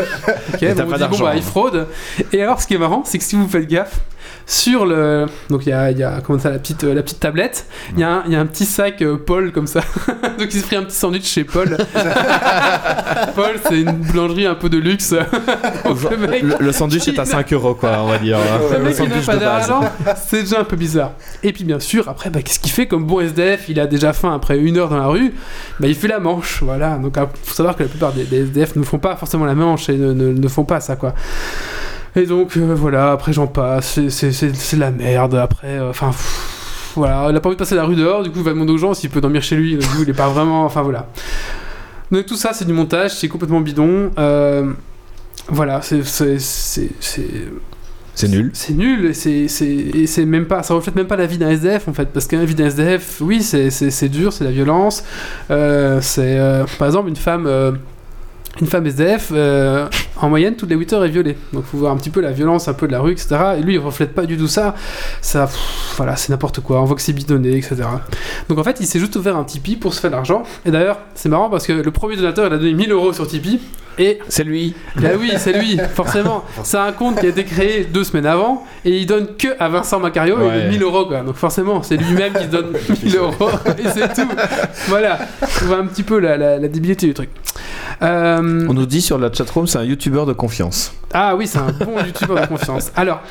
t'as 0.60 0.74
bon, 0.74 0.82
on 0.82 0.94
dit, 0.94 1.00
d'argent, 1.00 1.20
bon, 1.20 1.24
bah, 1.26 1.36
il 1.36 1.42
fraude. 1.44 1.88
Et 2.34 2.42
alors, 2.42 2.62
ce 2.62 2.68
qui 2.68 2.74
est 2.74 2.80
marrant, 2.80 3.04
c'est 3.06 3.18
que 3.18 3.24
si 3.24 3.36
vous 3.36 3.48
faites 3.48 3.68
gaffe, 3.68 4.00
sur 4.52 4.88
le. 4.88 5.28
Donc, 5.52 5.68
il 5.68 5.70
y 5.70 5.74
a, 5.74 5.92
il 5.92 5.98
y 6.00 6.04
a 6.04 6.22
comment 6.24 6.40
ça, 6.40 6.50
la, 6.50 6.58
petite, 6.58 6.84
euh, 6.84 6.96
la 6.96 7.04
petite 7.04 7.20
tablette, 7.20 7.68
il 7.94 8.00
y, 8.00 8.04
a 8.04 8.10
un- 8.10 8.24
il 8.26 8.34
y 8.34 8.36
a 8.36 8.40
un 8.40 8.48
petit 8.48 8.66
sac 8.66 9.00
euh, 9.04 9.16
Paul 9.16 9.52
comme 9.52 9.68
ça. 9.68 9.82
donc, 10.40 10.48
il 10.50 10.52
s'est 10.54 10.62
pris 10.66 10.76
un 10.76 10.84
petit 10.84 10.96
sandwich 10.96 11.26
chez 11.26 11.44
Paul. 11.44 11.78
Paul, 13.36 13.56
c'est 13.68 13.82
une 13.82 13.92
boulangerie 13.92 14.48
un 14.48 14.56
peu 14.56 14.70
de 14.70 14.78
luxe. 14.78 15.12
Donc, 15.86 16.10
le 16.10 16.18
mec- 16.18 16.42
Le, 16.44 16.56
le 16.60 16.72
sandwich 16.72 17.08
est 17.08 17.20
à 17.20 17.26
5 17.26 17.54
euros, 17.54 17.76
quoi, 17.76 18.00
on 18.04 18.08
va 18.08 18.18
dire. 18.18 18.38
le 18.72 18.78
Le 18.78 18.84
mec 18.84 18.96
il 18.98 19.04
n'a 19.04 19.10
sandwich 19.10 19.26
pas 19.28 19.36
de 19.36 19.40
base. 19.40 19.68
d'argent, 19.68 19.90
c'est 20.28 20.42
déjà 20.42 20.60
un 20.62 20.64
peu 20.64 20.76
bizarre. 20.76 21.12
Et 21.44 21.54
puis 21.54 21.64
bien 21.64 21.80
sûr, 21.80 22.10
après, 22.10 22.30
bah, 22.32 22.42
qu'est-ce 22.42 22.60
qu'il 22.60 22.72
fait 22.72 22.88
comme 22.88 23.06
bon 23.06 23.20
SDF 23.20 23.70
Il 23.70 23.80
a 23.80 23.86
déjà 23.88 24.14
faim 24.14 24.34
après 24.36 24.58
une 24.58 24.78
heure 24.78 24.90
dans 24.90 24.98
la 24.98 25.08
rue, 25.08 25.34
bah, 25.80 25.88
il 25.88 25.96
fait 25.96 26.08
la 26.08 26.20
manche. 26.20 26.64
Voilà, 26.64 26.98
donc 26.98 27.16
il 27.18 27.24
faut 27.44 27.56
savoir 27.56 27.76
que 27.76 27.84
la 27.84 27.90
plupart 27.90 28.14
des, 28.14 28.24
des 28.24 28.40
SDF 28.46 28.76
ne 28.76 28.84
font 28.84 28.98
pas 29.00 29.16
forcément 29.16 29.46
la 29.46 29.56
manche 29.56 29.90
et 29.90 29.94
ne, 29.98 30.14
ne- 30.14 30.34
ne 30.34 30.48
font 30.48 30.64
pas 30.66 30.80
ça, 30.80 30.96
quoi. 30.96 31.14
Et 32.16 32.26
donc 32.26 32.58
euh, 32.58 32.74
voilà, 32.76 33.12
après 33.12 33.34
j'en 33.34 33.48
passe, 33.48 34.00
c'est- 34.10 34.76
la 34.78 34.92
merde. 34.92 35.36
Après, 35.36 35.68
euh, 35.80 35.90
enfin. 35.90 36.12
voilà, 36.96 37.28
il 37.30 37.36
a 37.36 37.40
pas 37.40 37.50
envie 37.50 37.56
de 37.56 37.60
passer 37.60 37.76
la 37.76 37.86
rue 37.86 37.96
dehors, 37.96 38.24
du 38.24 38.30
coup 38.32 38.40
il 38.40 38.44
va 38.46 38.52
demander 38.52 38.74
aux 38.74 38.78
gens 38.78 38.94
s'il 38.94 39.10
peut 39.10 39.22
dormir 39.22 39.42
chez 39.44 39.56
lui, 39.56 39.78
du 39.78 39.86
coup 39.86 40.04
il 40.04 40.10
est 40.10 40.14
pas 40.14 40.28
vraiment. 40.30 40.66
Enfin 40.66 40.82
voilà. 40.82 41.08
Donc 42.12 42.26
tout 42.26 42.36
ça 42.36 42.52
c'est 42.54 42.66
du 42.66 42.74
montage, 42.74 43.12
c'est 43.16 43.28
complètement 43.28 43.62
bidon. 43.62 44.12
Euh, 44.18 44.72
voilà, 45.48 45.82
c'est- 45.82 46.04
c'est- 46.04 46.40
nul. 48.28 48.52
c'est 48.54 48.74
nul 48.74 49.14
et 49.26 50.06
c'est 50.08 50.26
même 50.26 50.46
pas 50.46 50.62
ça 50.62 50.74
reflète 50.74 50.96
même 50.96 51.08
pas 51.08 51.16
la 51.16 51.26
vie 51.26 51.38
d'un 51.38 51.50
SDF 51.52 51.88
en 51.88 51.94
fait 51.94 52.08
parce 52.12 52.28
qu'un 52.28 52.44
vie 52.44 52.54
d'un 52.54 52.66
SDF 52.66 53.22
oui 53.22 53.42
c'est 53.42 54.10
dur 54.10 54.34
c'est 54.34 54.44
la 54.44 54.52
violence 54.52 55.06
Euh, 55.50 56.00
c'est 56.02 56.38
euh, 56.38 56.66
par 56.78 56.88
exemple 56.90 57.08
une 57.08 57.16
femme 57.16 57.46
euh, 57.48 57.72
une 58.62 58.68
femme 58.68 58.86
SDF 58.86 59.30
euh, 59.34 59.88
en 60.18 60.30
moyenne 60.30 60.56
toutes 60.56 60.70
les 60.70 60.76
8 60.76 60.94
heures 60.94 61.06
est 61.06 61.10
violée 61.10 61.38
donc 61.54 61.64
faut 61.66 61.78
voir 61.78 61.94
un 61.94 61.98
petit 61.98 62.10
peu 62.10 62.20
la 62.22 62.32
violence 62.32 62.68
un 62.68 62.74
peu 62.74 62.88
de 62.88 62.92
la 62.92 63.00
rue 63.00 63.12
etc 63.14 63.28
et 63.58 63.62
lui 63.62 63.76
il 63.76 63.80
reflète 63.80 64.14
pas 64.14 64.26
du 64.26 64.38
tout 64.38 64.48
ça 64.48 64.76
ça 65.22 65.46
pff, 65.48 65.94
voilà 65.98 66.16
c'est 66.16 66.30
n'importe 66.30 66.60
quoi 66.60 66.82
on 66.82 66.86
voit 66.86 66.96
que 66.96 67.02
c'est 67.02 67.14
bidonné 67.14 67.56
etc 67.56 67.76
donc 68.50 68.58
en 68.58 68.64
fait 68.64 68.78
il 68.80 68.86
s'est 68.86 69.00
juste 69.00 69.16
ouvert 69.16 69.38
un 69.38 69.44
Tipeee 69.44 69.76
pour 69.78 69.94
se 69.94 70.00
faire 70.02 70.10
de 70.12 70.16
l'argent 70.16 70.44
et 70.66 70.72
d'ailleurs 70.72 70.98
c'est 71.16 71.30
marrant 71.30 71.50
parce 71.50 71.66
que 71.66 71.74
le 71.74 71.92
premier 71.92 72.16
donateur 72.18 72.48
il 72.48 72.54
a 72.54 72.58
donné 72.58 72.74
1000 72.74 72.92
euros 72.92 73.14
sur 73.14 73.28
Tipeee 73.28 73.60
et 74.02 74.18
C'est 74.30 74.46
lui. 74.46 74.76
bah 74.96 75.10
oui, 75.20 75.34
c'est 75.38 75.52
lui, 75.60 75.78
forcément. 75.94 76.46
C'est 76.64 76.78
un 76.78 76.94
compte 76.94 77.20
qui 77.20 77.26
a 77.26 77.30
été 77.30 77.44
créé 77.44 77.84
deux 77.84 78.06
semaines 78.06 78.28
avant 78.28 78.64
et 78.86 78.98
il 78.98 79.06
donne 79.06 79.28
que 79.38 79.50
à 79.60 79.68
Vincent 79.68 80.00
Macario 80.00 80.40
et 80.40 80.44
Ouais. 80.48 80.64
de 80.64 80.70
1000 80.70 80.84
euros 80.84 81.06
quoi. 81.06 81.20
Donc 81.20 81.36
forcément, 81.36 81.84
c'est 81.84 81.98
lui-même 81.98 82.32
qui 82.32 82.48
donne 82.48 82.68
1000 83.04 83.18
euros 83.18 83.50
et 83.78 83.90
c'est 83.94 84.14
tout. 84.14 84.30
Voilà, 84.88 85.20
on 85.42 85.66
voit 85.66 85.78
un 85.80 85.86
petit 85.86 86.04
peu 86.04 86.18
la, 86.20 86.38
la, 86.38 86.60
la 86.60 86.68
débilité 86.70 87.08
du 87.08 87.14
truc. 87.14 87.30
Euh, 88.02 88.66
On 88.70 88.74
nous 88.74 88.86
dit 88.86 89.02
sur 89.02 89.18
la 89.18 89.32
chatroom, 89.32 89.68
c'est 89.68 89.78
un 89.78 89.84
youtubeur 89.84 90.26
de 90.26 90.34
confiance. 90.34 90.94
ah 91.14 91.36
oui, 91.36 91.48
c'est 91.48 91.58
un 91.60 91.72
bon 91.72 92.00
youtubeur 92.06 92.42
de 92.42 92.46
confiance. 92.48 92.92
Alors, 92.96 93.22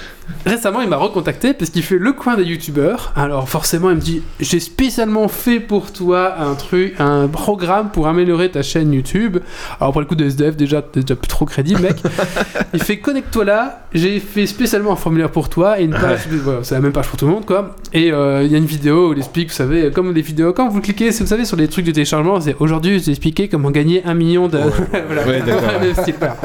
récemment, 0.45 0.81
il 0.83 0.89
m'a 0.89 0.97
recontacté 0.97 1.55
parce 1.55 1.71
qu'il 1.71 1.83
fait 1.83 1.99
le 1.99 2.12
coin 2.12 2.37
des 2.37 2.45
youtubeurs. 2.45 3.12
Alors, 3.16 3.49
forcément, 3.49 3.91
il 3.91 3.97
me 3.97 4.01
dit 4.01 4.23
J'ai 4.41 4.61
spécialement 4.61 5.29
fait 5.29 5.61
pour 5.61 5.93
toi 5.93 6.35
un 6.39 6.55
truc, 6.55 6.95
un 6.99 7.29
programme 7.29 7.91
pour 7.91 8.09
améliorer 8.09 8.51
ta 8.51 8.62
chaîne 8.62 8.93
YouTube. 8.93 9.39
Alors, 9.81 9.93
pour 9.93 10.01
le 10.01 10.07
coup 10.07 10.16
de 10.16 10.25
SDF, 10.27 10.57
déjà, 10.57 10.83
t'es 10.83 11.01
déjà 11.01 11.16
plus 11.16 11.29
trop 11.29 11.47
crédible, 11.47 11.81
mec. 11.81 11.97
il 12.75 12.83
fait 12.83 12.99
Connecte-toi 12.99 13.45
là. 13.45 13.87
J'ai 13.95 14.21
fait 14.21 14.47
spécialement 14.47 14.93
un 14.93 14.97
formulaire 14.97 15.31
pour 15.31 15.49
toi 15.49 15.81
et 15.81 15.85
une 15.85 15.93
page. 15.93 16.29
voilà, 16.43 16.61
c'est 16.62 16.75
la 16.75 16.81
même 16.83 16.93
page 16.93 17.07
pour 17.09 17.16
tout 17.19 17.27
le 17.27 17.33
monde, 17.33 17.47
quoi. 17.47 17.75
Et 17.95 18.12
euh, 18.12 18.43
il 18.43 18.53
y 18.53 18.55
a 18.55 18.59
une 18.59 18.66
vidéo 18.66 19.09
où 19.09 19.12
il 19.14 19.19
explique, 19.19 19.49
vous 19.49 19.55
savez, 19.55 19.91
comme 19.93 20.12
les 20.12 20.21
vidéos, 20.21 20.53
quand 20.53 20.69
vous 20.69 20.81
cliquez, 20.83 21.09
vous 21.11 21.27
savez, 21.27 21.47
sur 21.47 21.57
les 21.57 21.69
trucs 21.69 21.87
de 21.87 21.91
téléchargement, 21.93 22.39
c'est 22.41 22.55
aujourd'hui, 22.59 23.01
j'ai 23.01 23.12
expliqué 23.12 23.49
comment 23.49 23.71
gagner 23.71 24.05
un 24.05 24.14
million 24.14 24.49
de. 24.49 24.58
voilà. 25.07 25.27
Ouais, 25.27 25.41
d'accord. 25.45 25.71
Même 25.81 25.95
style, 25.95 26.15
voilà. 26.19 26.37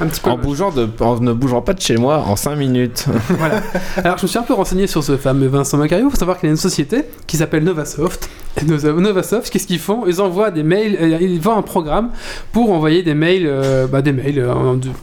Un 0.00 0.06
petit 0.06 0.20
peu. 0.20 0.30
En, 0.30 0.36
bougeant 0.38 0.70
de, 0.70 0.88
en 1.00 1.20
ne 1.20 1.32
bougeant 1.32 1.62
pas 1.62 1.74
de 1.74 1.80
chez 1.80 1.96
moi 1.96 2.24
en 2.26 2.36
5 2.36 2.56
minutes. 2.56 3.06
Voilà. 3.38 3.60
Alors, 3.96 4.18
je 4.18 4.22
me 4.22 4.28
suis 4.28 4.38
un 4.38 4.42
peu 4.42 4.54
renseigné 4.54 4.86
sur 4.86 5.02
ce 5.04 5.16
fameux 5.16 5.46
Vincent 5.48 5.76
Macario. 5.76 6.06
Il 6.06 6.10
faut 6.10 6.16
savoir 6.16 6.38
qu'il 6.38 6.46
y 6.48 6.50
a 6.50 6.52
une 6.52 6.56
société 6.56 7.04
qui 7.26 7.36
s'appelle 7.36 7.64
Novasoft. 7.64 8.28
Et 8.58 8.64
Novasoft, 8.64 9.50
qu'est-ce 9.50 9.66
qu'ils 9.66 9.78
font? 9.78 10.04
Ils 10.06 10.20
envoient 10.22 10.50
des 10.50 10.62
mails, 10.62 10.96
euh, 10.98 11.18
ils 11.20 11.38
vendent 11.40 11.58
un 11.58 11.62
programme 11.62 12.08
pour 12.52 12.72
envoyer 12.72 13.02
des 13.02 13.12
mails, 13.12 13.44
euh, 13.46 13.86
bah, 13.86 14.00
des 14.00 14.12
mails, 14.12 14.38
euh, 14.38 14.54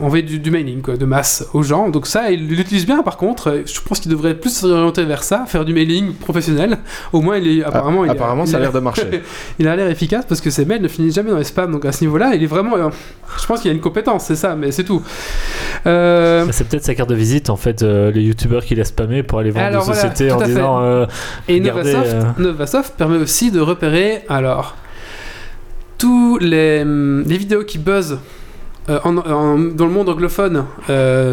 envoyer 0.01 0.23
du, 0.23 0.39
du 0.39 0.49
mailing 0.49 0.81
quoi, 0.81 0.97
de 0.97 1.05
masse 1.05 1.45
aux 1.53 1.61
gens. 1.61 1.89
Donc 1.89 2.07
ça, 2.07 2.31
ils 2.31 2.47
l'utilisent 2.47 2.87
bien. 2.87 3.03
Par 3.03 3.17
contre, 3.17 3.49
Euh, 3.51 3.61
je 3.65 3.79
pense 3.81 3.99
qu'il 3.99 4.09
devrait 4.11 4.33
plus 4.33 4.55
s'orienter 4.55 5.03
vers 5.05 5.23
ça, 5.23 5.43
faire 5.47 5.65
du 5.65 5.73
mailing 5.73 6.13
professionnel. 6.13 6.77
Au 7.11 7.21
moins, 7.21 7.37
il 7.37 7.59
est 7.59 7.63
apparemment, 7.63 8.03
il 8.05 8.07
est- 8.07 8.11
Apparemment, 8.11 8.45
il 8.45 8.49
ça 8.49 8.57
a 8.57 8.59
l'air 8.59 8.71
de 8.71 8.79
marcher. 8.79 9.21
il 9.59 9.67
a 9.67 9.75
l'air 9.75 9.87
efficace 9.89 10.25
parce 10.27 10.41
que 10.41 10.49
ses 10.49 10.65
mails 10.65 10.81
ne 10.81 10.87
finissent 10.87 11.15
jamais 11.15 11.29
dans 11.31 11.37
les 11.37 11.43
spams. 11.43 11.71
Donc 11.71 11.85
à 11.85 11.91
ce 11.91 12.03
niveau-là, 12.03 12.33
il 12.35 12.42
est 12.43 12.47
vraiment. 12.47 12.75
euh, 12.77 12.89
je 13.39 13.45
pense 13.47 13.61
qu'il 13.61 13.71
a 13.71 13.73
une 13.73 13.79
compétence, 13.81 14.25
c'est 14.25 14.35
ça, 14.35 14.55
mais 14.55 14.71
c'est 14.71 14.83
tout. 14.83 15.01
Euh, 15.85 16.45
C'est 16.51 16.67
peut-être 16.67 16.83
sa 16.83 16.93
carte 16.95 17.09
de 17.09 17.15
visite 17.15 17.49
en 17.49 17.55
fait, 17.57 17.81
euh, 17.81 18.11
les 18.11 18.21
youtubeurs 18.21 18.63
qui 18.63 18.75
laissent 18.75 18.89
spammer 18.89 19.23
pour 19.23 19.39
aller 19.39 19.49
vendre 19.51 19.65
Alors, 19.65 19.83
voilà, 19.83 20.01
sociétés 20.01 20.31
en 20.31 20.41
disant 20.41 20.81
euh, 20.81 21.05
Et 21.47 21.55
Regardez, 21.59 21.93
Novasoft, 21.93 22.39
Novasoft 22.39 22.93
permet 22.95 23.17
aussi 23.17 23.51
de 23.51 23.59
repérer 23.59 24.21
alors 24.29 24.75
tous 25.97 26.37
les, 26.39 26.81
hum, 26.83 27.23
les 27.27 27.37
vidéos 27.37 27.63
qui 27.63 27.77
buzzent 27.79 28.19
en- 28.89 29.17
en- 29.17 29.57
dans 29.57 29.85
le 29.85 29.91
monde 29.91 30.09
anglophone 30.09 30.65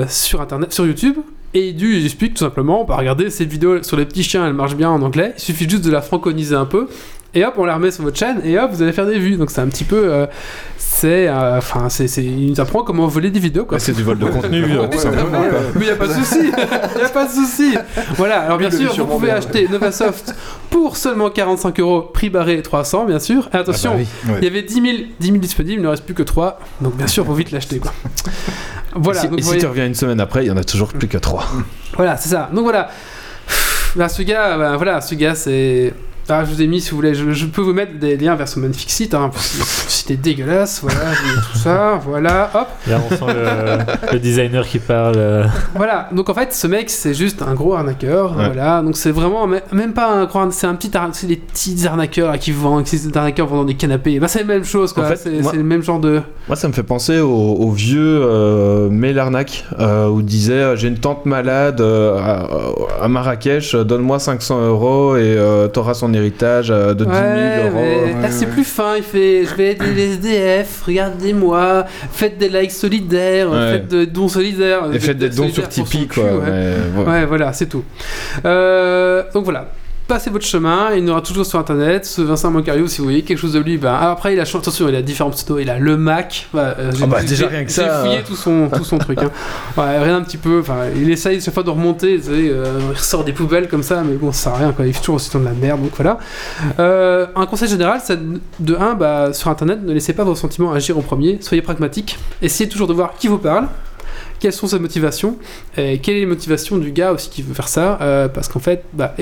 sur 0.08 0.40
internet, 0.40 0.72
sur 0.72 0.86
YouTube. 0.86 1.16
Et 1.52 1.72
du, 1.72 1.96
il 1.96 2.04
explique 2.04 2.34
tout 2.34 2.44
simplement, 2.44 2.84
bah, 2.84 2.94
regardez 2.96 3.28
cette 3.28 3.48
vidéo 3.50 3.82
sur 3.82 3.96
les 3.96 4.04
petits 4.06 4.22
chiens, 4.22 4.46
elle 4.46 4.52
marche 4.52 4.76
bien 4.76 4.88
en 4.88 5.02
anglais. 5.02 5.32
Il 5.36 5.40
suffit 5.40 5.68
juste 5.68 5.84
de 5.84 5.90
la 5.90 6.00
franconiser 6.00 6.54
un 6.54 6.64
peu. 6.64 6.86
Et 7.32 7.44
hop, 7.44 7.54
on 7.58 7.64
la 7.64 7.74
remet 7.76 7.92
sur 7.92 8.02
votre 8.02 8.18
chaîne 8.18 8.40
et 8.44 8.58
hop, 8.58 8.70
vous 8.72 8.82
allez 8.82 8.92
faire 8.92 9.06
des 9.06 9.18
vues. 9.18 9.36
Donc 9.36 9.50
c'est 9.52 9.60
un 9.60 9.68
petit 9.68 9.84
peu, 9.84 10.12
euh, 10.12 10.26
c'est, 10.78 11.28
euh, 11.28 11.58
enfin, 11.58 11.88
c'est, 11.88 12.08
c'est, 12.08 12.24
il 12.24 12.50
nous 12.50 12.60
apprend 12.60 12.82
comment 12.82 13.06
voler 13.06 13.30
des 13.30 13.38
vidéos 13.38 13.64
quoi. 13.64 13.76
Ouais, 13.76 13.80
c'est 13.80 13.92
du 13.92 14.02
vol 14.02 14.18
de 14.18 14.26
contenu, 14.26 14.64
euh, 14.70 14.88
tout 14.88 14.98
simplement. 14.98 15.40
Ouais, 15.40 15.48
Mais 15.76 15.80
il 15.82 15.86
n'y 15.86 15.90
a 15.90 15.96
pas 15.96 16.08
de 16.08 16.12
souci, 16.12 16.38
il 16.42 16.98
n'y 16.98 17.04
a 17.04 17.08
pas 17.08 17.26
de 17.26 17.30
souci. 17.30 17.76
Voilà, 18.16 18.40
alors 18.40 18.58
bien 18.58 18.70
sûr, 18.70 18.92
vous 18.96 19.04
pouvez 19.06 19.28
bien, 19.28 19.36
acheter 19.36 19.68
Novasoft 19.68 20.34
pour 20.70 20.96
seulement 20.96 21.30
45 21.30 21.78
euros, 21.78 22.00
prix 22.02 22.30
barré 22.30 22.60
300, 22.62 23.04
bien 23.04 23.20
sûr. 23.20 23.48
Et 23.54 23.56
attention, 23.56 23.92
Ah 23.94 23.98
bah 23.98 24.32
oui. 24.32 24.34
il 24.40 24.44
y 24.44 24.48
avait 24.48 24.62
10 24.62 24.74
000, 24.74 24.86
10 25.20 25.26
000 25.26 25.38
disponibles, 25.38 25.80
il 25.80 25.84
ne 25.84 25.88
reste 25.88 26.04
plus 26.04 26.14
que 26.14 26.24
3. 26.24 26.58
Donc 26.80 26.96
bien 26.96 27.06
sûr, 27.06 27.24
faut 27.24 27.34
vite 27.34 27.52
l'acheter. 27.52 27.78
quoi. 27.78 27.92
Voilà, 28.96 29.20
et 29.20 29.22
si, 29.22 29.28
donc 29.28 29.38
et 29.38 29.42
si 29.42 29.56
tu 29.56 29.66
reviens 29.66 29.86
une 29.86 29.94
semaine 29.94 30.18
après, 30.18 30.44
il 30.44 30.48
y 30.48 30.50
en 30.50 30.56
a 30.56 30.64
toujours 30.64 30.88
plus 30.88 31.06
que 31.06 31.16
3. 31.16 31.44
voilà, 31.94 32.16
c'est 32.16 32.30
ça. 32.30 32.50
Donc 32.52 32.64
voilà. 32.64 32.90
Là, 33.94 34.08
ce 34.08 34.22
gars, 34.22 34.58
ben, 34.58 34.76
voilà, 34.76 35.00
ce 35.00 35.14
gars, 35.14 35.36
c'est. 35.36 35.94
Ah, 36.28 36.44
je 36.44 36.50
vous 36.50 36.62
ai 36.62 36.66
mis, 36.66 36.80
si 36.80 36.90
vous 36.90 36.96
voulez, 36.96 37.14
je, 37.14 37.30
je 37.32 37.46
peux 37.46 37.60
vous 37.60 37.72
mettre 37.72 37.98
des 37.98 38.16
liens 38.16 38.36
vers 38.36 38.46
ce 38.48 38.60
magnifique 38.60 38.90
site. 38.90 39.14
Hein, 39.14 39.30
est 40.10 40.16
dégueulasse. 40.16 40.80
Voilà, 40.82 41.00
tout 41.52 41.58
ça. 41.58 42.00
Voilà, 42.04 42.50
hop. 42.54 42.66
là 42.88 43.00
on 43.04 43.14
sent 43.16 43.24
le, 43.34 44.12
le 44.12 44.18
designer 44.18 44.66
qui 44.66 44.78
parle. 44.80 45.14
euh, 45.16 45.44
Voilà, 45.74 46.08
donc 46.12 46.28
en 46.28 46.34
fait, 46.34 46.52
ce 46.52 46.66
mec, 46.66 46.90
c'est 46.90 47.14
juste 47.14 47.42
un 47.42 47.54
gros 47.54 47.74
arnaqueur. 47.74 48.36
Ouais. 48.36 48.46
Voilà, 48.46 48.82
donc 48.82 48.96
c'est 48.96 49.10
vraiment 49.12 49.46
me- 49.46 49.60
même 49.72 49.92
pas 49.92 50.10
un 50.12 50.24
grand, 50.26 50.52
c'est 50.52 50.66
un 50.66 50.74
petit, 50.74 50.90
c'est 51.12 51.26
des 51.28 51.36
petits 51.36 51.86
arnaqueurs 51.86 52.30
là, 52.32 52.38
qui 52.38 52.50
vendent, 52.52 52.84
qui 52.84 52.96
des 52.98 53.16
arnaqueurs 53.16 53.46
vendant 53.46 53.64
des 53.64 53.74
canapés. 53.74 54.18
Bah, 54.18 54.26
c'est 54.28 54.40
la 54.40 54.44
même 54.46 54.64
chose, 54.64 54.92
quoi. 54.92 55.04
En 55.04 55.08
fait, 55.08 55.16
c'est 55.16 55.56
le 55.56 55.62
même 55.62 55.82
genre 55.82 56.00
de. 56.00 56.22
Moi, 56.48 56.56
ça 56.56 56.66
me 56.68 56.72
fait 56.72 56.82
penser 56.82 57.20
au, 57.20 57.28
au 57.30 57.70
vieux 57.70 58.20
euh, 58.24 58.88
Mail 58.90 59.18
Arnaque, 59.18 59.64
euh, 59.78 60.08
où 60.08 60.20
il 60.20 60.26
disait 60.26 60.52
euh, 60.54 60.76
J'ai 60.76 60.88
une 60.88 60.98
tante 60.98 61.24
malade 61.26 61.80
euh, 61.80 62.18
à, 62.18 63.04
à 63.04 63.08
Marrakech, 63.08 63.74
donne-moi 63.76 64.18
500 64.18 64.60
euros 64.66 65.16
et 65.16 65.20
euh, 65.36 65.68
t'auras 65.68 65.94
son 65.94 66.09
héritage 66.14 66.70
euh, 66.70 66.94
de 66.94 67.04
10 67.04 67.10
000 67.10 67.22
Ouais, 67.22 67.62
euros. 67.64 67.70
mais 67.74 68.12
là 68.14 68.20
Ouais, 68.22 68.30
c'est 68.30 68.46
plus 68.46 68.64
fin. 68.64 68.96
Il 68.96 69.02
fait 69.02 69.44
Je 69.44 69.54
vais 69.54 69.72
aider 69.72 69.92
les 69.94 70.12
SDF, 70.14 70.82
regardez-moi, 70.86 71.84
faites 72.12 72.38
des 72.38 72.48
likes 72.48 72.70
solidaires, 72.72 73.48
faites 73.72 73.88
des 73.88 74.06
dons 74.06 74.28
solidaires. 74.28 74.82
Et 74.92 74.98
faites 74.98 75.18
des 75.18 75.28
dons 75.30 75.48
sur 75.48 75.68
Tipeee, 75.68 75.90
son 75.90 76.06
quoi. 76.06 76.14
cul, 76.14 76.20
ouais. 76.20 76.50
mais 76.50 76.72
voilà. 76.94 77.10
Ouais, 77.10 77.26
voilà, 77.26 77.52
c'est 77.52 77.66
tout. 77.66 77.84
Euh, 78.44 79.22
donc 79.34 79.44
voilà. 79.44 79.68
Passez 80.10 80.28
votre 80.30 80.44
chemin, 80.44 80.88
il 80.92 81.04
y 81.04 81.08
en 81.08 81.12
aura 81.12 81.20
toujours 81.22 81.46
sur 81.46 81.56
internet. 81.60 82.04
Ce 82.04 82.20
Vincent 82.20 82.50
Moncario, 82.50 82.88
si 82.88 82.98
vous 82.98 83.04
voyez 83.04 83.22
quelque 83.22 83.38
chose 83.38 83.52
de 83.52 83.60
lui, 83.60 83.78
ben, 83.78 83.94
après 83.94 84.32
il 84.34 84.40
a 84.40 84.42
attention, 84.42 84.88
il 84.88 84.94
a 84.96 85.02
différentes 85.02 85.34
pseudos. 85.34 85.60
Il 85.62 85.70
a 85.70 85.78
le 85.78 85.96
Mac. 85.96 86.48
bah, 86.52 86.74
euh, 86.80 86.90
j'ai- 86.92 87.06
bah, 87.06 87.18
j'ai- 87.20 87.28
déjà, 87.28 87.46
rien 87.46 87.62
que 87.62 87.68
J'ai 87.70 87.76
ça, 87.76 88.00
fouillé 88.00 88.18
tout 88.26 88.34
son, 88.34 88.68
tout 88.74 88.82
son 88.82 88.98
truc. 88.98 89.20
hein. 89.22 89.30
Ouais, 89.76 89.98
rien 90.02 90.16
un 90.16 90.22
petit 90.22 90.36
peu. 90.36 90.64
Il 90.96 91.08
essaye 91.12 91.40
chaque 91.40 91.54
fois 91.54 91.62
de 91.62 91.70
remonter. 91.70 92.16
tu 92.16 92.24
sais, 92.24 92.30
euh, 92.32 92.80
il 92.90 92.96
ressort 92.96 93.22
des 93.22 93.32
poubelles 93.32 93.68
comme 93.68 93.84
ça, 93.84 94.02
mais 94.04 94.14
bon, 94.16 94.32
ça 94.32 94.42
sert 94.42 94.54
à 94.54 94.56
rien. 94.56 94.72
Quoi. 94.72 94.84
Il 94.88 94.92
fait 94.94 94.98
toujours 94.98 95.14
aussi 95.14 95.30
de 95.38 95.44
la 95.44 95.52
merde. 95.52 95.80
Donc 95.80 95.92
voilà. 95.94 96.18
Euh, 96.80 97.26
un 97.36 97.46
conseil 97.46 97.68
général, 97.68 98.00
c'est 98.04 98.18
de 98.58 98.74
1, 98.74 98.94
bah, 98.94 99.32
sur 99.32 99.48
internet, 99.48 99.78
ne 99.80 99.92
laissez 99.92 100.12
pas 100.12 100.24
vos 100.24 100.34
sentiments 100.34 100.72
agir 100.72 100.98
en 100.98 101.02
premier. 101.02 101.38
Soyez 101.40 101.62
pragmatique. 101.62 102.18
Essayez 102.42 102.68
toujours 102.68 102.88
de 102.88 102.94
voir 102.94 103.12
qui 103.16 103.28
vous 103.28 103.38
parle 103.38 103.68
quelles 104.40 104.52
sont 104.54 104.66
ses 104.66 104.80
motivations 104.80 105.36
et 105.76 106.00
quelle 106.00 106.16
est 106.16 106.20
les 106.20 106.26
motivations 106.26 106.78
du 106.78 106.90
gars 106.90 107.12
aussi 107.12 107.28
qui 107.30 107.42
veut 107.42 107.52
faire 107.54 107.68
ça 107.68 107.98
euh, 108.00 108.26
parce 108.26 108.48
qu'en 108.48 108.58
fait 108.58 108.84
bah, 108.94 109.14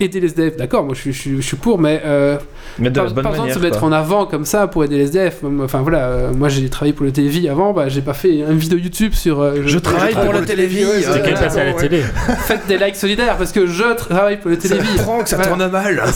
aider 0.00 0.20
les 0.20 0.28
SDF 0.28 0.56
d'accord 0.56 0.84
moi 0.84 0.94
je 0.94 1.00
suis, 1.00 1.12
je 1.12 1.18
suis- 1.20 1.36
je 1.36 1.46
suis 1.46 1.56
pour 1.56 1.78
mais 1.78 2.00
euh, 2.04 2.36
Mais 2.78 2.90
de 2.90 2.98
pas, 2.98 3.06
la 3.06 3.10
bonne 3.10 3.24
pas 3.24 3.30
besoin 3.30 3.44
de 3.46 3.48
manière. 3.48 3.54
se 3.56 3.60
mettre 3.60 3.78
quoi. 3.80 3.88
en 3.88 3.92
avant 3.92 4.26
comme 4.26 4.44
ça 4.44 4.66
pour 4.68 4.84
aider 4.84 4.96
les 4.96 5.04
SDF 5.04 5.42
enfin 5.62 5.80
voilà 5.82 5.98
euh, 6.06 6.32
moi 6.32 6.48
j'ai 6.48 6.68
travaillé 6.68 6.92
pour 6.92 7.04
le 7.06 7.12
Télévis 7.12 7.48
avant 7.48 7.72
bah, 7.72 7.88
j'ai 7.88 8.00
pas 8.02 8.14
fait 8.14 8.36
une 8.38 8.58
vidéo 8.58 8.78
YouTube 8.78 9.12
sur 9.14 9.40
euh, 9.40 9.62
Je 9.66 9.78
travaille 9.78 10.14
pour 10.14 10.32
le 10.32 10.44
Télévis. 10.44 10.84
Ouais, 10.84 11.02
C'était 11.02 11.22
qu'elle 11.22 11.34
passait 11.34 11.60
à 11.60 11.64
la 11.64 11.72
ouais. 11.74 11.80
télé. 11.88 12.02
faites 12.46 12.66
des 12.68 12.78
likes 12.78 12.96
solidaires 12.96 13.36
parce 13.36 13.52
que 13.52 13.66
je 13.66 13.94
travaille 13.94 14.38
pour 14.40 14.50
le 14.50 14.58
Télévis 14.58 14.98
Franck, 14.98 15.28
ça 15.28 15.36
Voilà. 15.36 15.50
tourne 15.52 15.70
mal. 15.70 16.02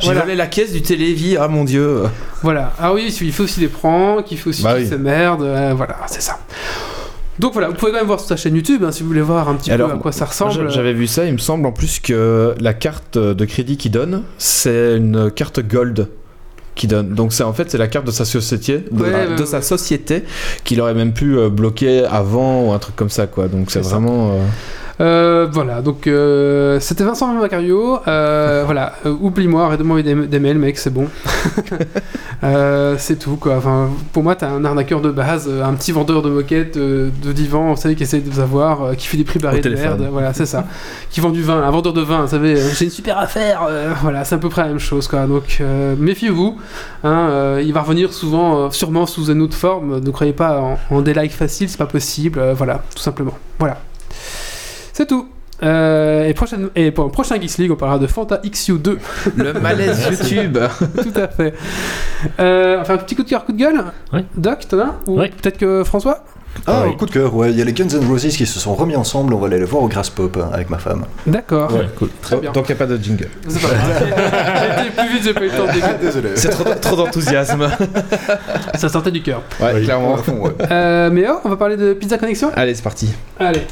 J'ai 0.00 0.06
Voilà. 0.06 0.20
volé 0.22 0.34
la 0.36 0.46
caisse 0.46 0.72
du 0.72 0.82
Télévis, 0.82 1.36
ah 1.38 1.48
mon 1.48 1.64
dieu. 1.64 2.02
Voilà. 2.42 2.72
Ah 2.80 2.92
oui, 2.94 3.14
il 3.20 3.32
faut 3.32 3.44
aussi 3.44 3.60
des 3.60 3.68
pranks, 3.68 4.30
il 4.30 4.38
faut 4.38 4.50
aussi 4.50 4.62
Bah 4.62 4.74
qu'il 4.74 4.84
oui. 4.84 4.90
se 4.90 4.94
merde. 4.94 5.42
euh, 5.42 5.72
voilà, 5.76 5.96
c'est 6.06 6.22
ça. 6.22 6.38
Donc 7.38 7.52
voilà, 7.54 7.68
vous 7.68 7.74
pouvez 7.74 7.92
quand 7.92 7.98
même 7.98 8.06
voir 8.06 8.18
sur 8.20 8.28
sa 8.28 8.36
chaîne 8.36 8.54
YouTube 8.54 8.82
hein, 8.84 8.92
si 8.92 9.02
vous 9.02 9.08
voulez 9.08 9.22
voir 9.22 9.48
un 9.48 9.54
petit 9.54 9.70
Alors, 9.70 9.88
peu 9.90 9.94
à 9.96 9.98
quoi 9.98 10.12
ça 10.12 10.26
ressemble. 10.26 10.52
j'a- 10.52 10.68
J'avais 10.68 10.92
vu 10.92 11.06
ça, 11.06 11.24
il 11.24 11.32
me 11.32 11.38
semble 11.38 11.66
en 11.66 11.72
plus 11.72 11.98
que 12.00 12.54
la 12.60 12.74
carte 12.74 13.16
de 13.16 13.44
crédit 13.46 13.76
qu'il 13.78 13.92
donne, 13.92 14.22
c'est 14.36 14.96
une 14.96 15.30
carte 15.30 15.60
gold 15.60 16.08
qui 16.74 16.86
donne. 16.86 17.14
Donc 17.14 17.32
c'est 17.32 17.42
en 17.42 17.52
fait 17.54 17.70
c'est 17.70 17.78
la 17.78 17.88
carte 17.88 18.06
de 18.06 18.10
sa 18.10 18.24
société, 18.26 18.84
de, 18.90 19.02
Ouais, 19.02 19.10
ouais, 19.12 19.34
de 19.36 19.40
ouais. 19.40 19.46
sa 19.46 19.62
société 19.62 20.24
qu'il 20.64 20.80
aurait 20.82 20.94
même 20.94 21.12
pu 21.14 21.38
euh, 21.38 21.48
bloquer 21.48 22.04
avant 22.04 22.64
ou 22.66 22.72
un 22.72 22.78
truc 22.78 22.94
comme 22.96 23.10
ça 23.10 23.26
quoi. 23.26 23.48
Donc 23.48 23.70
c'est 23.70 23.82
ça. 23.82 23.90
vraiment. 23.90 24.32
euh, 24.32 24.44
Euh, 25.00 25.46
voilà, 25.50 25.80
donc 25.80 26.06
euh, 26.06 26.78
c'était 26.80 27.04
Vincent 27.04 27.32
Macario. 27.32 27.98
Euh, 28.06 28.62
voilà, 28.66 28.92
oublie-moi, 29.04 29.64
arrête 29.64 29.78
de 29.78 29.84
m'envoyer 29.84 30.14
des, 30.14 30.26
des 30.26 30.40
mails, 30.40 30.58
mec, 30.58 30.78
c'est 30.78 30.92
bon. 30.92 31.06
C'est 32.98 33.18
tout, 33.18 33.36
quoi. 33.36 33.56
Enfin, 33.56 33.90
pour 34.12 34.22
moi, 34.22 34.34
t'es 34.34 34.46
un 34.46 34.64
arnaqueur 34.64 35.00
de 35.00 35.10
base, 35.10 35.48
un 35.48 35.74
petit 35.74 35.92
vendeur 35.92 36.22
de 36.22 36.30
moquettes, 36.30 36.76
de 36.78 37.32
divan, 37.32 37.74
vous 37.74 37.80
savez, 37.80 37.94
qui 37.94 38.02
essaie 38.02 38.20
de 38.20 38.30
vous 38.30 38.40
avoir, 38.40 38.96
qui 38.96 39.06
fait 39.06 39.16
des 39.16 39.24
prix 39.24 39.38
barrés 39.38 39.60
de 39.60 39.68
merde. 39.70 40.08
Voilà, 40.10 40.32
c'est 40.32 40.46
ça. 40.46 40.66
qui 41.10 41.20
vend 41.20 41.30
du 41.30 41.42
vin, 41.42 41.62
un 41.62 41.70
vendeur 41.70 41.92
de 41.92 42.00
vin, 42.00 42.22
vous 42.22 42.28
savez, 42.28 42.56
j'ai 42.56 42.86
une 42.86 42.90
super 42.90 43.18
affaire. 43.18 43.68
voilà, 44.02 44.24
c'est 44.24 44.34
à 44.34 44.38
peu 44.38 44.48
près 44.48 44.62
la 44.62 44.68
même 44.68 44.78
chose, 44.78 45.06
quoi. 45.08 45.26
Donc, 45.26 45.62
méfiez-vous. 45.98 46.56
hein, 47.04 47.58
il 47.62 47.72
va 47.72 47.82
revenir 47.82 48.12
souvent, 48.12 48.70
sûrement 48.70 49.06
sous 49.06 49.30
une 49.30 49.42
autre 49.42 49.56
forme. 49.56 50.00
Ne 50.00 50.10
croyez 50.10 50.32
pas 50.32 50.60
en, 50.60 50.78
en 50.90 51.00
des 51.02 51.14
likes 51.14 51.32
faciles, 51.32 51.68
c'est 51.68 51.78
pas 51.78 51.86
possible. 51.86 52.40
voilà, 52.56 52.82
tout 52.94 53.02
simplement. 53.02 53.36
Voilà. 53.58 53.78
C'est 55.00 55.06
tout. 55.06 55.26
Euh, 55.62 56.26
et, 56.28 56.34
prochaine, 56.34 56.68
et 56.76 56.90
pour 56.90 57.04
le 57.06 57.10
prochain 57.10 57.40
Geeks 57.40 57.56
League, 57.56 57.72
on 57.72 57.76
parlera 57.76 57.98
de 57.98 58.06
Fanta 58.06 58.36
XU2. 58.44 58.98
Le 59.34 59.54
malaise 59.54 60.06
YouTube. 60.10 60.58
Tout 61.02 61.18
à 61.18 61.26
fait. 61.28 61.54
Euh, 62.38 62.74
on 62.74 62.78
va 62.80 62.84
faire 62.84 62.94
un 62.96 62.98
petit 62.98 63.16
coup 63.16 63.22
de 63.22 63.28
cœur, 63.30 63.46
coup 63.46 63.52
de 63.52 63.56
gueule 63.56 63.82
Ouais. 64.12 64.26
Doc, 64.36 64.68
t'en 64.68 64.78
as 64.80 64.94
Ou 65.06 65.18
Ouais. 65.20 65.30
peut-être 65.30 65.56
que 65.56 65.84
François 65.84 66.22
Ah, 66.66 66.82
oui. 66.86 66.98
coup 66.98 67.06
de 67.06 67.12
cœur, 67.12 67.34
ouais. 67.34 67.50
Il 67.50 67.58
y 67.58 67.62
a 67.62 67.64
les 67.64 67.72
Guns 67.72 67.88
N' 67.88 68.06
Roses 68.06 68.26
qui 68.28 68.44
se 68.44 68.58
sont 68.60 68.74
remis 68.74 68.94
ensemble. 68.94 69.32
On 69.32 69.38
va 69.38 69.46
aller 69.46 69.58
les 69.58 69.64
voir 69.64 69.82
au 69.84 69.88
Grass 69.88 70.10
Pop 70.10 70.36
hein, 70.38 70.50
avec 70.52 70.68
ma 70.68 70.76
femme. 70.76 71.06
D'accord. 71.26 71.72
Ouais, 71.74 71.88
cool. 71.98 72.10
Très 72.20 72.36
bien. 72.36 72.52
Donc 72.52 72.68
il 72.68 72.72
n'y 72.72 72.76
a 72.76 72.86
pas 72.86 72.92
de 72.92 73.02
jingle. 73.02 73.28
C'est 73.48 73.62
pas 73.62 73.68
grave. 73.68 74.04
J'ai 74.82 74.86
été 74.86 74.96
plus 74.98 75.08
vite, 75.14 75.22
j'ai 75.24 75.32
pas 75.32 75.40
eu 75.40 75.48
le 75.48 75.56
temps 75.56 75.64
de. 75.64 76.04
Désolé. 76.04 76.28
C'est 76.34 76.50
trop, 76.50 76.64
trop 76.78 76.96
d'enthousiasme. 76.96 77.66
Ça 78.74 78.90
sortait 78.90 79.10
du 79.12 79.22
cœur. 79.22 79.40
Ouais, 79.60 79.72
Oui, 79.76 79.84
clairement. 79.84 80.16
à 80.16 80.18
fond, 80.18 80.42
ouais. 80.42 80.52
Euh, 80.70 81.08
mais 81.10 81.24
oh, 81.30 81.38
on 81.44 81.48
va 81.48 81.56
parler 81.56 81.78
de 81.78 81.94
Pizza 81.94 82.18
Connexion 82.18 82.50
Allez, 82.54 82.74
c'est 82.74 82.82
parti. 82.82 83.08
Allez. 83.38 83.62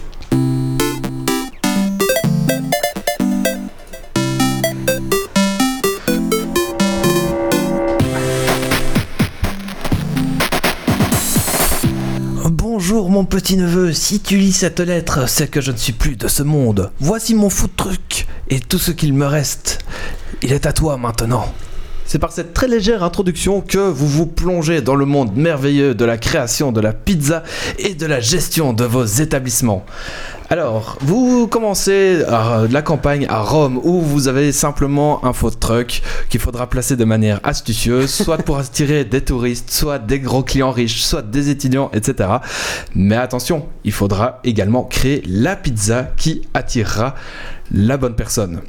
Mon 13.19 13.25
petit 13.25 13.57
neveu, 13.57 13.93
si 13.93 14.21
tu 14.21 14.37
lis 14.37 14.53
cette 14.53 14.79
lettre, 14.79 15.29
c'est 15.29 15.49
que 15.49 15.61
je 15.61 15.73
ne 15.73 15.77
suis 15.77 15.93
plus 15.93 16.15
de 16.15 16.29
ce 16.29 16.45
monde. 16.45 16.93
Voici 17.01 17.35
mon 17.35 17.51
food 17.51 17.75
truc 17.75 18.29
et 18.49 18.61
tout 18.61 18.79
ce 18.79 18.93
qu'il 18.93 19.13
me 19.13 19.27
reste. 19.27 19.81
Il 20.41 20.53
est 20.53 20.67
à 20.67 20.73
toi 20.73 20.97
maintenant. 20.99 21.53
C'est 22.09 22.19
par 22.19 22.33
cette 22.33 22.55
très 22.55 22.69
légère 22.69 23.03
introduction 23.03 23.61
que 23.61 23.77
vous 23.77 24.07
vous 24.09 24.25
plongez 24.25 24.81
dans 24.81 24.95
le 24.95 25.05
monde 25.05 25.37
merveilleux 25.37 25.95
de 25.95 26.07
la 26.07 26.17
création 26.17 26.73
de 26.73 26.81
la 26.81 26.95
pizza 26.95 27.43
et 27.79 27.93
de 27.93 28.07
la 28.07 28.19
gestion 28.19 28.73
de 28.73 28.85
vos 28.85 29.05
établissements. 29.05 29.85
Alors, 30.49 30.97
vous 31.03 31.49
commencez 31.49 32.25
à 32.27 32.63
la 32.71 32.81
campagne 32.81 33.27
à 33.29 33.43
Rome 33.43 33.79
où 33.85 34.01
vous 34.01 34.27
avez 34.27 34.53
simplement 34.53 35.23
un 35.27 35.35
food 35.35 35.61
truck 35.61 36.01
qu'il 36.31 36.41
faudra 36.41 36.67
placer 36.67 36.97
de 36.97 37.05
manière 37.05 37.41
astucieuse, 37.43 38.11
soit 38.25 38.39
pour 38.39 38.57
attirer 38.57 39.05
des 39.05 39.21
touristes, 39.21 39.71
soit 39.71 39.99
des 39.99 40.19
gros 40.19 40.43
clients 40.43 40.73
riches, 40.73 41.03
soit 41.03 41.21
des 41.21 41.51
étudiants, 41.51 41.91
etc. 41.93 42.31
Mais 42.95 43.17
attention, 43.17 43.67
il 43.85 43.93
faudra 43.93 44.41
également 44.45 44.85
créer 44.85 45.23
la 45.27 45.57
pizza 45.57 46.05
qui 46.17 46.41
attirera 46.55 47.15
la 47.71 47.99
bonne 47.99 48.15
personne. 48.15 48.63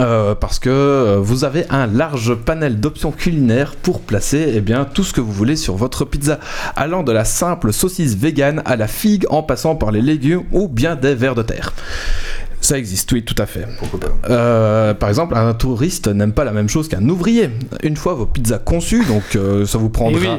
Euh, 0.00 0.36
parce 0.36 0.60
que 0.60 0.70
euh, 0.70 1.18
vous 1.20 1.42
avez 1.42 1.66
un 1.70 1.88
large 1.88 2.34
panel 2.36 2.78
d'options 2.78 3.10
culinaires 3.10 3.74
pour 3.74 4.00
placer 4.00 4.52
eh 4.54 4.60
bien, 4.60 4.84
tout 4.84 5.02
ce 5.02 5.12
que 5.12 5.20
vous 5.20 5.32
voulez 5.32 5.56
sur 5.56 5.74
votre 5.74 6.04
pizza, 6.04 6.38
allant 6.76 7.02
de 7.02 7.10
la 7.10 7.24
simple 7.24 7.72
saucisse 7.72 8.14
vegan 8.14 8.62
à 8.64 8.76
la 8.76 8.86
figue 8.86 9.26
en 9.28 9.42
passant 9.42 9.74
par 9.74 9.90
les 9.90 10.00
légumes 10.00 10.44
ou 10.52 10.68
bien 10.68 10.94
des 10.94 11.16
vers 11.16 11.34
de 11.34 11.42
terre. 11.42 11.72
Ça 12.68 12.76
existe, 12.76 13.10
oui, 13.12 13.22
tout 13.22 13.34
à 13.38 13.46
fait. 13.46 13.66
Pourquoi 13.78 13.98
pas. 13.98 14.28
Euh, 14.28 14.92
par 14.92 15.08
exemple, 15.08 15.34
un 15.34 15.54
touriste 15.54 16.06
n'aime 16.06 16.32
pas 16.32 16.44
la 16.44 16.52
même 16.52 16.68
chose 16.68 16.86
qu'un 16.86 17.08
ouvrier. 17.08 17.48
Une 17.82 17.96
fois 17.96 18.12
vos 18.12 18.26
pizzas 18.26 18.58
conçues, 18.58 19.06
donc 19.06 19.22
euh, 19.36 19.64
ça 19.64 19.78
vous 19.78 19.88
prendra 19.88 20.38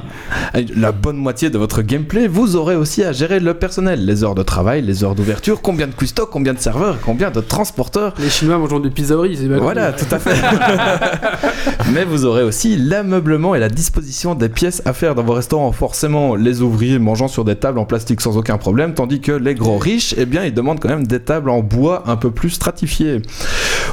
la 0.76 0.92
bonne 0.92 1.18
moitié 1.18 1.50
de 1.50 1.58
votre 1.58 1.82
gameplay, 1.82 2.28
vous 2.28 2.56
aurez 2.56 2.76
aussi 2.76 3.04
à 3.04 3.14
gérer 3.14 3.40
le 3.40 3.56
personnel, 3.56 4.06
les 4.06 4.24
heures 4.24 4.36
de 4.36 4.44
travail, 4.44 4.84
les 4.84 5.04
heures 5.04 5.16
d'ouverture, 5.16 5.64
combien 5.64 5.88
de 5.88 5.92
cuistocs, 5.92 6.30
combien 6.30 6.54
de 6.54 6.60
serveurs, 6.60 7.00
combien 7.04 7.32
de 7.32 7.42
transporteurs. 7.42 8.14
Les 8.20 8.30
Chinois 8.30 8.60
mangent 8.60 8.80
des 8.80 8.92
pizza 8.92 9.18
au 9.18 9.22
riz, 9.22 9.36
c'est 9.36 9.48
Voilà, 9.48 9.92
tout 9.94 10.06
à 10.12 10.20
fait. 10.20 10.36
Mais 11.92 12.06
vous 12.06 12.26
aurez 12.26 12.44
aussi 12.44 12.78
l'ameublement 12.78 13.56
et 13.56 13.60
la 13.60 13.70
disposition 13.70 14.36
des 14.36 14.50
pièces 14.50 14.84
à 14.86 14.94
faire 14.94 15.16
dans 15.16 15.24
vos 15.24 15.34
restaurants. 15.34 15.72
Forcément, 15.72 16.36
les 16.36 16.62
ouvriers 16.62 17.00
mangeant 17.00 17.28
sur 17.28 17.44
des 17.44 17.56
tables 17.56 17.80
en 17.80 17.86
plastique 17.86 18.22
sans 18.22 18.38
aucun 18.38 18.60
problème, 18.60 18.94
tandis 18.94 19.20
que 19.20 19.32
les 19.32 19.56
gros 19.56 19.80
riches, 19.80 20.14
eh 20.16 20.28
bien, 20.28 20.46
ils 20.46 20.54
demandent 20.54 20.80
quand 20.80 20.90
même 20.90 21.08
des 21.08 21.22
tables 21.22 21.50
en 21.50 21.62
bois 21.62 22.04
un 22.06 22.19
peu 22.20 22.30
plus 22.32 22.52
stratifiées. 22.52 23.22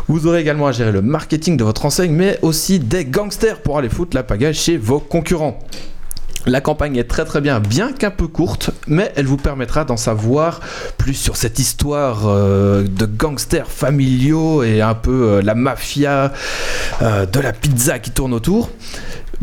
Vous 0.08 0.26
aurez 0.26 0.40
également 0.40 0.66
à 0.66 0.72
gérer 0.72 0.92
le 0.92 1.02
marketing 1.02 1.56
de 1.56 1.64
votre 1.64 1.86
enseigne, 1.86 2.12
mais 2.12 2.38
aussi 2.42 2.78
des 2.78 3.04
gangsters 3.04 3.62
pour 3.62 3.78
aller 3.78 3.88
foutre 3.88 4.14
la 4.14 4.22
pagaille 4.22 4.54
chez 4.54 4.76
vos 4.76 5.00
concurrents. 5.00 5.58
La 6.46 6.60
campagne 6.60 6.94
est 6.94 7.08
très 7.08 7.24
très 7.24 7.40
bien, 7.40 7.58
bien 7.58 7.92
qu'un 7.92 8.12
peu 8.12 8.28
courte, 8.28 8.70
mais 8.86 9.12
elle 9.16 9.26
vous 9.26 9.36
permettra 9.36 9.84
d'en 9.84 9.96
savoir 9.96 10.60
plus 10.96 11.14
sur 11.14 11.36
cette 11.36 11.58
histoire 11.58 12.28
euh, 12.28 12.84
de 12.84 13.04
gangsters 13.04 13.68
familiaux 13.68 14.62
et 14.62 14.80
un 14.80 14.94
peu 14.94 15.10
euh, 15.10 15.42
la 15.42 15.56
mafia 15.56 16.32
euh, 17.02 17.26
de 17.26 17.40
la 17.40 17.52
pizza 17.52 17.98
qui 17.98 18.12
tourne 18.12 18.32
autour. 18.32 18.70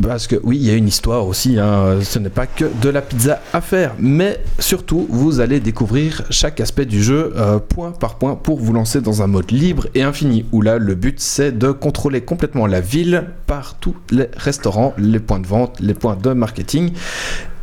Parce 0.02 0.28
que 0.28 0.36
oui, 0.44 0.58
il 0.58 0.66
y 0.66 0.72
a 0.72 0.76
une 0.76 0.88
histoire 0.88 1.28
aussi, 1.28 1.60
hein, 1.60 2.00
ce 2.02 2.18
n'est 2.18 2.30
pas 2.30 2.48
que 2.48 2.66
de 2.82 2.90
la 2.90 3.02
pizza 3.02 3.42
à 3.54 3.62
faire, 3.62 3.94
mais 4.00 4.40
surtout 4.58 5.06
vous 5.10 5.40
allez 5.40 5.60
découvrir 5.60 6.24
chaque 6.30 6.60
aspect 6.60 6.86
du 6.86 7.04
jeu 7.04 7.34
euh, 7.38 7.60
point 7.60 7.92
par 7.92 8.16
point 8.16 8.36
pour 8.36 8.60
vous 8.60 8.74
lancer 8.74 9.02
dans 9.02 9.22
un 9.22 9.28
mode 9.28 9.52
libre 9.52 9.88
et 9.94 10.02
infini, 10.02 10.46
où 10.52 10.62
là 10.62 10.78
le 10.78 10.96
but 10.96 11.20
c'est 11.20 11.52
de 11.52 11.72
contrôler 11.72 12.22
complètement 12.22 12.66
la 12.66 12.82
ville 12.82 13.26
par 13.46 13.76
tous 13.76 13.96
les 14.10 14.30
restaurants, 14.36 14.94
les 14.98 15.20
points 15.20 15.40
de 15.40 15.48
vente, 15.48 15.80
les 15.80 15.94
points 15.94 16.16
de 16.16 16.34
marketing, 16.34 16.92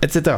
etc. 0.03 0.37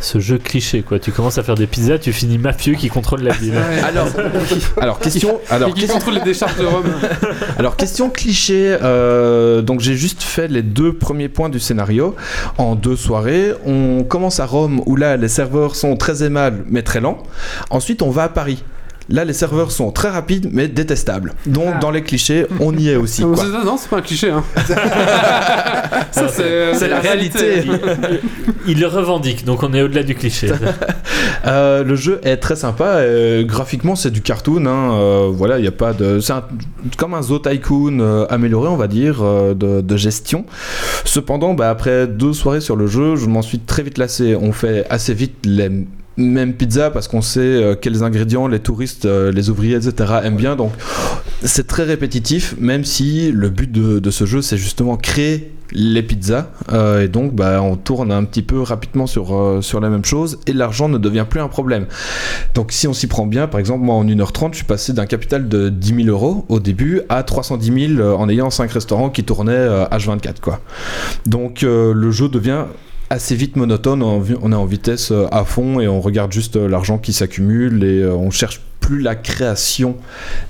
Ce 0.00 0.18
jeu 0.18 0.38
cliché, 0.38 0.82
quoi. 0.82 0.98
Tu 0.98 1.10
commences 1.10 1.38
à 1.38 1.42
faire 1.42 1.54
des 1.54 1.66
pizzas, 1.66 1.98
tu 1.98 2.12
finis 2.12 2.38
mafieux 2.38 2.74
qui 2.74 2.88
contrôle 2.88 3.22
la 3.22 3.32
ville. 3.32 3.54
Ouais. 3.54 3.80
Alors, 3.82 4.08
alors 4.80 4.98
question, 4.98 5.40
alors 5.50 5.74
qui 5.74 5.80
question, 5.80 5.94
contrôle 5.94 6.14
les 6.14 6.20
décharges 6.20 6.56
de 6.56 6.64
Rome 6.64 6.84
alors 7.58 7.76
question 7.76 8.10
cliché. 8.10 8.76
euh, 8.82 9.62
donc 9.62 9.80
j'ai 9.80 9.94
juste 9.94 10.22
fait 10.22 10.48
les 10.48 10.62
deux 10.62 10.92
premiers 10.92 11.28
points 11.28 11.48
du 11.48 11.60
scénario 11.60 12.14
en 12.58 12.74
deux 12.74 12.96
soirées. 12.96 13.52
On 13.64 14.04
commence 14.04 14.40
à 14.40 14.46
Rome 14.46 14.82
où 14.86 14.96
là 14.96 15.16
les 15.16 15.28
serveurs 15.28 15.76
sont 15.76 15.96
très 15.96 16.22
aimables 16.22 16.64
mais 16.68 16.82
très 16.82 17.00
lents. 17.00 17.22
Ensuite 17.70 18.02
on 18.02 18.10
va 18.10 18.24
à 18.24 18.28
Paris. 18.28 18.62
Là 19.08 19.24
les 19.24 19.32
serveurs 19.32 19.70
sont 19.70 19.90
très 19.92 20.08
rapides 20.10 20.48
mais 20.52 20.68
détestables. 20.68 21.34
Donc 21.46 21.74
Ah. 21.76 21.78
dans 21.80 21.90
les 21.90 22.02
clichés 22.02 22.46
on 22.60 22.76
y 22.76 22.88
est 22.88 22.96
aussi. 22.96 23.22
Non, 23.22 23.34
quoi. 23.34 23.44
c'est- 23.44 23.64
non, 23.64 23.76
c'est 23.76 23.88
pas 23.88 23.98
un 23.98 24.02
cliché. 24.02 24.30
Hein. 24.30 24.42
Ça, 26.10 26.28
c'est 26.28 26.74
C'est 26.74 26.88
la 26.88 27.00
réalité. 27.00 27.62
Il 28.66 28.80
le 28.80 28.86
revendique, 28.86 29.44
donc 29.44 29.62
on 29.62 29.72
est 29.74 29.82
au-delà 29.82 30.02
du 30.02 30.14
cliché. 30.14 30.48
Euh, 31.46 31.84
le 31.84 31.94
jeu 31.94 32.20
est 32.24 32.38
très 32.38 32.56
sympa. 32.56 32.84
euh, 32.96 33.44
graphiquement, 33.44 33.94
c'est 33.94 34.10
du 34.10 34.20
cartoon. 34.20 34.66
hein, 34.66 34.92
euh, 34.94 35.30
voilà, 35.32 35.58
il 35.60 35.64
y 35.64 35.68
a 35.68 35.72
pas 35.72 35.92
de. 35.92 36.18
C'est 36.18 36.32
un- 36.32 36.42
comme 36.98 37.14
un 37.14 37.22
Zo 37.22 37.38
Tycoon 37.38 37.98
euh, 38.00 38.26
amélioré, 38.30 38.68
on 38.68 38.76
va 38.76 38.88
dire, 38.88 39.18
euh, 39.22 39.54
de, 39.54 39.80
de 39.80 39.96
gestion. 39.96 40.44
Cependant, 41.04 41.54
bah, 41.54 41.70
après 41.70 42.06
deux 42.08 42.32
soirées 42.32 42.60
sur 42.60 42.74
le 42.74 42.86
jeu, 42.88 43.14
je 43.16 43.26
m'en 43.26 43.42
suis 43.42 43.60
très 43.60 43.82
vite 43.84 43.98
lassé. 43.98 44.34
On 44.34 44.50
fait 44.52 44.86
assez 44.90 45.14
vite 45.14 45.34
les 45.44 45.70
mêmes 46.16 46.54
pizzas 46.54 46.90
parce 46.90 47.08
qu'on 47.08 47.22
sait 47.22 47.40
euh, 47.40 47.74
quels 47.74 48.02
ingrédients 48.02 48.48
les 48.48 48.60
touristes, 48.60 49.06
euh, 49.06 49.32
les 49.32 49.50
ouvriers, 49.50 49.76
etc. 49.76 50.14
aiment 50.24 50.36
bien. 50.36 50.56
Donc, 50.56 50.72
c'est 51.42 51.66
très 51.66 51.84
répétitif, 51.84 52.54
même 52.58 52.84
si 52.84 53.30
le 53.30 53.50
but 53.50 53.70
de, 53.70 54.10
ce 54.10 54.24
jeu, 54.24 54.42
c'est 54.42 54.56
justement 54.56 54.96
créer 54.96 55.52
les 55.72 56.02
pizzas. 56.02 56.50
Euh, 56.72 57.02
et 57.02 57.08
donc, 57.08 57.34
bah, 57.34 57.60
on 57.62 57.76
tourne 57.76 58.10
un 58.10 58.24
petit 58.24 58.42
peu 58.42 58.60
rapidement 58.62 59.06
sur, 59.06 59.80
la 59.80 59.90
même 59.90 60.04
chose 60.04 60.38
et 60.46 60.52
l'argent 60.52 60.88
ne 60.88 60.98
devient 60.98 61.26
plus 61.28 61.40
un 61.40 61.48
problème. 61.48 61.86
Donc, 62.54 62.72
si 62.72 62.88
on 62.88 62.94
s'y 62.94 63.06
prend 63.06 63.26
bien, 63.26 63.46
par 63.46 63.60
exemple, 63.60 63.84
moi 63.84 63.94
en 63.94 64.04
1h30, 64.04 64.52
je 64.52 64.56
suis 64.56 64.64
passé 64.64 64.92
d'un 64.92 65.06
capital 65.06 65.48
de 65.48 65.68
10 65.68 66.04
000 66.04 66.08
euros 66.08 66.44
au 66.48 66.60
début 66.60 67.02
à 67.08 67.22
310 67.22 67.96
000 67.96 68.00
euh, 68.00 68.14
en 68.14 68.28
ayant 68.28 68.50
5 68.50 68.70
restaurants 68.70 69.10
qui 69.10 69.24
tournaient 69.24 69.52
euh, 69.52 69.84
H24. 69.86 70.40
Quoi. 70.40 70.60
Donc, 71.26 71.62
le 71.62 72.10
jeu 72.10 72.28
devient 72.28 72.64
assez 73.10 73.34
vite 73.34 73.56
monotone, 73.56 74.02
on 74.02 74.52
est 74.52 74.54
en 74.54 74.64
vitesse 74.64 75.12
euh, 75.12 75.26
à 75.30 75.44
fond 75.44 75.80
et 75.80 75.88
on 75.88 76.00
regarde 76.00 76.32
juste 76.32 76.56
euh, 76.56 76.68
l'argent 76.68 76.98
qui 76.98 77.12
s'accumule 77.12 77.84
et 77.84 78.02
euh, 78.02 78.14
on 78.14 78.30
cherche 78.30 78.60
plus 78.80 79.00
la 79.00 79.14
création 79.14 79.96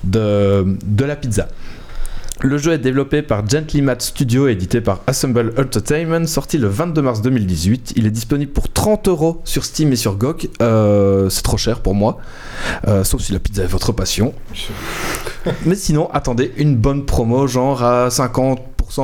de, 0.05 0.77
de 0.85 1.05
la 1.05 1.17
pizza. 1.17 1.49
Le 2.43 2.59
jeu 2.59 2.73
est 2.73 2.79
développé 2.79 3.23
par 3.23 3.49
Gently 3.49 3.81
Mad 3.81 4.03
Studio, 4.03 4.47
édité 4.47 4.83
par 4.83 5.01
Assemble 5.07 5.55
Entertainment, 5.59 6.27
sorti 6.27 6.59
le 6.59 6.69
22 6.69 7.01
mars 7.01 7.23
2018. 7.23 7.95
Il 7.97 8.07
est 8.07 8.11
disponible 8.11 8.53
pour 8.53 8.71
30 8.71 9.09
euros 9.09 9.41
sur 9.45 9.65
Steam 9.65 9.91
et 9.93 9.97
sur 9.97 10.17
GOG. 10.17 10.51
Euh, 10.61 11.31
c'est 11.31 11.41
trop 11.43 11.57
cher 11.57 11.81
pour 11.81 11.95
moi, 11.95 12.19
Euh, 12.89 13.05
sauf 13.05 13.23
si 13.23 13.33
la 13.33 13.39
pizza 13.39 13.63
est 13.63 13.69
votre 13.69 13.93
passion. 13.93 14.35
Mais 15.65 15.77
sinon, 15.77 16.11
attendez 16.13 16.53
une 16.59 16.77
bonne 16.77 17.07
promo, 17.07 17.47
genre 17.47 17.83
à 17.83 18.09
50% 18.11 18.59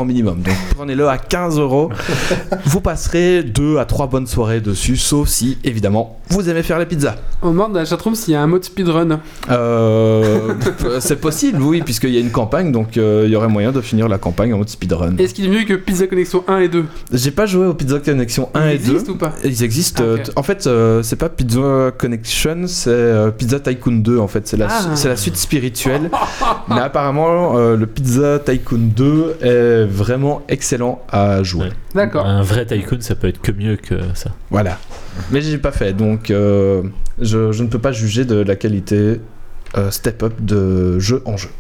minimum. 0.05 0.41
Donc 0.43 0.55
prenez-le 0.77 1.09
à 1.09 1.19
15 1.19 1.59
euros. 1.59 1.91
Vous 2.67 2.81
passerez 2.81 3.43
2 3.43 3.79
à 3.79 3.85
3 3.85 4.07
bonnes 4.09 4.27
soirées 4.27 4.61
dessus, 4.61 4.97
sauf 4.97 5.29
si, 5.29 5.59
évidemment, 5.65 6.19
vous 6.31 6.49
aimez 6.49 6.63
faire 6.63 6.79
les 6.79 6.87
pizzas. 6.87 7.17
On 7.43 7.51
demande 7.51 7.75
la 7.75 7.85
chatroom 7.85 8.15
s'il 8.15 8.33
y 8.33 8.37
a 8.37 8.43
un 8.43 8.47
mode 8.47 8.65
speedrun. 8.65 9.21
Euh, 9.51 10.55
c'est 11.01 11.21
possible, 11.21 11.61
oui, 11.63 11.83
puisqu'il 11.83 12.11
y 12.11 12.17
a 12.17 12.21
une 12.21 12.31
campagne, 12.31 12.73
donc 12.73 12.97
euh, 12.97 13.25
il 13.27 13.31
y 13.33 13.37
aurait 13.37 13.49
moyen 13.49 13.71
de 13.73 13.81
finir 13.81 14.09
la 14.09 14.19
campagne 14.19 14.55
en 14.55 14.59
mode 14.59 14.69
speedrun. 14.69 15.17
Est-ce 15.19 15.35
qu'il 15.35 15.45
est 15.45 15.49
mieux 15.49 15.65
que 15.65 15.75
Pizza 15.75 16.07
Connexion 16.07 16.45
1 16.49 16.59
et 16.61 16.69
2 16.69 16.85
J'ai 17.13 17.31
pas 17.31 17.47
joué 17.47 17.67
au 17.67 17.75
Pizza 17.75 17.99
Connection 17.99 18.49
1 18.55 18.69
et 18.71 18.75
Ils 18.77 18.83
2. 18.83 18.91
existent 18.93 19.13
ou 19.13 19.17
pas 19.17 19.33
Ils 19.45 19.63
existent. 19.63 20.03
Ah, 20.07 20.11
euh, 20.11 20.19
En 20.37 20.43
fait, 20.43 20.67
euh, 20.67 21.03
c'est 21.03 21.17
pas 21.17 21.29
Pizza 21.29 21.91
Connection, 21.99 22.63
c'est 22.67 22.91
euh, 22.91 23.31
Pizza 23.31 23.61
Tycoon 23.61 23.97
2. 24.03 24.19
En 24.19 24.29
fait, 24.29 24.47
c'est 24.49 24.57
la, 24.57 24.69
Ah. 24.71 24.97
c'est 24.97 25.09
la 25.09 25.17
suite 25.17 25.37
spirituelle. 25.37 26.11
Mais 26.69 26.81
apparemment, 26.81 27.57
euh, 27.57 27.77
le 27.77 27.87
Pizza 27.87 28.39
Tycoon 28.39 28.91
2 28.97 29.37
est 29.43 29.49
c'était 29.73 29.85
vraiment 29.85 30.43
excellent 30.49 31.03
à 31.09 31.43
jouer. 31.43 31.67
Ouais. 31.67 31.73
D'accord. 31.95 32.27
Un 32.27 32.43
vrai 32.43 32.67
tycoon, 32.67 33.01
ça 33.01 33.15
peut 33.15 33.29
être 33.29 33.41
que 33.41 33.53
mieux 33.53 33.77
que 33.77 33.95
ça. 34.15 34.31
Voilà. 34.51 34.79
Mais 35.31 35.41
j'ai 35.41 35.59
pas 35.59 35.73
fait, 35.73 35.93
donc 35.93 36.31
euh, 36.31 36.83
je, 37.21 37.53
je 37.53 37.63
ne 37.63 37.69
peux 37.69 37.79
pas 37.79 37.93
juger 37.93 38.25
de 38.25 38.37
la 38.37 38.57
qualité 38.57 39.21
euh, 39.77 39.91
step 39.91 40.23
up 40.23 40.35
de 40.41 40.99
jeu 40.99 41.23
en 41.25 41.37
jeu. 41.37 41.51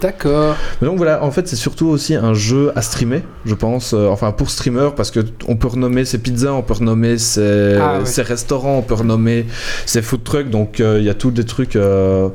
D'accord. 0.00 0.56
Donc 0.80 0.96
voilà, 0.96 1.22
en 1.22 1.30
fait, 1.30 1.46
c'est 1.46 1.56
surtout 1.56 1.86
aussi 1.88 2.14
un 2.14 2.32
jeu 2.34 2.72
à 2.74 2.82
streamer, 2.82 3.22
je 3.44 3.54
pense. 3.54 3.92
euh, 3.92 4.08
enfin, 4.08 4.32
pour 4.32 4.50
streamer, 4.50 4.90
parce 4.96 5.10
que 5.10 5.20
on 5.46 5.56
peut 5.56 5.68
renommer 5.68 6.04
ses 6.04 6.18
pizzas, 6.18 6.52
on 6.52 6.62
peut 6.62 6.74
renommer 6.74 7.18
ses, 7.18 7.78
Ah 7.80 7.98
ouais. 7.98 8.06
ses 8.06 8.22
restaurants, 8.22 8.78
on 8.78 8.82
peut 8.82 8.94
renommer 8.94 9.46
ses 9.86 10.00
food 10.02 10.24
trucks. 10.24 10.48
Donc 10.50 10.80
euh, 10.80 10.98
il 11.00 11.04
y 11.04 11.10
a 11.10 11.14
tous 11.14 11.30
des 11.30 11.44
trucs 11.44 11.76
euh, 11.76 12.28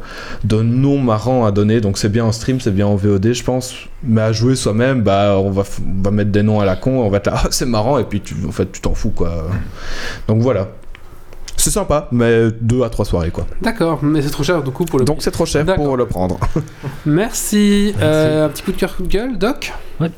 de 0.43 0.61
noms 0.61 0.99
marrants 0.99 1.45
à 1.45 1.51
donner. 1.51 1.81
Donc 1.81 1.97
c'est 1.97 2.09
bien 2.09 2.25
en 2.25 2.31
stream, 2.31 2.59
c'est 2.61 2.73
bien 2.73 2.87
en 2.87 2.95
VOD, 2.95 3.33
je 3.33 3.43
pense. 3.43 3.75
Mais 4.03 4.21
à 4.21 4.31
jouer 4.31 4.55
soi-même, 4.55 5.01
bah 5.01 5.37
on 5.39 5.49
va, 5.49 5.63
on 5.97 6.03
va 6.03 6.11
mettre 6.11 6.31
des 6.31 6.43
noms 6.43 6.59
à 6.59 6.65
la 6.65 6.75
con, 6.75 6.99
on 6.99 7.09
va 7.09 7.17
être 7.17 7.27
là, 7.27 7.33
ah, 7.37 7.47
c'est 7.49 7.65
marrant, 7.65 7.97
et 7.97 8.03
puis 8.03 8.21
tu, 8.21 8.35
en 8.47 8.51
fait, 8.51 8.71
tu 8.71 8.81
t'en 8.81 8.93
fous 8.93 9.09
quoi. 9.09 9.47
Donc 10.27 10.41
voilà. 10.41 10.67
C'est 11.65 11.71
sympa, 11.71 12.07
mais 12.11 12.51
deux 12.61 12.83
à 12.83 12.89
trois 12.89 13.05
soirées 13.05 13.31
quoi. 13.31 13.47
D'accord. 13.59 13.97
Mais 14.03 14.21
c'est 14.21 14.29
trop 14.29 14.43
cher 14.43 14.61
du 14.61 14.69
coup 14.69 14.85
pour 14.85 14.99
le. 14.99 15.05
Donc 15.05 15.23
c'est 15.23 15.31
trop 15.31 15.47
cher 15.47 15.65
pour 15.65 15.97
le 15.97 16.05
prendre. 16.05 16.39
Merci. 17.07 17.95
Euh, 17.99 18.45
un 18.45 18.49
petit 18.49 18.61
coup 18.61 18.71
de 18.71 18.77
cœur, 18.77 18.95
coup 18.95 19.01
de 19.01 19.07
gueule, 19.07 19.39
Doc? 19.39 19.73
Ouais. 19.99 20.11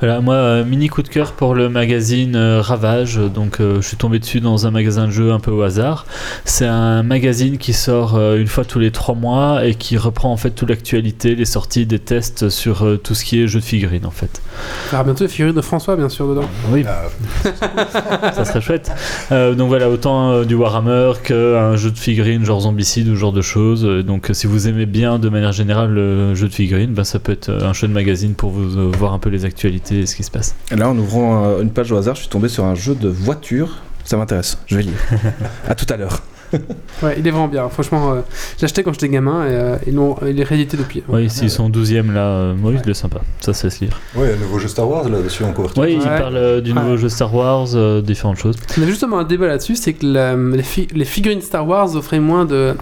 Voilà, 0.00 0.20
moi, 0.20 0.34
euh, 0.34 0.64
mini 0.64 0.88
coup 0.88 1.02
de 1.02 1.08
cœur 1.08 1.32
pour 1.32 1.54
le 1.54 1.68
magazine 1.68 2.34
euh, 2.34 2.62
Ravage. 2.62 3.16
Donc, 3.16 3.60
euh, 3.60 3.82
je 3.82 3.86
suis 3.88 3.96
tombé 3.98 4.18
dessus 4.18 4.40
dans 4.40 4.66
un 4.66 4.70
magasin 4.70 5.06
de 5.06 5.10
jeux 5.10 5.30
un 5.32 5.40
peu 5.40 5.50
au 5.50 5.60
hasard. 5.62 6.06
C'est 6.46 6.66
un 6.66 7.02
magazine 7.02 7.58
qui 7.58 7.74
sort 7.74 8.14
euh, 8.16 8.38
une 8.38 8.46
fois 8.46 8.64
tous 8.64 8.78
les 8.78 8.90
trois 8.92 9.14
mois 9.14 9.64
et 9.66 9.74
qui 9.74 9.98
reprend 9.98 10.32
en 10.32 10.38
fait 10.38 10.50
toute 10.52 10.70
l'actualité, 10.70 11.34
les 11.34 11.44
sorties, 11.44 11.84
des 11.84 11.98
tests 11.98 12.48
sur 12.48 12.84
euh, 12.86 12.96
tout 12.96 13.14
ce 13.14 13.24
qui 13.24 13.42
est 13.42 13.46
jeux 13.46 13.60
de 13.60 13.64
figurines 13.64 14.06
en 14.06 14.10
fait. 14.10 14.40
Il 14.88 14.92
y 14.92 14.94
aura 14.94 15.04
bientôt 15.04 15.24
les 15.24 15.28
figurines 15.30 15.54
de 15.54 15.60
François, 15.60 15.96
bien 15.96 16.08
sûr, 16.08 16.28
dedans. 16.28 16.48
Oui, 16.70 16.84
Ah, 16.88 18.32
ça 18.32 18.44
serait 18.46 18.60
chouette. 18.62 18.90
Euh, 19.32 19.54
donc 19.54 19.68
voilà, 19.68 19.90
autant 19.90 20.30
euh, 20.32 20.44
du 20.44 20.54
Warhammer 20.54 21.12
qu'un 21.22 21.76
jeu 21.76 21.90
de 21.90 21.98
figurines 21.98 22.44
genre 22.44 22.60
Zombicide 22.60 23.06
ou 23.08 23.14
ce 23.14 23.20
genre 23.20 23.32
de 23.32 23.42
choses. 23.42 23.84
Donc 23.84 24.30
si 24.32 24.46
vous 24.46 24.66
aimez 24.66 24.86
bien 24.86 25.18
de 25.18 25.28
manière 25.28 25.52
générale 25.52 25.90
le 25.90 26.34
jeu 26.34 26.48
de 26.48 26.54
figurines, 26.54 26.94
ben, 26.94 27.04
ça 27.04 27.18
peut 27.18 27.32
être 27.32 27.50
un 27.50 27.74
chouette 27.74 27.90
magazine 27.90 28.34
pour 28.34 28.50
vous 28.50 28.78
euh, 28.78 28.90
voir 28.98 29.12
un 29.12 29.18
peu 29.18 29.28
les 29.28 29.44
actualités 29.44 29.89
ce 30.06 30.14
qui 30.16 30.22
se 30.22 30.30
passe. 30.30 30.54
Et 30.70 30.76
là, 30.76 30.88
en 30.88 30.96
ouvrant 30.98 31.44
euh, 31.44 31.62
une 31.62 31.70
page 31.70 31.90
au 31.92 31.96
hasard, 31.96 32.14
je 32.14 32.20
suis 32.20 32.28
tombé 32.30 32.48
sur 32.48 32.64
un 32.64 32.74
jeu 32.74 32.94
de 32.94 33.08
voiture. 33.08 33.78
Ça 34.04 34.16
m'intéresse, 34.16 34.58
je 34.66 34.76
vais 34.76 34.82
lire. 34.82 34.98
à 35.68 35.74
tout 35.74 35.86
à 35.92 35.96
l'heure. 35.96 36.20
Ouais, 37.02 37.14
il 37.16 37.24
est 37.26 37.30
vraiment 37.30 37.46
bien. 37.46 37.68
Franchement, 37.68 38.12
euh, 38.12 38.20
j'ai 38.58 38.64
acheté 38.64 38.82
quand 38.82 38.92
j'étais 38.92 39.08
gamin 39.08 39.44
et 39.46 39.50
euh, 39.52 39.76
ils 39.86 39.94
l'ont- 39.94 40.16
il 40.26 40.38
est 40.40 40.42
réédité 40.42 40.76
depuis. 40.76 41.02
Oui, 41.08 41.30
s'ils 41.30 41.48
sont 41.48 41.70
12e 41.70 42.12
là, 42.12 42.26
euh, 42.26 42.54
oui, 42.60 42.74
il 42.84 42.90
est 42.90 42.94
sympa. 42.94 43.20
Ça, 43.40 43.54
c'est 43.54 43.70
se 43.70 43.84
lire. 43.84 43.98
Ouais, 44.16 44.32
un 44.32 44.36
nouveau 44.36 44.58
jeu 44.58 44.66
Star 44.66 44.88
Wars 44.90 45.08
là-dessus 45.08 45.44
encore. 45.44 45.70
Oui, 45.76 45.92
il 45.92 45.98
Ouais. 46.00 46.18
parle 46.18 46.36
euh, 46.36 46.60
du 46.60 46.74
nouveau 46.74 46.90
Ouais. 46.92 46.98
jeu 46.98 47.08
Star 47.08 47.32
Wars, 47.32 47.68
euh, 47.74 48.02
différentes 48.02 48.38
choses. 48.38 48.56
On 48.76 48.82
a 48.82 48.86
justement 48.86 49.20
un 49.20 49.24
débat 49.24 49.46
là-dessus, 49.46 49.76
c'est 49.76 49.92
que 49.92 50.04
la- 50.04 50.34
les, 50.34 50.64
fi- 50.64 50.88
les 50.92 51.04
figurines 51.04 51.40
Star 51.40 51.64
Wars 51.66 51.94
offraient 51.94 52.18
moins 52.18 52.44
de, 52.44 52.74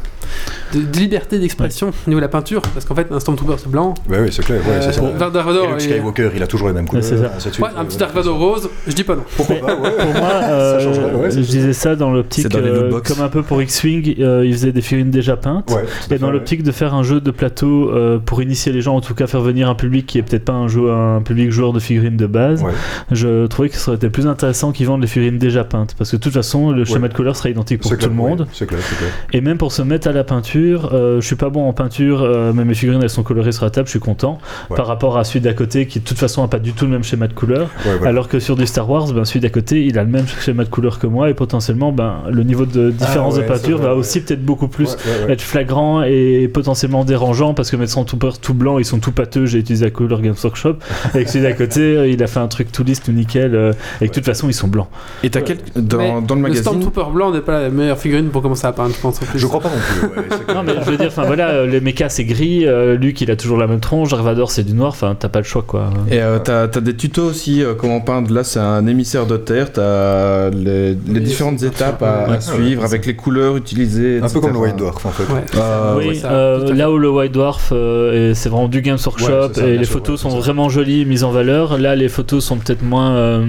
de, 0.75 0.81
de 0.81 0.99
liberté 0.99 1.39
d'expression 1.39 1.89
au 1.89 2.11
niveau 2.11 2.21
de 2.21 2.25
la 2.25 2.29
peinture, 2.29 2.63
parce 2.63 2.85
qu'en 2.85 2.95
fait, 2.95 3.07
un 3.11 3.21
Stormtrooper 3.21 3.55
c'est 3.59 3.71
blanc. 3.71 3.95
Ouais, 4.09 4.21
oui, 4.21 4.29
c'est 4.31 4.45
clair. 4.45 4.61
Ouais, 4.67 4.75
Euh, 4.75 4.81
c'est 4.83 4.93
ça. 4.93 5.01
Dark 5.19 5.35
Et 5.35 5.43
Vador, 5.53 5.69
Luke 5.71 5.81
Skywalker, 5.81 6.31
il 6.37 6.43
a 6.43 6.47
toujours 6.47 6.69
les 6.69 6.75
mêmes 6.75 6.87
couleurs. 6.87 7.05
c'est 7.05 7.17
ça. 7.19 7.33
ainsi 7.37 7.49
de 7.49 7.55
suite. 7.55 7.65
Ouais, 7.67 7.73
un 7.77 7.85
petit 7.85 7.97
Dark 7.99 8.15
Vador 8.15 8.39
rose, 8.39 8.69
je 8.87 8.93
dis 8.93 9.05
pas 9.05 9.17
non. 9.17 9.25
Pourquoi 9.37 9.57
pas, 9.57 9.75
ouais. 9.77 9.91
Pour 9.99 10.13
moi, 10.15 10.31
euh, 10.43 11.15
ouais, 11.17 11.31
je 11.31 11.41
disais 11.41 11.73
ça 11.73 11.97
dans 11.97 12.11
l'optique, 12.11 12.55
euh, 12.55 13.01
comme 13.01 13.21
un 13.25 13.29
peu 13.29 13.43
pour 13.43 13.61
X-Wing, 13.63 14.17
euh, 14.21 14.45
ils 14.47 14.53
faisaient 14.53 14.73
des 14.73 14.81
figurines 14.83 15.11
déjà 15.11 15.37
peintes. 15.37 15.71
Ouais, 15.71 15.85
Et 16.15 16.19
dans 16.19 16.31
l'optique 16.31 16.63
de 16.63 16.73
faire 16.73 16.95
un 16.95 17.03
jeu 17.03 17.21
de 17.21 17.31
plateau 17.31 17.91
euh, 17.91 18.19
pour 18.19 18.43
initier 18.43 18.73
les 18.73 18.81
gens, 18.83 18.97
en 18.97 19.01
tout 19.01 19.15
cas 19.15 19.27
faire 19.27 19.41
venir 19.41 19.69
un 19.69 19.75
public 19.75 20.07
qui 20.07 20.19
est 20.19 20.23
peut-être 20.23 20.45
pas 20.45 20.53
un, 20.53 20.69
jeu, 20.69 20.91
un 20.91 21.21
public 21.23 21.51
joueur 21.51 21.73
de 21.73 21.81
figurines 21.81 22.17
de 22.17 22.27
base, 22.27 22.63
Ouais. 22.63 22.73
je 23.13 23.47
trouvais 23.47 23.69
que 23.69 23.77
ça 23.77 23.91
aurait 23.91 23.97
été 23.97 24.11
plus 24.11 24.27
intéressant 24.27 24.73
qu'ils 24.73 24.87
vendent 24.87 25.01
les 25.03 25.07
figurines 25.07 25.39
déjà 25.39 25.65
peintes. 25.65 25.95
Parce 25.97 26.11
que 26.11 26.17
de 26.17 26.21
toute 26.23 26.33
façon, 26.33 26.71
le 26.71 26.85
schéma 26.85 27.03
Ouais. 27.03 27.09
de 27.09 27.15
couleur 27.15 27.37
sera 27.37 27.49
identique 27.51 27.81
pour 27.83 27.97
tout 27.97 28.07
le 28.09 28.13
monde. 28.15 28.41
ouais, 28.43 28.47
C'est 28.53 28.67
clair, 28.67 28.81
c'est 28.83 28.97
clair. 28.99 29.11
Et 29.33 29.41
même 29.41 29.59
pour 29.59 29.73
se 29.73 29.83
mettre 29.83 30.09
à 30.09 30.13
la 30.19 30.25
peinture, 30.25 30.91
euh, 30.93 31.21
je 31.21 31.27
suis 31.27 31.37
pas 31.37 31.49
bon 31.49 31.69
en 31.69 31.73
peinture, 31.73 32.23
euh, 32.23 32.53
mais 32.55 32.65
mes 32.65 32.75
figurines 32.75 33.03
elles 33.03 33.09
sont 33.11 33.23
colorées 33.23 33.53
sur 33.53 33.65
la 33.65 33.71
table, 33.71 33.87
je 33.87 33.93
suis 33.93 34.01
content. 34.01 34.39
Ouais. 34.71 34.77
Par 34.77 34.87
rapport 34.87 35.17
à 35.19 35.25
celui 35.25 35.41
d'à 35.41 35.55
côté 35.55 35.87
qui 35.87 36.01
de 36.01 36.05
toute 36.05 36.19
façon 36.19 36.43
a 36.43 36.49
pas 36.49 36.59
du 36.59 36.73
tout 36.73 36.85
le 36.85 36.91
même 36.91 37.05
schéma 37.05 37.27
de 37.29 37.33
couleur. 37.33 37.69
Ouais, 37.87 37.93
voilà. 37.97 38.09
Alors 38.11 38.29
que 38.29 38.39
sur 38.41 38.57
du 38.57 38.67
Star 38.67 38.89
Wars, 38.91 39.13
ben, 39.13 39.25
celui 39.25 39.41
d'à 39.41 39.49
côté 39.51 39.85
il 39.87 39.99
a 39.99 40.05
le 40.05 40.11
même 40.11 40.27
schéma 40.27 40.65
de 40.65 40.69
couleur 40.69 40.99
que 40.99 41.07
moi 41.07 41.31
et 41.31 41.35
potentiellement 41.35 41.93
ben, 41.93 42.17
le 42.31 42.43
niveau 42.43 42.67
de 42.67 42.91
différence 42.91 43.37
ouais, 43.37 43.43
de 43.43 43.49
peinture 43.49 43.79
va 43.79 43.95
aussi 43.95 44.21
peut-être 44.21 44.45
beaucoup 44.45 44.69
plus 44.69 44.89
Ouais, 44.89 44.95
ouais, 45.21 45.27
ouais. 45.27 45.33
être 45.33 45.41
flagrant 45.43 46.03
et 46.03 46.51
potentiellement 46.53 47.05
dérangeant 47.05 47.55
parce 47.55 47.71
que 47.71 47.77
mettre 47.77 47.93
son 47.93 48.05
tout 48.05 48.17
peur 48.17 48.39
tout 48.39 48.55
blanc 48.55 48.79
ils 48.79 48.85
sont 48.85 48.99
tout 48.99 49.13
pâteux 49.13 49.47
j'ai 49.47 49.59
utilisé 49.59 49.85
la 49.87 49.91
couleur 49.91 50.21
Games 50.21 50.35
Workshop 50.43 50.77
et 51.15 51.25
que 51.25 51.31
celui 51.31 51.45
d'à 51.45 51.53
côté 51.53 52.11
il 52.11 52.23
a 52.23 52.27
fait 52.27 52.41
un 52.41 52.49
truc 52.49 52.73
tout 52.73 52.83
lisse 52.85 53.03
tout 53.03 53.13
nickel 53.13 53.55
euh, 53.55 53.73
et 54.01 54.07
que 54.07 54.11
de 54.11 54.15
toute 54.15 54.25
façon 54.25 54.49
ils 54.49 54.55
sont 54.55 54.69
blancs 54.69 54.89
Et 55.23 55.31
t'as 55.31 55.39
Ouais. 55.41 55.45
quel... 55.75 55.83
dans, 55.85 56.21
dans 56.21 56.35
le 56.35 56.41
Le 56.41 56.43
magazine. 56.43 56.63
Stormtrooper 56.63 57.05
blanc 57.13 57.31
n'est 57.31 57.41
pas 57.41 57.63
la 57.63 57.71
meilleure 57.71 57.99
figurine 57.99 58.29
pour 58.31 58.43
commencer 58.43 58.67
à 58.67 58.73
peindre, 58.73 58.93
je 58.95 59.01
pense. 59.01 59.21
En 59.23 59.25
plus. 59.27 59.39
Je 59.39 59.47
crois 59.47 59.61
pas 59.61 59.69
non 59.69 59.77
plus. 60.01 60.08
Ouais, 60.17 60.55
non 60.55 60.63
mais 60.63 60.73
je 60.85 60.91
veux 60.91 60.97
dire 60.97 61.09
enfin 61.09 61.25
voilà 61.25 61.49
euh, 61.51 61.67
les 61.67 61.81
mechas 61.81 62.09
c'est 62.09 62.25
gris 62.25 62.67
euh, 62.67 62.97
Luke 62.97 63.21
il 63.21 63.31
a 63.31 63.37
toujours 63.37 63.59
la 63.59 63.67
même 63.67 63.81
tronche 63.81 64.11
Darvador 64.11 64.51
c'est 64.51 64.65
du 64.65 64.73
noir 64.75 64.89
enfin 64.91 65.17
t'as 65.19 65.29
pas 65.29 65.39
le 65.39 65.45
choix 65.45 65.63
quoi 65.67 65.91
Et 66.11 66.21
euh, 66.21 66.39
t'as 66.39 66.69
t'as 66.69 66.81
des 66.81 66.95
tutos 66.97 67.23
aussi, 67.25 67.63
euh, 67.63 67.75
comment 67.75 68.01
peindre. 68.01 68.33
Là, 68.33 68.45
c'est 68.45 68.59
un 68.61 68.87
émissaire 68.87 69.27
de 69.27 69.37
terre. 69.37 69.73
T'as 69.73 70.51
les, 70.51 70.95
différentes 70.95 71.63
étapes 71.63 72.03
à, 72.03 72.29
ouais, 72.29 72.37
à 72.37 72.41
suivre 72.41 72.85
avec 72.85 73.07
les 73.07 73.15
couleurs 73.15 73.57
utilisées. 73.57 74.21
Un 74.23 74.29
peu 74.29 74.41
comme 74.41 74.53
le. 74.53 74.59
White 74.59 74.77
Dwarf 74.77 75.05
en 75.07 75.11
fait. 75.11 75.25
Ouais. 75.33 75.41
Euh, 75.57 75.95
oui, 75.99 76.09
ouais, 76.09 76.15
ça, 76.15 76.33
euh, 76.33 76.75
là 76.75 76.91
où 76.91 76.99
le 76.99 77.11
White 77.11 77.33
Dwarf, 77.33 77.71
euh, 77.73 78.33
c'est 78.35 78.49
vraiment 78.49 78.69
du 78.69 78.83
Games 78.83 78.99
Workshop 79.05 79.27
Ouais, 79.29 79.49
c'est 79.55 79.61
ça, 79.61 79.67
et 79.67 79.79
les 79.79 79.85
sûr, 79.85 79.95
photos 79.95 80.21
sont 80.21 80.31
ça. 80.31 80.37
vraiment 80.39 80.69
jolies, 80.69 81.05
mises 81.05 81.25
en 81.25 81.31
valeur. 81.31 81.79
Là, 81.79 81.95
les 81.97 82.09
photos 82.09 82.45
sont 82.45 82.57
peut-être 82.57 82.83
moins, 82.83 83.13
euh, 83.13 83.45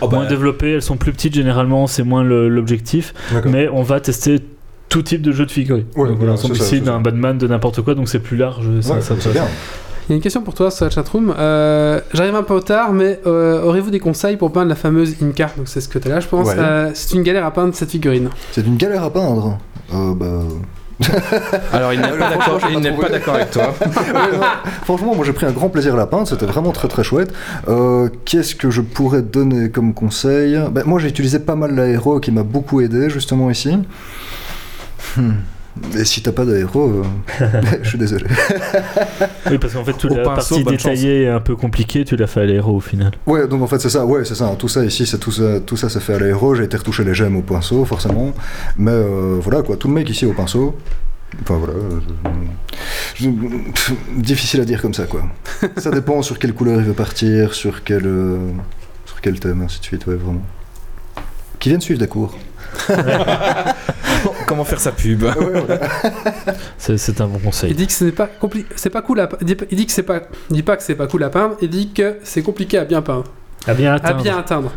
Oh, 0.00 0.08
bah, 0.08 0.18
moins 0.18 0.26
développées, 0.26 0.72
elles 0.74 0.82
sont 0.82 0.96
plus 0.96 1.12
petites 1.12 1.34
généralement, 1.34 1.86
c'est 1.86 2.02
moins 2.02 2.22
le- 2.24 2.48
l'objectif. 2.48 3.14
Mais 3.46 3.68
on 3.72 3.82
va 3.82 4.00
tester 4.00 4.40
tout 4.94 5.02
type 5.02 5.22
de 5.22 5.32
jeu 5.32 5.44
de 5.44 5.50
figurines. 5.50 5.86
Ouais, 5.96 6.06
donc, 6.08 6.18
voilà, 6.18 6.36
c'est 6.36 6.42
ça, 6.42 6.48
zombicide, 6.54 6.78
c'est 6.84 6.84
ça. 6.84 6.94
un 6.94 7.00
Batman, 7.00 7.36
de 7.36 7.48
n'importe 7.48 7.82
quoi, 7.82 7.96
donc 7.96 8.08
c'est 8.08 8.20
plus 8.20 8.36
large. 8.36 8.64
Ça, 8.80 8.94
Ouais, 8.94 9.00
ça 9.00 9.14
c'est 9.18 9.24
passe. 9.24 9.32
bien. 9.32 9.44
Il 10.06 10.10
y 10.10 10.12
a 10.12 10.16
une 10.16 10.22
question 10.22 10.40
pour 10.42 10.54
toi 10.54 10.70
sur 10.70 10.84
la 10.84 10.90
chatroom. 10.92 11.34
Euh, 11.36 12.00
J'arrive 12.12 12.36
un 12.36 12.44
peu 12.44 12.60
tard, 12.60 12.92
mais 12.92 13.18
euh, 13.26 13.60
aurez-vous 13.64 13.90
des 13.90 13.98
conseils 13.98 14.36
pour 14.36 14.52
peindre 14.52 14.68
la 14.68 14.76
fameuse 14.76 15.16
Inca? 15.20 15.50
Donc 15.56 15.66
c'est 15.66 15.80
ce 15.80 15.88
que 15.88 15.98
tu 15.98 16.08
là, 16.08 16.20
je 16.20 16.28
pense. 16.28 16.46
Ouais. 16.46 16.54
Euh, 16.56 16.90
c'est 16.94 17.16
une 17.16 17.24
galère 17.24 17.44
à 17.44 17.50
peindre 17.50 17.74
cette 17.74 17.90
figurine. 17.90 18.28
C'est 18.52 18.64
une 18.64 18.76
galère 18.76 19.02
à 19.02 19.12
peindre. 19.12 19.58
Euh, 19.92 20.14
bah... 20.14 20.42
Alors, 21.72 21.92
il 21.92 21.98
n'est 22.00 22.06
pas 22.06 22.30
d'accord 22.30 22.60
pas 22.60 23.34
avec 23.34 23.50
toi. 23.50 23.74
Ouais, 23.84 24.36
non, 24.38 24.46
Franchement, 24.84 25.16
moi 25.16 25.24
j'ai 25.26 25.32
pris 25.32 25.46
un 25.46 25.50
grand 25.50 25.70
plaisir 25.70 25.94
à 25.94 25.96
la 25.96 26.06
peindre, 26.06 26.28
c'était 26.28 26.46
vraiment 26.46 26.70
très 26.70 26.86
très 26.86 27.02
chouette. 27.02 27.32
Euh, 27.66 28.08
Qu'est-ce 28.24 28.54
que 28.54 28.70
je 28.70 28.80
pourrais 28.80 29.22
donner 29.22 29.70
comme 29.70 29.92
conseil? 29.92 30.56
Ben, 30.70 30.84
Moi 30.86 31.00
j'ai 31.00 31.08
utilisé 31.08 31.40
pas 31.40 31.56
mal 31.56 31.74
l'aéro 31.74 32.20
qui 32.20 32.30
m'a 32.30 32.44
beaucoup 32.44 32.80
aidé 32.80 33.10
justement 33.10 33.50
ici. 33.50 33.76
Hmm. 35.16 35.32
Et 35.98 36.04
si 36.04 36.22
t'as 36.22 36.30
pas 36.30 36.44
d'aéro, 36.44 37.02
euh, 37.40 37.46
je 37.82 37.88
suis 37.88 37.98
désolé. 37.98 38.26
Oui, 39.50 39.58
parce 39.58 39.74
qu'en 39.74 39.84
fait, 39.84 39.92
toute 39.94 40.12
Au 40.12 40.16
la 40.16 40.22
pinceau, 40.22 40.54
partie 40.62 40.64
détaillée 40.64 41.24
est 41.24 41.28
un 41.28 41.40
peu 41.40 41.54
compliquée, 41.56 42.04
tu 42.04 42.16
l'as 42.16 42.26
fait 42.28 42.40
à 42.40 42.44
l'aéro 42.46 42.76
au 42.76 42.80
final. 42.80 43.12
Ouais, 43.26 43.46
donc 43.46 43.60
en 43.60 43.66
fait 43.66 43.78
c'est 43.78 43.90
ça, 43.90 44.06
ouais, 44.06 44.24
c'est 44.24 44.34
ça. 44.36 44.54
Tout 44.58 44.68
ça 44.68 44.84
ici, 44.84 45.04
c'est 45.04 45.18
tout 45.18 45.32
ça, 45.32 45.60
tout 45.60 45.76
ça, 45.76 45.88
c'est 45.90 46.00
fait 46.00 46.14
à 46.14 46.18
l'aéro. 46.18 46.54
J'ai 46.54 46.64
été 46.64 46.76
retoucher 46.76 47.04
les 47.04 47.12
gemmes 47.12 47.36
au 47.36 47.42
pinceau, 47.42 47.84
forcément. 47.84 48.32
Mais 48.78 48.90
euh, 48.92 49.36
voilà 49.40 49.62
quoi, 49.62 49.76
tout 49.76 49.88
le 49.88 49.94
mec 49.94 50.08
ici 50.08 50.24
au 50.26 50.32
pinceau. 50.32 50.76
Enfin 51.42 51.56
voilà. 51.58 51.74
je- 53.16 53.24
je- 53.24 53.30
pff, 53.72 53.92
difficile 54.16 54.60
à 54.60 54.64
dire 54.64 54.80
comme 54.80 54.94
ça 54.94 55.04
quoi. 55.06 55.24
ça 55.76 55.90
dépend 55.90 56.22
sur 56.22 56.38
quelle 56.38 56.54
couleur 56.54 56.78
il 56.80 56.86
veut 56.86 56.92
partir, 56.94 57.52
sur 57.52 57.82
quel, 57.84 58.06
euh, 58.06 58.38
sur 59.06 59.20
quel 59.20 59.38
thème, 59.40 59.62
ainsi 59.62 59.80
de 59.80 59.84
suite, 59.84 60.06
ouais, 60.06 60.14
vraiment. 60.14 60.42
Qui 61.58 61.68
viennent 61.70 61.80
suivre 61.80 61.98
des 62.00 62.08
cours. 62.08 62.38
Comment 64.46 64.64
faire 64.64 64.80
sa 64.80 64.92
pub 64.92 65.22
Ouais. 65.22 65.30
C'est 66.78 66.98
c'est 66.98 67.20
un 67.20 67.26
bon 67.26 67.38
Il 67.38 67.44
conseil. 67.44 67.74
dit 67.74 67.86
que 67.86 67.92
ce 67.92 68.04
n'est 68.04 68.12
pas 68.12 68.28
c'est 68.76 68.90
pas 68.90 69.02
cool 69.02 69.20
à 69.20 69.28
il 69.40 69.46
dit- 69.46 69.56
il 69.70 69.86
que 69.86 69.92
c'est 69.92 70.02
pas 70.02 70.20
il 70.50 70.56
dit 70.56 70.62
pas 70.62 70.76
que 70.76 70.82
c'est 70.82 70.94
pas 70.94 71.06
cool 71.06 71.22
à 71.24 71.30
peindre, 71.30 71.56
il 71.62 71.68
dit 71.70 71.90
que 71.92 72.16
c'est 72.22 72.42
compliqué 72.42 72.78
à 72.78 72.84
bien 72.84 73.02
peindre, 73.02 73.24
À 73.66 73.74
bien 73.74 73.92
à 73.92 73.96
atteindre. 73.96 74.22
bien 74.22 74.38
atteindre. 74.38 74.72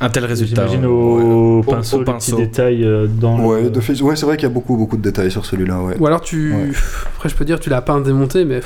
Un 0.00 0.10
tel 0.10 0.24
résultat. 0.26 0.66
J'imagine 0.68 0.86
ouais. 0.86 0.92
au, 0.92 1.58
Au- 1.58 1.62
pinceau, 1.64 1.96
au 1.96 2.00
les 2.00 2.04
pinceau. 2.04 2.36
petits 2.36 2.42
détails 2.46 2.84
euh, 2.84 3.06
dans 3.08 3.40
Ouais, 3.40 3.62
le... 3.62 4.02
ouais, 4.04 4.14
c'est 4.16 4.26
vrai 4.26 4.36
qu'il 4.36 4.48
y 4.48 4.50
a 4.50 4.54
beaucoup 4.54 4.76
beaucoup 4.76 4.96
de 4.96 5.02
détails 5.02 5.30
sur 5.32 5.44
celui-là, 5.44 5.80
ouais. 5.82 5.96
Ou 5.98 6.06
alors 6.06 6.20
tu 6.20 6.54
Ouais. 6.54 6.70
après 7.16 7.28
je 7.28 7.34
peux 7.34 7.44
dire 7.44 7.58
tu 7.58 7.68
l'as 7.70 7.82
peint 7.82 8.00
démonté 8.00 8.44
mais 8.44 8.60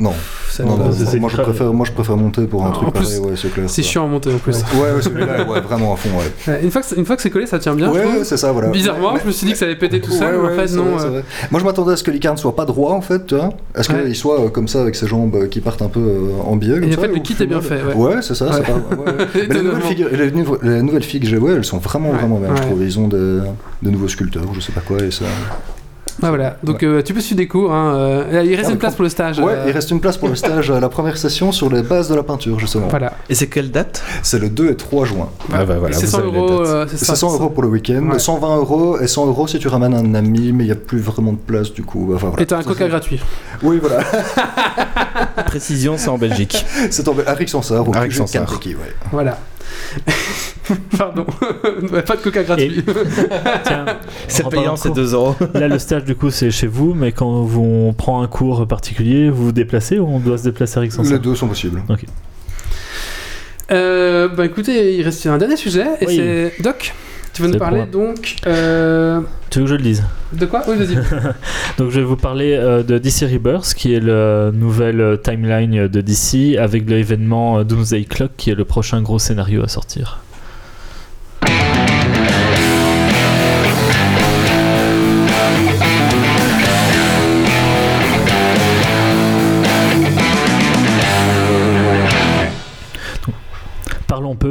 Non, 0.00 0.14
Ça- 0.50 0.64
non, 0.64 0.78
non, 0.78 0.90
c'est- 0.92 1.04
c'est 1.04 1.20
moi, 1.20 1.28
je 1.30 1.36
préfère, 1.36 1.72
moi 1.74 1.86
je 1.86 1.92
préfère 1.92 2.16
monter 2.16 2.46
pour 2.46 2.64
un 2.64 2.70
En 2.70 2.72
truc 2.72 2.94
plus, 2.94 3.04
pareil, 3.04 3.18
ouais, 3.18 3.32
c'est 3.36 3.52
clair. 3.52 3.68
C'est 3.68 3.82
chiant 3.82 4.04
à 4.04 4.08
monter 4.08 4.32
en 4.34 4.38
plus. 4.38 4.56
Ouais, 4.74 4.92
ouais, 4.96 5.02
celui-là, 5.02 5.44
ouais, 5.46 5.60
vraiment 5.60 5.92
à 5.92 5.96
fond, 5.96 6.08
ouais. 6.18 6.60
Une 6.62 6.70
fois 6.70 6.80
que 6.80 6.86
c'est- 6.88 6.96
une 6.96 7.04
fois 7.04 7.16
que 7.16 7.22
c'est 7.22 7.28
collé, 7.30 7.44
ça 7.46 7.58
tient 7.58 7.74
bien. 7.74 7.90
ouais, 7.92 8.24
c'est 8.24 8.38
ça, 8.38 8.50
voilà. 8.50 8.68
Bizarrement, 8.68 9.12
Mais- 9.12 9.20
je 9.20 9.26
me 9.26 9.30
suis 9.32 9.46
dit 9.46 9.52
que 9.52 9.58
ça 9.58 9.66
allait 9.66 9.76
péter 9.76 10.00
tout 10.00 10.10
seul, 10.10 10.38
mais 10.40 10.48
en 10.48 10.66
fait 10.66 10.74
non. 10.74 10.84
vrai, 10.96 11.04
euh. 11.06 11.22
Moi 11.50 11.60
je 11.60 11.64
m'attendais 11.66 11.92
à 11.92 11.96
ce 11.96 12.02
que 12.02 12.10
l'Icarne 12.10 12.38
soit 12.38 12.56
pas 12.56 12.64
droit 12.64 12.92
en 12.94 13.02
fait, 13.02 13.26
tu 13.26 13.34
vois. 13.36 13.50
Est-ce 13.76 13.92
Ouais. 13.92 14.04
qu'il 14.04 14.16
soit 14.16 14.40
euh, 14.40 14.48
comme 14.48 14.68
ça 14.68 14.80
avec 14.80 14.96
ses 14.96 15.06
jambes 15.06 15.34
euh, 15.36 15.46
qui 15.48 15.60
partent 15.60 15.82
un 15.82 15.88
peu 15.88 16.00
euh, 16.00 16.30
en 16.46 16.56
biais 16.56 16.80
comme 16.80 16.84
Et 16.90 16.96
en 16.96 17.00
fait, 17.00 17.08
le 17.08 17.18
kit 17.20 17.36
est 17.38 17.46
bien 17.46 17.60
fait, 17.60 17.82
ouais. 17.82 17.94
Ouais, 17.94 18.22
c'est 18.22 18.34
ça, 18.34 18.50
c'est 18.52 18.62
pas. 18.62 18.72
les 19.52 19.62
nouvelles, 20.82 21.02
filles 21.02 21.20
que 21.20 21.26
j'ai, 21.26 21.36
ouais, 21.36 21.52
elles 21.52 21.64
sont 21.64 21.78
vraiment, 21.78 22.10
vraiment 22.12 22.38
bien, 22.38 22.56
je 22.56 22.62
trouve. 22.62 22.82
Ils 22.82 22.98
ont 22.98 23.08
de, 23.08 23.42
de 23.82 23.90
nouveaux 23.90 24.08
sculpteurs, 24.08 24.44
je 24.54 24.60
sais 24.60 24.72
pas 24.72 24.80
quoi, 24.80 24.98
et 25.02 25.10
ça. 25.10 25.26
Ah, 26.22 26.28
voilà, 26.28 26.56
donc 26.62 26.82
euh, 26.82 27.02
tu 27.02 27.14
peux 27.14 27.20
suivre 27.20 27.38
des 27.38 27.48
cours. 27.48 27.72
Hein, 27.72 27.94
euh, 27.94 28.42
Il 28.44 28.54
reste 28.54 28.68
Ah, 28.68 28.72
une 28.72 28.78
place 28.78 28.94
pour 28.94 29.04
le 29.04 29.08
stage. 29.08 29.38
Ouais, 29.38 29.52
euh, 29.52 29.64
il 29.68 29.72
reste 29.72 29.90
une 29.90 30.00
place 30.00 30.16
pour 30.18 30.28
le 30.28 30.34
stage 30.34 30.70
à 30.70 30.78
la 30.80 30.88
première 30.88 31.16
session 31.16 31.50
sur 31.52 31.70
les 31.70 31.82
bases 31.82 32.08
de 32.08 32.14
la 32.14 32.22
peinture, 32.22 32.58
justement. 32.58 32.88
Voilà. 32.88 33.12
Et 33.28 33.34
c'est 33.34 33.46
quelle 33.48 33.70
date? 33.70 34.02
C'est 34.22 34.38
le 34.38 34.48
2 34.50 34.70
et 34.70 34.76
3 34.76 35.06
juin. 35.06 35.28
Ah 35.52 35.64
bah 35.64 35.76
voilà, 35.78 35.94
c'est 35.96 36.06
vous 36.06 36.12
100 36.12 36.18
avez 36.18 36.30
les 36.32 36.36
euros. 36.38 36.60
euh, 36.66 36.86
c'est 36.88 36.96
C'est 36.98 37.04
ça, 37.06 37.16
100 37.16 37.34
euros 37.34 37.48
pour 37.50 37.62
le 37.62 37.68
week-end, 37.68 38.02
Ouais. 38.10 38.18
120 38.18 38.56
euros 38.56 38.98
et 39.00 39.06
100 39.06 39.26
euros 39.26 39.46
si 39.46 39.58
tu 39.58 39.68
ramènes 39.68 39.94
un 39.94 40.14
ami, 40.14 40.52
mais 40.52 40.64
il 40.64 40.66
n'y 40.66 40.72
a 40.72 40.76
plus 40.76 41.00
vraiment 41.00 41.32
de 41.32 41.38
place 41.38 41.72
du 41.72 41.82
coup. 41.82 42.12
Enfin, 42.14 42.28
voilà. 42.28 42.42
Et 42.42 42.46
t'as 42.46 42.58
un 42.58 42.62
coca 42.62 42.86
gratuit. 42.88 43.20
Oui, 43.62 43.78
voilà. 43.80 44.02
Précision, 45.46 45.96
c'est 45.96 46.08
en 46.08 46.18
Belgique. 46.18 46.64
C'est 46.90 47.06
au 47.08 47.12
À 47.12 47.14
QG 47.14 47.24
de 47.24 47.98
Rixensart. 47.98 48.46
Kentucky, 48.46 48.74
ouais. 48.74 48.94
Voilà. 49.12 49.38
Pardon. 50.98 51.24
Pas 52.06 52.16
de 52.16 52.20
coca 52.22 52.42
gratuit. 52.42 52.84
Tiens, 53.64 53.84
C'est 54.28 54.48
payant, 54.48 54.76
c'est 54.76 54.88
cours, 54.88 54.96
2 54.96 55.14
euros. 55.14 55.36
Là, 55.54 55.68
le 55.68 55.78
stage, 55.78 56.04
du 56.04 56.14
coup, 56.14 56.30
c'est 56.30 56.50
chez 56.50 56.66
vous, 56.66 56.94
mais 56.94 57.12
quand 57.12 57.42
vous- 57.42 57.60
on 57.88 57.92
prend 57.92 58.22
un 58.22 58.26
cours 58.28 58.66
particulier, 58.66 59.28
vous 59.30 59.46
vous 59.46 59.52
déplacez 59.52 59.98
ou 59.98 60.06
on 60.06 60.18
doit 60.20 60.38
se 60.38 60.44
déplacer 60.44 60.78
à 60.78 60.82
Les 60.82 60.88
Rixensart 60.88 61.18
deux 61.20 61.34
sont 61.34 61.48
possibles. 61.48 61.82
Euh, 63.72 64.28
bah 64.28 64.46
écoutez, 64.46 64.96
il 64.96 65.02
reste 65.02 65.24
un 65.26 65.38
dernier 65.38 65.56
sujet. 65.56 65.86
Et 66.00 66.06
Oui. 66.06 66.16
c'est. 66.16 66.62
Doc, 66.62 66.92
tu 67.32 67.42
vas 67.42 67.48
nous 67.48 67.58
parler 67.58 67.84
donc. 67.86 68.36
euh, 68.46 69.20
Tu 69.48 69.60
veux 69.60 69.64
que 69.66 69.70
je 69.70 69.74
le 69.76 69.82
dise? 69.82 70.02
De 70.32 70.46
quoi? 70.46 70.62
Oui, 70.66 70.76
vas-y. 70.76 70.96
Donc, 71.78 71.90
je 71.90 72.00
vais 72.00 72.04
vous 72.04 72.16
parler 72.16 72.54
euh, 72.54 72.82
de 72.82 72.98
DC 72.98 73.22
Rebirth, 73.32 73.74
qui 73.74 73.94
est 73.94 74.00
la 74.00 74.50
nouvelle 74.50 75.18
timeline 75.22 75.86
de 75.86 76.00
DC, 76.00 76.56
avec 76.58 76.88
l'événement 76.90 77.58
euh, 77.58 77.64
Doomsday 77.64 78.04
Clock, 78.04 78.32
qui 78.36 78.50
est 78.50 78.54
le 78.56 78.64
prochain 78.64 79.02
gros 79.02 79.20
scénario 79.20 79.62
à 79.62 79.68
sortir. 79.68 80.18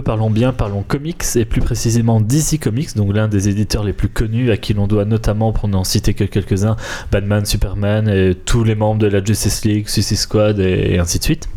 Parlons 0.01 0.29
bien, 0.29 0.53
parlons 0.53 0.83
comics 0.83 1.23
et 1.35 1.45
plus 1.45 1.61
précisément 1.61 2.21
DC 2.21 2.59
Comics, 2.61 2.95
donc 2.95 3.13
l'un 3.13 3.27
des 3.27 3.49
éditeurs 3.49 3.83
les 3.83 3.93
plus 3.93 4.09
connus 4.09 4.51
à 4.51 4.57
qui 4.57 4.73
l'on 4.73 4.87
doit 4.87 5.05
notamment, 5.05 5.51
pour 5.51 5.67
n'en 5.67 5.83
citer 5.83 6.13
que 6.13 6.23
quelques-uns, 6.23 6.75
Batman, 7.11 7.45
Superman 7.45 8.07
et 8.07 8.35
tous 8.35 8.63
les 8.63 8.75
membres 8.75 8.99
de 8.99 9.07
la 9.07 9.23
Justice 9.23 9.65
League, 9.65 9.87
Suicide 9.87 10.17
Squad 10.17 10.59
et, 10.59 10.97
ainsi 10.99 11.19
de 11.19 11.23
suite. 11.23 11.49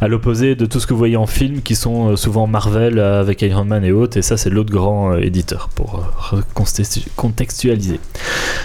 À 0.00 0.08
l'opposé 0.08 0.54
de 0.54 0.66
tout 0.66 0.80
ce 0.80 0.86
que 0.86 0.92
vous 0.92 0.98
voyez 0.98 1.16
en 1.16 1.26
film 1.26 1.62
qui 1.62 1.74
sont 1.74 2.10
euh, 2.10 2.16
souvent 2.16 2.46
Marvel 2.46 2.98
euh, 2.98 3.20
avec 3.20 3.40
Iron 3.42 3.64
Man 3.64 3.84
et 3.84 3.92
autres, 3.92 4.18
et 4.18 4.22
ça 4.22 4.36
c'est 4.36 4.50
l'autre 4.50 4.70
grand 4.70 5.12
euh, 5.12 5.20
éditeur 5.20 5.70
pour 5.74 6.02
contextualiser. 7.16 8.00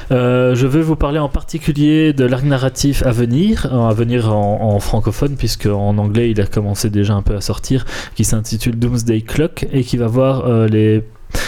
Je 0.09 0.67
vais 0.67 0.81
vous 0.81 0.95
parler 0.95 1.19
en 1.19 1.29
particulier 1.29 2.13
de 2.13 2.25
l'arc 2.25 2.43
narratif 2.43 3.05
à 3.05 3.11
venir, 3.11 3.73
à 3.73 3.93
venir 3.93 4.33
en, 4.33 4.75
en 4.75 4.79
francophone, 4.79 5.35
puisque 5.37 5.67
en 5.67 5.97
anglais 5.97 6.31
il 6.31 6.41
a 6.41 6.45
commencé 6.45 6.89
déjà 6.89 7.13
un 7.13 7.21
peu 7.21 7.35
à 7.35 7.41
sortir, 7.41 7.85
qui 8.15 8.23
s'intitule 8.23 8.77
Doomsday 8.77 9.18
Clock 9.23 9.67
et 9.71 9.83
qui 9.83 9.97
va 9.97 10.07
voir 10.07 10.45
euh, 10.45 10.67
les 10.67 11.03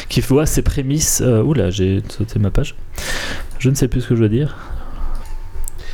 qui 0.09 0.21
voit 0.21 0.45
ses 0.45 0.61
prémices. 0.61 1.21
euh, 1.21 1.41
oula, 1.41 1.69
j'ai 1.69 2.03
sauté 2.09 2.39
ma 2.39 2.51
page. 2.51 2.75
Je 3.59 3.69
ne 3.69 3.75
sais 3.75 3.87
plus 3.87 4.01
ce 4.01 4.09
que 4.09 4.15
je 4.15 4.19
dois 4.19 4.29
dire. 4.29 4.55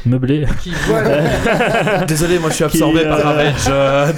Meublé. 0.08 0.46
Qui 0.62 0.72
voit 0.88 1.02
Désolé, 2.08 2.40
moi 2.40 2.50
je 2.50 2.56
suis 2.56 2.64
absorbé 2.64 3.00
Qui, 3.02 3.06
par 3.08 3.20
euh, 3.20 3.24
Ravage. 3.24 3.54
euh, 3.70 4.12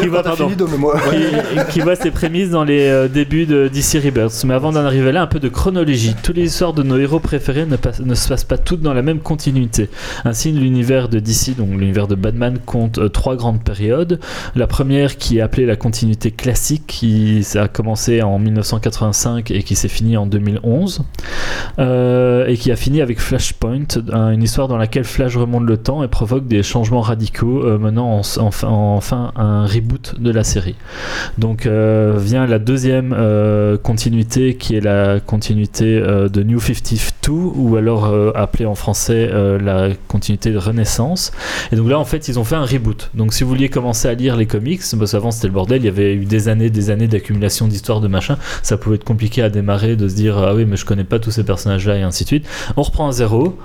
Qui 0.00 0.08
pardon. 0.08 0.50
donne-le-moi. 0.56 0.96
qui, 1.10 1.72
qui 1.72 1.80
voit 1.80 1.96
ses 1.96 2.10
prémices 2.10 2.50
dans 2.50 2.64
les 2.64 2.86
euh, 2.88 3.08
débuts 3.08 3.46
de 3.46 3.68
DC 3.68 4.02
Rebirth. 4.04 4.44
Mais 4.44 4.54
avant 4.54 4.72
d'en 4.72 4.84
arriver 4.84 5.12
là, 5.12 5.22
un 5.22 5.26
peu 5.26 5.40
de 5.40 5.48
chronologie. 5.48 6.14
Toutes 6.22 6.36
les 6.36 6.44
histoires 6.46 6.72
de 6.72 6.82
nos 6.82 6.98
héros 6.98 7.20
préférés 7.20 7.66
ne, 7.66 7.76
pas- 7.76 7.90
ne 8.02 8.14
se 8.14 8.28
passent 8.28 8.44
pas 8.44 8.58
toutes 8.58 8.80
dans 8.82 8.94
la 8.94 9.02
même 9.02 9.20
continuité. 9.20 9.88
Ainsi, 10.24 10.52
l'univers 10.52 11.08
de 11.08 11.18
DC, 11.18 11.56
donc 11.56 11.68
l'univers 11.70 12.08
de 12.08 12.14
Batman, 12.14 12.58
compte 12.64 12.98
euh, 12.98 13.08
trois 13.08 13.36
grandes 13.36 13.62
périodes. 13.62 14.20
La 14.56 14.66
première 14.66 15.16
qui 15.16 15.38
est 15.38 15.40
appelée 15.40 15.66
la 15.66 15.76
continuité 15.76 16.30
classique, 16.30 16.84
qui 16.86 17.42
ça 17.44 17.64
a 17.64 17.68
commencé 17.68 18.22
en 18.22 18.38
1985 18.38 19.50
et 19.50 19.62
qui 19.62 19.76
s'est 19.76 19.88
fini 19.88 20.16
en 20.16 20.26
2011. 20.26 21.02
Euh, 21.78 22.46
et 22.46 22.56
qui 22.56 22.70
a 22.70 22.76
fini 22.76 23.00
avec 23.02 23.20
Flashpoint, 23.20 23.84
un- 24.12 24.30
une 24.30 24.42
histoire 24.42 24.68
dans 24.68 24.76
laquelle 24.76 25.04
Flash 25.04 25.33
remonte 25.38 25.64
le 25.64 25.76
temps 25.76 26.02
et 26.02 26.08
provoque 26.08 26.46
des 26.46 26.62
changements 26.62 27.00
radicaux, 27.00 27.62
euh, 27.64 27.78
menant 27.78 28.20
en- 28.20 28.22
enfin, 28.38 29.32
un 29.36 29.66
reboot 29.66 30.14
de 30.20 30.30
la 30.30 30.44
série. 30.44 30.74
Donc 31.38 31.66
euh, 31.66 32.14
vient 32.18 32.46
la 32.46 32.58
deuxième 32.58 33.14
euh, 33.16 33.76
continuité 33.76 34.56
qui 34.56 34.76
est 34.76 34.80
la 34.80 35.20
continuité 35.20 36.00
de 36.00 36.42
New 36.42 36.60
52 36.60 37.32
ou 37.32 37.76
alors 37.76 38.12
appelée 38.34 38.66
en 38.66 38.74
français 38.74 39.30
la 39.60 39.88
continuité 40.08 40.50
de 40.52 40.58
Renaissance. 40.58 41.32
Et 41.72 41.76
donc 41.76 41.88
là 41.88 41.98
en 41.98 42.04
fait 42.04 42.28
ils 42.28 42.38
ont 42.38 42.44
fait 42.44 42.56
un 42.56 42.64
reboot. 42.64 43.10
Donc 43.14 43.32
si 43.32 43.42
vous 43.44 43.50
vouliez 43.50 43.68
commencer 43.68 44.08
à 44.08 44.14
lire 44.14 44.36
les 44.36 44.46
comics, 44.46 44.80
parce 44.98 45.12
qu'avant 45.12 45.30
c'était 45.30 45.46
le 45.48 45.52
bordel, 45.52 45.82
il 45.82 45.86
y 45.86 45.88
avait 45.88 46.14
eu 46.14 46.24
des 46.24 46.48
années, 46.48 46.70
des 46.70 46.90
années 46.90 47.08
d'accumulation 47.08 47.66
d'histoires 47.68 48.00
de 48.00 48.08
machin, 48.08 48.36
ça 48.62 48.76
pouvait 48.76 48.96
être 48.96 49.04
compliqué 49.04 49.42
à 49.42 49.50
démarrer 49.50 49.96
de 49.96 50.08
se 50.08 50.14
dire 50.14 50.38
ah 50.38 50.54
oui 50.54 50.64
mais 50.66 50.76
je 50.76 50.84
connais 50.84 51.04
pas 51.04 51.18
tous 51.18 51.30
ces 51.30 51.44
personnages 51.44 51.86
là 51.86 51.96
et 51.96 52.02
ainsi 52.02 52.24
de 52.24 52.28
suite. 52.28 52.46
On 52.76 52.82
reprend 52.82 53.08
à 53.08 53.12
zéro. 53.12 53.56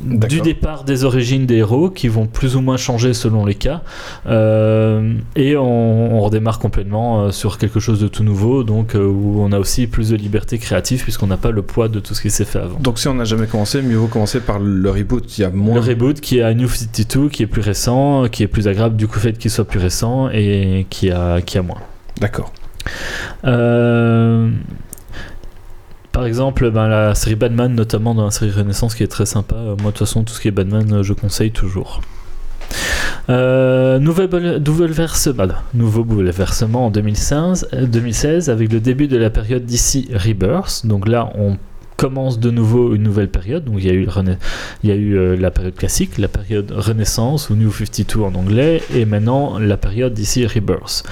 Du 0.00 0.40
départ 0.40 0.84
des 0.84 0.97
origines 1.04 1.46
des 1.46 1.56
héros 1.56 1.90
qui 1.90 2.08
vont 2.08 2.26
plus 2.26 2.56
ou 2.56 2.60
moins 2.60 2.76
changer 2.76 3.14
selon 3.14 3.44
les 3.44 3.54
cas 3.54 3.82
Euh, 4.26 5.14
et 5.36 5.56
on, 5.56 6.16
on 6.16 6.20
redémarre 6.20 6.58
complètement 6.58 7.22
euh, 7.22 7.30
sur 7.30 7.58
quelque 7.58 7.80
chose 7.80 8.00
de 8.00 8.08
tout 8.08 8.24
nouveau 8.24 8.64
donc 8.64 8.94
euh, 8.94 9.06
où 9.06 9.40
on 9.40 9.52
a 9.52 9.58
aussi 9.58 9.86
plus 9.86 10.10
de 10.10 10.16
liberté 10.16 10.58
créative 10.58 11.02
puisqu'on 11.02 11.26
n'a 11.26 11.36
pas 11.36 11.50
le 11.50 11.62
poids 11.62 11.88
de 11.88 12.00
tout 12.00 12.14
ce 12.14 12.22
qui 12.22 12.30
s'est 12.30 12.44
fait 12.44 12.58
avant. 12.58 12.78
Donc 12.78 12.98
si 12.98 13.08
on 13.08 13.14
n'a 13.14 13.24
jamais 13.24 13.46
commencé, 13.46 13.82
mieux 13.82 13.96
vaut 13.96 14.06
commencer 14.06 14.40
par 14.40 14.58
le 14.58 14.90
reboot. 14.90 15.38
Il 15.38 15.42
y 15.42 15.44
a 15.44 15.50
moins. 15.50 15.74
Le 15.74 15.80
reboot 15.80 16.20
qui 16.20 16.38
est 16.38 16.42
à 16.42 16.54
New 16.54 16.68
52 16.68 17.28
qui 17.28 17.42
est 17.42 17.46
plus 17.46 17.62
récent, 17.62 18.28
qui 18.28 18.42
est 18.42 18.48
plus 18.48 18.68
agréable 18.68 18.96
du 18.96 19.06
coup 19.06 19.18
fait 19.18 19.36
qu'il 19.36 19.50
soit 19.50 19.64
plus 19.64 19.78
récent 19.78 20.28
et 20.30 20.86
qui 20.90 21.10
a, 21.10 21.40
qui 21.40 21.58
a 21.58 21.62
moins. 21.62 21.80
D'accord. 22.20 22.52
Euh, 23.44 24.50
Par 26.18 26.26
exemple, 26.26 26.68
ben, 26.72 26.88
la 26.88 27.14
série 27.14 27.36
Batman, 27.36 27.72
notamment 27.72 28.12
dans 28.12 28.24
la 28.24 28.32
série 28.32 28.50
Renaissance, 28.50 28.96
qui 28.96 29.04
est 29.04 29.06
très 29.06 29.24
sympa. 29.24 29.54
Euh, 29.54 29.76
Moi, 29.80 29.92
de 29.92 29.96
toute 29.96 29.98
façon, 29.98 30.24
tout 30.24 30.34
ce 30.34 30.40
qui 30.40 30.48
est 30.48 30.50
Batman, 30.50 30.92
euh, 30.92 31.02
je 31.04 31.12
conseille 31.12 31.52
toujours. 31.52 32.00
Euh, 33.28 34.00
nouvelle 34.00 34.26
bah, 34.26 34.40
nouveau 35.74 36.02
bouleversement 36.02 36.86
en 36.86 36.90
2015, 36.90 37.68
euh, 37.72 37.86
2016 37.86 38.50
avec 38.50 38.72
le 38.72 38.80
début 38.80 39.06
de 39.06 39.16
la 39.16 39.30
période 39.30 39.64
d'ici 39.64 40.08
Rebirth. 40.12 40.84
Donc 40.86 41.06
là, 41.06 41.30
on 41.36 41.56
commence 41.98 42.38
de 42.38 42.50
nouveau 42.50 42.94
une 42.94 43.02
nouvelle 43.02 43.28
période. 43.28 43.64
Donc 43.64 43.76
il 43.78 43.86
y 43.86 43.90
a 43.90 44.94
eu, 44.94 45.16
euh, 45.16 45.36
la 45.36 45.50
période 45.52 45.74
classique, 45.74 46.18
la 46.18 46.28
période 46.28 46.72
Renaissance 46.74 47.50
ou 47.50 47.54
New 47.54 47.70
52 47.70 48.22
en 48.22 48.34
anglais, 48.34 48.82
et 48.94 49.04
maintenant 49.04 49.58
la 49.58 49.76
période 49.76 50.14
d'ici 50.14 50.46
Rebirth. 50.46 51.04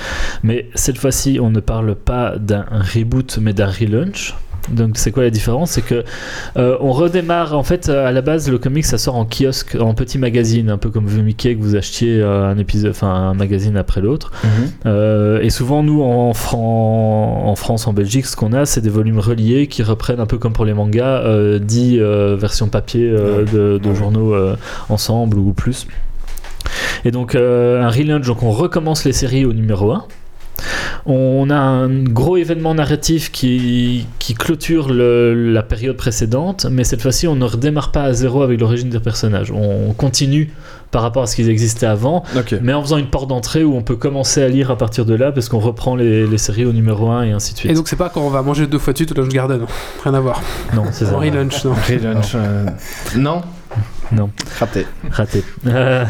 Mais 0.42 0.68
cette 0.74 0.98
fois-ci, 0.98 1.38
on 1.40 1.50
ne 1.50 1.61
parle 1.61 1.94
pas 1.94 2.38
d'un 2.38 2.64
reboot, 2.94 3.38
mais 3.40 3.52
d'un 3.52 3.70
relaunch. 3.70 4.34
Donc 4.69 4.93
c'est 4.99 5.12
quoi 5.12 5.23
la 5.23 5.31
différence? 5.31 5.73
C'est 5.73 5.83
que 5.83 6.05
euh, 6.57 6.77
on 6.81 6.93
redémarre. 6.93 7.57
En 7.57 7.62
fait, 7.62 7.89
à 7.89 8.11
la 8.12 8.21
base, 8.23 8.51
le 8.51 8.59
comic 8.59 8.85
ça 8.85 8.99
sort 8.99 9.14
en 9.17 9.25
kiosque, 9.25 9.77
en 9.81 9.95
petit 9.95 10.19
magazine, 10.19 10.71
un 10.71 10.79
peu 10.79 10.91
comme 10.91 11.07
The 11.07 11.23
Mickey 11.23 11.55
que 11.55 11.62
vous 11.62 11.77
achetiez 11.77 12.21
euh, 12.21 12.51
un 12.51 12.59
épisode, 12.59 12.91
enfin 12.91 13.09
un 13.09 13.35
magazine 13.35 13.77
après 13.77 14.01
l'autre. 14.01 14.33
Euh, 14.87 15.41
et 15.41 15.51
souvent, 15.51 15.83
nous, 15.83 16.03
en, 16.03 16.33
Fran- 16.35 17.45
en 17.47 17.55
France, 17.57 17.87
en 17.87 17.93
Belgique, 17.93 18.27
ce 18.27 18.37
qu'on 18.37 18.53
a, 18.53 18.67
c'est 18.67 18.81
des 18.81 18.91
volumes 18.91 19.19
reliés 19.21 19.67
qui 19.69 19.83
reprennent 19.83 20.21
un 20.21 20.27
peu 20.27 20.39
comme 20.39 20.53
pour 20.53 20.64
les 20.64 20.75
mangas, 20.75 21.23
euh, 21.25 21.59
10 21.59 21.99
euh, 22.01 22.37
versions 22.39 22.69
papier 22.69 23.11
de, 23.11 23.79
de 23.79 23.95
journaux 23.95 24.35
ensemble 24.89 25.39
ou 25.39 25.53
plus. 25.53 25.87
Et 27.05 27.11
donc, 27.11 27.35
un 27.35 27.89
relaunch, 27.89 28.27
donc 28.27 28.43
on 28.43 28.51
recommence 28.51 29.05
les 29.05 29.12
séries 29.12 29.45
au 29.45 29.53
numéro 29.53 29.93
1. 29.93 30.05
On 31.07 31.50
a 31.50 31.57
un 31.57 32.02
gros 32.02 32.36
événement 32.36 32.74
narratif 32.74 33.30
qui, 33.30 34.07
qui 34.18 34.34
clôture 34.34 34.88
le- 34.92 35.52
la 35.52 35.62
période 35.62 35.96
précédente, 35.96 36.66
mais 36.70 36.82
cette 36.84 37.00
fois-ci, 37.02 37.28
on 37.28 37.36
ne 37.36 37.44
redémarre 37.44 37.92
pas 37.92 38.02
à 38.02 38.12
zéro 38.12 38.42
avec 38.42 38.61
l'origine 38.61 38.88
des 38.90 38.98
personnages. 38.98 39.52
On 39.52 39.92
continue 39.92 40.50
par 40.90 41.02
rapport 41.02 41.22
à 41.24 41.26
ce 41.26 41.36
qu'ils 41.36 41.50
existaient 41.50 41.86
avant, 41.86 42.22
mais 42.62 42.72
en 42.72 42.80
faisant 42.82 42.96
une 42.96 43.07
porte 43.09 43.28
d'entrée 43.28 43.62
où 43.64 43.76
on 43.76 43.82
peut 43.82 43.96
commencer 43.96 44.42
à 44.42 44.48
lire 44.48 44.70
à 44.70 44.78
partir 44.78 45.04
de 45.04 45.14
là, 45.14 45.30
parce 45.30 45.48
qu'on 45.48 45.59
reprend 45.59 45.94
les, 45.94 46.26
les 46.26 46.38
séries 46.38 46.64
au 46.64 46.72
numéro 46.72 47.09
1 47.11 47.24
et 47.24 47.32
ainsi 47.32 47.52
de 47.54 47.59
suite. 47.59 47.70
Et 47.70 47.74
donc 47.74 47.88
c'est 47.88 47.96
pas 47.96 48.09
quand 48.09 48.22
on 48.22 48.30
va 48.30 48.42
manger 48.42 48.66
deux 48.66 48.78
fois 48.78 48.92
de 48.92 48.98
suite 48.98 49.12
au 49.12 49.20
Lunch 49.20 49.28
Garden. 49.32 49.61
Rien 50.04 50.14
à 50.14 50.20
voir. 50.20 50.40
non, 50.74 50.84
c'est 50.92 51.04
ça. 51.07 51.14
En 51.14 51.18
relaunch, 51.18 51.64
non. 51.64 51.74
Relaunch. 51.88 52.32
euh, 52.34 52.64
Non. 53.16 53.42
Non. 54.12 54.30
Raté. 54.59 54.86
Raté. 55.11 55.44
Euh, 55.66 56.04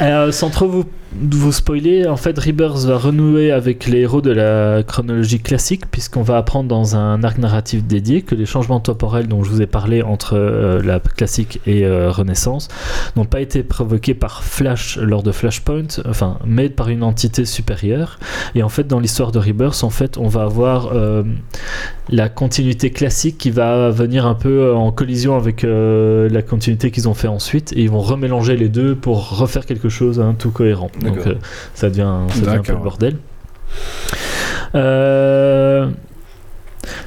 Euh, 0.00 0.32
sans 0.32 0.50
trop 0.50 0.68
vous, 0.68 0.84
vous 1.20 1.52
spoiler, 1.52 2.06
en 2.06 2.16
fait, 2.16 2.38
Rebirth 2.38 2.84
va 2.84 2.96
renouer 2.96 3.52
avec 3.52 3.86
les 3.86 4.00
héros 4.00 4.22
de 4.22 4.30
la 4.30 4.82
chronologie 4.82 5.40
classique, 5.40 5.90
puisqu'on 5.90 6.22
va 6.22 6.38
apprendre 6.38 6.68
dans 6.68 6.96
un 6.96 7.22
arc 7.22 7.38
narratif 7.38 7.84
dédié 7.84 8.22
que 8.22 8.34
les 8.34 8.46
changements 8.46 8.80
temporels 8.80 9.28
dont 9.28 9.42
je 9.42 9.50
vous 9.50 9.60
ai 9.60 9.66
parlé 9.66 10.02
entre 10.02 10.36
euh, 10.36 10.82
la 10.82 11.00
classique 11.00 11.60
et 11.66 11.84
euh, 11.84 12.10
Renaissance 12.10 12.68
n'ont 13.16 13.24
pas 13.26 13.40
été 13.40 13.62
provoqués 13.62 14.14
par 14.14 14.42
Flash 14.42 14.96
lors 14.96 15.22
de 15.22 15.32
Flashpoint, 15.32 15.88
enfin, 16.08 16.38
mais 16.46 16.70
par 16.70 16.88
une 16.88 17.02
entité 17.02 17.44
supérieure. 17.44 18.18
Et 18.54 18.62
en 18.62 18.68
fait, 18.68 18.86
dans 18.86 19.00
l'histoire 19.00 19.32
de 19.32 19.38
Rebirth, 19.38 19.84
on 20.16 20.28
va 20.28 20.42
avoir 20.42 20.92
euh, 20.94 21.22
la 22.08 22.28
continuité 22.28 22.90
classique 22.90 23.36
qui 23.38 23.50
va 23.50 23.90
venir 23.90 24.26
un 24.26 24.34
peu 24.34 24.74
en 24.74 24.90
collision 24.92 25.36
avec 25.36 25.62
la 25.62 26.42
continuité 26.42 26.90
qu'ils 26.90 27.08
ont 27.08 27.14
fait 27.14 27.28
ensuite, 27.28 27.72
et 27.74 27.82
ils 27.82 27.90
vont 27.90 28.00
remélanger 28.00 28.56
les 28.56 28.68
deux 28.68 28.94
pour 28.94 29.38
refaire 29.38 29.66
quelque 29.66 29.88
chose 29.88 30.20
hein, 30.20 30.34
tout 30.38 30.50
cohérent. 30.50 30.90
Donc 31.02 31.26
euh, 31.26 31.34
ça 31.74 31.88
devient, 31.88 32.26
ça 32.30 32.40
devient 32.40 32.58
un 32.58 32.62
peu 32.62 32.72
le 32.72 32.78
bordel. 32.78 33.16
Euh, 34.74 35.90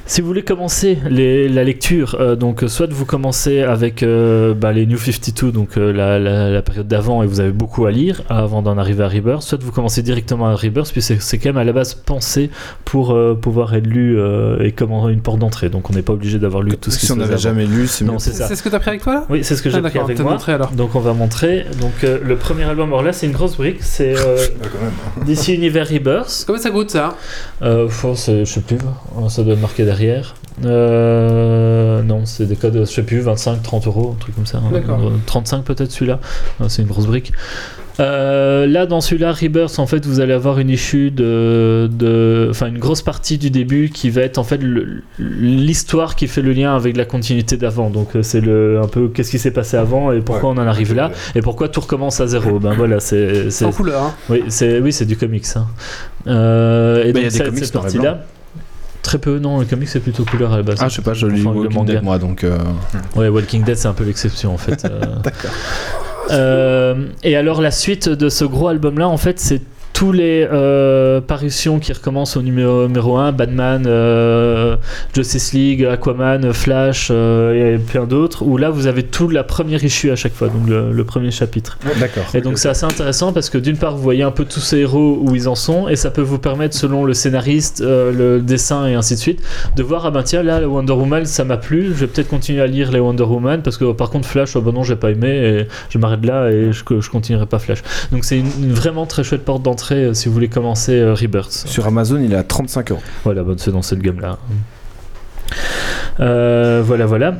si 0.06 0.20
vous 0.20 0.26
voulez 0.26 0.42
commencer 0.42 0.98
les- 1.08 1.48
la 1.48 1.64
lecture, 1.64 2.16
euh, 2.20 2.36
donc 2.36 2.64
soit 2.68 2.90
vous 2.90 3.04
commencez 3.04 3.62
avec 3.62 4.02
euh, 4.02 4.54
bah, 4.54 4.72
les 4.72 4.86
New 4.86 4.98
52, 4.98 5.52
donc 5.52 5.76
euh, 5.76 5.92
la, 5.92 6.18
la- 6.18 6.50
la 6.50 6.62
période 6.62 6.88
d'avant, 6.88 7.22
et 7.22 7.26
vous 7.26 7.40
avez 7.40 7.50
beaucoup 7.52 7.86
à 7.86 7.90
lire 7.90 8.22
avant 8.28 8.62
d'en 8.62 8.78
arriver 8.78 9.04
à 9.04 9.08
Rebirth, 9.08 9.42
soit 9.42 9.62
vous 9.62 9.72
commencez 9.72 10.02
directement 10.02 10.46
à 10.46 10.54
Rebirth, 10.54 10.92
puis 10.92 11.02
c'est 11.02 11.38
quand 11.38 11.50
même 11.50 11.56
à 11.58 11.64
la 11.64 11.72
base 11.72 11.94
pensé 11.94 12.50
pour 12.84 13.12
euh, 13.12 13.34
pouvoir 13.34 13.74
être 13.74 13.86
lu 13.86 14.18
euh, 14.18 14.62
et 14.62 14.72
comme 14.72 14.92
une 15.10 15.20
porte 15.20 15.38
d'entrée, 15.40 15.68
donc 15.68 15.90
on 15.90 15.92
n'est 15.92 16.02
pas 16.02 16.12
obligé 16.14 16.38
d'avoir 16.38 16.62
lu 16.62 16.76
tout 16.76 16.90
ce 16.90 16.96
qui 16.98 17.02
si 17.02 17.08
se 17.08 17.12
on 17.12 17.16
n'avait 17.16 17.36
jamais 17.38 17.66
lu, 17.66 17.86
c'est 17.86 18.04
Non, 18.04 18.18
c'est 18.18 18.32
ça. 18.32 18.46
C'est 18.48 18.56
ce 18.56 18.62
que 18.62 18.68
t'as 18.68 18.78
pris 18.78 18.90
avec 18.90 19.02
toi 19.02 19.14
là? 19.14 19.26
Oui, 19.28 19.40
c'est 19.44 19.56
ce 19.56 19.62
que 19.62 19.70
j'ai 19.70 19.78
Ah, 19.84 19.88
pris 19.88 19.98
avec 19.98 20.18
moi. 20.20 20.32
montré 20.32 20.52
alors. 20.52 20.70
Donc 20.72 20.94
on 20.94 21.00
va 21.00 21.12
montrer. 21.12 21.66
Donc 21.80 22.04
euh, 22.04 22.18
le 22.24 22.36
premier 22.36 22.64
album, 22.64 22.88
alors 22.88 23.02
là 23.02 23.12
c'est 23.12 23.26
une 23.26 23.32
grosse 23.32 23.56
brique, 23.56 23.78
c'est 23.82 24.14
euh, 24.16 24.36
Ah, 24.62 24.66
même. 25.18 25.26
DC 25.26 25.48
Universe 25.48 25.90
Rebirth. 25.90 26.44
Comment 26.46 26.58
ça 26.58 26.70
goûte 26.70 26.90
ça? 26.90 27.16
Euh, 27.62 27.88
je 27.88 28.44
sais 28.44 28.60
plus, 28.60 28.76
hein, 29.18 29.28
ça 29.28 29.42
doit 29.42 29.56
marqué 29.66 29.84
derrière. 29.84 30.34
Euh, 30.64 32.02
non, 32.02 32.24
c'est 32.24 32.46
des 32.46 32.56
codes, 32.56 32.78
je 32.80 32.84
sais 32.84 33.02
plus, 33.02 33.20
25, 33.20 33.62
30 33.62 33.86
euros, 33.86 34.14
un 34.16 34.20
truc 34.20 34.34
comme 34.34 34.46
ça. 34.46 34.58
hein. 34.58 34.70
D'accord. 34.72 35.00
Euh, 35.02 35.10
35 35.26 35.62
peut-être 35.64 35.90
celui-là. 35.90 36.20
Ah, 36.60 36.64
c'est 36.68 36.82
une 36.82 36.88
grosse 36.88 37.06
brique. 37.06 37.32
Euh, 37.98 38.66
là, 38.66 38.84
dans 38.84 39.00
celui-là, 39.00 39.32
Rebirth, 39.32 39.78
en 39.78 39.86
fait, 39.86 40.04
vous 40.04 40.20
allez 40.20 40.34
avoir 40.34 40.58
une 40.58 40.68
issue 40.68 41.10
de, 41.10 41.88
de, 41.90 42.48
enfin, 42.50 42.66
une 42.66 42.78
grosse 42.78 43.00
partie 43.00 43.38
du 43.38 43.50
début 43.50 43.88
qui 43.88 44.10
va 44.10 44.20
être 44.20 44.36
en 44.36 44.44
fait 44.44 44.60
l'histoire 45.18 46.14
qui 46.14 46.26
fait 46.26 46.42
le 46.42 46.52
lien 46.52 46.76
avec 46.76 46.94
la 46.96 47.06
continuité 47.06 47.56
d'avant. 47.56 47.88
Donc, 47.88 48.14
euh, 48.14 48.22
c'est 48.22 48.42
le 48.42 48.80
un 48.82 48.88
peu 48.88 49.08
qu'est-ce 49.08 49.30
qui 49.30 49.38
s'est 49.38 49.50
passé 49.50 49.78
avant 49.78 50.12
et 50.12 50.20
pourquoi 50.20 50.50
Ouais. 50.50 50.56
on 50.58 50.62
en 50.62 50.66
arrive 50.66 50.94
là 50.94 51.10
et 51.34 51.40
pourquoi 51.40 51.68
tout 51.70 51.80
recommence 51.80 52.20
à 52.20 52.26
zéro. 52.26 52.58
Ben 52.58 52.74
voilà, 52.74 53.00
c'est 53.00 53.50
c'est- 53.50 53.64
En 53.64 53.72
couleur. 53.72 54.02
Hein. 54.02 54.14
oui, 54.28 54.42
c'est 54.48 54.78
oui, 54.80 54.92
c'est 54.92 55.06
du 55.06 55.16
comics. 55.16 55.46
hein. 55.56 55.66
Euh, 56.26 57.02
et 57.02 57.08
il 57.08 57.08
y 57.10 57.12
donc 57.14 57.22
a 57.22 57.24
des 57.24 57.30
cette, 57.30 57.46
comics 57.46 57.64
cette 57.64 57.72
partie-là. 57.72 58.24
Très 59.06 59.18
peu, 59.18 59.38
non, 59.38 59.60
le 59.60 59.66
comics 59.66 59.88
c'est 59.88 60.00
plutôt 60.00 60.24
couleur 60.24 60.52
à 60.52 60.56
la 60.56 60.62
base. 60.64 60.78
Ah, 60.80 60.88
je 60.88 60.96
sais 60.96 61.02
pas, 61.02 61.14
je 61.14 61.28
lis 61.28 61.42
Enfin, 61.42 61.52
le 61.54 61.60
Walking 61.60 61.76
manga. 61.76 61.92
Dead 61.94 62.02
moi, 62.02 62.18
donc. 62.18 62.42
euh, 62.42 62.58
Ouais, 63.14 63.28
Walking 63.28 63.62
Dead 63.62 63.76
c'est 63.76 63.86
un 63.86 63.92
peu 63.92 64.02
l'exception 64.02 64.52
en 64.52 64.58
fait. 64.58 64.84
euh. 64.84 65.00
D'accord. 65.22 65.50
Euh, 66.32 67.06
et 67.22 67.36
alors 67.36 67.62
la 67.62 67.70
suite 67.70 68.08
de 68.08 68.28
ce 68.28 68.44
gros 68.44 68.66
album 68.66 68.98
là, 68.98 69.08
en 69.08 69.16
fait, 69.16 69.38
c'est 69.38 69.60
tous 69.96 70.12
les 70.12 70.46
euh, 70.52 71.22
parutions 71.22 71.78
qui 71.78 71.90
recommencent 71.90 72.36
au 72.36 72.42
numéro, 72.42 72.86
numéro 72.86 73.16
1, 73.16 73.32
Batman, 73.32 73.84
euh, 73.86 74.76
Justice 75.14 75.54
League, 75.54 75.86
Aquaman, 75.86 76.52
Flash 76.52 77.08
euh, 77.10 77.76
et 77.76 77.78
plein 77.78 78.04
d'autres, 78.04 78.42
où 78.42 78.58
là 78.58 78.68
vous 78.68 78.88
avez 78.88 79.04
tout 79.04 79.30
la 79.30 79.42
première 79.42 79.82
issue 79.82 80.10
à 80.10 80.16
chaque 80.16 80.34
fois, 80.34 80.48
donc 80.48 80.68
le, 80.68 80.92
le 80.92 81.04
premier 81.04 81.30
chapitre. 81.30 81.78
D'accord. 81.98 82.24
Et 82.34 82.42
donc 82.42 82.58
c'est 82.58 82.68
assez 82.68 82.84
intéressant 82.84 83.32
parce 83.32 83.48
que 83.48 83.56
d'une 83.56 83.78
part 83.78 83.96
vous 83.96 84.02
voyez 84.02 84.22
un 84.22 84.30
peu 84.30 84.44
tous 84.44 84.60
ces 84.60 84.80
héros 84.80 85.18
où 85.22 85.34
ils 85.34 85.48
en 85.48 85.54
sont 85.54 85.88
et 85.88 85.96
ça 85.96 86.10
peut 86.10 86.20
vous 86.20 86.38
permettre 86.38 86.76
selon 86.76 87.06
le 87.06 87.14
scénariste, 87.14 87.80
le 87.80 88.40
dessin 88.40 88.86
et 88.86 88.94
ainsi 88.96 89.14
de 89.14 89.20
suite 89.20 89.42
de 89.76 89.82
voir 89.82 90.04
ah 90.04 90.10
ben 90.10 90.22
tiens 90.22 90.42
là 90.42 90.60
le 90.60 90.66
Wonder 90.66 90.92
Woman 90.92 91.24
ça 91.24 91.44
m'a 91.44 91.56
plu, 91.56 91.86
je 91.86 91.94
vais 91.94 92.06
peut-être 92.06 92.28
continuer 92.28 92.60
à 92.60 92.66
lire 92.66 92.92
les 92.92 93.00
Wonder 93.00 93.22
Woman 93.24 93.62
parce 93.62 93.78
que 93.78 93.90
par 93.92 94.10
contre 94.10 94.28
Flash 94.28 94.56
oh 94.56 94.60
ben 94.60 94.72
non 94.72 94.82
j'ai 94.82 94.96
pas 94.96 95.10
aimé 95.10 95.28
et 95.30 95.66
je 95.88 95.96
m'arrête 95.96 96.26
là 96.26 96.50
et 96.50 96.70
je, 96.72 96.82
je 97.00 97.08
continuerai 97.08 97.46
pas 97.46 97.58
Flash. 97.58 97.82
Donc 98.12 98.26
c'est 98.26 98.38
une, 98.38 98.50
une 98.60 98.74
vraiment 98.74 99.06
très 99.06 99.24
chouette 99.24 99.42
porte 99.42 99.62
d'entrée 99.62 99.85
euh, 99.94 100.14
si 100.14 100.28
vous 100.28 100.34
voulez 100.34 100.48
commencer 100.48 100.98
euh, 100.98 101.14
Rebirth. 101.14 101.52
Sur 101.52 101.86
Amazon, 101.86 102.20
il 102.22 102.32
est 102.32 102.36
à 102.36 102.42
35 102.42 102.90
euros. 102.90 103.02
Voilà, 103.24 103.42
bon, 103.42 103.56
c'est 103.58 103.72
dans 103.72 103.82
cette 103.82 104.00
gamme-là. 104.00 104.38
Euh, 106.20 106.82
voilà, 106.84 107.06
voilà. 107.06 107.34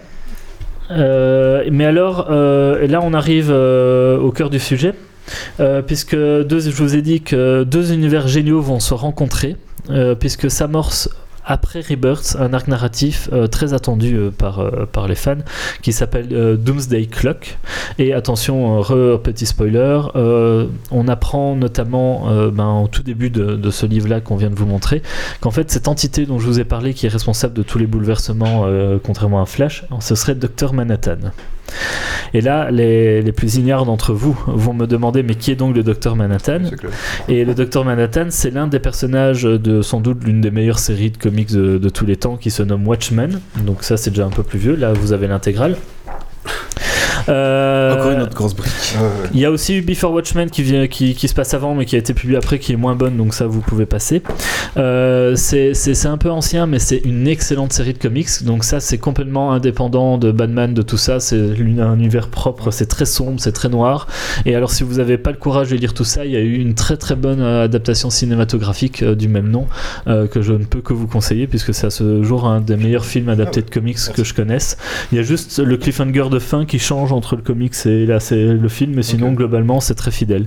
Mais 0.90 1.84
alors, 1.84 2.30
là, 2.30 3.00
on 3.02 3.12
arrive 3.12 3.50
au 3.50 4.30
cœur 4.32 4.50
du 4.50 4.58
sujet, 4.58 4.94
euh, 5.60 5.82
puisque 5.82 6.14
deux, 6.14 6.60
je 6.60 6.70
vous 6.70 6.96
ai 6.96 7.02
dit 7.02 7.20
que 7.20 7.64
deux 7.64 7.92
univers 7.92 8.28
géniaux 8.28 8.60
vont 8.60 8.80
se 8.80 8.94
rencontrer, 8.94 9.56
euh, 9.90 10.14
puisque 10.14 10.50
s'amorce 10.50 11.08
après 11.46 11.80
Rebirth 11.80 12.36
un 12.38 12.52
arc 12.52 12.68
narratif 12.68 13.30
euh, 13.32 13.46
très 13.46 13.72
attendu 13.72 14.16
euh, 14.16 14.30
par, 14.30 14.58
euh, 14.58 14.84
par 14.90 15.08
les 15.08 15.14
fans 15.14 15.38
qui 15.80 15.92
s'appelle 15.92 16.56
Doomsday 16.58 17.06
Clock. 17.06 17.58
Et 17.98 18.12
attention, 18.12 18.82
petit 19.22 19.46
spoiler, 19.46 20.00
on 20.90 21.08
apprend 21.08 21.54
notamment 21.54 22.26
ben, 22.50 22.82
au 22.82 22.88
tout 22.88 23.02
début 23.02 23.30
de, 23.30 23.54
de 23.56 23.70
ce 23.70 23.86
livre-là 23.86 24.20
qu'on 24.20 24.36
vient 24.36 24.50
de 24.50 24.54
vous 24.54 24.66
montrer 24.66 25.02
qu'en 25.40 25.50
fait 25.50 25.70
cette 25.70 25.88
entité 25.88 26.26
dont 26.26 26.38
je 26.38 26.46
vous 26.46 26.60
ai 26.60 26.64
parlé 26.64 26.94
qui 26.94 27.06
est 27.06 27.10
responsable 27.10 27.54
de 27.54 27.62
tous 27.62 27.78
les 27.78 27.86
bouleversements 27.86 28.66
contrairement 29.02 29.40
à 29.40 29.46
Flash, 29.46 29.84
ce 30.00 30.14
serait 30.14 30.34
Dr 30.34 30.72
Manhattan. 30.72 31.30
Et 32.34 32.40
là, 32.40 32.70
les, 32.70 33.22
les 33.22 33.32
plus 33.32 33.56
ignares 33.56 33.84
d'entre 33.86 34.12
vous 34.12 34.38
vont 34.46 34.74
me 34.74 34.86
demander 34.86 35.22
mais 35.22 35.34
qui 35.34 35.50
est 35.50 35.56
donc 35.56 35.74
le 35.74 35.82
Dr 35.82 36.16
Manhattan. 36.16 36.60
Et 37.28 37.44
le 37.44 37.54
Dr 37.54 37.84
Manhattan, 37.84 38.26
c'est 38.30 38.50
l'un 38.50 38.66
des 38.66 38.78
personnages 38.80 39.44
de 39.44 39.82
sans 39.82 40.00
doute 40.00 40.24
l'une 40.24 40.40
des 40.40 40.50
meilleures 40.50 40.78
séries 40.78 41.10
de 41.10 41.16
comics 41.16 41.52
de, 41.52 41.78
de 41.78 41.88
tous 41.88 42.06
les 42.06 42.16
temps 42.16 42.36
qui 42.36 42.50
se 42.50 42.62
nomme 42.62 42.86
Watchmen. 42.86 43.40
Donc 43.64 43.82
ça 43.82 43.96
c'est 43.96 44.10
déjà 44.10 44.26
un 44.26 44.30
peu 44.30 44.42
plus 44.42 44.58
vieux, 44.58 44.76
là 44.76 44.92
vous 44.92 45.12
avez 45.12 45.26
l'intégrale. 45.28 45.76
Euh, 47.28 47.94
Encore 47.94 48.12
une 48.12 48.22
autre 48.22 48.34
grosse 48.34 48.54
brique. 48.54 48.72
Il 49.34 49.40
y 49.40 49.44
a 49.44 49.50
aussi 49.50 49.80
Before 49.80 50.12
Watchmen 50.12 50.50
qui, 50.50 50.62
vient, 50.62 50.86
qui, 50.86 51.14
qui 51.14 51.28
se 51.28 51.34
passe 51.34 51.54
avant 51.54 51.74
mais 51.74 51.84
qui 51.84 51.96
a 51.96 51.98
été 51.98 52.14
publié 52.14 52.38
après 52.38 52.58
qui 52.58 52.72
est 52.72 52.76
moins 52.76 52.94
bonne 52.94 53.16
donc 53.16 53.34
ça 53.34 53.46
vous 53.46 53.60
pouvez 53.60 53.86
passer. 53.86 54.22
Euh, 54.76 55.34
c'est 55.36 56.06
un 56.06 56.18
peu 56.18 56.30
ancien 56.30 56.66
mais 56.66 56.78
c'est 56.78 56.98
une 56.98 57.26
excellente 57.26 57.72
série 57.72 57.92
de 57.92 57.98
comics. 57.98 58.44
Donc 58.44 58.64
ça 58.64 58.80
c'est 58.80 58.98
complètement 58.98 59.52
indépendant 59.52 60.18
de 60.18 60.32
Batman 60.32 60.74
de 60.74 60.82
tout 60.82 60.98
ça. 60.98 61.20
C'est 61.20 61.36
un 61.38 61.94
univers 61.94 62.28
propre. 62.28 62.70
C'est 62.70 62.86
très 62.86 63.06
sombre 63.06 63.40
c'est 63.40 63.52
très 63.52 63.68
noir. 63.68 64.06
Et 64.44 64.54
alors 64.54 64.70
si 64.70 64.84
vous 64.84 64.94
n'avez 64.94 65.18
pas 65.18 65.30
le 65.30 65.38
courage 65.38 65.70
de 65.70 65.76
lire 65.76 65.94
tout 65.94 66.04
ça 66.04 66.24
il 66.24 66.32
y 66.32 66.36
a 66.36 66.40
eu 66.40 66.56
une 66.56 66.74
très 66.74 66.96
très 66.96 67.16
bonne 67.16 67.40
euh, 67.40 67.64
adaptation 67.64 68.10
cinématographique 68.10 69.02
euh, 69.02 69.14
du 69.14 69.28
même 69.28 69.48
nom 69.48 69.66
euh, 70.06 70.26
que 70.26 70.42
je 70.42 70.52
ne 70.52 70.64
peux 70.64 70.80
que 70.80 70.92
vous 70.92 71.06
conseiller 71.06 71.46
puisque 71.46 71.74
c'est 71.74 71.86
à 71.86 71.90
ce 71.90 72.22
jour 72.22 72.46
un 72.46 72.60
des 72.60 72.76
meilleurs 72.76 73.04
films 73.04 73.28
adaptés 73.28 73.62
de 73.62 73.70
comics 73.70 73.98
que 74.14 74.24
je 74.24 74.34
connaisse. 74.34 74.76
Il 75.12 75.16
y 75.16 75.18
a 75.18 75.22
juste 75.22 75.58
le 75.58 75.76
cliffhanger 75.76 76.28
de 76.30 76.38
fin 76.38 76.64
qui 76.64 76.78
change 76.78 77.12
entre 77.16 77.36
le 77.36 77.42
comics 77.42 77.74
et 77.86 78.06
là 78.06 78.20
c'est 78.20 78.44
le 78.44 78.68
film 78.68 78.92
mais 78.94 79.02
sinon 79.02 79.32
globalement 79.32 79.80
c'est 79.80 79.94
très 79.94 80.10
fidèle 80.10 80.46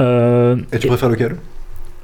euh, 0.00 0.56
Et 0.72 0.78
tu 0.78 0.86
préfères 0.88 1.08
lequel? 1.08 1.36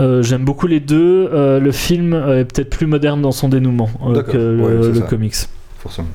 euh, 0.00 0.22
J'aime 0.22 0.44
beaucoup 0.44 0.66
les 0.66 0.80
deux. 0.80 1.28
Euh, 1.32 1.58
le 1.60 1.72
film 1.72 2.14
est 2.14 2.44
peut-être 2.44 2.70
plus 2.70 2.86
moderne 2.86 3.20
dans 3.20 3.32
son 3.32 3.48
dénouement 3.48 3.90
euh, 4.06 4.22
que 4.22 4.36
le, 4.36 4.62
Ouais, 4.62 4.88
le 4.88 4.94
ça. 4.94 5.00
comics. 5.02 5.34
Forcément. 5.80 6.08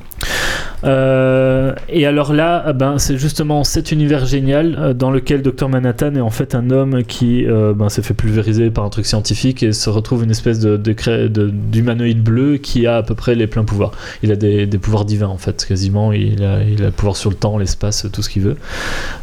Euh, 0.84 1.74
et 1.88 2.06
alors 2.06 2.32
là, 2.32 2.62
ah 2.66 2.72
ben, 2.72 2.98
c'est 2.98 3.16
justement 3.16 3.64
cet 3.64 3.92
univers 3.92 4.26
génial 4.26 4.76
euh, 4.78 4.94
dans 4.94 5.10
lequel 5.10 5.42
Dr 5.42 5.68
Manhattan 5.68 6.14
est 6.14 6.20
en 6.20 6.30
fait 6.30 6.54
un 6.54 6.70
homme 6.70 7.04
qui 7.04 7.46
euh, 7.46 7.72
ben, 7.74 7.88
s'est 7.88 8.02
fait 8.02 8.14
pulvériser 8.14 8.70
par 8.70 8.84
un 8.84 8.90
truc 8.90 9.06
scientifique 9.06 9.62
et 9.62 9.72
se 9.72 9.88
retrouve 9.88 10.24
une 10.24 10.30
espèce 10.30 10.60
de, 10.60 10.76
d'humanoïde 10.76 12.22
bleu 12.22 12.58
qui 12.58 12.86
a 12.86 12.98
à 12.98 13.02
peu 13.02 13.14
près 13.14 13.34
les 13.34 13.46
pleins 13.46 13.64
pouvoirs. 13.64 13.92
Il 14.22 14.30
a 14.32 14.36
des, 14.36 14.66
pouvoirs 14.78 15.04
divins 15.04 15.28
en 15.28 15.38
fait, 15.38 15.64
quasiment. 15.66 16.12
Il 16.12 16.44
a, 16.44 16.62
il 16.62 16.84
a 16.84 16.90
pouvoir 16.90 17.16
sur 17.16 17.30
le 17.30 17.36
temps, 17.36 17.56
l'espace, 17.58 18.06
tout 18.12 18.22
ce 18.22 18.28
qu'il 18.28 18.42
veut. 18.42 18.56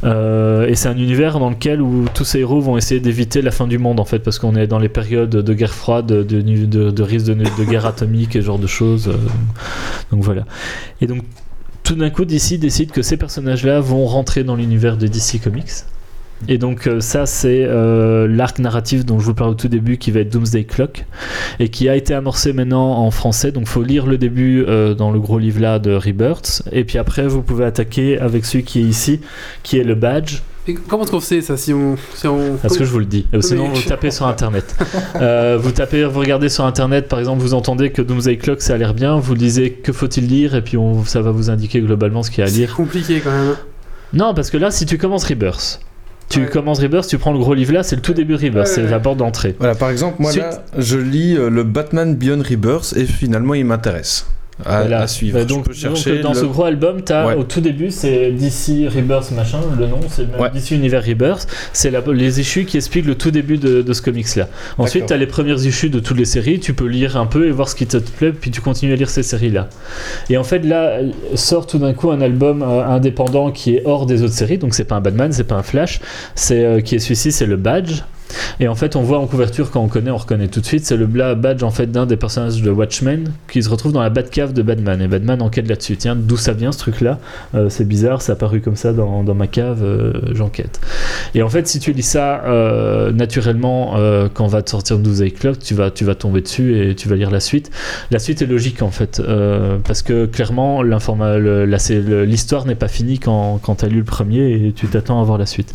Et 0.04 0.76
c'est 0.76 0.90
un 0.90 0.98
univers 0.98 1.40
dans 1.40 1.50
lequel 1.50 1.82
où 1.82 2.06
tous 2.14 2.26
ces 2.26 2.40
héros 2.40 2.62
vont 2.62 2.78
essayer 2.78 3.00
d'éviter 3.00 3.42
la 3.42 3.52
fin 3.52 3.68
du 3.68 3.78
monde 3.78 4.00
en 4.00 4.06
fait, 4.06 4.20
parce 4.20 4.40
qu'on 4.40 4.56
est 4.56 4.68
dans 4.68 4.80
les 4.80 4.90
périodes 4.90 5.30
de 5.30 5.54
guerre 5.54 5.74
froide, 5.74 6.08
de, 6.08 6.24
de, 6.24 7.04
risque 7.04 7.28
de, 7.28 7.34
de 7.34 7.70
guerre 7.70 7.86
atomique 7.86 8.36
et 8.36 8.42
ce 8.42 8.46
genre 8.46 8.60
de 8.60 8.68
choses. 8.68 9.12
donc 10.12 10.24
voilà. 10.24 10.44
Et 11.02 11.08
donc 11.08 11.24
tout 11.84 11.96
d'un 11.96 12.10
coup, 12.10 12.26
DC 12.26 12.60
décide 12.60 12.92
que 12.92 13.02
ces 13.02 13.18
personnages-là 13.18 13.80
vont 13.80 14.06
rentrer 14.06 14.44
dans 14.44 14.56
l'univers 14.56 14.98
de 14.98 15.08
DC 15.08 15.42
Comics. 15.44 15.86
Et 16.48 16.58
donc 16.58 16.88
euh, 16.88 17.02
ça, 17.02 17.26
c'est 17.26 17.64
euh, 17.64 18.28
l'arc 18.28 18.60
narratif 18.60 19.06
dont 19.06 19.20
je 19.20 19.26
vous 19.26 19.34
parle 19.34 19.52
au 19.52 19.56
tout 19.56 19.68
début, 19.68 19.98
qui 19.98 20.12
va 20.12 20.22
être 20.22 20.30
Doomsday 20.32 20.64
Clock, 20.64 21.06
et 21.60 21.70
qui 21.70 21.88
a 21.88 21.96
été 21.96 22.14
amorcé 22.14 22.54
maintenant 22.54 22.98
en 22.98 23.12
français. 23.12 23.52
Donc 23.52 23.68
faut 23.68 23.84
lire 23.84 24.06
le 24.06 24.18
début 24.18 24.66
euh, 24.68 24.94
dans 24.94 25.12
le 25.12 25.20
gros 25.20 25.40
livre 25.40 25.62
là 25.62 25.80
de 25.80 25.94
Rebirth, 25.94 26.64
et 26.72 26.84
puis 26.84 26.98
après 26.98 27.28
vous 27.28 27.42
pouvez 27.42 27.66
attaquer 27.66 28.18
avec 28.18 28.46
celui 28.46 28.64
qui 28.64 28.80
est 28.80 28.84
ici, 28.86 29.22
qui 29.64 29.78
est 29.78 29.84
le 29.84 29.96
badge. 29.96 30.42
Et 30.68 30.76
comment 30.76 31.04
est-ce 31.04 31.12
qu'on 31.12 31.20
sait 31.20 31.42
ça 31.42 31.58
si 31.58 31.74
on. 31.74 31.96
Si 32.14 32.28
on... 32.28 32.58
Parce 32.62 32.78
que 32.78 32.84
je 32.84 32.92
vous 32.92 33.00
le 33.00 33.06
dis. 33.06 33.26
Euh, 33.34 33.42
Sinon, 33.42 33.70
vous 33.70 33.82
tapez 33.82 34.12
sur 34.12 34.28
Internet. 34.28 34.76
Euh, 35.16 35.58
vous 35.60 35.72
tapez, 35.72 36.04
vous 36.06 36.20
regardez 36.20 36.50
sur 36.50 36.66
Internet, 36.66 37.08
par 37.08 37.18
exemple, 37.20 37.42
vous 37.42 37.54
entendez 37.56 37.90
que 37.92 38.02
Doomsday 38.02 38.38
Clock, 38.38 38.62
ça 38.62 38.76
a 38.76 38.78
l'air 38.78 38.94
bien. 38.94 39.18
Vous 39.20 39.34
lisez 39.34 39.72
que 39.72 39.92
faut-il 39.92 40.28
lire, 40.28 40.54
et 40.56 40.62
puis 40.62 40.78
on, 40.78 41.04
ça 41.04 41.22
va 41.22 41.32
vous 41.32 41.50
indiquer 41.50 41.82
globalement 41.82 42.22
ce 42.22 42.30
qu'il 42.30 42.44
y 42.44 42.48
a 42.48 42.50
à 42.50 42.54
lire. 42.54 42.70
C'est 42.70 42.76
compliqué 42.76 43.22
quand 43.22 43.32
même. 43.32 43.56
Non, 44.14 44.34
parce 44.36 44.50
que 44.52 44.58
là, 44.58 44.70
si 44.72 44.86
tu 44.86 44.98
commences 45.00 45.24
Rebirth, 45.26 45.80
Tu 46.30 46.42
Ouais. 46.42 46.46
commences 46.48 46.80
Rebirth, 46.80 47.08
tu 47.10 47.18
prends 47.18 47.34
le 47.34 47.40
gros 47.40 47.54
livre 47.56 47.74
là, 47.74 47.82
c'est 47.84 47.96
le 47.96 48.02
tout 48.02 48.14
début 48.14 48.36
Rebirth, 48.36 48.56
Ouais, 48.56 48.66
c'est 48.66 48.84
ouais. 48.84 48.90
la 48.90 49.00
porte 49.00 49.18
d'entrée. 49.18 49.56
Voilà, 49.58 49.74
par 49.76 49.90
exemple, 49.90 50.18
moi 50.20 50.32
Suite. 50.32 50.44
là, 50.44 50.64
je 50.78 50.98
lis 50.98 51.36
euh, 51.38 51.50
le 51.50 51.64
Batman 51.64 52.16
Beyond 52.16 52.44
Rebirth 52.48 52.94
et 52.96 53.06
finalement 53.06 53.54
il 53.54 53.66
m'intéresse 53.66 54.28
à, 54.66 54.82
Voilà. 54.82 55.02
à 55.02 55.08
suivre. 55.08 55.40
Bah, 55.40 55.46
donc, 55.46 55.66
je 55.72 55.88
peux 55.88 56.20
dans 56.22 56.34
le- 56.34 56.36
ce 56.40 56.46
gros 56.46 56.64
album, 56.66 57.02
t'as 57.02 57.26
Ouais. 57.28 57.36
au 57.36 57.44
tout 57.44 57.62
début, 57.62 57.92
c'est 57.92 58.32
DC 58.32 58.88
Rebirth 58.88 59.32
machin, 59.32 59.60
le 59.80 59.88
nom, 59.88 60.00
c'est 60.10 60.24
Ouais. 60.40 60.50
DC 60.54 60.72
Univers 60.72 61.04
Rebirth. 61.06 61.48
C'est 61.74 61.92
les 62.14 62.40
issues 62.40 62.66
qui 62.66 62.78
expliquent 62.78 63.06
le 63.06 63.16
tout 63.16 63.32
début 63.32 63.58
de, 63.58 63.82
de 63.82 63.94
ce 63.94 64.02
comics-là. 64.02 64.48
Ensuite, 64.78 65.04
D'accord. 65.04 65.08
t'as 65.10 65.18
les 65.18 65.28
premières 65.28 65.66
issues 65.66 65.90
de 65.90 66.00
toutes 66.00 66.18
les 66.18 66.26
séries. 66.26 66.60
Tu 66.60 66.74
peux 66.74 66.86
lire 66.88 67.18
un 67.18 67.26
peu 67.26 67.48
et 67.48 67.52
voir 67.52 67.70
ce 67.70 67.76
qui 67.76 67.86
te 67.88 67.98
plaît, 67.98 68.32
puis 68.32 68.52
tu 68.52 68.62
continues 68.62 68.94
à 68.94 68.96
lire 68.96 69.10
ces 69.10 69.24
séries-là. 69.24 69.70
Et 70.30 70.38
en 70.38 70.44
fait, 70.44 70.60
là 70.60 71.00
sort 71.36 71.68
tout 71.68 71.78
d'un 71.78 71.94
coup 71.94 72.12
un 72.12 72.22
album 72.22 72.62
euh, 72.62 72.86
indépendant 72.86 73.52
qui 73.52 73.76
est 73.76 73.84
hors 73.86 74.06
des 74.06 74.24
autres 74.24 74.34
séries. 74.34 74.58
Donc, 74.58 74.74
c'est 74.74 74.84
pas 74.86 74.96
un 74.96 75.02
Batman, 75.02 75.32
c'est 75.32 75.44
pas 75.44 75.56
un 75.56 75.64
Flash, 75.64 76.00
c'est 76.36 76.64
euh, 76.64 76.82
qui 76.82 76.96
est 76.96 77.00
celui-ci, 77.00 77.32
c'est 77.32 77.46
le 77.46 77.56
Badge. 77.58 78.02
Et 78.60 78.68
en 78.68 78.76
fait, 78.76 78.96
on 78.96 79.02
voit 79.02 79.20
en 79.20 79.28
couverture, 79.28 79.72
quand 79.72 79.82
on 79.82 79.88
connaît, 79.88 80.12
on 80.12 80.18
reconnaît 80.18 80.48
tout 80.48 80.62
de 80.62 80.66
suite, 80.66 80.86
c'est 80.86 80.98
le 80.98 81.08
badge 81.08 81.64
en 81.64 81.72
fait 81.72 81.92
d'un 81.92 82.06
des 82.06 82.18
personnages 82.18 82.62
de 82.62 82.70
Watchmen 82.72 83.32
qui 83.52 83.64
se 83.64 83.70
retrouve 83.70 83.92
dans 83.92 84.02
la 84.02 84.10
Batcave 84.10 84.54
de 84.54 84.62
Batman. 84.62 85.02
Et 85.02 85.08
Batman 85.08 85.42
enquête 85.42 85.68
là-dessus. 85.68 85.98
Tiens, 85.98 86.16
d'où 86.16 86.38
ça 86.38 86.54
vient 86.54 86.72
ce 86.72 86.80
truc-là 86.80 87.20
Euh, 87.56 87.70
C'est 87.70 87.88
bizarre, 87.88 88.22
ça 88.22 88.34
a 88.34 88.36
apparu 88.36 88.62
comme 88.62 88.76
ça 88.76 88.94
dans, 88.94 89.24
dans 89.24 89.34
ma 89.34 89.48
cave, 89.48 89.82
euh, 89.84 90.14
j'enquête. 90.34 90.80
Et 91.36 91.44
en 91.44 91.50
fait, 91.50 91.68
si 91.68 91.80
tu 91.80 91.94
lis 91.94 92.02
ça 92.02 92.44
euh, 92.46 93.12
naturellement, 93.12 93.96
quand 94.34 94.48
va 94.48 94.62
te 94.62 94.70
sortir 94.70 95.00
12 95.00 95.24
Clock, 95.38 95.60
tu 95.60 95.74
vas, 95.74 95.92
tu 95.92 96.06
vas 96.06 96.16
tomber 96.16 96.42
dessus 96.42 96.78
et 96.78 96.96
tu 96.96 97.08
vas 97.08 97.16
lire 97.16 97.32
la 97.32 97.40
suite. 97.40 97.72
La 98.10 98.20
suite 98.20 98.42
est 98.42 98.46
logique 98.46 98.82
en 98.82 98.92
fait, 98.92 99.22
parce 99.86 100.02
que 100.02 100.26
clairement, 100.26 100.82
l'histoire 100.84 102.66
n'est 102.66 102.76
pas 102.76 102.88
finie 102.88 103.20
quand, 103.20 103.60
quand 103.62 103.76
tu 103.76 103.86
as 103.86 103.88
lu 103.88 104.00
le 104.00 104.04
premier 104.04 104.68
et 104.68 104.74
tu 104.74 104.88
t'attends 104.88 105.22
à 105.22 105.24
voir 105.24 105.38
la 105.38 105.46
suite. 105.46 105.74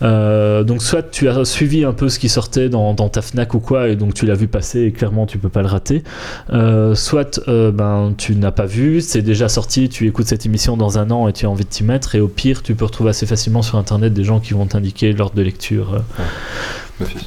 Donc 0.00 0.82
soit 0.82 1.10
tu 1.10 1.28
as 1.28 1.44
suivi 1.44 1.84
un 1.88 1.92
peu 1.92 2.08
ce 2.08 2.18
qui 2.18 2.28
sortait 2.28 2.68
dans, 2.68 2.94
ta 2.94 3.22
Fnac 3.22 3.54
ou 3.54 3.60
quoi 3.60 3.88
et 3.88 3.96
donc 3.96 4.14
tu 4.14 4.26
l'as 4.26 4.34
vu 4.34 4.46
passer 4.48 4.82
et 4.82 4.92
clairement 4.92 5.26
tu 5.26 5.38
peux 5.38 5.48
pas 5.48 5.62
le 5.62 5.68
rater. 5.68 6.04
Euh, 6.50 6.94
soit 6.94 7.40
euh, 7.48 7.72
ben 7.72 8.14
tu 8.16 8.36
n'as 8.36 8.52
pas 8.52 8.66
vu, 8.66 9.00
c'est 9.00 9.22
déjà 9.22 9.48
sorti, 9.48 9.88
tu 9.88 10.06
écoutes 10.06 10.26
cette 10.26 10.46
émission 10.46 10.76
dans 10.76 10.98
un 10.98 11.10
an 11.10 11.28
et 11.28 11.32
tu 11.32 11.46
as 11.46 11.50
envie 11.50 11.64
de 11.64 11.68
t'y 11.68 11.84
mettre 11.84 12.14
et 12.14 12.20
au 12.20 12.28
pire 12.28 12.62
tu 12.62 12.74
peux 12.74 12.84
retrouver 12.84 13.10
assez 13.10 13.26
facilement 13.26 13.62
sur 13.62 13.78
internet 13.78 14.12
des 14.12 14.24
gens 14.24 14.40
qui 14.40 14.54
vont 14.54 14.66
t'indiquer 14.66 15.12
l'ordre 15.12 15.34
de 15.34 15.42
lecture. 15.42 15.94
euh, 15.94 16.22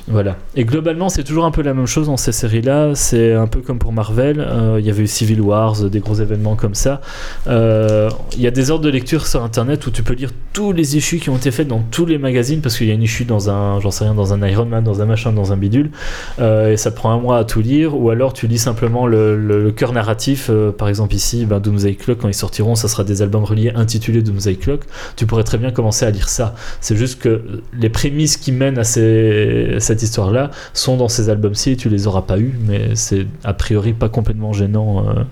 Voilà. 0.07 0.38
Et 0.56 0.65
globalement, 0.65 1.10
c'est 1.10 1.23
toujours 1.23 1.45
un 1.45 1.52
peu 1.52 1.61
la 1.61 1.73
même 1.73 1.85
chose 1.88 2.07
dans 2.07 2.18
ces 2.18 2.31
séries-là. 2.31 2.91
C'est 2.95 3.34
un 3.34 3.48
peu 3.48 3.60
comme 3.61 3.80
pour 3.80 3.93
Marvel. 3.93 4.39
Euh, 4.39 4.77
Il 4.80 4.85
y 4.85 4.89
avait 4.89 5.03
eu 5.03 5.07
Civil 5.07 5.41
Wars, 5.41 5.81
des 5.89 5.99
gros 5.99 6.15
événements 6.15 6.56
comme 6.56 6.76
ça. 6.76 7.02
Euh, 7.48 8.10
Il 8.35 8.41
y 8.41 8.48
a 8.48 8.52
des 8.52 8.72
ordres 8.72 8.84
de 8.85 8.89
lecture 8.89 9.27
sur 9.27 9.43
Internet 9.43 9.85
où 9.88 9.91
tu 9.91 10.03
peux 10.03 10.14
lire 10.14 10.31
tous 10.53 10.72
les 10.73 10.98
issues 10.98 11.18
qui 11.19 11.30
ont 11.30 11.38
été 11.38 11.52
faites 11.52 11.68
dans 11.68 11.80
tous 11.91 12.06
les 12.06 12.18
magazines 12.18 12.61
parce 12.61 12.77
qu'il 12.77 12.88
y 12.88 12.91
a 12.91 12.93
une 12.93 13.03
issue 13.03 13.26
dans 13.26 13.49
un, 13.49 13.80
j'en 13.80 13.91
sais 13.91 14.03
rien, 14.03 14.14
dans 14.14 14.34
un 14.34 14.45
Iron 14.48 14.65
Man, 14.65 14.84
dans 14.84 15.02
un 15.02 15.06
machin, 15.06 15.31
dans 15.31 15.53
un 15.53 15.57
bidule. 15.57 15.91
Euh, 16.39 16.73
et 16.73 16.77
ça 16.77 16.91
te 16.91 16.95
prend 16.95 17.11
un 17.11 17.19
mois 17.19 17.38
à 17.38 17.43
tout 17.45 17.61
lire. 17.61 17.98
Ou 17.98 18.10
alors 18.10 18.34
tu 18.34 18.48
lis 18.48 18.57
simplement 18.57 19.07
le, 19.07 19.38
le- 19.38 19.72
cœur 19.72 19.93
narratif. 19.93 20.48
Euh, 20.49 20.72
par 20.72 20.89
exemple 20.89 21.15
ici, 21.15 21.45
ben, 21.45 21.60
Doomsday 21.60 21.95
Clock, 21.95 22.18
quand 22.19 22.27
ils 22.27 22.34
sortiront, 22.34 22.76
ça 22.76 22.88
sera 22.88 23.03
des 23.03 23.22
albums 23.22 23.43
reliés 23.45 23.72
intitulés 23.76 24.22
Doomsday 24.22 24.56
Clock. 24.56 24.81
Tu 25.15 25.26
pourrais 25.26 25.43
très 25.45 25.57
bien 25.57 25.72
commencer 25.72 26.06
à 26.06 26.11
lire 26.11 26.27
ça. 26.30 26.56
C'est 26.81 26.95
juste 26.98 27.22
que 27.22 27.41
les 27.77 27.89
prémices 27.89 28.35
qui 28.38 28.52
mènent 28.52 28.77
à 28.77 28.84
ces- 28.84 29.61
cette 29.80 30.04
histoire-là 30.04 30.52
sont 30.74 30.98
dans 30.98 31.08
ces 31.08 31.30
albums-ci 31.30 31.72
et 31.72 31.76
tu 31.76 31.90
les 31.90 32.08
auras 32.08 32.22
pas 32.22 32.40
eu, 32.40 32.54
mais 32.68 32.96
c'est 32.96 33.26
a 33.44 33.54
priori 33.54 33.94
pas 33.94 34.10
complètement 34.10 34.54
gênant 34.54 35.08
euh, 35.08 35.24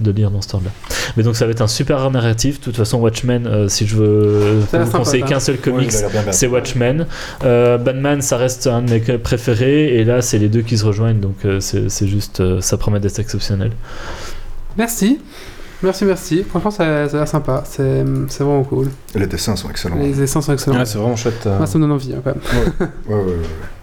de 0.00 0.10
lire 0.10 0.30
dans 0.30 0.40
ce 0.40 0.48
temps-là. 0.48 0.70
Mais 1.16 1.22
donc 1.22 1.36
ça 1.36 1.44
va 1.44 1.52
être 1.52 1.60
un 1.60 1.68
super 1.68 2.10
narratif. 2.10 2.58
De 2.60 2.64
toute 2.64 2.76
façon, 2.76 2.98
Watchmen, 2.98 3.46
euh, 3.46 3.68
si 3.68 3.86
je 3.86 3.96
veux 3.96 4.62
Ça 4.70 4.78
vous 4.78 4.86
sympa, 4.86 4.98
conseiller 4.98 5.24
qu'un 5.24 5.40
seul 5.40 5.58
comics, 5.58 5.92
c'est 6.30 6.46
Watchmen. 6.46 7.06
Euh, 7.44 7.78
Batman, 7.78 8.22
ça 8.22 8.36
reste 8.36 8.66
un 8.66 8.82
de 8.82 8.90
mes 8.90 9.18
préférés, 9.18 9.96
et 9.98 10.04
là, 10.04 10.22
c'est 10.22 10.38
les 10.38 10.48
deux 10.48 10.62
qui 10.62 10.78
se 10.78 10.84
rejoignent, 10.84 11.20
donc 11.20 11.44
euh, 11.44 11.60
c'est 11.60 11.88
c'est 11.90 12.06
juste, 12.08 12.40
euh, 12.40 12.60
ça 12.60 12.76
promet 12.76 13.00
d'être 13.00 13.18
exceptionnel. 13.18 13.72
Merci. 14.76 15.20
Merci, 15.82 16.04
merci. 16.04 16.44
Franchement, 16.44 16.70
ça, 16.70 17.08
ça 17.08 17.16
a 17.16 17.20
l'air 17.20 17.28
sympa. 17.28 17.62
C'est 17.66 18.04
c'est 18.28 18.44
vraiment 18.44 18.64
cool. 18.64 18.88
Les 19.14 19.26
dessins 19.26 19.56
sont 19.56 19.70
excellents. 19.70 19.96
Les 19.96 20.20
essais 20.22 20.40
sont 20.40 20.52
excellents. 20.52 20.78
Ouais, 20.78 20.84
c'est 20.84 20.98
vraiment 20.98 21.16
chouette. 21.16 21.46
euh. 21.46 21.56
Moi, 21.56 21.66
ça 21.66 21.78
me 21.78 21.84
donne 21.84 21.92
envie, 21.92 22.12
hein, 22.14 22.20
quand 22.22 22.34
même. 22.34 22.42
Ouais, 23.08 23.14
ouais, 23.14 23.22
ouais, 23.22 23.30
ouais. 23.32 23.34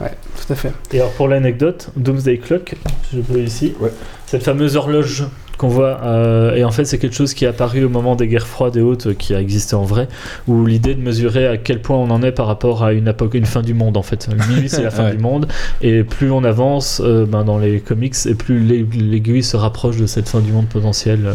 Ouais, 0.06 0.12
tout 0.36 0.54
à 0.54 0.56
fait. 0.56 0.72
Et 0.92 1.00
alors 1.00 1.12
pour 1.14 1.28
l'anecdote, 1.28 1.90
Doomsday 1.96 2.38
Clock, 2.38 2.76
je 3.14 3.20
peux 3.22 3.40
ici, 3.40 3.74
Ouais. 3.80 3.92
cette 4.28 4.44
fameuse 4.44 4.76
horloge 4.76 5.26
qu'on 5.58 5.68
voit, 5.68 6.00
euh, 6.04 6.56
et 6.56 6.64
en 6.64 6.72
fait 6.72 6.86
c'est 6.86 6.98
quelque 7.00 7.16
chose 7.16 7.34
qui 7.34 7.46
est 7.46 7.48
apparu 7.48 7.84
au 7.84 7.90
moment 7.90 8.16
des 8.16 8.28
guerres 8.28 8.48
froides 8.48 8.78
et 8.78 8.82
hautes, 8.82 9.08
euh, 9.08 9.14
qui 9.14 9.34
a 9.34 9.42
existé 9.42 9.76
en 9.76 9.84
vrai, 9.84 10.08
où 10.48 10.66
l'idée 10.66 10.94
de 10.96 11.02
mesurer 11.02 11.48
à 11.48 11.58
quel 11.58 11.82
point 11.82 11.98
on 11.98 12.10
en 12.12 12.22
est 12.24 12.32
par 12.32 12.46
rapport 12.48 12.84
à 12.84 12.94
une, 12.94 13.14
une 13.34 13.46
fin 13.46 13.62
du 13.62 13.74
monde 13.74 13.98
en 13.98 14.04
fait. 14.04 14.28
Minuit 14.50 14.70
c'est 14.70 14.84
la 14.84 14.92
fin 14.92 15.06
Ouais. 15.06 15.12
du 15.16 15.18
monde, 15.18 15.48
et 15.82 16.04
plus 16.04 16.32
on 16.32 16.44
avance 16.44 17.02
euh, 17.04 17.26
ben, 17.26 17.44
dans 17.44 17.58
les 17.58 17.80
comics, 17.80 18.16
et 18.26 18.36
plus 18.36 18.60
l'ai- 18.60 18.86
l'aiguille 18.94 19.44
se 19.44 19.58
rapproche 19.58 19.98
de 19.98 20.06
cette 20.06 20.30
fin 20.30 20.40
du 20.40 20.52
monde 20.52 20.68
potentielle. 20.68 21.26
euh. 21.26 21.34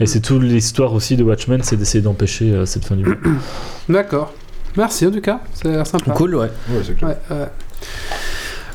et 0.00 0.06
c'est 0.06 0.20
toute 0.20 0.42
l'histoire 0.42 0.92
aussi 0.92 1.16
de 1.16 1.24
Watchmen, 1.24 1.60
c'est 1.62 1.76
d'essayer 1.76 2.02
d'empêcher 2.02 2.52
euh, 2.52 2.64
cette 2.66 2.84
fin 2.84 2.94
du 2.96 3.04
monde. 3.04 3.16
D'accord. 3.88 4.32
Merci, 4.76 5.06
en 5.06 5.10
tout 5.10 5.20
cas. 5.20 5.40
L'air 5.64 5.86
sympa. 5.86 6.12
Cool, 6.12 6.36
ouais. 6.36 6.50
Ouais, 6.70 6.82
c'est 6.86 6.96
clair. 6.96 7.16
Ouais, 7.30 7.36
ouais. 7.36 7.46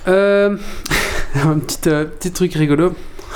Euh, 0.07 0.57
un 1.45 1.59
petit, 1.59 1.87
euh, 1.89 2.05
petit 2.05 2.31
truc 2.31 2.53
rigolo. 2.55 2.93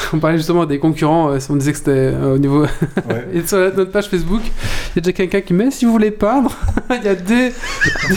On 0.14 0.20
parlait 0.20 0.38
justement 0.38 0.66
des 0.66 0.80
concurrents, 0.80 1.32
euh, 1.32 1.40
on 1.50 1.56
disait 1.56 1.72
que 1.74 1.78
c'était 1.78 1.92
euh, 1.92 2.36
au 2.36 2.38
niveau. 2.38 2.62
Ouais. 2.62 3.28
Et 3.34 3.46
sur 3.46 3.58
la- 3.60 3.72
notre 3.72 3.92
page 3.92 4.08
Facebook, 4.08 4.42
il 4.44 4.96
y 4.96 5.00
a 5.00 5.02
déjà 5.02 5.12
quelqu'un 5.14 5.42
qui 5.42 5.54
met 5.54 5.70
si 5.72 5.86
vous 5.86 5.92
voulez 5.92 6.12
peindre, 6.12 6.52
il 6.92 7.04
y 7.04 7.08
a 7.10 7.16
des, 7.16 7.52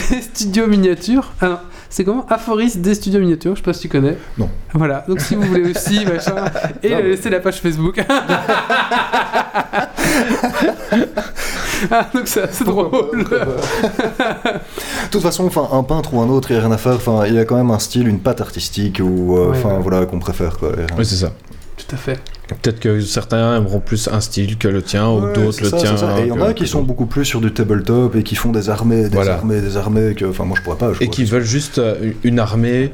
des 0.09 0.21
studios 0.21 0.67
miniatures. 0.67 1.33
Ah 1.41 1.47
non, 1.49 1.57
c'est 1.89 2.05
comment? 2.05 2.25
Aphoris 2.29 2.77
des 2.77 2.95
studios 2.95 3.19
miniatures, 3.19 3.55
je 3.55 3.59
sais 3.61 3.65
pas 3.65 3.73
si 3.73 3.81
tu 3.81 3.89
connais. 3.89 4.17
Non. 4.37 4.49
Voilà, 4.73 5.03
donc 5.07 5.19
si 5.19 5.35
vous 5.35 5.41
voulez 5.41 5.69
aussi, 5.71 6.05
machin. 6.05 6.45
Et 6.81 6.89
Non, 6.91 6.95
mais- 6.97 7.03
laissez 7.09 7.29
la 7.29 7.39
page 7.41 7.59
Facebook. 7.61 8.01
ah, 11.91 12.07
donc 12.13 12.23
c'est 12.25 12.43
assez 12.43 12.63
drôle. 12.63 12.89
De 12.91 13.23
toute 15.11 15.21
façon, 15.21 15.45
enfin, 15.45 15.67
un 15.73 15.83
peintre 15.83 16.13
ou 16.13 16.21
un 16.21 16.29
autre, 16.29 16.51
il 16.51 16.53
n'y 16.55 16.59
a 16.59 16.63
rien 16.63 16.71
à 16.71 16.77
faire. 16.77 16.93
Enfin, 16.93 17.25
il 17.27 17.33
y 17.33 17.39
a 17.39 17.45
quand 17.45 17.55
même 17.57 17.71
un 17.71 17.79
style, 17.79 18.07
une 18.07 18.19
patte 18.19 18.39
artistique 18.41 19.01
ou, 19.03 19.37
euh, 19.37 19.49
Ouais, 19.49 19.57
enfin, 19.57 19.75
ouais. 19.75 19.81
voilà, 19.81 20.05
qu'on 20.05 20.19
préfère, 20.19 20.57
quoi. 20.57 20.71
Oui, 20.97 21.05
c'est 21.05 21.15
ça. 21.15 21.31
Tout 21.91 21.95
à 21.95 21.97
fait. 21.99 22.19
Peut-être 22.47 22.79
que 22.79 23.01
certains 23.01 23.57
aimeront 23.57 23.79
plus 23.81 24.07
un 24.11 24.21
style 24.21 24.57
que 24.57 24.67
le 24.67 24.81
tien, 24.81 25.09
ou 25.09 25.19
d'autres 25.33 25.61
le 25.63 25.69
ça, 25.69 25.77
tien. 25.77 25.95
Et 26.19 26.21
il 26.21 26.27
y 26.27 26.31
en 26.31 26.41
a 26.41 26.53
qui 26.53 26.67
sont 26.67 26.81
beaucoup 26.83 27.05
plus 27.05 27.25
sur 27.25 27.41
du 27.41 27.51
tabletop 27.53 28.15
et 28.15 28.23
qui 28.23 28.35
font 28.35 28.51
des 28.51 28.69
armées, 28.69 29.03
des 29.09 29.15
Voilà. 29.15 29.33
armées, 29.35 29.59
des 29.61 29.75
armées 29.77 30.13
que, 30.15 30.25
enfin, 30.25 30.45
moi 30.45 30.55
je 30.57 30.63
pourrais 30.63 30.77
pas. 30.77 30.93
je 30.93 31.03
Et 31.03 31.07
qui 31.09 31.23
veulent 31.25 31.43
juste 31.43 31.79
euh, 31.79 32.11
une 32.23 32.39
armée 32.39 32.91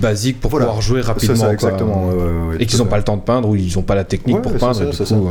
basique 0.00 0.40
pour 0.40 0.50
Voilà. 0.50 0.66
pouvoir 0.66 0.82
jouer 0.82 1.00
rapidement. 1.00 1.36
ça, 1.36 1.52
exactement. 1.52 2.08
ouais, 2.08 2.14
ouais, 2.14 2.22
ouais, 2.50 2.56
Et 2.60 2.66
qu'ils 2.66 2.78
n'ont 2.78 2.86
pas 2.86 2.96
le 2.98 3.04
temps 3.04 3.16
de 3.16 3.22
peindre 3.22 3.48
ou 3.48 3.56
ils 3.56 3.72
n'ont 3.76 3.82
pas 3.82 3.94
la 3.94 4.04
technique 4.04 4.36
Ouais, 4.36 4.42
pour 4.42 4.52
peindre. 4.56 4.74
ça, 4.74 4.84
du 4.84 4.90
coup, 5.20 5.28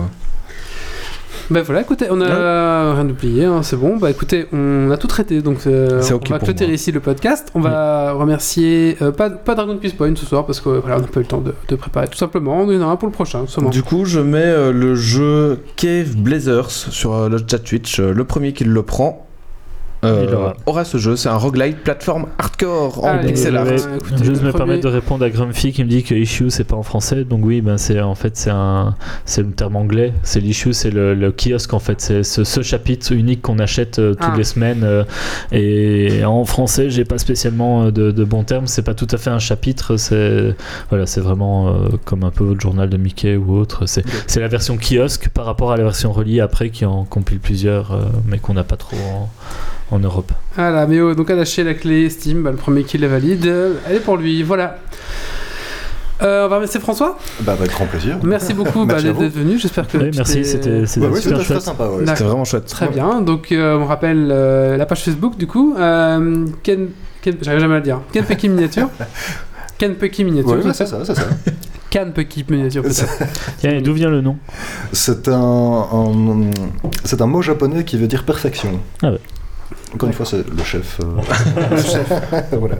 Ben 1.49 1.61
voilà, 1.61 1.81
écoutez, 1.81 2.07
on 2.09 2.19
a 2.19 2.93
rien 2.93 3.09
oublié, 3.09 3.45
hein, 3.45 3.63
c'est 3.63 3.77
bon. 3.77 3.95
Bah 3.95 4.11
écoutez, 4.11 4.47
on 4.51 4.91
a 4.91 4.97
tout 4.97 5.07
traité, 5.07 5.41
donc 5.41 5.59
euh, 5.65 6.01
on 6.11 6.29
va 6.29 6.39
clôturer 6.39 6.73
ici 6.73 6.91
le 6.91 6.99
podcast. 6.99 7.49
On 7.55 7.61
va 7.61 8.11
remercier 8.11 8.97
euh, 9.01 9.11
pas, 9.11 9.29
pas 9.29 9.55
Dragon 9.55 9.77
Quiz 9.77 9.93
Point 9.93 10.15
ce 10.15 10.25
soir 10.25 10.45
parce 10.45 10.59
que 10.59 10.69
voilà, 10.69 10.97
on 10.97 11.01
n'a 11.01 11.07
pas 11.07 11.19
eu 11.19 11.23
le 11.23 11.29
temps 11.29 11.41
de, 11.41 11.53
de 11.69 11.75
préparer 11.75 12.07
tout 12.09 12.17
simplement. 12.17 12.61
On 12.61 12.81
en 12.81 12.81
a 12.81 12.91
un 12.91 12.95
pour 12.97 13.07
le 13.07 13.13
prochain, 13.13 13.45
seulement. 13.47 13.69
Du 13.69 13.81
coup, 13.81 14.03
je 14.03 14.19
mets 14.19 14.39
euh, 14.39 14.73
le 14.73 14.95
jeu 14.95 15.59
Cave 15.77 16.17
Blazers 16.17 16.69
sur 16.69 17.13
euh, 17.13 17.29
le 17.29 17.37
chat 17.37 17.59
Twitch. 17.59 17.99
Le 17.99 18.23
premier 18.25 18.51
qui 18.51 18.65
le 18.65 18.83
prend 18.83 19.26
euh, 20.03 20.25
Il 20.27 20.33
aura. 20.35 20.53
aura 20.65 20.85
ce 20.85 20.97
jeu. 20.97 21.15
C'est 21.15 21.29
un 21.29 21.37
roguelite 21.37 21.77
plateforme 21.83 22.27
hardcore 22.37 23.03
en 23.03 23.07
Allez, 23.07 23.27
pixel 23.29 23.53
je 23.53 23.57
art. 23.57 23.65
vais- 23.65 23.77
Je 23.77 23.83
écoutez, 23.95 24.15
me 24.29 24.35
premier- 24.37 24.51
permettre 24.53 24.83
de 24.83 24.87
répondre 24.89 25.25
à 25.25 25.29
Grumpy 25.29 25.71
qui 25.73 25.83
me 25.83 25.89
dit 25.89 26.03
que 26.03 26.13
issue 26.15 26.49
c'est 26.49 26.63
pas 26.63 26.75
en 26.75 26.83
français. 26.83 27.23
Donc 27.23 27.41
oui, 27.43 27.61
ben 27.61 27.77
c'est 27.77 27.99
en 28.01 28.15
fait 28.15 28.37
c'est 28.37 28.51
un 28.51 28.95
c'est 29.25 29.41
le 29.41 29.51
terme 29.51 29.75
anglais. 29.75 30.13
C'est 30.23 30.39
l'issue, 30.39 30.73
c'est 30.73 30.91
le, 30.91 31.13
le 31.15 31.31
kiosque 31.31 31.73
en 31.73 31.79
fait. 31.79 31.99
C'est 32.01 32.23
ce, 32.23 32.43
ce 32.43 32.61
chapitre 32.61 33.11
unique 33.11 33.41
qu'on 33.41 33.59
achète 33.59 33.99
euh, 33.99 34.13
toutes 34.13 34.31
Ah. 34.33 34.37
les 34.37 34.43
semaines. 34.43 34.83
euh, 34.83 35.03
et 35.51 36.23
en 36.25 36.45
français, 36.45 36.89
j'ai 36.89 37.05
pas 37.05 37.17
spécialement 37.17 37.85
euh, 37.85 37.91
de, 37.91 38.11
de 38.11 38.23
bons 38.23 38.43
termes. 38.43 38.67
C'est 38.67 38.81
pas 38.83 38.93
tout 38.93 39.07
à 39.11 39.17
fait 39.17 39.29
un 39.29 39.39
chapitre. 39.39 39.97
C'est 39.97 40.55
voilà, 40.89 41.05
c'est 41.05 41.21
vraiment 41.21 41.69
euh, 41.69 41.73
comme 42.05 42.23
un 42.23 42.31
peu 42.31 42.43
votre 42.43 42.61
journal 42.61 42.89
de 42.89 42.97
Mickey 42.97 43.35
ou 43.35 43.55
autre. 43.57 43.85
C'est 43.85 44.03
c'est 44.27 44.39
la 44.39 44.47
version 44.47 44.77
kiosque 44.77 45.29
par 45.29 45.45
rapport 45.45 45.71
à 45.71 45.77
la 45.77 45.83
version 45.83 46.11
reliée 46.11 46.39
après 46.39 46.69
qui 46.69 46.85
en 46.85 47.03
compile 47.03 47.39
plusieurs, 47.39 47.91
euh, 47.91 48.01
mais 48.27 48.39
qu'on 48.39 48.53
n'a 48.53 48.63
pas 48.63 48.77
trop 48.77 48.97
en, 48.97 49.29
en 49.91 49.99
Europe. 49.99 50.31
Voilà, 50.55 50.85
mais 50.87 50.99
oh, 51.01 51.13
donc 51.15 51.29
à 51.29 51.35
lâcher 51.35 51.63
la 51.63 51.73
clé 51.73 52.09
Steam, 52.09 52.43
bah, 52.43 52.51
le 52.51 52.57
premier 52.57 52.83
qui 52.83 52.97
la 52.97 53.07
valide, 53.07 53.45
euh, 53.45 53.73
elle 53.87 53.97
est 53.97 53.99
pour 53.99 54.17
lui, 54.17 54.43
voilà. 54.43 54.77
Euh, 56.23 56.45
on 56.45 56.49
va 56.49 56.55
remercier 56.55 56.79
François. 56.79 57.17
Bah, 57.41 57.53
avec 57.53 57.69
grand 57.69 57.85
plaisir. 57.85 58.17
Merci 58.23 58.53
beaucoup 58.55 58.85
bah, 58.85 58.99
d'être 58.99 59.15
venu. 59.19 59.59
J'espère 59.59 59.87
que 59.87 59.99
Oui, 59.99 60.09
merci, 60.15 60.43
c'était 60.43 60.81
Ouais, 60.99 61.07
oui, 61.11 61.21
super 61.21 61.41
chouette. 61.43 61.61
sympa. 61.61 61.85
ouais. 61.89 62.05
C'était 62.07 62.23
vraiment 62.23 62.43
chouette. 62.43 62.65
Très 62.65 62.87
bien. 62.87 63.21
Donc, 63.21 63.51
euh, 63.51 63.77
on 63.77 63.85
rappelle 63.85 64.29
euh, 64.31 64.77
la 64.77 64.85
page 64.87 65.03
Facebook, 65.03 65.37
du 65.37 65.45
coup. 65.45 65.75
Euh, 65.77 66.47
Ken, 66.63 66.87
Ken 67.21 67.35
j'arrive 67.39 67.59
jamais 67.61 67.75
à 67.75 67.77
le 67.77 67.83
dire. 67.83 68.01
Ken 68.11 68.25
Pecky 68.25 68.49
Miniature. 68.49 68.89
Ken 69.77 69.93
Pecky 69.93 70.23
Miniature. 70.23 70.53
Ouais, 70.53 70.57
ouais, 70.65 70.73
c'est 70.73 70.87
c'est 70.87 70.87
ça 70.87 71.05
ça, 71.05 71.13
c'est 71.13 71.21
ça. 71.21 71.27
Can 71.91 72.09
Pecky 72.15 72.43
Miniature. 72.49 72.83
Tiens, 73.59 73.73
et 73.73 73.81
d'où 73.81 73.93
vient 73.93 74.09
le 74.09 74.21
nom? 74.21 74.37
C'est 74.93 75.27
un, 75.27 75.33
un- 75.35 76.49
c'est 77.03 77.21
un 77.21 77.27
mot 77.27 77.43
japonais 77.43 77.83
qui 77.83 77.95
veut 77.97 78.07
dire 78.07 78.23
perfection. 78.23 78.79
Encore 79.93 80.07
une 80.09 80.13
fois, 80.13 80.25
c'est 80.25 80.37
le 80.47 80.63
chef. 80.63 80.99
euh, 80.99 81.05
Le 81.71 81.77
chef. 81.77 82.11
voilà. 82.51 82.75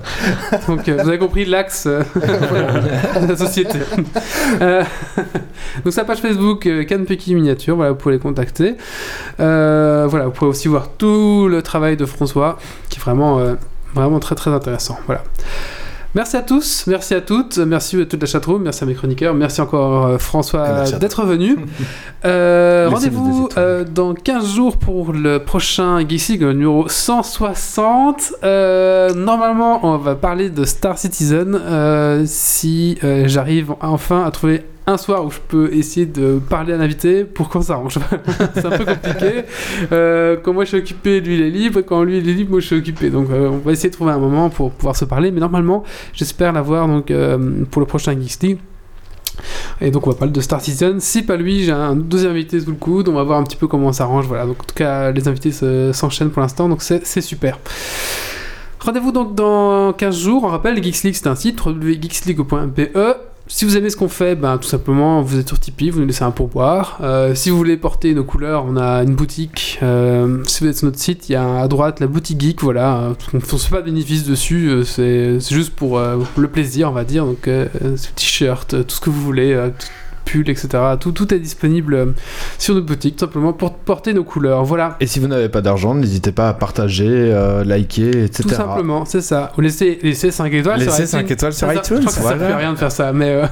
Donc 0.68 0.88
euh, 0.88 1.02
vous 1.02 1.08
avez 1.10 1.18
compris 1.18 1.46
l'axe 1.46 1.86
euh, 1.88 2.04
de 2.16 3.28
la 3.28 3.38
société. 3.38 3.80
Donc 5.84 5.94
sa 5.94 6.04
page 6.04 6.20
Facebook 6.20 6.68
Canpeki 6.88 7.36
Miniature, 7.36 7.76
voilà, 7.76 7.92
vous 7.92 7.98
pouvez 7.98 8.16
les 8.16 8.20
contacter. 8.22 8.76
Euh, 9.40 10.06
voilà, 10.10 10.26
vous 10.26 10.32
pouvez 10.32 10.50
aussi 10.50 10.68
voir 10.68 10.90
tout 10.98 11.48
le 11.50 11.62
travail 11.62 11.98
de 11.98 12.06
François, 12.06 12.58
qui 12.90 13.00
est 13.00 13.02
vraiment, 13.02 13.40
euh, 13.40 13.56
vraiment 13.94 14.20
très 14.20 14.36
très 14.36 14.52
intéressant. 14.52 14.98
Voilà. 15.06 15.24
Merci 16.16 16.38
à 16.38 16.42
tous, 16.42 16.86
merci 16.88 17.14
à 17.14 17.22
toutes, 17.22 17.58
merci 17.58 18.02
à 18.02 18.06
toute 18.06 18.22
la 18.22 18.28
chatroom, 18.28 18.64
merci 18.64 18.84
à 18.84 18.88
mes 18.88 18.96
chroniqueurs, 18.96 19.34
merci 19.34 19.62
encore 19.62 20.06
euh, 20.08 20.18
François 20.18 20.64
à 20.64 20.92
d'être 20.92 21.24
venu. 21.26 21.58
Euh, 22.26 22.90
Rendez-vous 22.92 23.48
euh, 23.58 23.86
dans 23.86 24.16
15 24.16 24.56
jours 24.56 24.78
pour 24.78 25.14
le 25.14 25.38
prochain 25.38 26.00
Geeks 26.00 26.30
League, 26.30 26.42
le 26.42 26.54
numéro 26.54 26.90
160. 26.90 28.34
Euh, 28.44 29.14
normalement, 29.14 29.86
on 29.86 29.98
va 29.98 30.16
parler 30.16 30.50
de 30.50 30.66
Star 30.66 30.98
Citizen. 30.98 31.54
euh, 31.56 32.24
si 32.26 32.98
euh, 33.04 33.28
j'arrive 33.28 33.74
enfin 33.82 34.26
à 34.26 34.32
trouver 34.32 34.64
un 34.90 34.96
soir 34.98 35.26
où 35.26 35.30
je 35.30 35.40
peux 35.46 35.74
essayer 35.74 36.06
de 36.06 36.40
parler 36.50 36.72
à 36.74 36.78
l'invité 36.78 37.26
pour 37.26 37.50
qu'on 37.50 37.62
s'arrange. 37.62 38.00
c'est 38.54 38.66
un 38.66 38.70
peu 38.70 38.86
compliqué. 38.86 39.44
Euh, 39.92 40.38
quand 40.42 40.54
moi 40.54 40.64
je 40.64 40.70
suis 40.70 40.78
occupé, 40.78 41.20
lui 41.20 41.36
il 41.36 41.42
est 41.42 41.50
libre. 41.50 41.82
Quand 41.82 42.04
lui 42.04 42.18
il 42.20 42.30
est 42.30 42.34
libre, 42.34 42.52
moi 42.52 42.60
je 42.62 42.68
suis 42.68 42.78
occupé. 42.78 43.10
Donc 43.10 43.30
euh, 43.30 43.50
on 43.50 43.58
va 43.58 43.74
essayer 43.74 43.90
de 43.90 43.94
trouver 43.96 44.14
un 44.14 44.18
moment 44.18 44.50
pour 44.50 44.72
pouvoir 44.72 44.96
se 44.96 45.04
parler. 45.04 45.30
Mais 45.32 45.42
normalement, 45.42 45.84
j'espère 46.14 46.54
l'avoir 46.54 46.88
donc 46.88 47.12
euh, 47.12 47.66
pour 47.70 47.82
le 47.82 47.86
prochain 47.86 48.14
Geeks 48.20 48.42
League. 48.44 48.58
Et 49.82 49.92
donc 49.92 50.08
on 50.08 50.12
va 50.12 50.16
parler 50.16 50.32
de 50.32 50.40
Star 50.42 50.62
Citizen. 50.62 51.00
Si 51.02 51.22
pas 51.24 51.36
lui, 51.36 51.64
j'ai 51.66 51.72
un 51.74 51.96
deuxième 51.96 52.32
invité 52.32 52.60
sous 52.62 52.70
le 52.72 52.78
coude. 52.78 53.10
On 53.10 53.14
va 53.14 53.24
voir 53.24 53.40
un 53.40 53.44
petit 53.44 53.58
peu 53.58 53.68
comment 53.68 53.88
on 53.88 53.94
s'arrange. 53.94 54.26
Voilà. 54.26 54.46
Donc 54.46 54.62
en 54.62 54.66
tout 54.66 54.74
cas, 54.76 55.12
les 55.12 55.28
invités 55.28 55.52
se- 55.52 55.92
s'enchaînent 55.94 56.32
pour 56.32 56.42
l'instant. 56.42 56.70
Donc 56.70 56.82
c'est 56.82 57.06
c'est 57.06 57.22
super. 57.22 57.60
Rendez-vous 58.80 59.12
donc 59.12 59.36
dans 59.36 59.92
15 59.92 60.18
jours. 60.18 60.44
On 60.46 60.48
rappelle, 60.48 60.82
Geeks 60.82 61.04
League 61.04 61.16
c'est 61.16 61.28
un 61.28 61.36
site 61.36 61.64
www.geeksleague.be. 61.66 62.98
Si 63.50 63.64
vous 63.64 63.78
aimez 63.78 63.90
ce 63.90 63.96
qu'on 63.96 64.10
fait, 64.10 64.36
ben, 64.36 64.58
tout 64.58 64.68
simplement, 64.68 65.22
vous 65.22 65.40
êtes 65.40 65.48
sur 65.48 65.58
Tipeee, 65.58 65.90
vous 65.90 66.02
nous 66.02 66.06
laissez 66.06 66.24
un 66.24 66.32
pourboire. 66.32 67.00
Euh, 67.02 67.34
si 67.34 67.50
vous 67.50 67.56
voulez 67.56 67.78
porter 67.78 68.14
nos 68.14 68.26
couleurs, 68.26 68.66
on 68.68 68.76
a 68.76 69.04
une 69.04 69.16
boutique. 69.16 69.80
Euh, 69.82 70.44
si 70.46 70.64
vous 70.64 70.70
êtes 70.70 70.76
sur 70.76 70.86
notre 70.86 71.00
site, 71.00 71.30
il 71.30 71.32
y 71.32 71.36
a 71.36 71.62
à 71.62 71.68
droite 71.70 72.02
la 72.02 72.08
boutique 72.08 72.42
geek, 72.42 72.62
voilà. 72.62 73.14
On 73.34 73.38
ne 73.38 73.42
fait 73.42 73.70
pas 73.70 73.80
de 73.80 73.86
bénéfice 73.86 74.26
dessus, 74.26 74.68
euh, 74.68 74.84
c'est 74.84 75.40
juste 75.40 75.74
pour 75.74 75.98
le 76.00 76.48
plaisir, 76.50 76.90
on 76.90 76.94
va 76.94 77.06
dire. 77.06 77.26
Donc, 77.26 77.50
t-shirt, 78.16 78.86
tout 78.86 78.96
ce 78.96 79.00
que 79.00 79.10
vous 79.10 79.22
voulez, 79.22 79.72
euh, 80.28 80.32
tout- 80.32 80.44
pull, 80.44 80.50
etc. 80.50 80.68
Tout, 81.00 81.12
tout 81.12 81.34
est 81.34 81.40
disponible 81.40 81.94
euh, 81.94 82.06
sur 82.60 82.74
notre 82.74 82.86
boutique, 82.86 83.16
tout 83.16 83.26
simplement 83.26 83.54
pour 83.54 83.74
porter 83.76 84.14
nos 84.14 84.24
couleurs. 84.24 84.64
Voilà. 84.64 84.96
Et 85.00 85.08
si 85.08 85.20
vous 85.20 85.28
n'avez 85.28 85.50
pas 85.50 85.62
d'argent, 85.62 85.96
n'hésitez 85.96 86.32
pas 86.32 86.50
à 86.50 86.54
partager, 86.54 87.08
euh, 87.10 87.64
liker, 87.64 88.10
etc. 88.24 88.44
Tout 88.44 88.50
simplement, 88.56 89.06
c'est 89.06 89.22
ça. 89.22 89.52
Ou 89.58 89.62
laissez, 89.62 90.00
laissez 90.04 90.32
5 90.32 90.52
étoiles 90.54 90.82
sur 90.82 90.92
Laissez 90.92 91.04
iTunes. 91.04 91.20
5 91.28 91.32
étoiles 91.32 91.54
sur 91.54 91.74
iTunes. 91.74 91.98
Je 92.02 92.08
crois 92.08 92.34
que 92.34 92.40
ça 92.40 92.44
ne 92.46 92.50
fait 92.50 92.56
rien 92.56 92.74
de 92.74 92.78
faire 92.78 92.92
ça, 92.92 93.14
mais. 93.14 93.30
euh, 93.30 93.46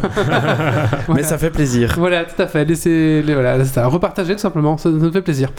Mais 1.15 1.23
ça 1.23 1.37
fait 1.37 1.49
plaisir. 1.49 1.95
Voilà, 1.97 2.23
tout 2.25 2.41
à 2.41 2.47
fait. 2.47 2.65
Laissez, 2.65 3.21
les- 3.25 3.33
voilà, 3.33 3.63
c'est 3.63 3.73
ça. 3.73 3.85
Repartager 3.87 4.33
tout 4.33 4.41
simplement, 4.41 4.77
ça, 4.77 4.89
nous 4.89 5.11
fait 5.11 5.21
plaisir. 5.21 5.49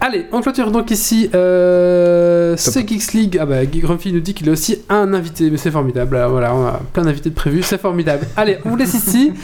Allez, 0.00 0.26
on 0.32 0.40
clôture 0.40 0.70
donc 0.70 0.90
ici. 0.90 1.28
Euh, 1.34 2.54
c'est 2.56 2.88
Geeks 2.88 3.12
League. 3.12 3.38
Ah 3.40 3.46
bah, 3.46 3.64
Grumpy 3.66 4.12
nous 4.12 4.20
dit 4.20 4.34
qu'il 4.34 4.48
a 4.48 4.52
aussi 4.52 4.80
un 4.88 5.12
invité, 5.14 5.50
mais 5.50 5.56
c'est 5.56 5.70
formidable. 5.70 6.16
Alors, 6.16 6.30
voilà, 6.30 6.54
on 6.54 6.66
a 6.66 6.80
plein 6.92 7.02
d'invités 7.04 7.30
de 7.30 7.34
prévus, 7.34 7.62
c'est 7.62 7.80
formidable. 7.80 8.26
Allez, 8.36 8.58
on 8.64 8.70
vous 8.70 8.76
laisse 8.76 8.94
ici. 8.94 9.32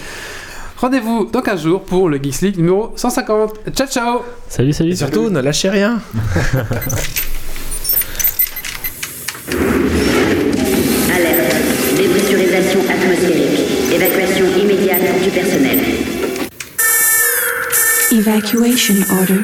Rendez-vous 0.84 1.24
dans 1.24 1.40
15 1.40 1.62
jours 1.62 1.82
pour 1.82 2.10
le 2.10 2.18
Geeks 2.22 2.42
League 2.42 2.58
numéro 2.58 2.92
150. 2.94 3.72
Ciao, 3.74 3.86
ciao 3.86 4.20
Salut, 4.50 4.74
salut. 4.74 4.90
Et 4.90 4.96
surtout, 4.96 5.30
ne 5.30 5.40
lâchez 5.40 5.70
rien. 5.70 5.98
Alerte. 11.16 11.54
Dépressurisation 11.96 12.80
atmosphérique. 12.80 13.60
Évacuation 13.94 14.44
immédiate 14.62 15.00
du 15.22 15.30
personnel. 15.30 15.80
Evacuation 18.12 18.96
order. 19.18 19.40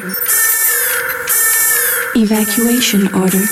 Evacuation 2.17 2.99
order. 3.15 3.45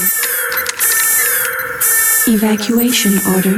Evacuation 2.27 3.13
order. 3.35 3.57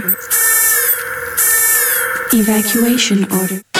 Evacuation 2.32 3.28
order. 3.30 3.71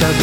Cadeau 0.00 0.21